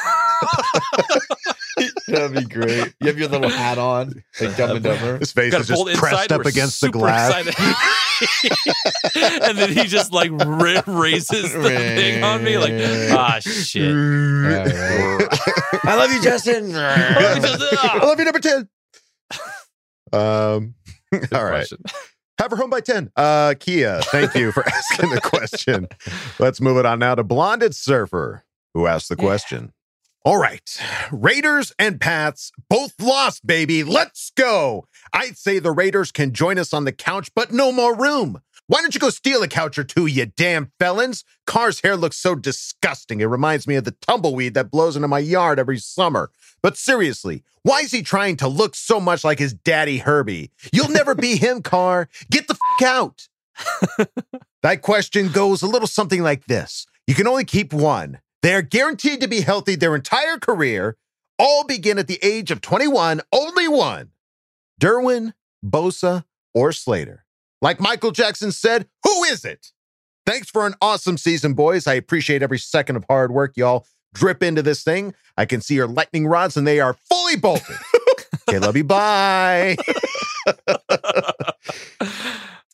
That'd 2.08 2.34
be 2.34 2.44
great. 2.44 2.94
You 3.00 3.08
have 3.08 3.18
your 3.18 3.28
little 3.28 3.50
hat 3.50 3.76
on, 3.78 4.24
like 4.40 4.56
Dumb 4.56 4.76
and 4.76 4.84
Dumber. 4.84 5.18
his 5.18 5.32
face 5.32 5.52
is 5.52 5.68
just 5.68 5.86
pressed 5.96 6.32
up 6.32 6.46
against 6.46 6.80
the 6.80 6.88
glass. 6.88 7.34
and 9.44 9.58
then 9.58 9.68
he 9.70 9.84
just 9.84 10.12
like 10.12 10.30
ra- 10.32 10.82
raises 10.86 11.52
the 11.52 11.62
thing 11.68 12.24
on 12.24 12.42
me, 12.42 12.56
like 12.56 12.72
ah 13.12 13.38
shit. 13.40 13.92
I 15.84 15.94
love 15.94 16.10
you, 16.12 16.22
Justin. 16.22 16.70
I 16.74 17.98
love 18.02 18.18
you, 18.18 18.24
number 18.24 18.40
10. 18.40 18.68
Um, 20.12 20.74
all 21.32 21.44
right. 21.44 21.68
Question. 21.68 21.82
Have 22.38 22.50
her 22.50 22.56
home 22.56 22.70
by 22.70 22.80
10. 22.80 23.10
Uh, 23.16 23.54
Kia, 23.58 24.00
thank 24.04 24.34
you 24.34 24.52
for 24.52 24.66
asking 24.68 25.10
the 25.10 25.20
question. 25.20 25.88
Let's 26.38 26.60
move 26.60 26.76
it 26.76 26.86
on 26.86 26.98
now 26.98 27.14
to 27.14 27.24
Blonded 27.24 27.74
Surfer, 27.74 28.44
who 28.74 28.86
asked 28.86 29.08
the 29.08 29.16
question. 29.16 29.72
All 30.26 30.38
right. 30.38 30.76
Raiders 31.12 31.72
and 31.78 32.00
Pats 32.00 32.50
both 32.68 33.00
lost, 33.00 33.46
baby. 33.46 33.84
Let's 33.84 34.32
go. 34.36 34.88
I'd 35.12 35.38
say 35.38 35.60
the 35.60 35.70
Raiders 35.70 36.10
can 36.10 36.32
join 36.32 36.58
us 36.58 36.72
on 36.72 36.84
the 36.84 36.90
couch, 36.90 37.30
but 37.32 37.52
no 37.52 37.70
more 37.70 37.94
room. 37.96 38.40
Why 38.66 38.80
don't 38.80 38.92
you 38.92 38.98
go 38.98 39.10
steal 39.10 39.44
a 39.44 39.46
couch 39.46 39.78
or 39.78 39.84
two, 39.84 40.06
you 40.06 40.26
damn 40.26 40.72
felons? 40.80 41.22
Carr's 41.46 41.80
hair 41.82 41.96
looks 41.96 42.16
so 42.16 42.34
disgusting. 42.34 43.20
It 43.20 43.26
reminds 43.26 43.68
me 43.68 43.76
of 43.76 43.84
the 43.84 43.92
tumbleweed 43.92 44.54
that 44.54 44.68
blows 44.68 44.96
into 44.96 45.06
my 45.06 45.20
yard 45.20 45.60
every 45.60 45.78
summer. 45.78 46.32
But 46.60 46.76
seriously, 46.76 47.44
why 47.62 47.82
is 47.82 47.92
he 47.92 48.02
trying 48.02 48.36
to 48.38 48.48
look 48.48 48.74
so 48.74 48.98
much 48.98 49.22
like 49.22 49.38
his 49.38 49.54
daddy 49.54 49.98
Herbie? 49.98 50.50
You'll 50.72 50.88
never 50.88 51.14
be 51.14 51.36
him, 51.36 51.62
Carr. 51.62 52.08
Get 52.32 52.48
the 52.48 52.58
f 52.80 52.84
out. 52.84 53.28
that 54.64 54.82
question 54.82 55.28
goes 55.28 55.62
a 55.62 55.68
little 55.68 55.86
something 55.86 56.24
like 56.24 56.46
this 56.46 56.84
You 57.06 57.14
can 57.14 57.28
only 57.28 57.44
keep 57.44 57.72
one. 57.72 58.18
They 58.47 58.55
are 58.55 58.62
guaranteed 58.62 59.20
to 59.22 59.26
be 59.26 59.40
healthy 59.40 59.74
their 59.74 59.97
entire 59.97 60.38
career. 60.38 60.97
All 61.36 61.64
begin 61.64 61.99
at 61.99 62.07
the 62.07 62.20
age 62.22 62.53
of 62.53 62.61
21, 62.61 63.20
only 63.32 63.66
one. 63.66 64.12
Derwin, 64.80 65.32
Bosa, 65.64 66.22
or 66.55 66.70
Slater. 66.70 67.24
Like 67.61 67.80
Michael 67.80 68.12
Jackson 68.12 68.53
said, 68.53 68.86
who 69.03 69.24
is 69.24 69.44
it? 69.44 69.72
Thanks 70.26 70.49
for 70.49 70.64
an 70.64 70.74
awesome 70.80 71.18
season, 71.18 71.55
boys. 71.55 71.88
I 71.88 71.94
appreciate 71.94 72.40
every 72.40 72.61
second 72.61 72.94
of 72.94 73.05
hard 73.09 73.32
work 73.32 73.57
y'all 73.57 73.84
drip 74.14 74.44
into 74.44 74.62
this 74.62 74.84
thing. 74.84 75.12
I 75.36 75.44
can 75.44 75.61
see 75.61 75.74
your 75.74 75.88
lightning 75.88 76.28
rods 76.28 76.57
and 76.57 76.64
they 76.64 76.78
are 76.78 76.94
fully 76.94 77.34
bolted. 77.34 77.76
okay, 78.49 78.61
love 78.61 78.76
you. 78.76 78.84
Bye. 78.84 79.76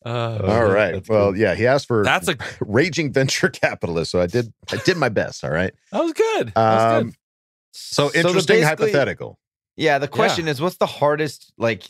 Uh, 0.05 0.38
All 0.44 0.64
right. 0.66 1.07
Well, 1.09 1.36
yeah, 1.36 1.55
he 1.55 1.66
asked 1.66 1.86
for 1.86 2.03
That's 2.05 2.28
a 2.28 2.36
raging 2.61 3.12
venture 3.12 3.48
capitalist. 3.48 4.11
So 4.11 4.20
I 4.20 4.26
did 4.26 4.53
I 4.70 4.76
did 4.78 4.96
my 4.96 5.09
best. 5.09 5.44
All 5.44 5.50
right. 5.50 5.72
that 5.90 6.03
was 6.03 6.12
good. 6.12 6.53
That 6.55 6.74
was 6.74 6.82
Um, 7.03 7.05
good. 7.09 7.14
so 7.72 8.09
the 8.09 8.18
interesting 8.18 8.57
basically- 8.61 8.86
hypothetical. 8.92 9.38
Yeah, 9.76 9.98
the 9.98 10.09
question 10.09 10.48
is, 10.48 10.61
what's 10.61 10.76
the 10.76 10.86
hardest 10.86 11.53
like 11.57 11.84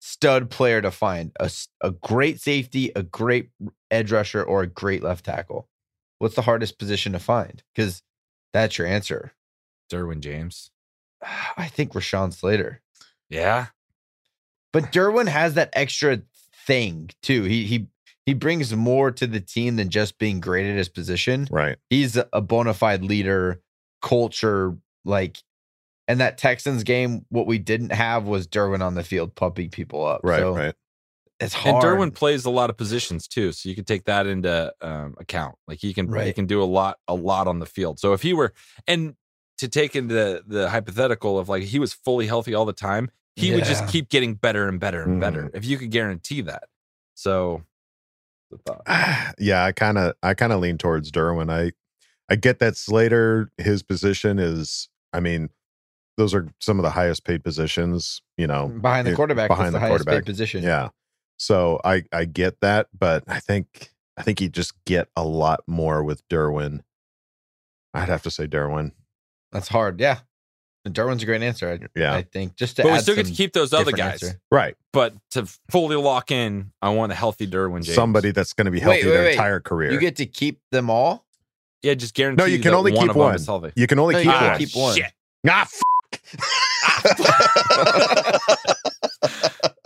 stud 0.00 0.50
player 0.50 0.82
to 0.82 0.90
find? 0.90 1.32
A 1.40 1.50
a 1.80 1.90
great 1.92 2.40
safety, 2.40 2.92
a 2.94 3.02
great 3.02 3.48
edge 3.90 4.12
rusher, 4.12 4.42
or 4.42 4.62
a 4.62 4.66
great 4.66 5.02
left 5.02 5.24
tackle? 5.24 5.68
What's 6.18 6.34
the 6.34 6.42
hardest 6.42 6.78
position 6.78 7.12
to 7.12 7.18
find? 7.18 7.62
Because 7.74 8.02
that's 8.52 8.76
your 8.78 8.86
answer. 8.86 9.32
Derwin 9.90 10.20
James. 10.20 10.70
I 11.56 11.68
think 11.68 11.92
Rashawn 11.92 12.32
Slater. 12.34 12.82
Yeah. 13.30 13.66
But 14.72 14.92
Derwin 14.92 15.28
has 15.28 15.54
that 15.54 15.70
extra 15.72 16.20
thing 16.66 17.10
too. 17.22 17.44
He 17.44 17.64
he 17.64 17.86
he 18.26 18.34
brings 18.34 18.74
more 18.74 19.10
to 19.10 19.26
the 19.26 19.40
team 19.40 19.76
than 19.76 19.90
just 19.90 20.18
being 20.18 20.40
great 20.40 20.68
at 20.68 20.76
his 20.76 20.88
position. 20.88 21.46
Right. 21.50 21.76
He's 21.90 22.18
a 22.32 22.40
bona 22.40 22.74
fide 22.74 23.04
leader, 23.04 23.60
culture, 24.00 24.76
like 25.04 25.38
and 26.06 26.20
that 26.20 26.38
Texans 26.38 26.84
game, 26.84 27.24
what 27.30 27.46
we 27.46 27.58
didn't 27.58 27.92
have 27.92 28.24
was 28.24 28.46
Derwin 28.46 28.82
on 28.82 28.94
the 28.94 29.02
field 29.02 29.34
pumping 29.34 29.70
people 29.70 30.04
up. 30.04 30.20
Right. 30.22 30.40
So 30.40 30.54
right. 30.54 30.74
It's 31.40 31.52
hard. 31.52 31.74
And 31.74 31.82
hard. 31.82 31.98
Derwin 31.98 32.14
plays 32.14 32.44
a 32.44 32.50
lot 32.50 32.70
of 32.70 32.76
positions 32.76 33.26
too, 33.26 33.52
so 33.52 33.68
you 33.68 33.74
can 33.74 33.84
take 33.84 34.04
that 34.04 34.26
into 34.26 34.72
um, 34.80 35.14
account. 35.18 35.56
Like 35.66 35.78
he 35.80 35.92
can 35.92 36.12
he 36.20 36.32
can 36.32 36.46
do 36.46 36.62
a 36.62 36.64
lot 36.64 36.98
a 37.08 37.14
lot 37.14 37.48
on 37.48 37.58
the 37.58 37.66
field. 37.66 37.98
So 37.98 38.12
if 38.12 38.22
he 38.22 38.32
were 38.32 38.52
and 38.86 39.16
to 39.58 39.68
take 39.68 39.96
into 39.96 40.14
the, 40.14 40.42
the 40.46 40.68
hypothetical 40.68 41.38
of 41.38 41.48
like 41.48 41.64
he 41.64 41.78
was 41.78 41.92
fully 41.92 42.26
healthy 42.26 42.54
all 42.54 42.64
the 42.64 42.72
time, 42.72 43.10
he 43.36 43.52
would 43.52 43.64
just 43.64 43.88
keep 43.88 44.08
getting 44.10 44.34
better 44.34 44.68
and 44.68 44.78
better 44.80 45.02
and 45.02 45.20
better 45.20 45.44
Mm-hmm. 45.44 45.56
if 45.56 45.64
you 45.64 45.76
could 45.78 45.90
guarantee 45.90 46.40
that. 46.42 46.64
So 47.14 47.62
the 48.50 48.58
thought. 48.58 48.82
yeah, 49.38 49.64
I 49.64 49.72
kind 49.72 49.98
of 49.98 50.14
I 50.22 50.34
kind 50.34 50.52
of 50.52 50.60
lean 50.60 50.78
towards 50.78 51.10
Derwin. 51.10 51.50
I 51.52 51.72
I 52.30 52.36
get 52.36 52.58
that 52.60 52.76
Slater 52.76 53.50
his 53.58 53.82
position 53.82 54.38
is 54.38 54.88
I 55.12 55.20
mean 55.20 55.50
those 56.16 56.32
are 56.32 56.46
some 56.60 56.78
of 56.78 56.84
the 56.84 56.90
highest 56.90 57.24
paid 57.24 57.42
positions, 57.42 58.22
you 58.36 58.46
know, 58.46 58.68
behind 58.68 59.06
the 59.06 59.14
quarterback. 59.16 59.48
Behind 59.48 59.72
behind 59.72 59.74
the, 59.74 59.78
the 59.78 59.80
highest 59.80 60.06
paid 60.06 60.10
quarterback. 60.12 60.26
position. 60.26 60.62
Yeah. 60.62 60.90
So 61.38 61.80
I 61.84 62.04
I 62.12 62.24
get 62.24 62.60
that, 62.60 62.86
but 62.96 63.24
I 63.26 63.40
think 63.40 63.90
I 64.16 64.22
think 64.22 64.40
you 64.40 64.48
just 64.48 64.72
get 64.84 65.08
a 65.16 65.24
lot 65.24 65.62
more 65.66 66.04
with 66.04 66.22
Derwin. 66.28 66.82
I'd 67.92 68.08
have 68.08 68.22
to 68.22 68.30
say 68.30 68.46
Derwin. 68.46 68.92
That's 69.50 69.68
hard. 69.68 69.98
Yeah. 70.00 70.20
And 70.86 70.94
Derwin's 70.94 71.22
a 71.22 71.26
great 71.26 71.40
answer. 71.42 71.80
I, 71.82 71.98
Yeah. 71.98 72.12
I 72.14 72.22
think 72.22 72.56
just 72.56 72.76
to 72.76 72.82
But 72.82 72.88
we 72.92 72.94
add 72.98 73.02
still 73.02 73.14
get 73.16 73.26
to 73.26 73.32
keep 73.32 73.52
those 73.54 73.72
other 73.72 73.90
guys. 73.92 74.22
answer. 74.22 74.40
Right. 74.50 74.76
But 74.92 75.14
to 75.30 75.46
fully 75.70 75.96
lock 75.96 76.30
in, 76.30 76.72
I 76.82 76.90
want 76.90 77.10
a 77.10 77.14
healthy 77.14 77.46
Derwin 77.46 77.82
James. 77.84 77.94
Somebody 77.94 78.32
that's 78.32 78.52
going 78.52 78.66
to 78.66 78.70
be 78.70 78.80
healthy 78.80 78.98
Wait, 78.98 79.06
wait, 79.06 79.10
their 79.12 79.22
wait. 79.24 79.32
entire 79.32 79.60
career. 79.60 79.92
You 79.92 79.98
get 79.98 80.16
to 80.16 80.26
keep 80.26 80.60
them 80.72 80.90
all. 80.90 81.24
Yeah, 81.82 81.94
just 81.94 82.14
guarantee. 82.14 82.42
no, 82.42 82.46
you 82.46 82.58
can 82.58 82.72
that 82.72 82.76
only 82.78 82.92
one 82.92 83.08
keep 83.08 83.16
one. 83.16 83.38
healthy. 83.42 83.72
You 83.76 83.86
can 83.86 83.98
only 83.98 84.14
No, 84.14 84.20
keep 84.20 84.26
you 84.26 84.32
one. 84.32 84.58
keep 84.58 84.76
one. 84.76 84.96
Shit. 84.96 85.12
Ah, 85.48 85.68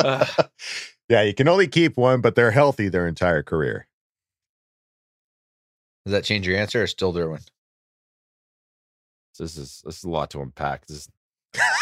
Uh, 0.01 0.24
yeah, 1.09 1.22
you 1.22 1.34
can 1.34 1.49
only 1.49 1.66
keep 1.68 1.96
one, 1.96 2.20
but 2.20 2.34
they're 2.34 2.51
healthy 2.51 2.88
their 2.88 3.07
entire 3.09 3.42
career. 3.42 3.86
Does 6.05 6.12
that 6.12 6.24
change 6.24 6.46
your 6.46 6.57
answer 6.57 6.82
or 6.82 6.86
still 6.86 7.12
Derwin? 7.12 7.44
This 9.39 9.57
is 9.57 9.82
this 9.84 9.99
is 9.99 10.05
a 10.05 10.11
lot 10.11 10.30
to 10.30 10.41
unpack. 10.41 10.86
This 10.86 10.97
is, 10.99 11.09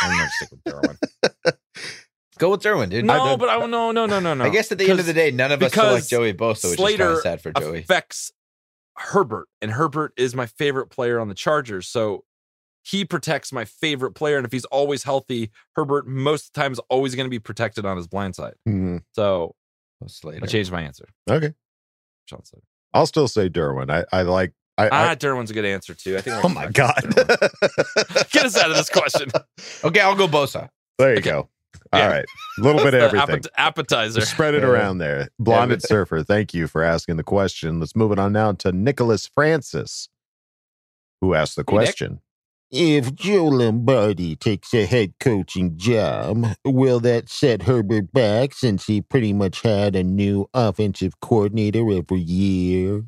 I'm 0.02 0.16
gonna 0.16 0.30
stick 0.30 0.50
with 0.50 0.64
Derwin. 0.64 1.52
Go 2.38 2.50
with 2.50 2.62
Derwin, 2.62 2.90
dude. 2.90 3.04
No, 3.06 3.14
I, 3.32 3.36
but 3.36 3.48
I 3.48 3.58
no 3.66 3.90
no 3.92 4.06
no 4.06 4.20
no 4.20 4.34
no. 4.34 4.44
I 4.44 4.50
guess 4.50 4.70
at 4.70 4.78
the 4.78 4.90
end 4.90 5.00
of 5.00 5.06
the 5.06 5.14
day, 5.14 5.30
none 5.30 5.52
of 5.52 5.62
us 5.62 5.70
because 5.70 6.06
select 6.06 6.10
Joey 6.10 6.34
Bosa, 6.34 6.48
which 6.48 6.64
is 6.64 6.68
kind 6.70 6.76
Slater 6.78 7.10
of 7.12 7.20
sad 7.20 7.40
for 7.40 7.52
Joey. 7.52 7.78
affects 7.80 8.30
Herbert, 8.98 9.48
and 9.62 9.70
Herbert 9.70 10.12
is 10.16 10.34
my 10.34 10.46
favorite 10.46 10.88
player 10.88 11.18
on 11.18 11.28
the 11.28 11.34
Chargers. 11.34 11.88
So 11.88 12.24
he 12.82 13.04
protects 13.04 13.52
my 13.52 13.64
favorite 13.64 14.12
player, 14.12 14.36
and 14.36 14.44
if 14.46 14.52
he's 14.52 14.66
always 14.66 15.02
healthy, 15.02 15.50
Herbert 15.74 16.06
most 16.06 16.48
of 16.48 16.52
the 16.52 16.60
time 16.60 16.72
is 16.72 16.78
always 16.90 17.14
going 17.14 17.24
to 17.26 17.30
be 17.30 17.38
protected 17.38 17.84
on 17.86 17.96
his 17.96 18.06
blind 18.06 18.36
side. 18.36 18.54
Mhm. 18.68 19.02
So 19.12 19.54
Oh, 20.04 20.08
Slater. 20.08 20.40
I 20.42 20.46
changed 20.46 20.70
my 20.70 20.82
answer. 20.82 21.08
Okay. 21.30 21.54
Sean 22.26 22.44
Slater. 22.44 22.66
I'll 22.92 23.06
still 23.06 23.28
say 23.28 23.48
Derwin. 23.48 23.90
I, 23.90 24.04
I 24.12 24.22
like 24.22 24.52
I, 24.78 24.88
Ah, 24.90 25.08
I 25.10 25.14
Derwin's 25.14 25.50
a 25.50 25.54
good 25.54 25.64
answer 25.64 25.94
too. 25.94 26.16
I 26.16 26.20
think. 26.20 26.44
Oh 26.44 26.48
my 26.48 26.66
god. 26.70 26.94
Get 28.30 28.44
us 28.46 28.56
out 28.58 28.70
of 28.70 28.76
this 28.76 28.90
question. 28.90 29.30
Okay, 29.84 30.00
I'll 30.00 30.14
go 30.14 30.26
Bosa. 30.28 30.68
there 30.98 31.14
you 31.14 31.22
go. 31.22 31.48
All 31.92 32.00
Yeah. 32.00 32.08
right. 32.08 32.24
A 32.58 32.62
little 32.62 32.82
bit 32.82 32.94
of 32.94 33.14
everything. 33.14 33.42
appetizer. 33.56 34.20
Just 34.20 34.32
spread 34.32 34.54
it 34.54 34.62
Yeah. 34.62 34.68
around 34.68 34.98
there. 34.98 35.28
Blonded 35.38 35.80
but- 35.80 35.88
Surfer, 35.88 36.22
thank 36.22 36.52
you 36.52 36.66
for 36.66 36.82
asking 36.82 37.16
the 37.16 37.22
question. 37.22 37.80
Let's 37.80 37.96
move 37.96 38.12
it 38.12 38.18
on 38.18 38.32
now 38.32 38.52
to 38.52 38.72
Nicholas 38.72 39.26
Francis, 39.26 40.08
who 41.20 41.34
asked 41.34 41.56
the 41.56 41.60
Hey, 41.66 41.76
Nick. 41.76 41.86
question. 41.86 42.20
If 42.72 43.14
Joe 43.14 43.44
Lombardi 43.46 44.34
takes 44.34 44.74
a 44.74 44.84
head 44.86 45.14
coaching 45.20 45.76
job, 45.78 46.44
will 46.64 46.98
that 47.00 47.28
set 47.30 47.62
Herbert 47.62 48.12
back 48.12 48.52
since 48.54 48.86
he 48.86 49.00
pretty 49.00 49.32
much 49.32 49.62
had 49.62 49.94
a 49.94 50.02
new 50.02 50.50
offensive 50.52 51.20
coordinator 51.20 51.88
every 51.92 52.20
year? 52.20 53.04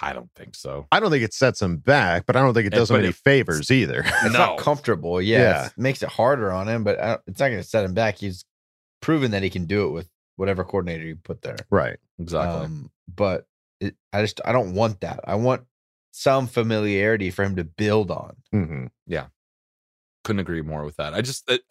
I 0.00 0.12
don't 0.12 0.30
think 0.36 0.54
so. 0.54 0.86
I 0.92 1.00
don't 1.00 1.10
think 1.10 1.24
it 1.24 1.34
sets 1.34 1.60
him 1.60 1.78
back, 1.78 2.24
but 2.26 2.36
I 2.36 2.40
don't 2.40 2.54
think 2.54 2.66
it 2.66 2.70
does 2.72 2.90
him 2.90 2.98
any 2.98 3.08
if- 3.08 3.16
favors 3.16 3.70
either. 3.70 4.00
It's 4.06 4.32
No. 4.32 4.38
not 4.38 4.58
comfortable. 4.58 5.20
Yeah, 5.20 5.38
Yeah. 5.38 5.66
It 5.66 5.72
makes 5.78 6.02
it 6.02 6.08
harder 6.08 6.52
on 6.52 6.68
him, 6.68 6.84
but 6.84 7.00
I 7.00 7.06
don't- 7.08 7.22
it's 7.26 7.40
not 7.40 7.48
going 7.48 7.60
to 7.62 7.68
set 7.68 7.84
him 7.84 7.94
back. 7.94 8.18
He's 8.18 8.44
proven 9.02 9.32
that 9.32 9.42
he 9.42 9.50
can 9.50 9.64
do 9.66 9.86
it 9.86 9.90
with 9.90 10.08
whatever 10.36 10.62
coordinator 10.64 11.04
you 11.04 11.16
put 11.16 11.42
there. 11.42 11.56
Right. 11.70 11.98
Exactly. 12.20 12.64
Um, 12.66 12.90
but 13.12 13.46
it, 13.80 13.96
I 14.12 14.22
just 14.22 14.40
I 14.44 14.52
don't 14.52 14.74
want 14.74 15.00
that. 15.00 15.20
I 15.24 15.34
want 15.36 15.62
some 16.12 16.46
familiarity 16.46 17.30
for 17.30 17.44
him 17.44 17.56
to 17.56 17.64
build 17.64 18.10
on. 18.10 18.36
Mm-hmm. 18.54 18.86
Yeah. 19.06 19.26
Couldn't 20.24 20.40
agree 20.40 20.62
more 20.62 20.84
with 20.84 20.96
that. 20.96 21.14
I 21.14 21.22
just 21.22 21.48
it, 21.50 21.62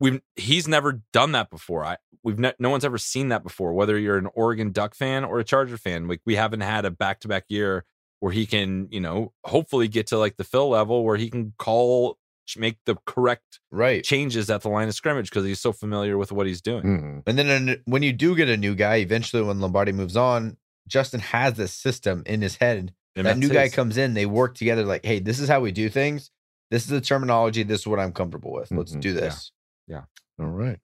we've 0.00 0.20
he's 0.36 0.68
never 0.68 1.02
done 1.12 1.32
that 1.32 1.50
before. 1.50 1.84
I 1.84 1.96
we've 2.22 2.38
ne- 2.38 2.54
no 2.58 2.70
one's 2.70 2.84
ever 2.84 2.98
seen 2.98 3.28
that 3.28 3.42
before. 3.42 3.72
Whether 3.72 3.98
you're 3.98 4.18
an 4.18 4.28
Oregon 4.34 4.72
Duck 4.72 4.94
fan 4.94 5.24
or 5.24 5.38
a 5.38 5.44
Charger 5.44 5.76
fan, 5.76 6.08
like 6.08 6.20
we 6.26 6.36
haven't 6.36 6.60
had 6.60 6.84
a 6.84 6.90
back 6.90 7.20
to 7.20 7.28
back 7.28 7.44
year 7.48 7.84
where 8.20 8.32
he 8.32 8.46
can, 8.46 8.88
you 8.90 9.00
know, 9.00 9.32
hopefully 9.44 9.88
get 9.88 10.06
to 10.08 10.18
like 10.18 10.36
the 10.36 10.44
Phil 10.44 10.68
level 10.68 11.04
where 11.04 11.16
he 11.16 11.28
can 11.30 11.52
call 11.58 12.18
make 12.58 12.76
the 12.84 12.94
correct 13.06 13.60
right 13.70 14.04
changes 14.04 14.50
at 14.50 14.60
the 14.60 14.68
line 14.68 14.86
of 14.88 14.94
scrimmage 14.94 15.30
because 15.30 15.44
he's 15.46 15.60
so 15.60 15.72
familiar 15.72 16.18
with 16.18 16.30
what 16.30 16.46
he's 16.46 16.60
doing. 16.60 16.82
Mm-hmm. 16.84 17.18
And 17.26 17.38
then 17.38 17.82
when 17.86 18.02
you 18.02 18.12
do 18.12 18.36
get 18.36 18.48
a 18.50 18.56
new 18.56 18.74
guy, 18.74 18.96
eventually 18.96 19.42
when 19.42 19.60
Lombardi 19.60 19.92
moves 19.92 20.16
on, 20.16 20.58
Justin 20.86 21.20
has 21.20 21.54
this 21.54 21.72
system 21.72 22.22
in 22.26 22.42
his 22.42 22.56
head. 22.56 22.92
And 23.16 23.26
that 23.26 23.38
new 23.38 23.48
that's 23.48 23.70
guy 23.70 23.74
comes 23.74 23.96
in, 23.96 24.14
they 24.14 24.26
work 24.26 24.56
together 24.56 24.84
like, 24.84 25.04
hey, 25.06 25.20
this 25.20 25.38
is 25.38 25.48
how 25.48 25.60
we 25.60 25.72
do 25.72 25.88
things. 25.88 26.30
This 26.70 26.82
is 26.84 26.90
the 26.90 27.00
terminology. 27.00 27.62
This 27.62 27.80
is 27.80 27.86
what 27.86 28.00
I'm 28.00 28.12
comfortable 28.12 28.52
with. 28.52 28.70
Let's 28.72 28.94
Mhm. 28.94 29.00
do 29.00 29.12
this. 29.14 29.52
Yeah. 29.86 30.02
All 30.38 30.46
right. 30.46 30.78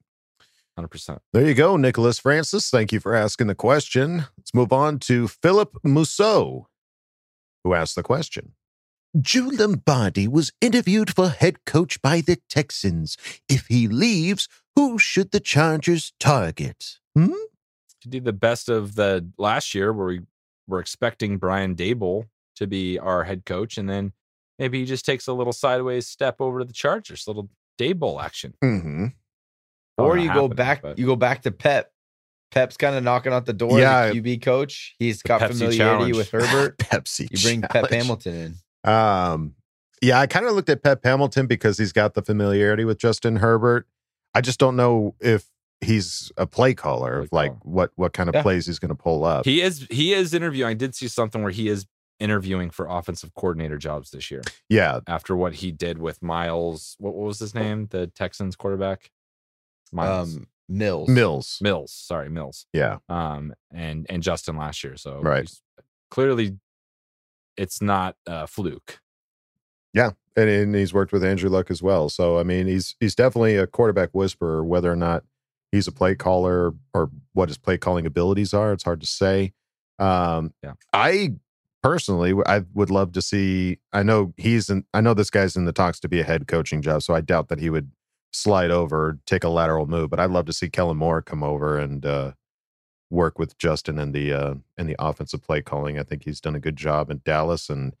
Hundred 0.77 0.89
percent. 0.89 1.21
There 1.33 1.45
you 1.45 1.53
go, 1.53 1.75
Nicholas 1.75 2.19
Francis. 2.19 2.69
Thank 2.69 2.91
you 2.91 2.99
for 2.99 3.13
asking 3.13 3.47
the 3.47 3.55
question. 3.55 4.25
Let's 4.37 4.53
move 4.53 4.71
on 4.71 4.99
to 4.99 5.27
Philip 5.27 5.77
Mousseau, 5.83 6.67
who 7.63 7.73
asked 7.73 7.95
the 7.95 8.03
question. 8.03 8.53
Joe 9.19 9.49
Lombardi 9.51 10.27
was 10.27 10.53
interviewed 10.61 11.13
for 11.13 11.29
head 11.29 11.65
coach 11.65 12.01
by 12.01 12.21
the 12.21 12.37
Texans. 12.49 13.17
If 13.49 13.67
he 13.67 13.89
leaves, 13.89 14.47
who 14.77 14.97
should 14.97 15.31
the 15.31 15.41
Chargers 15.41 16.13
target? 16.17 16.99
Hmm? 17.13 17.33
To 18.01 18.09
do 18.09 18.21
the 18.21 18.31
best 18.31 18.69
of 18.69 18.95
the 18.95 19.27
last 19.37 19.75
year 19.75 19.91
where 19.91 20.07
we 20.07 20.21
were 20.65 20.79
expecting 20.79 21.37
Brian 21.37 21.75
Daboll 21.75 22.29
to 22.55 22.67
be 22.67 22.97
our 22.97 23.25
head 23.25 23.45
coach, 23.45 23.77
and 23.77 23.89
then 23.89 24.13
maybe 24.57 24.79
he 24.79 24.85
just 24.85 25.05
takes 25.05 25.27
a 25.27 25.33
little 25.33 25.53
sideways 25.53 26.07
step 26.07 26.37
over 26.39 26.59
to 26.59 26.65
the 26.65 26.73
Chargers, 26.73 27.27
little 27.27 27.49
Daboll 27.81 28.23
action. 28.23 28.53
Mm-hmm. 28.63 29.05
Or 29.97 30.17
you 30.17 30.27
go 30.27 30.33
happening, 30.33 30.49
back, 30.55 30.81
but- 30.81 30.99
you 30.99 31.05
go 31.05 31.15
back 31.15 31.41
to 31.43 31.51
Pep. 31.51 31.91
Pep's 32.51 32.75
kind 32.75 32.95
of 32.97 33.03
knocking 33.03 33.31
out 33.31 33.45
the 33.45 33.53
door 33.53 33.79
Yeah. 33.79 33.99
as 34.05 34.11
a 34.11 34.15
QB 34.21 34.41
coach. 34.41 34.93
He's 34.99 35.21
The 35.21 35.27
got 35.29 35.41
Pepsi 35.41 35.47
familiarity 35.59 35.77
challenge. 36.11 36.17
with 36.17 36.31
Herbert. 36.31 36.77
Pepsi. 36.79 37.27
You 37.31 37.41
bring 37.41 37.61
Pep. 37.61 37.89
Hamilton 37.89 38.57
in. 38.85 38.91
Um, 38.91 39.55
yeah, 40.01 40.19
I 40.19 40.27
kind 40.27 40.45
of 40.45 40.53
looked 40.53 40.69
at 40.69 40.83
Pep 40.83 40.99
Hamilton 41.03 41.47
because 41.47 41.77
he's 41.77 41.93
got 41.93 42.13
the 42.13 42.21
familiarity 42.21 42.83
with 42.83 42.97
Justin 42.97 43.37
Herbert. 43.37 43.87
I 44.33 44.41
just 44.41 44.59
don't 44.59 44.75
know 44.75 45.15
if 45.21 45.45
he's 45.79 46.31
a 46.35 46.45
play 46.45 46.73
caller, 46.73 47.25
Play 47.27 47.29
like 47.31 47.51
caller. 47.51 47.59
what 47.63 47.91
what 47.95 48.11
kind 48.13 48.27
of 48.27 48.35
Yeah. 48.35 48.41
plays 48.41 48.65
he's 48.65 48.79
going 48.79 48.89
to 48.89 48.95
pull 48.95 49.23
up. 49.23 49.45
He 49.45 49.61
is 49.61 49.87
he 49.89 50.13
is 50.13 50.33
interviewing. 50.33 50.69
I 50.69 50.73
did 50.73 50.93
see 50.95 51.07
something 51.07 51.41
where 51.43 51.51
he 51.51 51.69
is 51.69 51.85
interviewing 52.21 52.69
for 52.69 52.85
offensive 52.87 53.33
coordinator 53.33 53.77
jobs 53.77 54.11
this 54.11 54.29
year 54.31 54.41
yeah, 54.69 54.99
after 55.07 55.35
what 55.35 55.55
he 55.55 55.71
did 55.71 55.97
with 55.97 56.21
Miles. 56.21 56.95
What, 56.99 57.15
what 57.15 57.25
was 57.27 57.39
his 57.39 57.53
name? 57.55 57.87
The 57.89 58.07
Texans 58.07 58.55
quarterback. 58.55 59.11
Miles 59.91 60.35
Um, 60.37 60.47
Mills. 60.69 61.09
Mills. 61.09 61.57
Mills. 61.61 61.91
Sorry, 61.91 62.29
Mills. 62.29 62.65
Yeah, 62.71 62.99
um, 63.09 63.53
and 63.73 64.05
and 64.09 64.23
Justin 64.23 64.55
last 64.55 64.83
year. 64.83 64.95
So 64.95 65.19
Right. 65.21 65.51
clearly, 66.09 66.57
it's 67.57 67.81
not 67.81 68.15
a 68.25 68.47
fluke. 68.47 68.99
yeah, 69.93 70.11
and, 70.37 70.49
and 70.49 70.75
he's 70.75 70.93
worked 70.93 71.11
with 71.11 71.23
Andrew 71.25 71.49
Luck 71.49 71.69
as 71.69 71.81
well. 71.83 72.07
So 72.07 72.39
I 72.39 72.43
mean, 72.43 72.67
he's 72.67 72.95
he's 73.01 73.15
definitely 73.15 73.57
a 73.57 73.67
quarterback 73.67 74.09
whisperer. 74.13 74.63
Whether 74.63 74.89
or 74.91 74.95
not 74.95 75.23
he's 75.73 75.87
a 75.87 75.91
play 75.91 76.15
caller 76.15 76.73
or 76.93 77.09
what 77.33 77.49
his 77.49 77.57
play 77.57 77.77
calling 77.77 78.05
abilities 78.05 78.53
are, 78.53 78.71
it's 78.71 78.83
hard 78.85 79.01
to 79.01 79.07
say. 79.07 79.51
Um, 79.99 80.53
Yeah. 80.63 80.73
I 80.93 81.35
personally, 81.83 82.33
I 82.45 82.63
would 82.73 82.89
love 82.89 83.11
to 83.13 83.21
see. 83.21 83.79
I 83.93 84.03
know 84.03 84.33
he's 84.37 84.69
in. 84.69 84.85
I 84.93 85.01
know 85.01 85.13
this 85.13 85.29
guy's 85.29 85.55
in 85.55 85.65
the 85.65 85.73
talks 85.73 85.99
to 86.01 86.09
be 86.09 86.19
a 86.19 86.23
head 86.23 86.47
coaching 86.47 86.81
job, 86.81 87.03
so 87.03 87.13
I 87.13 87.21
doubt 87.21 87.49
that 87.49 87.59
he 87.59 87.69
would 87.69 87.91
slide 88.33 88.71
over, 88.71 89.19
take 89.25 89.43
a 89.43 89.49
lateral 89.49 89.87
move. 89.87 90.09
But 90.09 90.19
I'd 90.19 90.31
love 90.31 90.45
to 90.45 90.53
see 90.53 90.69
Kellen 90.69 90.97
Moore 90.97 91.21
come 91.21 91.43
over 91.43 91.77
and 91.77 92.05
uh, 92.05 92.31
work 93.09 93.37
with 93.39 93.57
Justin 93.57 93.99
in 93.99 94.11
the 94.11 94.33
uh, 94.33 94.53
in 94.77 94.87
the 94.87 94.95
offensive 94.99 95.41
play 95.41 95.61
calling. 95.61 95.99
I 95.99 96.03
think 96.03 96.23
he's 96.23 96.39
done 96.41 96.55
a 96.55 96.59
good 96.59 96.75
job 96.77 97.09
in 97.09 97.21
Dallas, 97.25 97.69
and 97.69 97.93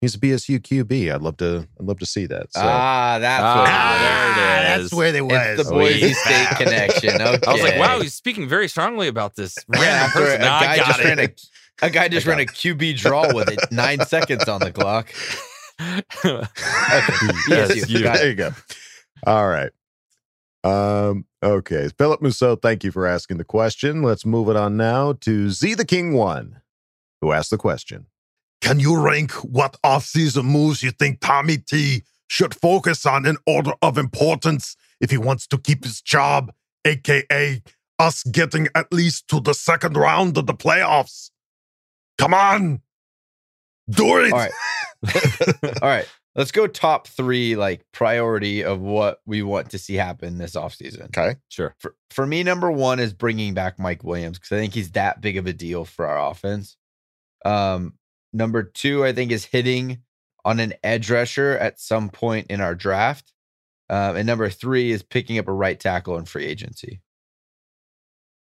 he's 0.00 0.14
a 0.14 0.18
BSU 0.18 0.58
QB. 0.60 1.12
I'd 1.14 1.22
love 1.22 1.36
to. 1.38 1.66
I'd 1.80 1.86
love 1.86 1.98
to 2.00 2.06
see 2.06 2.26
that. 2.26 2.52
So. 2.52 2.60
Ah, 2.62 3.18
that's 3.18 3.42
Ah, 3.42 3.58
what 3.58 4.36
there 4.36 4.56
it 4.76 4.78
is. 4.80 4.90
that's 4.90 4.94
where 4.98 5.12
they 5.12 5.22
was. 5.22 5.32
It's 5.58 5.64
the 5.68 5.70
Boise 5.74 6.00
Sweet. 6.00 6.16
State 6.16 6.48
connection. 6.56 7.22
Okay. 7.22 7.38
I 7.46 7.52
was 7.52 7.62
like, 7.62 7.78
wow, 7.78 8.00
he's 8.00 8.14
speaking 8.14 8.48
very 8.48 8.68
strongly 8.68 9.08
about 9.08 9.34
this 9.36 9.56
random 9.68 9.88
After 9.90 10.18
person. 10.20 10.42
a 10.42 10.44
Nah, 10.44 10.56
I 10.58 10.64
guy 10.64 10.76
got 10.76 10.86
just 10.86 11.00
it. 11.00 11.04
ran 11.04 11.18
a 11.18 11.28
a 11.82 11.90
guy 11.90 12.08
just 12.08 12.26
ran 12.26 12.40
a 12.40 12.44
QB 12.44 12.96
draw 12.98 13.34
with 13.34 13.50
it, 13.50 13.60
nine 13.70 14.00
seconds 14.06 14.48
on 14.48 14.60
the 14.60 14.72
clock. 14.72 15.12
Yes, 16.24 17.72
BSU. 17.74 17.88
you. 17.88 17.98
There 18.00 18.28
you 18.28 18.34
go. 18.36 18.50
All 19.26 19.48
right. 19.48 19.70
Um, 20.62 21.26
okay. 21.42 21.88
Philip 21.98 22.22
Musso, 22.22 22.54
thank 22.54 22.84
you 22.84 22.92
for 22.92 23.06
asking 23.06 23.38
the 23.38 23.44
question. 23.44 24.02
Let's 24.02 24.24
move 24.24 24.48
it 24.48 24.54
on 24.54 24.76
now 24.76 25.14
to 25.22 25.50
Z 25.50 25.74
the 25.74 25.84
King 25.84 26.12
One, 26.14 26.60
who 27.20 27.32
asked 27.32 27.50
the 27.50 27.58
question. 27.58 28.06
Can 28.60 28.78
you 28.78 28.96
rank 29.00 29.32
what 29.32 29.76
offseason 29.84 30.44
moves 30.44 30.84
you 30.84 30.92
think 30.92 31.18
Tommy 31.20 31.56
T 31.56 32.04
should 32.28 32.54
focus 32.54 33.04
on 33.04 33.26
in 33.26 33.36
order 33.44 33.72
of 33.82 33.98
importance 33.98 34.76
if 35.00 35.10
he 35.10 35.18
wants 35.18 35.48
to 35.48 35.58
keep 35.58 35.82
his 35.82 36.00
job, 36.00 36.52
aka 36.84 37.60
us 37.98 38.22
getting 38.22 38.68
at 38.76 38.92
least 38.92 39.26
to 39.28 39.40
the 39.40 39.52
second 39.52 39.96
round 39.96 40.38
of 40.38 40.46
the 40.46 40.54
playoffs? 40.54 41.31
Come 42.22 42.34
on. 42.34 42.80
Do 43.90 44.18
it. 44.18 44.32
All 44.32 44.38
right. 44.38 44.52
All 45.82 45.88
right. 45.88 46.08
Let's 46.34 46.52
go 46.52 46.66
top 46.66 47.08
three, 47.08 47.56
like 47.56 47.84
priority 47.92 48.64
of 48.64 48.80
what 48.80 49.20
we 49.26 49.42
want 49.42 49.70
to 49.70 49.78
see 49.78 49.94
happen 49.94 50.38
this 50.38 50.54
offseason. 50.54 51.06
Okay. 51.06 51.36
Sure. 51.48 51.74
For, 51.78 51.94
for 52.10 52.26
me, 52.26 52.42
number 52.42 52.70
one 52.70 53.00
is 53.00 53.12
bringing 53.12 53.52
back 53.54 53.78
Mike 53.78 54.02
Williams 54.02 54.38
because 54.38 54.52
I 54.52 54.60
think 54.60 54.72
he's 54.72 54.92
that 54.92 55.20
big 55.20 55.36
of 55.36 55.46
a 55.46 55.52
deal 55.52 55.84
for 55.84 56.06
our 56.06 56.30
offense. 56.30 56.76
Um, 57.44 57.94
number 58.32 58.62
two, 58.62 59.04
I 59.04 59.12
think, 59.12 59.30
is 59.32 59.44
hitting 59.44 59.98
on 60.44 60.58
an 60.60 60.74
edge 60.82 61.10
rusher 61.10 61.58
at 61.58 61.80
some 61.80 62.08
point 62.08 62.46
in 62.50 62.60
our 62.60 62.74
draft. 62.74 63.32
Um, 63.90 64.16
and 64.16 64.26
number 64.26 64.48
three 64.48 64.90
is 64.90 65.02
picking 65.02 65.38
up 65.38 65.48
a 65.48 65.52
right 65.52 65.78
tackle 65.78 66.16
in 66.16 66.24
free 66.24 66.46
agency. 66.46 67.02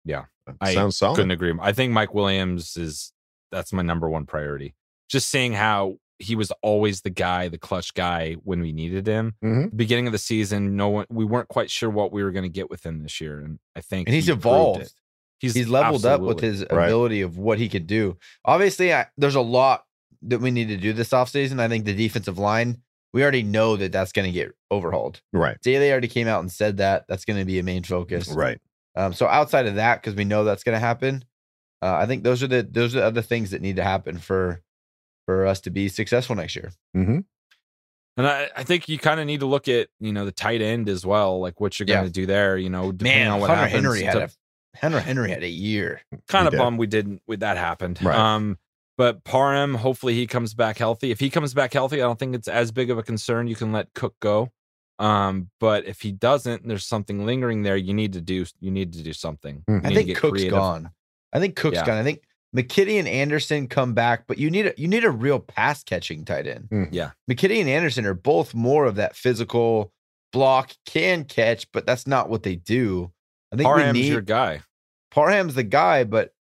Yeah. 0.04 0.26
I 0.60 0.74
Sounds 0.74 0.96
solid. 0.96 1.16
couldn't 1.16 1.30
agree. 1.32 1.52
more. 1.52 1.64
I 1.64 1.72
think 1.72 1.92
Mike 1.92 2.14
Williams 2.14 2.76
is 2.76 3.12
that's 3.52 3.72
my 3.72 3.82
number 3.82 4.08
one 4.10 4.26
priority. 4.26 4.74
Just 5.08 5.28
seeing 5.30 5.52
how 5.52 5.98
he 6.18 6.34
was 6.36 6.50
always 6.62 7.02
the 7.02 7.10
guy, 7.10 7.48
the 7.48 7.58
clutch 7.58 7.94
guy 7.94 8.34
when 8.44 8.60
we 8.60 8.72
needed 8.72 9.06
him. 9.06 9.34
Mhm. 9.44 9.76
Beginning 9.76 10.06
of 10.06 10.12
the 10.12 10.18
season, 10.18 10.76
no 10.76 10.88
one 10.88 11.06
we 11.10 11.24
weren't 11.24 11.48
quite 11.48 11.70
sure 11.70 11.90
what 11.90 12.12
we 12.12 12.22
were 12.22 12.30
going 12.30 12.44
to 12.44 12.48
get 12.48 12.70
with 12.70 12.84
him 12.84 13.02
this 13.02 13.20
year, 13.20 13.38
and 13.40 13.58
I 13.76 13.80
think 13.80 14.08
And 14.08 14.14
he's 14.14 14.26
he 14.26 14.32
evolved. 14.32 14.92
He's, 15.40 15.54
He's, 15.54 15.68
leveled 15.68 16.06
up 16.06 16.20
with 16.20 16.38
his 16.38 16.64
Right. 16.70 16.86
ability 16.86 17.20
of 17.22 17.36
what 17.36 17.58
he 17.58 17.68
could 17.68 17.88
do. 17.88 18.16
Obviously, 18.44 18.94
I, 18.94 19.06
there's 19.18 19.34
a 19.34 19.40
lot 19.40 19.82
that 20.22 20.40
we 20.40 20.52
need 20.52 20.68
to 20.68 20.76
do 20.76 20.92
this 20.92 21.08
offseason. 21.10 21.58
I 21.58 21.66
think 21.66 21.84
the 21.84 21.92
defensive 21.94 22.38
line, 22.38 22.78
we 23.12 23.22
already 23.22 23.42
know 23.42 23.76
that 23.76 23.90
that's 23.90 24.12
going 24.12 24.26
to 24.26 24.32
get 24.32 24.52
overhauled. 24.70 25.20
Right. 25.32 25.58
Daly 25.60 25.90
already 25.90 26.06
came 26.06 26.28
out 26.28 26.40
and 26.42 26.52
said 26.52 26.76
that 26.76 27.06
that's 27.08 27.24
going 27.24 27.40
to 27.40 27.44
be 27.44 27.58
a 27.58 27.64
main 27.64 27.82
focus. 27.82 28.28
Right. 28.28 28.60
Um, 28.94 29.12
so 29.12 29.26
outside 29.26 29.66
of 29.66 29.74
that, 29.74 30.00
because 30.00 30.14
we 30.14 30.22
know 30.24 30.44
that's 30.44 30.62
going 30.62 30.76
to 30.76 30.78
happen, 30.80 31.24
uh, 31.82 31.96
I 32.00 32.06
think 32.06 32.22
those 32.22 32.42
are 32.42 32.46
the 32.46 32.62
those 32.62 32.94
are 32.94 33.00
the 33.00 33.06
other 33.06 33.22
things 33.22 33.50
that 33.50 33.60
need 33.60 33.76
to 33.76 33.82
happen 33.84 34.18
for 34.18 34.62
for 35.26 35.46
us 35.46 35.60
to 35.62 35.70
be 35.70 35.88
successful 35.88 36.34
next 36.36 36.56
year. 36.56 36.72
Mm-hmm. 36.96 37.18
And 38.18 38.26
I, 38.26 38.50
I 38.56 38.62
think 38.62 38.88
you 38.88 38.98
kind 38.98 39.20
of 39.20 39.26
need 39.26 39.40
to 39.40 39.46
look 39.46 39.68
at 39.68 39.88
you 40.00 40.12
know 40.12 40.24
the 40.24 40.32
tight 40.32 40.60
end 40.62 40.88
as 40.88 41.04
well, 41.06 41.40
like 41.40 41.60
what 41.60 41.78
you're 41.78 41.86
going 41.86 42.00
Yeah. 42.00 42.04
to 42.04 42.10
do 42.10 42.26
there. 42.26 42.56
You 42.58 42.70
know, 42.70 42.92
depending 42.92 43.24
Man, 43.24 43.30
on 43.32 43.40
what 43.40 43.50
Hunter 43.50 43.64
happens. 43.64 43.82
Henry 43.84 44.02
had 44.02 44.12
to- 44.14 44.24
a 44.24 44.30
Henry 44.74 45.00
Henry 45.02 45.30
had 45.30 45.42
a 45.42 45.48
year. 45.48 46.00
kind 46.28 46.46
of 46.46 46.52
did. 46.52 46.58
bummed 46.58 46.78
we 46.78 46.86
didn't 46.86 47.20
with 47.26 47.40
that 47.40 47.56
happened. 47.58 47.98
Right. 48.02 48.16
Um, 48.16 48.58
but 48.98 49.24
Parham, 49.24 49.74
hopefully 49.74 50.14
he 50.14 50.26
comes 50.26 50.54
back 50.54 50.78
healthy. 50.78 51.10
If 51.10 51.20
he 51.20 51.28
comes 51.30 51.52
back 51.54 51.72
healthy, 51.72 51.96
I 52.02 52.06
don't 52.06 52.18
think 52.18 52.34
it's 52.34 52.48
as 52.48 52.70
big 52.72 52.90
of 52.90 52.96
a 52.98 53.02
concern. 53.02 53.48
You 53.48 53.56
can 53.56 53.72
let 53.72 53.92
Cook 53.94 54.14
go. 54.20 54.50
Um, 54.98 55.50
but 55.60 55.86
if 55.86 56.00
he 56.02 56.12
doesn't, 56.12 56.66
there's 56.68 56.84
something 56.86 57.24
lingering 57.26 57.62
there. 57.62 57.76
You 57.76 57.92
need 57.94 58.12
to 58.12 58.20
do. 58.20 58.44
You 58.60 58.70
need 58.70 58.92
to 58.92 59.02
do 59.02 59.12
something. 59.12 59.64
You 59.68 59.80
I 59.84 59.92
think 59.94 60.06
get 60.08 60.16
Cook's 60.18 60.32
creative. 60.40 60.52
gone. 60.52 60.90
I 61.32 61.40
think 61.40 61.56
Cook's 61.56 61.76
Yeah. 61.76 61.86
gone. 61.86 61.98
I 61.98 62.02
think 62.04 62.22
McKitty 62.54 62.98
and 62.98 63.08
Anderson 63.08 63.66
come 63.66 63.94
back, 63.94 64.24
but 64.26 64.36
you 64.38 64.50
need 64.50 64.66
a 64.66 64.74
you 64.76 64.86
need 64.88 65.04
a 65.04 65.10
real 65.10 65.38
pass 65.40 65.82
catching 65.82 66.24
tight 66.24 66.46
end. 66.46 66.88
Yeah, 66.92 67.12
McKitty 67.30 67.60
and 67.60 67.68
Anderson 67.68 68.04
are 68.06 68.14
both 68.14 68.54
more 68.54 68.84
of 68.84 68.96
that 68.96 69.16
physical 69.16 69.92
block, 70.32 70.72
can 70.86 71.24
catch, 71.24 71.70
but 71.72 71.86
that's 71.86 72.06
not 72.06 72.28
what 72.28 72.42
they 72.42 72.56
do. 72.56 73.10
I 73.52 73.56
think 73.56 73.66
Parham's 73.66 73.94
we 73.94 74.02
need 74.02 74.12
your 74.12 74.20
guy. 74.22 74.60
Parham's 75.10 75.54
the 75.54 75.62
guy, 75.62 76.04
but 76.04 76.34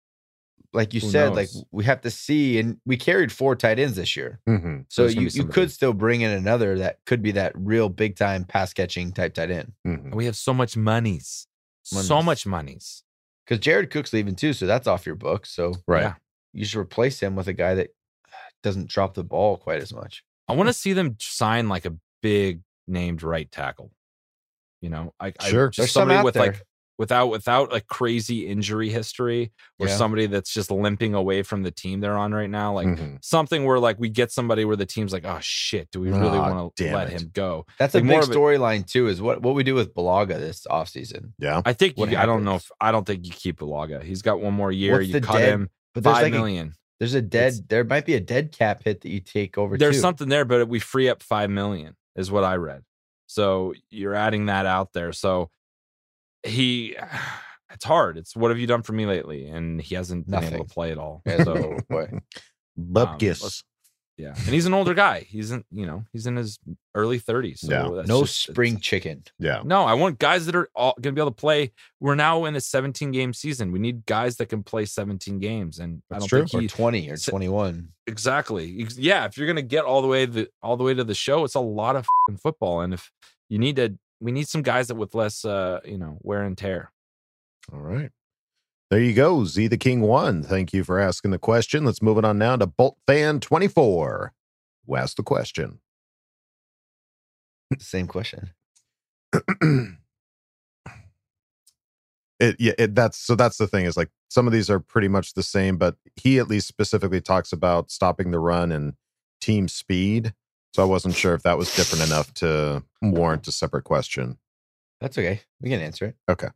like 0.74 0.94
you 0.94 1.00
Who 1.00 1.10
said, 1.10 1.34
like 1.34 1.50
we 1.70 1.84
have 1.84 2.00
to 2.02 2.10
see, 2.10 2.58
and 2.58 2.78
we 2.86 2.96
carried 2.96 3.30
four 3.30 3.54
tight 3.56 3.78
ends 3.78 3.96
this 3.96 4.16
year, 4.16 4.40
Mm-hmm. 4.48 4.80
so 4.88 5.02
There's 5.02 5.14
you 5.14 5.28
you 5.42 5.46
could 5.46 5.70
still 5.70 5.92
bring 5.92 6.22
in 6.22 6.30
another 6.30 6.78
that 6.78 6.98
could 7.04 7.20
be 7.22 7.32
that 7.32 7.52
real 7.54 7.88
big 7.90 8.16
time 8.16 8.44
pass 8.44 8.72
catching 8.72 9.12
type 9.12 9.34
tight 9.34 9.50
end. 9.50 9.72
Mm-hmm. 9.86 10.14
We 10.16 10.24
have 10.26 10.36
so 10.36 10.52
much 10.54 10.76
monies. 10.76 11.46
so 11.82 12.22
much 12.22 12.46
monies. 12.46 13.02
Because 13.44 13.58
Jared 13.60 13.90
Cook's 13.90 14.12
leaving 14.12 14.34
too, 14.36 14.52
so 14.52 14.66
that's 14.66 14.86
off 14.86 15.04
your 15.06 15.14
book. 15.16 15.46
So 15.46 15.74
Right. 15.86 16.02
Yeah. 16.02 16.14
you 16.52 16.64
should 16.64 16.78
replace 16.80 17.20
him 17.20 17.34
with 17.36 17.48
a 17.48 17.52
guy 17.52 17.74
that 17.74 17.88
uh, 18.28 18.36
doesn't 18.62 18.88
drop 18.88 19.14
the 19.14 19.24
ball 19.24 19.56
quite 19.56 19.82
as 19.82 19.92
much. 19.92 20.22
I 20.48 20.54
want 20.54 20.68
to 20.68 20.72
see 20.72 20.92
them 20.92 21.16
sign 21.20 21.68
like 21.68 21.84
a 21.84 21.94
big 22.22 22.60
named 22.86 23.22
right 23.22 23.50
tackle. 23.50 23.90
You 24.80 24.90
know, 24.90 25.14
I, 25.20 25.32
I 25.40 25.48
Sure. 25.48 25.68
just 25.68 25.76
There's 25.78 25.92
somebody 25.92 26.18
out 26.18 26.24
with 26.24 26.34
there. 26.34 26.46
like 26.46 26.62
without 26.98 27.28
without 27.28 27.72
like 27.72 27.86
crazy 27.86 28.46
injury 28.46 28.90
history 28.90 29.50
or 29.78 29.88
Yeah. 29.88 29.96
somebody 29.96 30.26
that's 30.26 30.52
just 30.52 30.70
limping 30.70 31.14
away 31.14 31.42
from 31.42 31.62
the 31.62 31.70
team 31.70 32.00
they're 32.00 32.16
on 32.16 32.32
right 32.32 32.50
now. 32.50 32.74
Like 32.74 32.86
Mhm. 32.86 33.18
something 33.24 33.64
where 33.64 33.78
like 33.78 33.98
we 33.98 34.08
get 34.10 34.30
somebody 34.30 34.64
where 34.64 34.76
the 34.76 34.86
team's 34.86 35.12
like, 35.12 35.24
oh 35.24 35.38
shit, 35.40 35.90
do 35.90 36.00
we 36.00 36.10
really 36.10 36.38
Aw, 36.38 36.50
want 36.54 36.76
to 36.76 36.92
let 36.94 37.08
it. 37.10 37.20
him 37.20 37.30
go? 37.32 37.66
That's 37.78 37.94
Like, 37.94 38.04
a 38.04 38.06
big 38.06 38.20
storyline 38.20 38.86
too. 38.86 39.08
Is 39.08 39.20
what 39.22 39.42
what 39.42 39.54
we 39.54 39.62
do 39.64 39.74
with 39.74 39.94
Bulaga 39.94 40.38
this 40.38 40.66
offseason. 40.70 41.32
Yeah. 41.38 41.62
I 41.64 41.72
think 41.72 41.96
you, 41.98 42.16
I 42.16 42.26
don't 42.26 42.44
know 42.44 42.56
if 42.56 42.70
I 42.80 42.92
don't 42.92 43.06
think 43.06 43.26
you 43.26 43.32
keep 43.32 43.58
Bulaga. 43.60 44.02
He's 44.02 44.22
got 44.22 44.40
one 44.40 44.54
more 44.54 44.70
year. 44.70 44.98
What's 44.98 45.08
you 45.08 45.20
cut 45.20 45.38
dead- 45.38 45.48
him 45.48 45.70
But 45.94 46.04
there's 46.04 46.16
five 46.16 46.22
like 46.24 46.32
million. 46.32 46.68
A, 46.68 46.72
there's 47.00 47.14
a 47.14 47.22
dead. 47.22 47.48
It's- 47.54 47.62
there 47.68 47.84
might 47.84 48.06
be 48.06 48.14
a 48.14 48.20
dead 48.20 48.52
cap 48.52 48.84
hit 48.84 49.00
that 49.00 49.08
you 49.08 49.20
take 49.20 49.58
over. 49.58 49.76
There's 49.76 49.96
too. 49.96 50.00
something 50.02 50.28
there, 50.28 50.44
but 50.44 50.68
we 50.68 50.78
free 50.78 51.08
up 51.08 51.22
five 51.22 51.50
million, 51.50 51.96
is 52.16 52.30
what 52.30 52.44
I 52.44 52.56
read. 52.56 52.82
So 53.26 53.74
you're 53.90 54.14
adding 54.14 54.46
that 54.46 54.66
out 54.66 54.92
there. 54.92 55.12
So 55.12 55.50
he, 56.44 56.96
it's 57.72 57.84
hard. 57.84 58.18
It's 58.18 58.36
what 58.36 58.50
have 58.50 58.58
you 58.58 58.66
done 58.66 58.82
for 58.82 58.92
me 58.92 59.06
lately? 59.06 59.46
And 59.48 59.80
he 59.80 59.94
hasn't 59.94 60.26
been 60.26 60.34
able 60.34 60.50
Nothing. 60.50 60.66
to 60.68 60.74
play 60.74 60.92
at 60.92 60.98
all. 60.98 61.22
Yeah, 61.26 61.44
So 61.44 61.54
no. 61.54 61.78
Bupkis. 62.78 63.40
Um, 63.42 63.44
let's- 63.44 63.64
yeah, 64.18 64.28
and 64.36 64.48
he's 64.48 64.66
an 64.66 64.74
older 64.74 64.92
guy. 64.92 65.20
He's 65.20 65.52
in, 65.52 65.64
you 65.72 65.86
know, 65.86 66.04
he's 66.12 66.26
in 66.26 66.36
his 66.36 66.58
early 66.94 67.18
30s. 67.18 67.60
So 67.60 67.96
Yeah. 67.96 68.02
no 68.06 68.20
just- 68.22 68.42
spring 68.42 68.78
chicken. 68.78 69.24
yeah. 69.38 69.62
No, 69.64 69.84
I 69.84 69.94
want 69.94 70.18
guys 70.18 70.44
that 70.46 70.54
are 70.54 70.68
all 70.76 70.92
going 71.00 71.14
to 71.14 71.18
be 71.18 71.20
able 71.22 71.30
to 71.30 71.34
play. 71.40 71.72
We're 71.98 72.14
now 72.14 72.44
in 72.44 72.54
a 72.54 72.60
17 72.60 73.10
game 73.10 73.32
season. 73.32 73.72
We 73.72 73.78
need 73.78 74.04
guys 74.04 74.36
that 74.36 74.46
can 74.50 74.62
play 74.62 74.84
17 74.84 75.38
games, 75.40 75.78
and 75.78 76.02
I 76.12 76.18
don't 76.18 76.28
true. 76.28 76.46
think 76.46 76.64
Or 76.64 76.68
twenty 76.76 77.10
or 77.10 77.16
twenty 77.16 77.48
one. 77.48 77.88
exactly. 78.06 78.86
Yeah, 78.96 79.24
if 79.24 79.38
you're 79.38 79.46
going 79.46 79.56
to 79.56 79.62
get 79.62 79.86
all 79.86 80.02
the 80.02 80.08
way 80.08 80.26
the 80.26 80.48
all 80.62 80.76
the 80.76 80.84
way 80.84 80.92
to 80.92 81.04
the 81.04 81.14
show, 81.14 81.44
it's 81.44 81.54
a 81.54 81.60
lot 81.60 81.96
of 81.96 82.06
fing 82.28 82.36
football, 82.36 82.82
and 82.82 82.92
if 82.92 83.10
you 83.48 83.58
need 83.58 83.76
to, 83.76 83.98
we 84.22 84.32
need 84.32 84.48
some 84.48 84.62
guys 84.62 84.88
that 84.88 84.94
with 84.94 85.14
less, 85.14 85.44
uh, 85.44 85.80
you 85.84 85.98
know, 85.98 86.18
wear 86.22 86.42
and 86.42 86.56
tear. 86.56 86.92
All 87.72 87.80
right. 87.80 88.10
There 88.90 89.00
you 89.00 89.14
go. 89.14 89.44
Z 89.44 89.66
the 89.68 89.76
King 89.76 90.00
one. 90.00 90.42
Thank 90.42 90.72
you 90.72 90.84
for 90.84 91.00
asking 91.00 91.32
the 91.32 91.38
question. 91.38 91.84
Let's 91.84 92.02
move 92.02 92.18
it 92.18 92.24
on 92.24 92.38
now 92.38 92.56
to 92.56 92.66
Bolt 92.66 92.98
Fan 93.06 93.40
24, 93.40 94.32
who 94.86 94.96
asked 94.96 95.16
the 95.16 95.22
question. 95.22 95.80
Same 97.78 98.06
question. 98.06 98.50
It, 102.42 102.56
yeah, 102.58 102.72
it, 102.76 102.96
that's 102.96 103.18
so 103.18 103.36
that's 103.36 103.56
the 103.56 103.68
thing 103.68 103.84
is 103.84 103.96
like 103.96 104.10
some 104.28 104.48
of 104.48 104.52
these 104.52 104.68
are 104.68 104.80
pretty 104.80 105.06
much 105.06 105.34
the 105.34 105.44
same, 105.44 105.76
but 105.76 105.94
he 106.16 106.40
at 106.40 106.48
least 106.48 106.66
specifically 106.66 107.20
talks 107.20 107.52
about 107.52 107.92
stopping 107.92 108.32
the 108.32 108.40
run 108.40 108.72
and 108.72 108.94
team 109.40 109.68
speed. 109.68 110.34
So 110.72 110.82
I 110.82 110.86
wasn't 110.86 111.14
sure 111.14 111.34
if 111.34 111.42
that 111.42 111.58
was 111.58 111.74
different 111.74 112.04
enough 112.06 112.32
to 112.34 112.82
warrant 113.02 113.46
a 113.46 113.52
separate 113.52 113.84
question. 113.84 114.38
That's 115.00 115.18
okay. 115.18 115.40
We 115.60 115.68
can 115.68 115.80
answer 115.80 116.06
it. 116.06 116.16
Okay. 116.28 116.48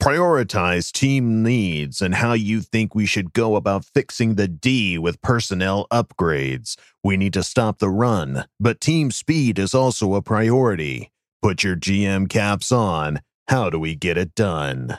Prioritize 0.00 0.92
team 0.92 1.42
needs 1.42 2.00
and 2.00 2.14
how 2.14 2.34
you 2.34 2.60
think 2.60 2.94
we 2.94 3.06
should 3.06 3.32
go 3.32 3.56
about 3.56 3.84
fixing 3.84 4.36
the 4.36 4.46
D 4.46 4.98
with 4.98 5.20
personnel 5.22 5.88
upgrades. 5.90 6.76
We 7.02 7.16
need 7.16 7.32
to 7.32 7.42
stop 7.42 7.78
the 7.78 7.90
run, 7.90 8.44
but 8.60 8.80
team 8.80 9.10
speed 9.10 9.58
is 9.58 9.74
also 9.74 10.14
a 10.14 10.22
priority. 10.22 11.10
Put 11.42 11.64
your 11.64 11.74
GM 11.74 12.28
caps 12.28 12.70
on. 12.70 13.20
How 13.48 13.70
do 13.70 13.80
we 13.80 13.96
get 13.96 14.16
it 14.16 14.34
done? 14.36 14.98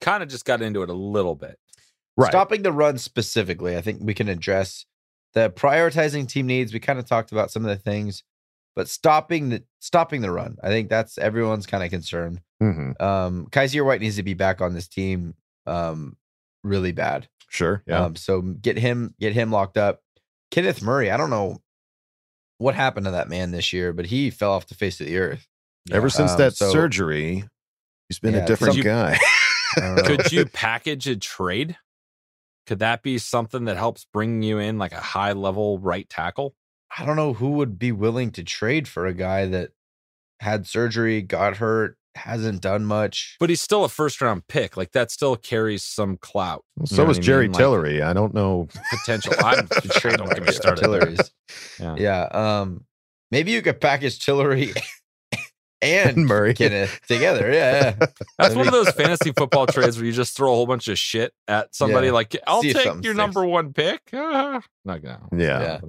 Kind 0.00 0.22
of 0.22 0.28
just 0.28 0.44
got 0.44 0.62
into 0.62 0.82
it 0.82 0.90
a 0.90 0.94
little 0.94 1.34
bit. 1.34 1.58
Right. 2.18 2.30
Stopping 2.30 2.62
the 2.62 2.72
run 2.72 2.98
specifically, 2.98 3.76
I 3.76 3.80
think 3.80 4.00
we 4.02 4.12
can 4.12 4.28
address 4.28 4.84
the 5.34 5.50
prioritizing 5.50 6.28
team 6.28 6.46
needs. 6.48 6.72
We 6.72 6.80
kind 6.80 6.98
of 6.98 7.06
talked 7.06 7.30
about 7.32 7.50
some 7.52 7.64
of 7.64 7.68
the 7.68 7.76
things, 7.82 8.24
but 8.74 8.88
stopping 8.88 9.50
the 9.50 9.62
stopping 9.78 10.20
the 10.20 10.32
run, 10.32 10.56
I 10.62 10.68
think 10.68 10.88
that's 10.88 11.16
everyone's 11.18 11.66
kind 11.66 11.84
of 11.84 11.90
concern. 11.90 12.40
Mhm. 12.60 13.00
Um, 13.00 13.46
Kyzir 13.50 13.84
White 13.86 14.00
needs 14.00 14.16
to 14.16 14.24
be 14.24 14.34
back 14.34 14.60
on 14.60 14.74
this 14.74 14.88
team, 14.88 15.34
um, 15.66 16.16
really 16.64 16.90
bad. 16.90 17.28
Sure. 17.50 17.84
Yeah. 17.86 18.04
Um, 18.06 18.16
so 18.16 18.40
get 18.42 18.76
him 18.78 19.14
get 19.20 19.32
him 19.32 19.52
locked 19.52 19.76
up. 19.78 20.02
Kenneth 20.50 20.82
Murray, 20.82 21.10
I 21.12 21.16
don't 21.16 21.30
know 21.30 21.58
what 22.56 22.74
happened 22.74 23.04
to 23.06 23.12
that 23.12 23.28
man 23.28 23.52
this 23.52 23.72
year, 23.72 23.92
but 23.92 24.06
he 24.06 24.30
fell 24.30 24.50
off 24.52 24.66
the 24.66 24.74
face 24.74 25.00
of 25.00 25.06
the 25.06 25.18
earth. 25.18 25.46
Ever 25.92 26.10
since 26.10 26.32
Um, 26.32 26.38
that 26.38 26.56
so- 26.56 26.72
surgery, 26.72 27.44
he's 28.08 28.18
been 28.18 28.34
Yeah, 28.34 28.42
a 28.42 28.46
different 28.46 28.74
you- 28.76 28.82
guy. 28.82 29.16
I. 29.76 30.02
Could 30.04 30.32
you 30.32 30.46
package 30.46 31.06
a 31.06 31.14
trade? 31.16 31.76
Could 32.68 32.80
that 32.80 33.02
be 33.02 33.16
something 33.16 33.64
that 33.64 33.78
helps 33.78 34.04
bring 34.12 34.42
you 34.42 34.58
in 34.58 34.76
like 34.76 34.92
a 34.92 35.00
high 35.00 35.32
level 35.32 35.78
right 35.78 36.06
tackle? 36.06 36.54
I 36.96 37.06
don't 37.06 37.16
know 37.16 37.32
who 37.32 37.52
would 37.52 37.78
be 37.78 37.92
willing 37.92 38.30
to 38.32 38.44
trade 38.44 38.86
for 38.86 39.06
a 39.06 39.14
guy 39.14 39.46
that 39.46 39.70
had 40.40 40.66
surgery, 40.66 41.22
got 41.22 41.56
hurt, 41.56 41.96
hasn't 42.14 42.60
done 42.60 42.84
much. 42.84 43.36
But 43.40 43.48
he's 43.48 43.62
still 43.62 43.84
a 43.84 43.88
first 43.88 44.20
round 44.20 44.48
pick. 44.48 44.76
Like 44.76 44.92
that 44.92 45.10
still 45.10 45.34
carries 45.34 45.82
some 45.82 46.18
clout. 46.18 46.62
You 46.78 46.86
so 46.88 46.96
know 46.98 47.08
was 47.08 47.16
what 47.16 47.24
I 47.24 47.26
Jerry 47.26 47.44
mean? 47.44 47.52
Like, 47.52 47.58
Tillery. 47.58 48.02
I 48.02 48.12
don't 48.12 48.34
know. 48.34 48.68
potential. 48.90 49.32
I'm 49.42 49.66
sure 49.98 50.10
don't 50.10 50.28
get 50.28 50.44
me 50.44 50.52
started. 50.52 50.82
Tillery's. 50.82 51.30
Yeah. 51.80 51.94
Yeah. 51.96 52.22
Um, 52.24 52.84
maybe 53.30 53.50
you 53.52 53.62
could 53.62 53.80
package 53.80 54.18
Tillery 54.22 54.74
and, 55.82 56.16
And 56.18 56.26
Murray. 56.28 56.54
Kenneth 56.54 57.00
together. 57.08 57.52
Yeah. 57.52 57.94
yeah. 58.00 58.06
That's 58.38 58.54
one 58.54 58.66
of 58.66 58.72
those 58.72 58.90
fantasy 58.90 59.32
football 59.36 59.66
trades 59.66 59.96
where 59.96 60.06
you 60.06 60.12
just 60.12 60.36
throw 60.36 60.52
a 60.52 60.54
whole 60.54 60.66
bunch 60.66 60.88
of 60.88 60.98
shit 60.98 61.32
at 61.46 61.74
somebody. 61.74 62.08
Yeah. 62.08 62.12
Like, 62.14 62.36
I'll 62.46 62.62
See 62.62 62.72
take 62.72 62.84
something 62.84 63.02
your 63.04 63.14
sticks. 63.14 63.18
number 63.18 63.46
one 63.46 63.72
pick. 63.72 64.00
Ah, 64.12 64.60
not 64.84 65.02
gonna. 65.02 65.28
Yeah. 65.36 65.80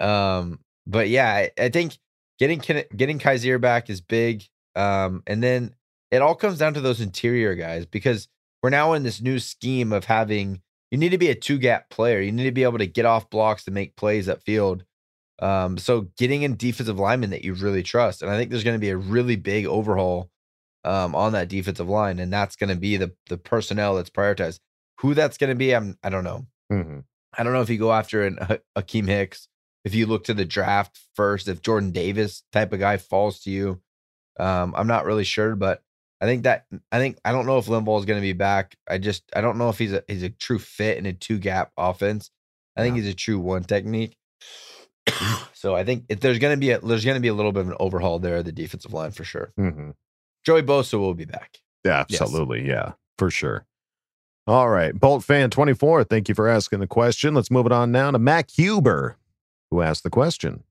Um, 0.00 0.60
but 0.86 1.08
yeah, 1.08 1.28
I, 1.32 1.50
I 1.58 1.68
think 1.68 1.98
getting 2.38 2.60
Ken- 2.60 2.84
getting 2.96 3.18
Kyzir 3.18 3.60
back 3.60 3.90
is 3.90 4.00
big. 4.00 4.44
Um, 4.76 5.22
and 5.26 5.42
then 5.42 5.74
it 6.10 6.22
all 6.22 6.34
comes 6.34 6.58
down 6.58 6.74
to 6.74 6.80
those 6.80 7.00
interior 7.00 7.54
guys 7.54 7.84
because 7.86 8.28
we're 8.62 8.70
now 8.70 8.92
in 8.94 9.02
this 9.02 9.20
new 9.20 9.38
scheme 9.38 9.92
of 9.92 10.04
having 10.04 10.62
you 10.90 10.96
need 10.98 11.10
to 11.10 11.18
be 11.18 11.28
a 11.28 11.34
two 11.34 11.58
gap 11.58 11.90
player. 11.90 12.20
You 12.20 12.32
need 12.32 12.44
to 12.44 12.52
be 12.52 12.62
able 12.62 12.78
to 12.78 12.86
get 12.86 13.04
off 13.04 13.28
blocks 13.28 13.64
to 13.64 13.70
make 13.70 13.94
plays 13.96 14.26
upfield. 14.28 14.82
Um, 15.40 15.78
so 15.78 16.08
getting 16.16 16.42
in 16.42 16.56
defensive 16.56 16.98
linemen 16.98 17.30
that 17.30 17.44
you 17.44 17.54
really 17.54 17.82
trust, 17.82 18.22
and 18.22 18.30
I 18.30 18.36
think 18.36 18.50
there's 18.50 18.64
going 18.64 18.76
to 18.76 18.80
be 18.80 18.90
a 18.90 18.96
really 18.96 19.36
big 19.36 19.66
overhaul 19.66 20.30
um, 20.84 21.14
on 21.14 21.32
that 21.32 21.48
defensive 21.48 21.88
line, 21.88 22.18
and 22.18 22.32
that's 22.32 22.56
going 22.56 22.70
to 22.70 22.76
be 22.76 22.96
the 22.96 23.12
the 23.28 23.38
personnel 23.38 23.96
that's 23.96 24.10
prioritized. 24.10 24.60
Who 25.00 25.14
that's 25.14 25.38
going 25.38 25.50
to 25.50 25.56
be, 25.56 25.74
I'm 25.74 25.96
I 26.02 26.10
don't 26.10 26.24
know. 26.24 26.46
Mhm. 26.72 27.04
I 27.36 27.42
don't 27.44 27.52
know 27.52 27.60
if 27.62 27.70
you 27.70 27.78
go 27.78 27.92
after 27.92 28.24
an 28.24 28.38
Ha- 28.40 28.58
Akiem 28.76 29.06
Hicks, 29.06 29.48
if 29.84 29.94
you 29.94 30.06
look 30.06 30.24
to 30.24 30.34
the 30.34 30.44
draft 30.44 30.98
first, 31.14 31.46
if 31.46 31.62
Jordan 31.62 31.92
Davis 31.92 32.42
type 32.52 32.72
of 32.72 32.80
guy 32.80 32.96
falls 32.96 33.40
to 33.40 33.50
you. 33.50 33.80
Um, 34.40 34.74
I'm 34.76 34.86
not 34.86 35.04
really 35.04 35.24
sure, 35.24 35.54
but 35.56 35.82
I 36.20 36.26
think 36.26 36.44
that 36.44 36.66
I 36.90 36.98
think 36.98 37.18
I 37.24 37.32
don't 37.32 37.46
know 37.46 37.58
if 37.58 37.66
Limbaugh 37.66 37.98
is 38.00 38.06
going 38.06 38.18
to 38.18 38.26
be 38.26 38.32
back. 38.32 38.76
I 38.88 38.98
just 38.98 39.22
I 39.36 39.40
don't 39.40 39.58
know 39.58 39.68
if 39.68 39.78
he's 39.78 39.92
a 39.92 40.02
he's 40.08 40.22
a 40.24 40.30
true 40.30 40.58
fit 40.58 40.98
in 40.98 41.06
a 41.06 41.12
two 41.12 41.38
gap 41.38 41.70
offense. 41.76 42.30
I 42.76 42.82
think 42.82 42.96
he's 42.96 43.08
a 43.08 43.14
true 43.14 43.38
one 43.38 43.64
technique. 43.64 44.16
so 45.52 45.74
I 45.74 45.84
think 45.84 46.04
if 46.08 46.20
there's 46.20 46.38
going 46.38 46.54
to 46.54 46.60
be 46.60 46.70
a 46.70 46.80
there's 46.80 47.04
going 47.04 47.16
to 47.16 47.20
be 47.20 47.28
a 47.28 47.34
little 47.34 47.52
bit 47.52 47.60
of 47.62 47.68
an 47.68 47.76
overhaul 47.80 48.18
there 48.18 48.42
the 48.42 48.52
defensive 48.52 48.92
line 48.92 49.10
for 49.12 49.24
sure. 49.24 49.52
Mhm. 49.58 49.94
Joey 50.44 50.62
Bosa 50.62 50.98
will 50.98 51.14
be 51.14 51.24
back. 51.24 51.58
Yeah, 51.84 52.04
Yes. 52.08 52.20
absolutely. 52.22 52.66
Yeah, 52.66 52.92
for 53.18 53.30
sure. 53.30 53.66
All 54.46 54.68
right. 54.70 54.98
Bolt 54.98 55.24
fan 55.24 55.50
24, 55.50 56.04
thank 56.04 56.28
you 56.28 56.34
for 56.34 56.48
asking 56.48 56.80
the 56.80 56.86
question. 56.86 57.34
Let's 57.34 57.50
move 57.50 57.66
it 57.66 57.72
on 57.72 57.92
now 57.92 58.10
to 58.10 58.18
Mac 58.18 58.50
Huber, 58.50 59.18
who 59.70 59.82
asked 59.82 60.04
the 60.04 60.10
question. 60.10 60.64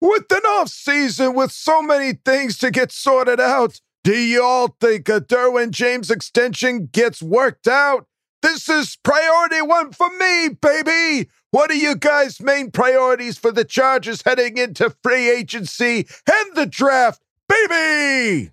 With 0.00 0.30
an 0.32 0.42
off 0.46 0.68
season 0.68 1.34
with 1.34 1.52
so 1.52 1.82
many 1.82 2.14
things 2.14 2.58
to 2.58 2.70
get 2.70 2.90
sorted 2.90 3.38
out, 3.38 3.80
do 4.02 4.16
you 4.16 4.42
all 4.42 4.74
think 4.80 5.08
a 5.08 5.20
Derwin 5.20 5.70
James 5.70 6.10
extension 6.10 6.86
gets 6.90 7.22
worked 7.22 7.68
out? 7.68 8.06
This 8.40 8.68
is 8.68 8.96
priority 9.04 9.62
one 9.62 9.92
for 9.92 10.08
me, 10.18 10.48
baby. 10.48 11.28
What 11.52 11.70
are 11.70 11.74
you 11.74 11.94
guys' 11.96 12.40
main 12.40 12.70
priorities 12.70 13.36
for 13.36 13.52
the 13.52 13.62
Chargers 13.64 14.22
heading 14.24 14.56
into 14.56 14.88
free 15.02 15.30
agency 15.30 16.06
and 16.26 16.56
the 16.56 16.64
draft, 16.64 17.20
baby? 17.46 18.52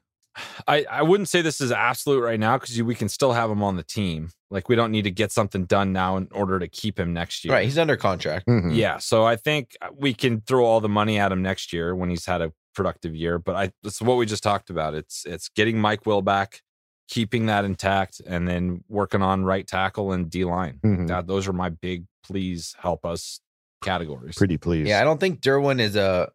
I, 0.67 0.85
I 0.91 1.01
wouldn't 1.03 1.29
say 1.29 1.41
this 1.41 1.61
is 1.61 1.71
absolute 1.71 2.21
right 2.21 2.39
now 2.39 2.57
because 2.57 2.81
we 2.83 2.95
can 2.95 3.07
still 3.07 3.31
have 3.31 3.49
him 3.49 3.63
on 3.63 3.77
the 3.77 3.83
team. 3.83 4.31
Like 4.51 4.67
we 4.67 4.75
don't 4.75 4.91
need 4.91 5.03
to 5.03 5.11
get 5.11 5.31
something 5.31 5.63
done 5.63 5.93
now 5.93 6.17
in 6.17 6.27
order 6.33 6.59
to 6.59 6.67
keep 6.67 6.99
him 6.99 7.13
next 7.13 7.45
year. 7.45 7.53
Right, 7.53 7.63
he's 7.63 7.77
under 7.77 7.95
contract. 7.95 8.47
Mhm. 8.47 8.75
Yeah. 8.75 8.97
So 8.97 9.23
I 9.23 9.37
think 9.37 9.77
we 9.95 10.13
can 10.13 10.41
throw 10.41 10.65
all 10.65 10.81
the 10.81 10.89
money 10.89 11.17
at 11.17 11.31
him 11.31 11.41
next 11.41 11.71
year 11.71 11.95
when 11.95 12.09
he's 12.09 12.25
had 12.25 12.41
a 12.41 12.51
productive 12.75 13.15
year. 13.15 13.39
But 13.39 13.55
I 13.55 13.71
it's 13.83 14.01
what 14.01 14.17
we 14.17 14.25
just 14.25 14.43
talked 14.43 14.69
about. 14.69 14.93
It's 14.93 15.25
it's 15.25 15.47
getting 15.47 15.79
Mike 15.79 16.05
Will 16.05 16.21
back, 16.21 16.63
keeping 17.09 17.47
that 17.47 17.65
intact, 17.65 18.21
and 18.25 18.47
then 18.47 18.83
working 18.87 19.21
on 19.21 19.43
right 19.43 19.65
tackle 19.67 20.11
and 20.13 20.29
D 20.29 20.45
line. 20.45 20.79
Mhm. 20.85 21.07
That 21.07 21.27
those 21.27 21.47
are 21.47 21.53
my 21.53 21.69
big 21.69 22.05
please 22.23 22.75
help 22.79 23.05
us 23.05 23.39
categories. 23.81 24.35
Pretty 24.35 24.57
please. 24.57 24.87
Yeah, 24.87 25.01
I 25.01 25.03
don't 25.03 25.19
think 25.19 25.41
Derwin 25.41 25.79
is 25.79 25.95
a 25.95 26.31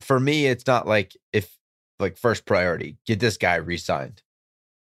for 0.00 0.18
me, 0.20 0.46
it's 0.46 0.66
not 0.66 0.86
like 0.86 1.16
if 1.32 1.56
like 1.98 2.16
first 2.16 2.46
priority, 2.46 2.96
get 3.06 3.18
this 3.20 3.36
guy 3.36 3.56
re-signed. 3.56 4.22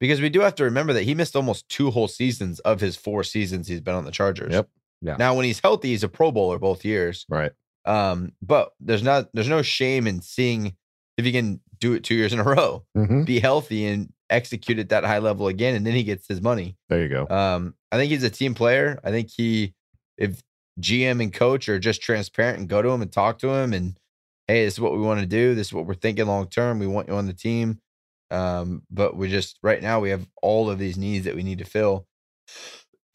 Because 0.00 0.20
we 0.20 0.30
do 0.30 0.40
have 0.40 0.54
to 0.56 0.64
remember 0.64 0.92
that 0.94 1.02
he 1.04 1.14
missed 1.14 1.36
almost 1.36 1.68
two 1.68 1.90
whole 1.90 2.09
seasons 2.09 2.59
of 2.60 2.80
his 2.80 2.96
four 2.96 3.22
seasons 3.22 3.68
he's 3.68 3.80
been 3.82 3.94
on 3.94 4.04
the 4.04 4.10
Chargers. 4.10 4.52
Yep. 4.52 4.68
Yeah. 5.02 5.16
Now, 5.16 5.34
when 5.34 5.44
he's 5.44 5.60
healthy, 5.60 5.88
he's 5.90 6.02
a 6.02 6.09
Pro 6.09 6.32
Bowler 6.32 6.59
both 6.59 6.84
years. 6.84 7.24
Right. 7.28 7.52
Um, 7.84 8.32
but 8.40 8.72
there's 8.80 9.02
not 9.02 9.28
there's 9.34 9.48
no 9.48 9.62
shame 9.62 10.06
in 10.06 10.22
seeing 10.22 10.74
if 11.18 11.24
he 11.24 11.30
can 11.32 11.60
do 11.78 11.92
it 11.92 12.02
two 12.04 12.14
years 12.14 12.32
in 12.32 12.38
a 12.40 12.44
row, 12.44 12.84
Mhm. 12.96 13.26
be 13.26 13.38
healthy 13.40 13.86
and 13.86 14.12
execute 14.32 14.78
at 14.78 14.88
that 14.90 15.04
high 15.04 15.18
level 15.18 15.48
again, 15.48 15.74
and 15.74 15.86
then 15.86 15.94
he 15.94 16.04
gets 16.04 16.26
his 16.26 16.40
money. 16.40 16.76
There 16.88 17.02
you 17.02 17.09
go. 17.09 17.26
Um, 17.28 17.74
I 17.90 17.96
think 17.96 18.10
he's 18.10 18.22
a 18.22 18.30
team 18.30 18.54
player. 18.54 19.00
I 19.04 19.10
think 19.10 19.30
he, 19.30 19.74
if 20.16 20.42
GM 20.80 21.22
and 21.22 21.32
coach 21.32 21.68
are 21.68 21.78
just 21.78 22.02
transparent 22.02 22.59
and 22.59 22.68
go 22.68 22.82
to 22.82 22.88
him 22.88 23.02
and 23.02 23.12
talk 23.12 23.38
to 23.40 23.50
him, 23.50 23.72
and 23.72 23.96
hey, 24.48 24.64
this 24.64 24.74
is 24.74 24.80
what 24.80 24.92
we 24.92 25.00
want 25.00 25.20
to 25.20 25.26
do. 25.26 25.54
This 25.54 25.68
is 25.68 25.72
what 25.72 25.86
we're 25.86 25.94
thinking 25.94 26.26
long 26.26 26.48
term. 26.48 26.78
We 26.78 26.86
want 26.86 27.09
you 27.09 27.14
on 27.14 27.26
the 27.26 27.32
team. 27.32 27.80
Um, 28.30 28.82
but 28.90 29.14
we 29.14 29.28
just 29.28 29.59
right 29.62 29.82
now 29.82 30.00
we 30.00 30.10
have 30.10 30.26
all 30.40 30.70
of 30.70 30.78
these 30.78 30.96
needs 30.96 31.26
that 31.26 31.36
we 31.36 31.42
need 31.42 31.59
to 31.59 31.64
fill. 31.64 32.06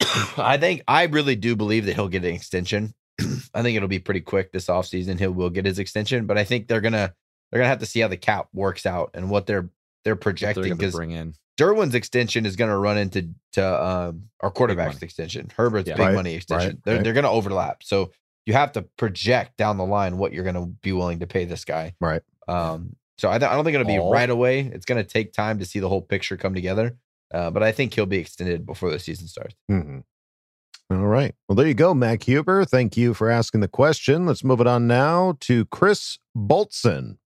I 0.38 0.56
think 0.58 0.82
I 0.86 1.04
really 1.04 1.34
do 1.34 1.56
believe 1.56 1.86
that 1.86 1.94
he'll 1.94 2.08
get 2.08 2.24
an 2.24 2.34
extension. 2.34 2.94
I 3.54 3.62
think 3.62 3.76
it'll 3.76 3.88
be 3.88 3.98
pretty 3.98 4.20
quick 4.20 4.52
this 4.52 4.66
offseason. 4.66 5.18
He 5.18 5.26
will 5.26 5.50
get 5.50 5.66
his 5.66 5.80
extension, 5.80 6.26
but 6.26 6.38
I 6.38 6.44
think 6.44 6.68
they're 6.68 6.80
gonna 6.80 7.14
they're 7.50 7.58
gonna 7.58 7.68
have 7.68 7.80
to 7.80 7.86
see 7.86 7.98
how 7.98 8.08
the 8.08 8.16
cap 8.16 8.48
works 8.52 8.86
out 8.86 9.10
and 9.14 9.28
what 9.28 9.46
they're 9.46 9.68
they're 10.08 10.16
projecting 10.16 10.74
because 10.76 10.94
bring 10.94 11.10
in. 11.10 11.34
Derwin's 11.58 11.94
extension 11.94 12.46
is 12.46 12.56
going 12.56 12.70
to 12.70 12.76
run 12.78 12.96
into 12.96 13.28
to 13.52 13.84
um, 13.84 14.22
our 14.40 14.50
quarterback's 14.50 15.02
extension, 15.02 15.50
Herbert's 15.56 15.88
Yeah. 15.88 15.96
big 15.96 16.06
Right, 16.06 16.14
money 16.14 16.34
extension. 16.34 16.68
right, 16.68 16.78
they're 16.84 16.94
right. 16.96 17.04
they're 17.04 17.12
going 17.12 17.24
to 17.24 17.30
overlap, 17.30 17.82
so 17.82 18.10
you 18.46 18.52
have 18.54 18.72
to 18.72 18.82
project 18.96 19.56
down 19.58 19.76
the 19.76 19.84
line 19.84 20.16
what 20.18 20.32
you're 20.32 20.44
going 20.44 20.54
to 20.54 20.66
be 20.66 20.92
willing 20.92 21.18
to 21.18 21.26
pay 21.26 21.44
this 21.44 21.64
guy. 21.66 21.94
Right. 22.00 22.22
Um, 22.46 22.96
so 23.18 23.28
I, 23.30 23.38
th- 23.38 23.50
I 23.50 23.54
don't 23.54 23.64
think 23.64 23.74
it'll 23.74 23.86
be 23.86 23.98
All- 23.98 24.10
right 24.12 24.30
away. 24.30 24.60
It's 24.60 24.86
going 24.86 25.02
to 25.04 25.08
take 25.08 25.32
time 25.32 25.58
to 25.58 25.64
see 25.66 25.80
the 25.80 25.88
whole 25.88 26.00
picture 26.00 26.36
come 26.38 26.54
together. 26.54 26.96
Uh, 27.34 27.50
but 27.50 27.62
I 27.62 27.72
think 27.72 27.92
he'll 27.92 28.06
be 28.06 28.16
extended 28.18 28.64
before 28.64 28.90
the 28.90 28.98
season 28.98 29.26
starts. 29.28 29.54
Mhm. 29.70 30.04
All 30.90 30.96
right. 31.06 31.34
Well, 31.46 31.56
there 31.56 31.66
you 31.66 31.74
go, 31.74 31.92
Mac 31.92 32.22
Huber. 32.22 32.64
Thank 32.64 32.96
you 32.96 33.12
for 33.12 33.28
asking 33.28 33.60
the 33.60 33.68
question. 33.68 34.24
Let's 34.24 34.42
move 34.42 34.60
it 34.62 34.66
on 34.66 34.86
now 34.86 35.36
to 35.40 35.66
Chris 35.66 36.18
Boltson, 36.34 37.18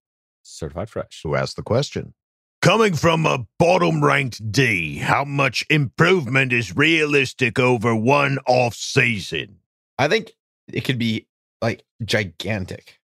Certified 0.42 0.90
fresh. 0.90 1.20
who 1.22 1.36
asked 1.36 1.54
the 1.54 1.62
question. 1.62 2.14
Coming 2.62 2.94
from 2.94 3.26
a 3.26 3.44
bottom 3.58 4.04
ranked 4.04 4.52
D, 4.52 4.98
how 4.98 5.24
much 5.24 5.64
improvement 5.68 6.52
is 6.52 6.76
realistic 6.76 7.58
over 7.58 7.92
one 7.92 8.38
off 8.46 8.74
season? 8.76 9.56
I 9.98 10.06
think 10.06 10.30
it 10.72 10.82
could 10.82 10.96
be 10.96 11.26
like 11.60 11.82
gigantic. 12.04 13.00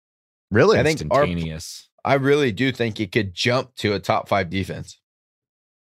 Really? 0.49 0.79
I 0.79 0.83
think 0.83 1.03
our, 1.11 1.23
Instantaneous. 1.23 1.87
I 2.03 2.15
really 2.15 2.51
do 2.51 2.71
think 2.71 2.99
it 2.99 3.11
could 3.11 3.35
jump 3.35 3.75
to 3.75 3.93
a 3.93 3.99
top 3.99 4.27
five 4.27 4.49
defense. 4.49 4.99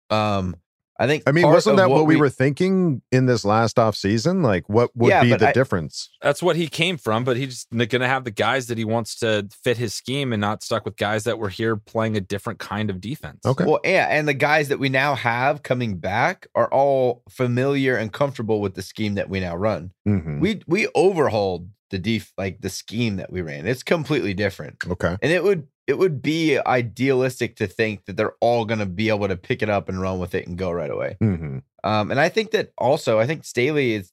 Um, 0.10 0.56
I 1.02 1.08
think. 1.08 1.24
I 1.26 1.32
mean, 1.32 1.48
wasn't 1.48 1.78
that 1.78 1.90
what 1.90 2.06
we, 2.06 2.16
were 2.16 2.30
thinking 2.30 3.02
in 3.12 3.26
this 3.26 3.44
last 3.44 3.80
off 3.80 3.96
season? 3.96 4.44
Like, 4.44 4.70
what 4.70 4.96
would 4.96 5.10
Yeah, 5.10 5.24
be 5.24 5.34
the 5.36 5.50
I- 5.50 5.52
difference? 5.52 6.10
That's 6.22 6.44
what 6.44 6.56
he 6.56 6.68
came 6.68 6.98
from, 6.98 7.24
but 7.24 7.38
he's 7.38 7.66
going 7.76 7.90
to 7.90 8.08
have 8.08 8.24
the 8.24 8.30
guys 8.32 8.68
that 8.68 8.78
he 8.78 8.86
wants 8.86 9.16
to 9.20 9.48
fit 9.64 9.78
his 9.78 9.94
scheme 9.96 10.32
and 10.32 10.40
not 10.40 10.62
stuck 10.62 10.86
with 10.86 10.98
guys 10.98 11.24
that 11.24 11.40
were 11.40 11.50
here 11.50 11.76
playing 11.76 12.16
a 12.18 12.22
different 12.22 12.60
kind 12.60 12.90
of 12.92 13.02
defense. 13.02 13.40
Okay. 13.46 13.66
Well, 13.66 13.80
yeah, 13.84 14.08
and 14.12 14.28
the 14.28 14.36
guys 14.36 14.68
that 14.68 14.78
we 14.78 14.90
now 14.90 15.16
have 15.16 15.64
coming 15.64 15.98
back 15.98 16.46
are 16.54 16.68
all 16.72 17.24
familiar 17.30 17.96
and 17.98 18.14
comfortable 18.14 18.62
with 18.62 18.76
the 18.76 18.84
scheme 18.84 19.16
that 19.16 19.28
we 19.30 19.40
now 19.40 19.56
run. 19.56 19.92
Mhm. 20.08 20.40
We 20.40 20.62
we 20.68 20.88
overhauled 20.96 21.70
the 21.90 21.98
def 22.00 22.32
like 22.38 22.62
the 22.62 22.70
scheme 22.70 23.18
that 23.18 23.32
we 23.34 23.42
ran. 23.42 23.66
It's 23.66 23.84
completely 23.84 24.34
different. 24.34 24.78
Okay. 24.88 25.18
And 25.22 25.32
it 25.32 25.44
would 25.44 25.68
it 25.88 25.98
would 25.98 26.22
be 26.22 26.60
idealistic 26.60 27.56
to 27.58 27.68
think 27.68 28.06
that 28.06 28.16
they're 28.16 28.36
all 28.40 28.66
going 28.66 28.80
to 28.80 28.86
be 28.86 29.10
able 29.10 29.28
to 29.28 29.36
pick 29.36 29.62
it 29.62 29.70
up 29.70 29.90
and 29.90 30.02
run 30.02 30.20
with 30.20 30.36
it 30.36 30.48
and 30.48 30.58
go 30.58 30.72
right 30.72 30.92
away. 30.92 31.18
hmm 31.20 31.60
Um, 31.84 32.12
and 32.12 32.20
I 32.20 32.30
think 32.30 32.52
that 32.52 32.72
also, 32.78 33.20
I 33.20 33.26
think 33.26 33.44
Staley 33.44 33.94
is 33.94 34.12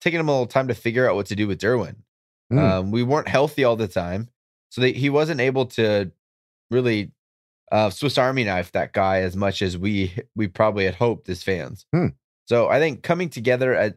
taking 0.00 0.20
him 0.20 0.28
a 0.28 0.32
little 0.32 0.46
time 0.46 0.68
to 0.68 0.74
figure 0.74 1.08
out 1.08 1.14
what 1.14 1.26
to 1.26 1.36
do 1.36 1.46
with 1.46 1.60
Derwin. 1.60 1.96
Mm. 2.52 2.58
Um, 2.58 2.90
we 2.90 3.02
weren't 3.02 3.28
healthy 3.28 3.64
all 3.64 3.76
the 3.76 3.88
time, 3.88 4.28
so 4.70 4.80
that 4.80 4.96
he 4.96 5.08
wasn't 5.08 5.40
able 5.40 5.66
to 5.66 6.10
really 6.70 7.12
uh, 7.72 7.90
Swiss 7.90 8.18
Army 8.18 8.44
knife 8.44 8.72
that 8.72 8.92
guy 8.92 9.20
as 9.20 9.36
much 9.36 9.62
as 9.62 9.78
we 9.78 10.12
we 10.36 10.48
probably 10.48 10.84
had 10.84 10.96
hoped 10.96 11.28
as 11.28 11.42
fans. 11.42 11.86
Hmm. 11.94 12.08
So 12.46 12.68
I 12.68 12.78
think 12.78 13.02
coming 13.02 13.30
together 13.30 13.74
at 13.74 13.96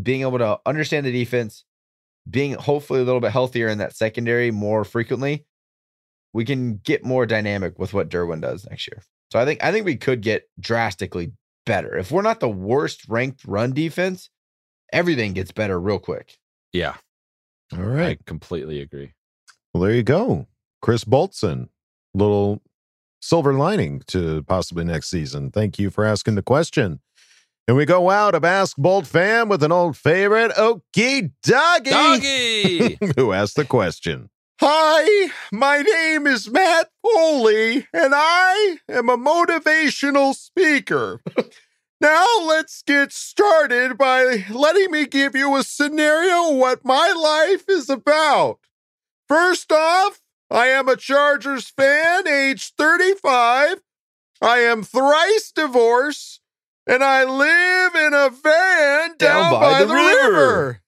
being 0.00 0.20
able 0.20 0.38
to 0.38 0.60
understand 0.64 1.06
the 1.06 1.12
defense, 1.12 1.64
being 2.30 2.52
hopefully 2.52 3.00
a 3.00 3.04
little 3.04 3.20
bit 3.20 3.32
healthier 3.32 3.68
in 3.68 3.78
that 3.78 3.96
secondary 3.96 4.50
more 4.50 4.84
frequently, 4.84 5.44
we 6.38 6.44
can 6.44 6.76
get 6.84 7.04
more 7.04 7.26
dynamic 7.26 7.80
with 7.80 7.92
what 7.92 8.08
Derwin 8.08 8.40
does 8.40 8.64
next 8.70 8.86
year. 8.86 9.02
So 9.32 9.40
I 9.40 9.44
think 9.44 9.64
I 9.64 9.72
think 9.72 9.84
we 9.84 9.96
could 9.96 10.20
get 10.20 10.44
drastically 10.60 11.32
better. 11.66 11.98
If 11.98 12.12
we're 12.12 12.22
not 12.22 12.38
the 12.38 12.48
worst 12.48 13.08
ranked 13.08 13.44
run 13.44 13.72
defense, 13.72 14.30
everything 14.92 15.32
gets 15.32 15.50
better 15.50 15.80
real 15.80 15.98
quick. 15.98 16.38
Yeah. 16.72 16.94
All 17.76 17.82
right. 17.82 18.20
I 18.20 18.24
completely 18.24 18.80
agree. 18.80 19.14
Well, 19.74 19.82
there 19.82 19.92
you 19.92 20.04
go. 20.04 20.46
Chris 20.80 21.04
Boltson, 21.04 21.70
little 22.14 22.62
silver 23.20 23.52
lining 23.52 24.02
to 24.06 24.44
possibly 24.44 24.84
next 24.84 25.10
season. 25.10 25.50
Thank 25.50 25.76
you 25.80 25.90
for 25.90 26.04
asking 26.04 26.36
the 26.36 26.42
question. 26.42 27.00
And 27.66 27.76
we 27.76 27.84
go 27.84 28.10
out 28.10 28.36
of 28.36 28.44
Ask 28.44 28.76
Bolt 28.76 29.08
fam 29.08 29.48
with 29.48 29.64
an 29.64 29.72
old 29.72 29.96
favorite, 29.96 30.52
Okie 30.52 31.32
Doggy, 31.42 31.90
Doggy! 31.90 32.98
who 33.16 33.32
asked 33.32 33.56
the 33.56 33.64
question. 33.64 34.30
Hi, 34.60 35.30
my 35.52 35.82
name 35.82 36.26
is 36.26 36.50
Matt 36.50 36.90
Foley, 37.00 37.86
and 37.92 38.12
I 38.12 38.78
am 38.88 39.08
a 39.08 39.16
motivational 39.16 40.34
speaker. 40.34 41.20
now, 42.00 42.26
let's 42.42 42.82
get 42.82 43.12
started 43.12 43.96
by 43.96 44.46
letting 44.50 44.90
me 44.90 45.06
give 45.06 45.36
you 45.36 45.54
a 45.54 45.62
scenario 45.62 46.50
what 46.50 46.84
my 46.84 47.12
life 47.12 47.66
is 47.68 47.88
about. 47.88 48.58
First 49.28 49.70
off, 49.70 50.20
I 50.50 50.66
am 50.66 50.88
a 50.88 50.96
Chargers 50.96 51.68
fan, 51.68 52.26
age 52.26 52.72
35. 52.76 53.76
I 54.42 54.58
am 54.58 54.82
thrice 54.82 55.52
divorced, 55.54 56.40
and 56.84 57.04
I 57.04 57.22
live 57.22 57.94
in 57.94 58.12
a 58.12 58.28
van 58.28 59.16
down, 59.18 59.52
by, 59.52 59.84
the, 59.84 59.94
river. 59.94 60.82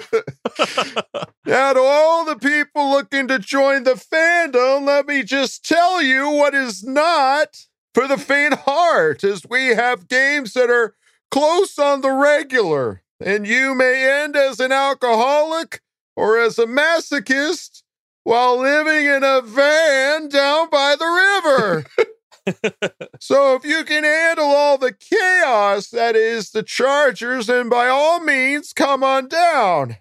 Now, 1.46 1.72
to 1.74 1.80
all 1.80 2.24
the 2.24 2.36
people 2.36 2.90
looking 2.90 3.28
to 3.28 3.38
join 3.38 3.84
the 3.84 3.92
fandom, 3.92 4.84
let 4.84 5.06
me 5.06 5.22
just 5.22 5.64
tell 5.64 6.02
you 6.02 6.28
what 6.28 6.56
is 6.56 6.82
not 6.82 7.66
for 7.94 8.08
the 8.08 8.18
faint 8.18 8.54
heart, 8.54 9.22
as 9.22 9.46
we 9.48 9.68
have 9.68 10.08
games 10.08 10.54
that 10.54 10.70
are 10.70 10.96
close 11.30 11.78
on 11.78 12.00
the 12.00 12.10
regular, 12.10 13.02
and 13.20 13.46
you 13.46 13.76
may 13.76 14.22
end 14.24 14.34
as 14.34 14.58
an 14.58 14.72
alcoholic 14.72 15.82
or 16.16 16.38
as 16.38 16.58
a 16.58 16.66
masochist 16.66 17.82
while 18.24 18.58
living 18.58 19.06
in 19.06 19.22
a 19.22 19.40
van 19.40 20.28
down 20.28 20.68
by 20.68 20.96
the 20.98 21.06
river. 21.06 21.84
so 23.20 23.56
if 23.56 23.64
you 23.64 23.84
can 23.84 24.04
handle 24.04 24.46
all 24.46 24.78
the 24.78 24.92
chaos 24.92 25.90
that 25.90 26.14
is 26.16 26.50
the 26.50 26.62
Chargers, 26.62 27.46
then 27.46 27.68
by 27.68 27.88
all 27.88 28.20
means, 28.20 28.72
come 28.72 29.02
on 29.02 29.28
down. 29.28 29.96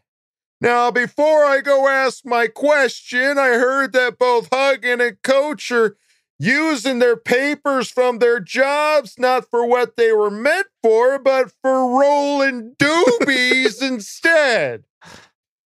Now, 0.62 0.90
before 0.90 1.46
I 1.46 1.62
go 1.62 1.88
ask 1.88 2.26
my 2.26 2.48
question, 2.48 3.38
I 3.38 3.50
heard 3.50 3.94
that 3.94 4.18
both 4.18 4.50
Huggin 4.50 5.06
and 5.06 5.22
Coach 5.22 5.72
are 5.72 5.98
using 6.40 7.00
their 7.00 7.18
papers 7.18 7.90
from 7.90 8.20
their 8.20 8.40
jobs 8.40 9.16
not 9.18 9.50
for 9.50 9.66
what 9.66 9.96
they 9.96 10.12
were 10.12 10.32
meant 10.32 10.68
for, 10.82 11.20
but 11.20 11.52
for 11.62 12.00
rolling 12.00 12.76
doobies 12.78 13.82
instead. 13.88 14.86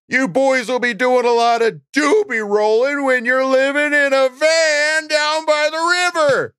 You 0.08 0.28
boys 0.28 0.68
will 0.68 0.80
be 0.80 0.96
doing 0.96 1.26
a 1.26 1.32
lot 1.32 1.62
of 1.62 1.82
doobie 1.96 2.48
rolling 2.48 3.06
when 3.06 3.26
you're 3.26 3.46
living 3.46 3.94
in 3.94 4.12
a 4.12 4.30
van 4.30 5.08
down 5.08 5.46
by 5.46 5.70
the 5.72 6.12
river. 6.16 6.56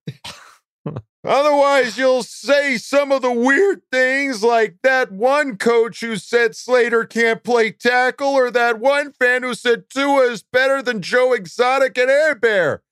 Otherwise, 1.22 1.98
you'll 1.98 2.22
say 2.22 2.78
some 2.78 3.12
of 3.12 3.20
the 3.20 3.32
weird 3.32 3.82
things 3.92 4.42
like 4.42 4.76
that 4.82 5.12
one 5.12 5.58
coach 5.58 6.00
who 6.00 6.16
said 6.16 6.56
Slater 6.56 7.04
can't 7.04 7.44
play 7.44 7.72
tackle, 7.72 8.28
or 8.28 8.50
that 8.50 8.78
one 8.78 9.12
fan 9.12 9.42
who 9.42 9.54
said 9.54 9.90
Tua 9.90 10.30
is 10.30 10.42
better 10.42 10.82
than 10.82 11.02
Joe 11.02 11.34
Exotic 11.34 11.98
and 11.98 12.10
Air 12.10 12.34
Bear. 12.34 12.82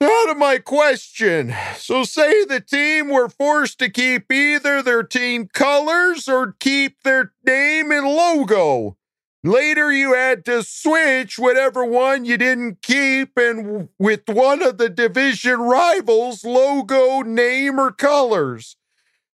Out 0.00 0.30
of 0.30 0.36
my 0.36 0.58
question. 0.58 1.54
So, 1.76 2.04
say 2.04 2.44
the 2.44 2.60
team 2.60 3.08
were 3.08 3.28
forced 3.28 3.78
to 3.80 3.90
keep 3.90 4.32
either 4.32 4.82
their 4.82 5.02
team 5.02 5.48
colors 5.52 6.28
or 6.28 6.56
keep 6.58 7.02
their 7.02 7.32
name 7.44 7.92
and 7.92 8.06
logo. 8.06 8.96
Later, 9.44 9.92
you 9.92 10.14
had 10.14 10.44
to 10.46 10.64
switch 10.64 11.38
whatever 11.38 11.84
one 11.84 12.24
you 12.24 12.36
didn't 12.36 12.82
keep 12.82 13.36
and 13.36 13.88
with 13.98 14.22
one 14.28 14.62
of 14.62 14.78
the 14.78 14.88
division 14.88 15.60
rivals' 15.60 16.44
logo, 16.44 17.22
name, 17.22 17.78
or 17.78 17.92
colors. 17.92 18.76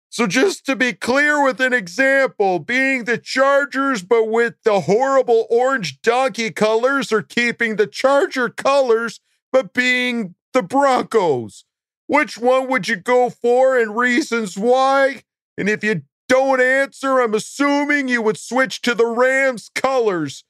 So, 0.09 0.27
just 0.27 0.65
to 0.67 0.75
be 0.75 0.93
clear 0.93 1.43
with 1.43 1.59
an 1.61 1.73
example, 1.73 2.59
being 2.59 3.05
the 3.05 3.17
Chargers, 3.17 4.03
but 4.03 4.25
with 4.25 4.55
the 4.63 4.81
horrible 4.81 5.47
orange 5.49 6.01
donkey 6.01 6.51
colors, 6.51 7.11
or 7.11 7.21
keeping 7.23 7.77
the 7.77 7.88
Charger 7.88 8.49
colors, 8.49 9.21
but 9.51 9.73
being 9.73 10.35
the 10.53 10.61
Broncos. 10.61 11.65
Which 12.07 12.38
one 12.38 12.67
would 12.67 12.88
you 12.88 12.97
go 12.97 13.30
for 13.30 13.77
and 13.80 13.95
reasons 13.97 14.57
why? 14.57 15.23
And 15.57 15.69
if 15.69 15.84
you 15.84 16.03
don't 16.27 16.61
answer, 16.61 17.19
I'm 17.19 17.33
assuming 17.33 18.07
you 18.07 18.21
would 18.21 18.37
switch 18.37 18.81
to 18.81 18.95
the 18.95 19.05
Rams 19.05 19.69
colors. 19.75 20.43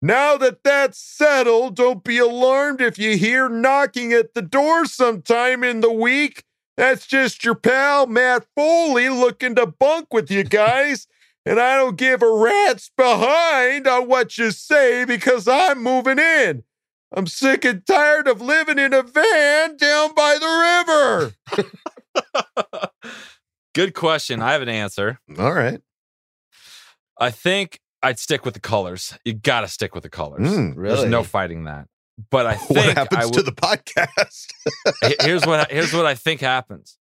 Now 0.00 0.36
that 0.38 0.64
that's 0.64 0.98
settled, 0.98 1.76
don't 1.76 2.02
be 2.02 2.18
alarmed 2.18 2.80
if 2.80 2.98
you 2.98 3.16
hear 3.16 3.48
knocking 3.48 4.12
at 4.12 4.34
the 4.34 4.42
door 4.42 4.84
sometime 4.84 5.62
in 5.62 5.80
the 5.80 5.92
week. 5.92 6.44
That's 6.76 7.06
just 7.06 7.44
your 7.44 7.54
pal 7.54 8.06
Matt 8.06 8.46
Foley 8.56 9.08
looking 9.08 9.54
to 9.56 9.66
bunk 9.66 10.12
with 10.12 10.30
you 10.30 10.42
guys. 10.44 11.06
and 11.44 11.60
I 11.60 11.76
don't 11.76 11.96
give 11.96 12.22
a 12.22 12.32
rat's 12.32 12.90
behind 12.96 13.86
on 13.86 14.08
what 14.08 14.38
you 14.38 14.50
say 14.50 15.04
because 15.04 15.48
I'm 15.48 15.82
moving 15.82 16.18
in. 16.18 16.64
I'm 17.14 17.26
sick 17.26 17.64
and 17.64 17.84
tired 17.86 18.26
of 18.28 18.40
living 18.40 18.78
in 18.78 18.94
a 18.94 19.02
van 19.02 19.76
down 19.76 20.14
by 20.14 20.38
the 20.38 21.32
river. 21.54 21.68
Good 23.74 23.94
question. 23.94 24.42
I 24.42 24.52
have 24.52 24.62
an 24.62 24.68
answer. 24.68 25.18
All 25.38 25.52
right. 25.52 25.80
I 27.18 27.30
think 27.30 27.78
I'd 28.02 28.18
stick 28.18 28.44
with 28.44 28.54
the 28.54 28.60
colors. 28.60 29.16
You 29.24 29.34
got 29.34 29.60
to 29.62 29.68
stick 29.68 29.94
with 29.94 30.02
the 30.02 30.10
colors. 30.10 30.42
Mm, 30.48 30.74
There's 30.76 31.04
no 31.04 31.22
fighting 31.22 31.64
that. 31.64 31.86
But 32.30 32.46
I 32.46 32.54
think 32.56 32.86
What 32.86 32.96
happens 32.96 33.26
I 33.26 33.30
to 33.30 33.42
the 33.42 33.52
podcast? 33.52 34.46
Here's 35.24 35.46
what 35.46 35.70
here's 35.70 35.92
what 35.94 36.06
I 36.06 36.14
think 36.14 36.40
happens. 36.40 36.98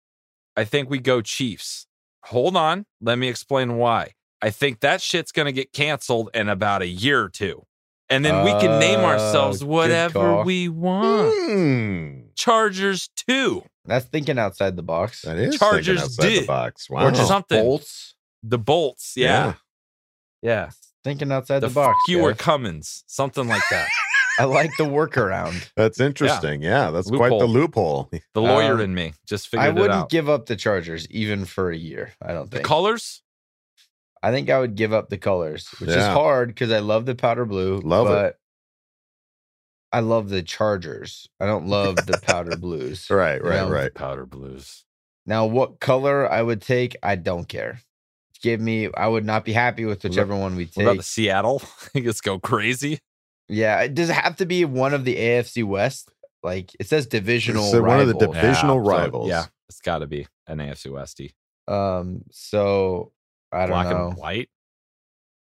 I 0.57 0.65
think 0.65 0.89
we 0.89 0.99
go 0.99 1.21
Chiefs. 1.21 1.87
Hold 2.27 2.57
on, 2.57 2.87
let 3.03 3.19
me 3.19 3.29
explain 3.29 3.77
why. 3.77 4.13
I 4.41 4.51
think 4.51 4.81
that 4.81 5.03
shit's 5.03 5.31
gonna 5.33 5.53
get 5.53 5.73
canceled 5.73 6.31
in 6.33 6.49
about 6.49 6.81
a 6.81 6.87
year 6.87 7.23
or 7.23 7.29
two, 7.29 7.67
and 8.09 8.25
then 8.25 8.45
we 8.45 8.51
can 8.53 8.79
name 8.81 9.01
Oh, 9.01 9.05
ourselves 9.05 9.63
whatever 9.63 10.43
we 10.43 10.69
want. 10.71 11.35
Hmm. 11.37 12.21
Chargers 12.35 13.11
two, 13.15 13.65
That's 13.87 14.07
thinking 14.07 14.39
outside 14.39 14.77
the 14.77 14.83
box. 14.83 15.23
That 15.23 15.37
is 15.39 15.59
Chargers 15.59 15.87
thinking 15.87 16.03
outside 16.05 16.25
the 16.27 16.31
did. 16.41 16.47
box. 16.47 16.87
or 16.91 16.95
Wow. 16.97 17.11
just 17.11 17.29
something. 17.29 17.63
Bolts. 17.63 18.15
The 18.43 18.59
bolts, 18.59 19.15
yeah, 19.17 19.55
yeah. 20.43 20.71
Thinking 21.03 21.33
outside 21.33 21.61
The, 21.61 21.69
the, 21.69 21.75
box. 21.75 21.89
fuck 22.07 22.09
you 22.09 22.21
or 22.23 22.31
Jeff. 22.33 22.39
Cummins, 22.39 23.05
something 23.07 23.47
like 23.49 23.63
that. 23.71 23.89
I 24.39 24.45
like 24.45 24.71
the 24.79 24.85
workaround. 24.85 25.71
That's 25.77 26.01
interesting. 26.01 26.61
Yeah, 26.63 26.91
that's 26.91 27.09
quite 27.11 27.31
the 27.31 27.47
loophole. 27.47 28.11
The 28.35 28.43
lawyer 28.43 28.75
Um, 28.75 28.81
in 28.81 28.95
me 28.95 29.15
just 29.27 29.49
figured 29.49 29.77
it 29.77 29.81
wouldn't 29.81 30.11
give 30.11 30.29
up 30.29 30.47
the 30.47 30.57
Chargers 30.57 31.07
even 31.11 31.45
for 31.45 31.71
a 31.71 31.77
year. 31.77 32.13
I 32.21 32.33
don't 32.33 32.51
think. 32.51 32.63
the 32.63 32.69
colors. 32.69 33.23
I 34.23 34.31
think 34.33 34.51
I 34.51 34.59
would 34.59 34.75
give 34.75 34.93
up 34.93 35.09
the 35.11 35.19
colors, 35.19 35.69
which 35.79 35.91
is 35.91 36.05
hard 36.05 36.49
because 36.49 36.73
I 36.73 36.79
love 36.81 37.07
the 37.07 37.15
powder 37.15 37.45
blue. 37.45 37.79
Love 37.79 38.09
it. 38.11 38.37
But 39.95 39.99
I 39.99 40.01
love 40.01 40.29
the 40.29 40.43
Chargers. 40.43 41.29
I 41.41 41.47
don't 41.47 41.67
love 41.67 41.97
the 41.97 42.19
powder 42.23 42.57
blues. 42.57 43.09
Right, 43.11 43.37
you 43.43 43.49
right, 43.49 43.57
know? 43.61 43.71
right. 43.71 43.95
Powder 43.95 44.27
blues. 44.27 44.85
Now, 45.27 45.47
what 45.47 45.81
color 45.81 46.31
I 46.31 46.43
would 46.43 46.61
take, 46.61 46.97
I 47.03 47.17
don't 47.17 47.49
care. 47.49 47.81
Give 48.43 48.61
me, 48.61 48.91
I 48.95 49.09
would 49.09 49.25
not 49.25 49.45
be 49.45 49.53
happy 49.55 49.85
with 49.87 50.05
What 50.05 50.11
whichever 50.11 50.37
one 50.37 50.55
we 50.57 50.67
What 50.75 50.83
about 50.83 50.91
take. 50.93 50.99
the 51.01 51.05
Seattle? 51.05 51.63
Let's 51.95 52.21
go 52.21 52.39
crazy. 52.39 52.99
Yeah, 53.49 53.81
it- 53.83 53.95
does 53.95 54.11
it 54.11 54.15
have 54.17 54.37
to 54.37 54.47
be 54.47 54.65
one 54.65 54.93
of 54.95 55.05
the 55.05 55.17
AFC 55.17 55.65
West? 55.65 56.11
Like 56.43 56.75
it 56.79 56.87
says 56.89 57.07
divisional. 57.07 57.65
So 57.71 57.83
one 57.83 58.01
of 58.01 58.09
the 58.09 58.15
divisional 58.15 58.85
so, 58.85 58.91
rivals. 58.91 59.29
yeah, 59.31 59.47
it's 59.71 59.81
got 59.81 60.01
to 60.01 60.07
be 60.07 60.27
an 60.47 60.59
AFC 60.59 60.93
Westy. 60.93 61.33
Um, 61.69 62.23
so 62.31 63.13
I 63.51 63.61
don't 63.61 63.71
Black 63.71 63.89
know. 63.89 64.09
and 64.09 64.17
white. 64.19 64.51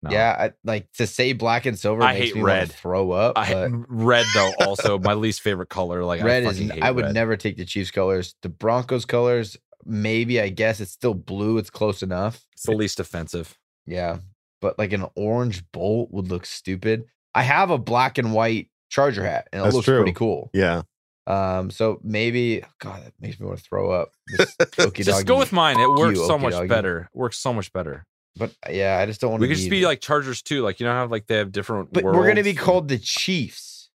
No. 0.02 0.10
Yeah, 0.12 0.36
I, 0.38 0.52
like 0.62 0.90
to 0.92 1.06
say 1.08 1.32
black 1.32 1.66
and 1.66 1.76
silver 1.76 2.02
I 2.02 2.12
makes 2.14 2.26
hate 2.26 2.36
me 2.36 2.42
red. 2.42 2.70
throw 2.70 3.10
up. 3.10 3.36
I 3.36 3.52
but 3.52 3.70
red 3.88 4.24
though. 4.34 4.52
Also, 4.60 4.98
my 4.98 5.14
least 5.14 5.40
favorite 5.40 5.70
color. 5.70 6.04
Like 6.04 6.22
red 6.22 6.44
I 6.44 6.50
is. 6.50 6.58
hate 6.58 6.82
I 6.82 6.90
would 6.92 7.06
red. 7.06 7.14
never 7.14 7.36
take 7.36 7.56
the 7.56 7.64
Chiefs 7.64 7.90
colors. 7.90 8.36
The 8.42 8.48
Broncos 8.48 9.04
colors, 9.04 9.56
maybe. 9.84 10.40
I 10.40 10.50
guess 10.50 10.80
it's 10.80 10.92
still 10.92 11.14
blue. 11.14 11.58
It's 11.58 11.70
close 11.70 12.02
enough. 12.04 12.46
It's 12.52 12.62
the 12.64 12.72
least 12.72 13.00
offensive. 13.00 13.58
Yeah, 13.86 14.18
but 14.60 14.78
like 14.78 14.92
an 14.92 15.06
orange 15.16 15.64
bolt 15.72 16.10
would 16.12 16.28
look 16.28 16.46
stupid. 16.46 17.04
I 17.34 17.42
have 17.42 17.70
a 17.70 17.78
black 17.78 18.18
and 18.18 18.32
white 18.32 18.70
Charger 18.90 19.24
hat, 19.24 19.48
and 19.52 19.60
it 19.60 19.64
That's 19.64 19.74
looks 19.74 19.84
true. 19.86 19.96
pretty 19.98 20.12
cool. 20.12 20.50
Yeah. 20.54 20.82
Um, 21.26 21.70
so 21.70 21.98
maybe 22.02 22.62
God, 22.80 23.04
that 23.04 23.12
makes 23.20 23.38
me 23.38 23.46
want 23.46 23.58
to 23.58 23.64
throw 23.64 23.90
up. 23.90 24.12
This 24.28 24.54
okie 24.60 25.04
Just 25.04 25.26
go 25.26 25.38
with 25.38 25.52
mine. 25.52 25.78
It 25.78 25.88
works 25.90 26.18
you, 26.18 26.26
so 26.26 26.38
much 26.38 26.54
dokie. 26.54 26.68
better. 26.68 27.10
It 27.12 27.18
works 27.18 27.38
so 27.38 27.52
much 27.52 27.72
better. 27.72 28.06
But 28.38 28.52
yeah, 28.70 28.98
I 28.98 29.06
just 29.06 29.20
don't 29.20 29.30
want 29.32 29.40
to. 29.40 29.42
We 29.42 29.48
to. 29.48 29.54
could 29.54 29.58
just 29.60 29.70
be 29.70 29.84
like 29.84 30.00
Chargers 30.00 30.42
too. 30.42 30.62
Like 30.62 30.80
you 30.80 30.86
know 30.86 30.92
how 30.92 31.06
like 31.06 31.26
they 31.26 31.36
have 31.36 31.52
different. 31.52 31.92
but 31.92 32.04
we're 32.04 32.26
gonna 32.26 32.42
be 32.42 32.50
worlds? 32.52 32.60
called 32.60 32.88
the 32.88 32.98
Chiefs. 32.98 33.90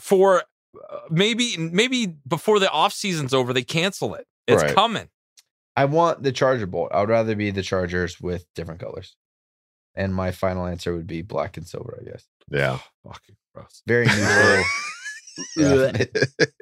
for 0.00 0.42
uh, 0.90 0.98
maybe 1.10 1.56
maybe 1.58 2.06
before 2.28 2.58
the 2.58 2.70
off 2.70 2.92
season's 2.92 3.32
over. 3.32 3.52
They 3.52 3.62
cancel 3.64 4.14
it. 4.14 4.26
It's 4.46 4.62
Right. 4.62 4.74
coming. 4.74 5.08
I 5.76 5.84
want 5.86 6.22
the 6.22 6.32
Charger 6.32 6.66
Bolt. 6.66 6.90
I 6.92 7.00
would 7.00 7.08
rather 7.10 7.34
be 7.34 7.50
the 7.50 7.62
Chargers 7.62 8.20
with 8.20 8.46
different 8.54 8.80
colors. 8.80 9.14
And 9.94 10.14
my 10.14 10.30
final 10.30 10.66
answer 10.66 10.94
would 10.94 11.06
be 11.06 11.22
black 11.22 11.56
and 11.56 11.66
silver, 11.66 11.98
I 12.00 12.10
guess. 12.10 12.24
Yeah. 12.50 12.78
Fucking 13.06 13.36
gross. 13.54 13.82
Very 13.86 14.06
neutral. 14.06 14.64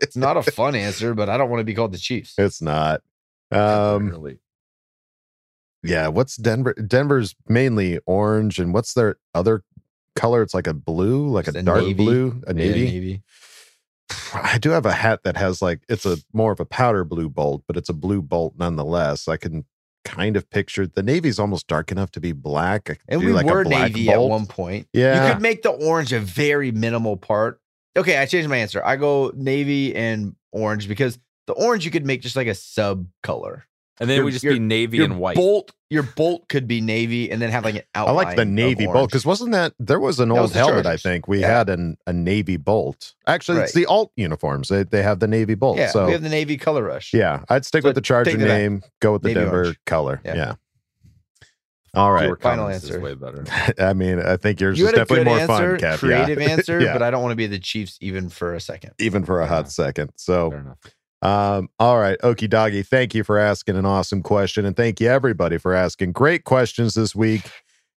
It's 0.02 0.16
not 0.16 0.36
a 0.36 0.42
fun 0.42 0.74
answer, 0.74 1.14
but 1.14 1.28
I 1.28 1.36
don't 1.36 1.48
want 1.50 1.60
to 1.60 1.64
be 1.64 1.74
called 1.74 1.92
the 1.92 1.98
Chiefs. 1.98 2.34
It's 2.38 2.60
not. 2.60 3.02
Um, 3.52 4.08
Really. 4.10 4.38
Yeah. 5.84 6.08
What's 6.08 6.36
Denver? 6.36 6.74
Denver's 6.74 7.34
mainly 7.48 7.98
orange, 8.06 8.58
and 8.58 8.74
what's 8.74 8.94
their 8.94 9.16
other 9.34 9.62
color? 10.16 10.42
It's 10.42 10.54
like 10.54 10.66
a 10.66 10.74
blue, 10.74 11.28
like 11.28 11.48
a, 11.48 11.62
dark 11.62 11.82
navy. 11.82 11.94
blue, 11.94 12.42
a 12.46 12.54
Yeah, 12.54 12.58
navy. 12.70 12.84
navy. 12.84 13.22
I 14.34 14.58
do 14.58 14.70
have 14.70 14.86
a 14.86 14.92
hat 14.92 15.20
that 15.24 15.36
has 15.36 15.62
like 15.62 15.80
it's 15.88 16.04
a 16.06 16.18
more 16.32 16.52
of 16.52 16.60
a 16.60 16.64
powder 16.64 17.04
blue 17.04 17.28
bolt, 17.28 17.62
but 17.66 17.76
it's 17.76 17.88
a 17.88 17.94
blue 17.94 18.20
bolt 18.22 18.54
nonetheless. 18.58 19.28
I 19.28 19.36
can 19.36 19.64
kind 20.04 20.36
of 20.36 20.48
picture 20.50 20.86
the 20.86 21.02
navy's 21.02 21.38
almost 21.38 21.66
dark 21.66 21.90
enough 21.90 22.10
to 22.12 22.20
be 22.20 22.32
black. 22.32 23.00
And 23.08 23.24
we 23.24 23.32
like 23.32 23.46
were 23.46 23.64
navy 23.64 24.10
at 24.10 24.20
one 24.20 24.46
point. 24.46 24.86
Yeah. 24.92 25.26
You 25.28 25.32
could 25.32 25.42
make 25.42 25.62
the 25.62 25.70
orange 25.70 26.12
a 26.12 26.20
very 26.20 26.70
minimal 26.70 27.16
part. 27.16 27.60
Okay, 27.96 28.18
I 28.18 28.26
changed 28.26 28.48
my 28.50 28.56
answer. 28.58 28.84
I 28.84 28.96
go 28.96 29.32
navy 29.34 29.94
and 29.94 30.34
orange 30.52 30.88
because 30.88 31.18
the 31.46 31.52
orange 31.54 31.84
you 31.84 31.90
could 31.90 32.04
make 32.04 32.20
just 32.22 32.36
like 32.36 32.48
a 32.48 32.54
sub 32.54 33.06
color. 33.22 33.64
And 34.00 34.10
then 34.10 34.18
it 34.18 34.22
would 34.24 34.32
just 34.32 34.42
your- 34.44 34.54
be 34.54 34.58
navy 34.58 34.96
your 34.98 35.06
and 35.06 35.20
white. 35.20 35.36
Bolt, 35.36 35.70
your 35.88 36.02
bolt 36.02 36.48
could 36.48 36.66
be 36.66 36.80
navy 36.80 37.30
and 37.30 37.40
then 37.40 37.50
have 37.50 37.64
like 37.64 37.76
an 37.76 37.82
I 37.94 38.10
like 38.10 38.34
the 38.36 38.44
navy 38.44 38.86
bolt 38.86 39.08
because 39.10 39.24
wasn't 39.24 39.52
that 39.52 39.72
there 39.78 40.00
was 40.00 40.18
an 40.18 40.30
That 40.30 40.34
old 40.34 40.42
was 40.42 40.52
the 40.52 40.58
helmet? 40.58 40.86
I 40.86 40.96
think 40.96 41.28
we 41.28 41.40
Yeah. 41.42 41.58
had 41.58 41.70
an 41.70 41.96
a 42.06 42.12
navy 42.12 42.56
bolt. 42.56 43.14
Actually, 43.28 43.60
it's 43.60 43.72
the 43.72 43.86
alt 43.86 44.10
uniforms. 44.16 44.68
They 44.68 44.82
they 44.82 45.02
have 45.04 45.20
the 45.20 45.28
navy 45.28 45.54
bolt. 45.54 45.78
Yeah, 45.78 45.90
so 45.90 46.06
we 46.06 46.12
have 46.12 46.22
the 46.22 46.28
navy 46.28 46.56
color 46.56 46.82
rush. 46.82 47.14
yeah, 47.14 47.44
I'd 47.48 47.64
stick 47.64 47.82
So 47.82 47.88
with 47.90 47.94
the 47.94 48.00
Charger 48.00 48.32
think 48.32 48.42
of 48.42 48.48
that. 48.48 48.58
name. 48.58 48.82
Go 49.00 49.12
with 49.12 49.22
the 49.22 49.28
Navy 49.28 49.40
Denver 49.40 49.58
orange. 49.62 49.78
color. 49.86 50.20
Yeah. 50.24 50.34
Yeah. 50.34 50.54
All 51.94 52.10
right. 52.12 52.24
Fewer 52.24 52.36
Final 52.38 52.64
comments 52.64 52.82
is 52.84 52.90
answer. 52.90 53.00
way 53.00 53.14
better. 53.14 53.44
I 53.78 53.92
mean, 53.92 54.18
I 54.18 54.36
think 54.36 54.60
yours 54.60 54.76
You 54.76 54.86
is 54.86 54.90
had 54.90 54.94
a 54.96 54.98
definitely 55.02 55.24
good 55.26 55.30
more 55.30 55.38
answer, 55.38 55.78
fun, 55.78 55.92
Kev. 55.92 55.98
creative 55.98 56.40
yeah. 56.42 56.48
answer, 56.48 56.80
yeah. 56.82 56.92
but 56.92 57.02
I 57.02 57.12
don't 57.12 57.22
want 57.22 57.30
to 57.30 57.36
be 57.36 57.46
the 57.46 57.60
Chiefs 57.60 57.98
even 58.00 58.28
for 58.28 58.54
a 58.54 58.60
second. 58.60 58.94
even 58.98 59.24
for 59.24 59.40
a 59.40 59.46
hot 59.46 59.70
second. 59.70 60.10
So 60.16 60.50
Fair 60.50 60.58
enough. 60.58 60.78
Um, 61.24 61.70
all 61.78 61.98
right, 61.98 62.18
Okie 62.20 62.50
Doggy, 62.50 62.82
thank 62.82 63.14
you 63.14 63.24
for 63.24 63.38
asking 63.38 63.76
an 63.76 63.86
awesome 63.86 64.22
question, 64.22 64.66
and 64.66 64.76
thank 64.76 65.00
you 65.00 65.08
everybody 65.08 65.56
for 65.56 65.72
asking 65.72 66.12
great 66.12 66.44
questions 66.44 66.92
this 66.92 67.14
week. 67.14 67.50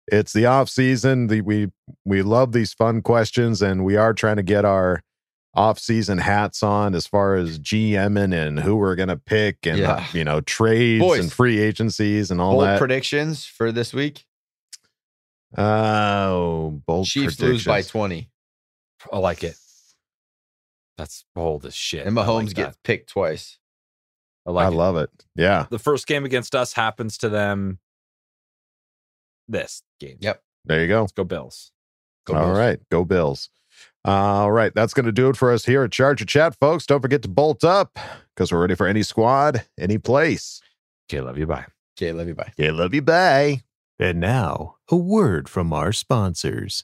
It's 0.07 0.31
the 0.31 0.45
off 0.45 0.69
season. 0.69 1.25
The, 1.25 1.41
we 1.41 1.71
we 2.05 2.21
love 2.21 2.51
these 2.51 2.71
fun 2.71 3.01
questions, 3.01 3.63
and 3.63 3.83
we 3.83 3.95
are 3.95 4.13
trying 4.13 4.35
to 4.35 4.43
get 4.43 4.63
our 4.63 5.01
off 5.55 5.79
season 5.79 6.19
hats 6.19 6.61
on 6.61 6.93
as 6.93 7.07
far 7.07 7.35
as 7.35 7.57
GMing 7.57 8.33
and 8.35 8.59
who 8.59 8.75
we're 8.75 8.95
gonna 8.95 9.17
pick, 9.17 9.65
and 9.65 9.81
uh, 9.81 10.03
you 10.13 10.23
know 10.23 10.41
trades 10.41 11.01
Boys. 11.01 11.19
and 11.21 11.33
free 11.33 11.59
agencies 11.59 12.29
and 12.29 12.39
all 12.39 12.51
Bold 12.51 12.65
that. 12.65 12.77
predictions 12.77 13.43
for 13.43 13.71
this 13.71 13.91
week. 13.91 14.25
Oh, 15.57 16.81
bold 16.85 17.07
Chiefs 17.07 17.39
lose 17.39 17.65
by 17.65 17.81
20. 17.81 18.29
I 19.11 19.17
like 19.17 19.43
it. 19.43 19.55
That's 20.97 21.25
bold 21.35 21.65
as 21.65 21.75
shit. 21.75 22.05
And 22.07 22.17
I 22.17 22.23
Mahomes 22.23 22.47
like 22.47 22.55
gets 22.55 22.77
picked 22.83 23.09
twice. 23.09 23.57
I 24.45 24.51
like 24.51 24.65
I 24.65 24.69
it. 24.69 24.75
love 24.75 24.95
it. 24.97 25.09
Yeah, 25.35 25.65
the 25.69 25.79
first 25.79 26.07
game 26.07 26.23
against 26.25 26.55
us 26.55 26.73
happens 26.73 27.17
to 27.19 27.29
them 27.29 27.79
this 29.47 29.81
game. 29.99 30.17
Yep. 30.21 30.41
there 30.65 30.81
you 30.81 30.87
go. 30.87 31.01
Let's 31.01 31.11
go 31.13 31.23
Bills. 31.23 31.71
Go 32.25 32.35
All 32.35 32.45
Bills. 32.45 32.57
right, 32.57 32.79
go 32.91 33.03
Bills. 33.05 33.49
All 34.05 34.51
right, 34.51 34.73
that's 34.75 34.93
going 34.93 35.07
to 35.07 35.11
do 35.11 35.29
it 35.29 35.35
for 35.37 35.51
us 35.51 35.65
here 35.65 35.83
at 35.83 35.91
Charger 35.91 36.25
Chat, 36.25 36.55
folks. 36.59 36.85
Don't 36.85 37.01
forget 37.01 37.23
to 37.23 37.27
bolt 37.27 37.63
up 37.63 37.97
because 38.35 38.51
we're 38.51 38.61
ready 38.61 38.75
for 38.75 38.85
any 38.87 39.01
squad, 39.03 39.63
any 39.79 39.97
place. 39.97 40.61
Okay, 41.11 41.21
love 41.21 41.37
you. 41.39 41.47
Bye. 41.47 41.65
Okay, 41.97 42.11
love 42.11 42.27
you. 42.27 42.35
Bye. 42.35 42.51
Okay, 42.59 42.69
love 42.71 42.93
you. 42.93 43.01
Bye. 43.01 43.63
And 43.97 44.19
now, 44.19 44.75
a 44.89 44.95
word 44.95 45.49
from 45.49 45.73
our 45.73 45.91
sponsors. 45.91 46.83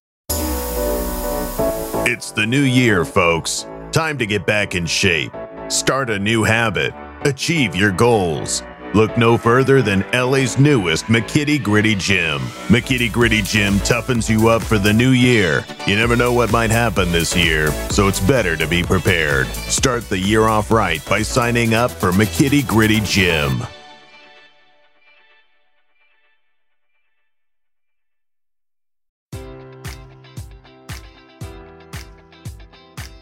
It's 2.03 2.31
the 2.31 2.45
new 2.47 2.61
year, 2.61 3.05
folks. 3.05 3.65
Time 3.91 4.17
to 4.19 4.25
get 4.25 4.45
back 4.45 4.73
in 4.73 4.85
shape. 4.85 5.33
Start 5.67 6.09
a 6.09 6.17
new 6.17 6.43
habit. 6.43 6.93
Achieve 7.25 7.75
your 7.75 7.91
goals. 7.91 8.63
Look 8.93 9.17
no 9.17 9.37
further 9.37 9.81
than 9.81 10.05
LA's 10.13 10.57
newest 10.57 11.05
McKitty 11.05 11.61
Gritty 11.61 11.95
Gym. 11.95 12.39
McKitty 12.69 13.11
Gritty 13.11 13.41
Gym 13.41 13.73
toughens 13.79 14.29
you 14.29 14.47
up 14.47 14.61
for 14.61 14.77
the 14.77 14.93
new 14.93 15.11
year. 15.11 15.65
You 15.85 15.97
never 15.97 16.15
know 16.15 16.31
what 16.31 16.53
might 16.53 16.71
happen 16.71 17.11
this 17.11 17.35
year, 17.35 17.69
so 17.89 18.07
it's 18.07 18.21
better 18.21 18.55
to 18.55 18.65
be 18.65 18.81
prepared. 18.81 19.47
Start 19.47 20.07
the 20.07 20.19
year 20.19 20.43
off 20.47 20.71
right 20.71 21.03
by 21.09 21.21
signing 21.21 21.73
up 21.73 21.91
for 21.91 22.11
McKitty 22.11 22.65
Gritty 22.65 23.01
Gym. 23.01 23.61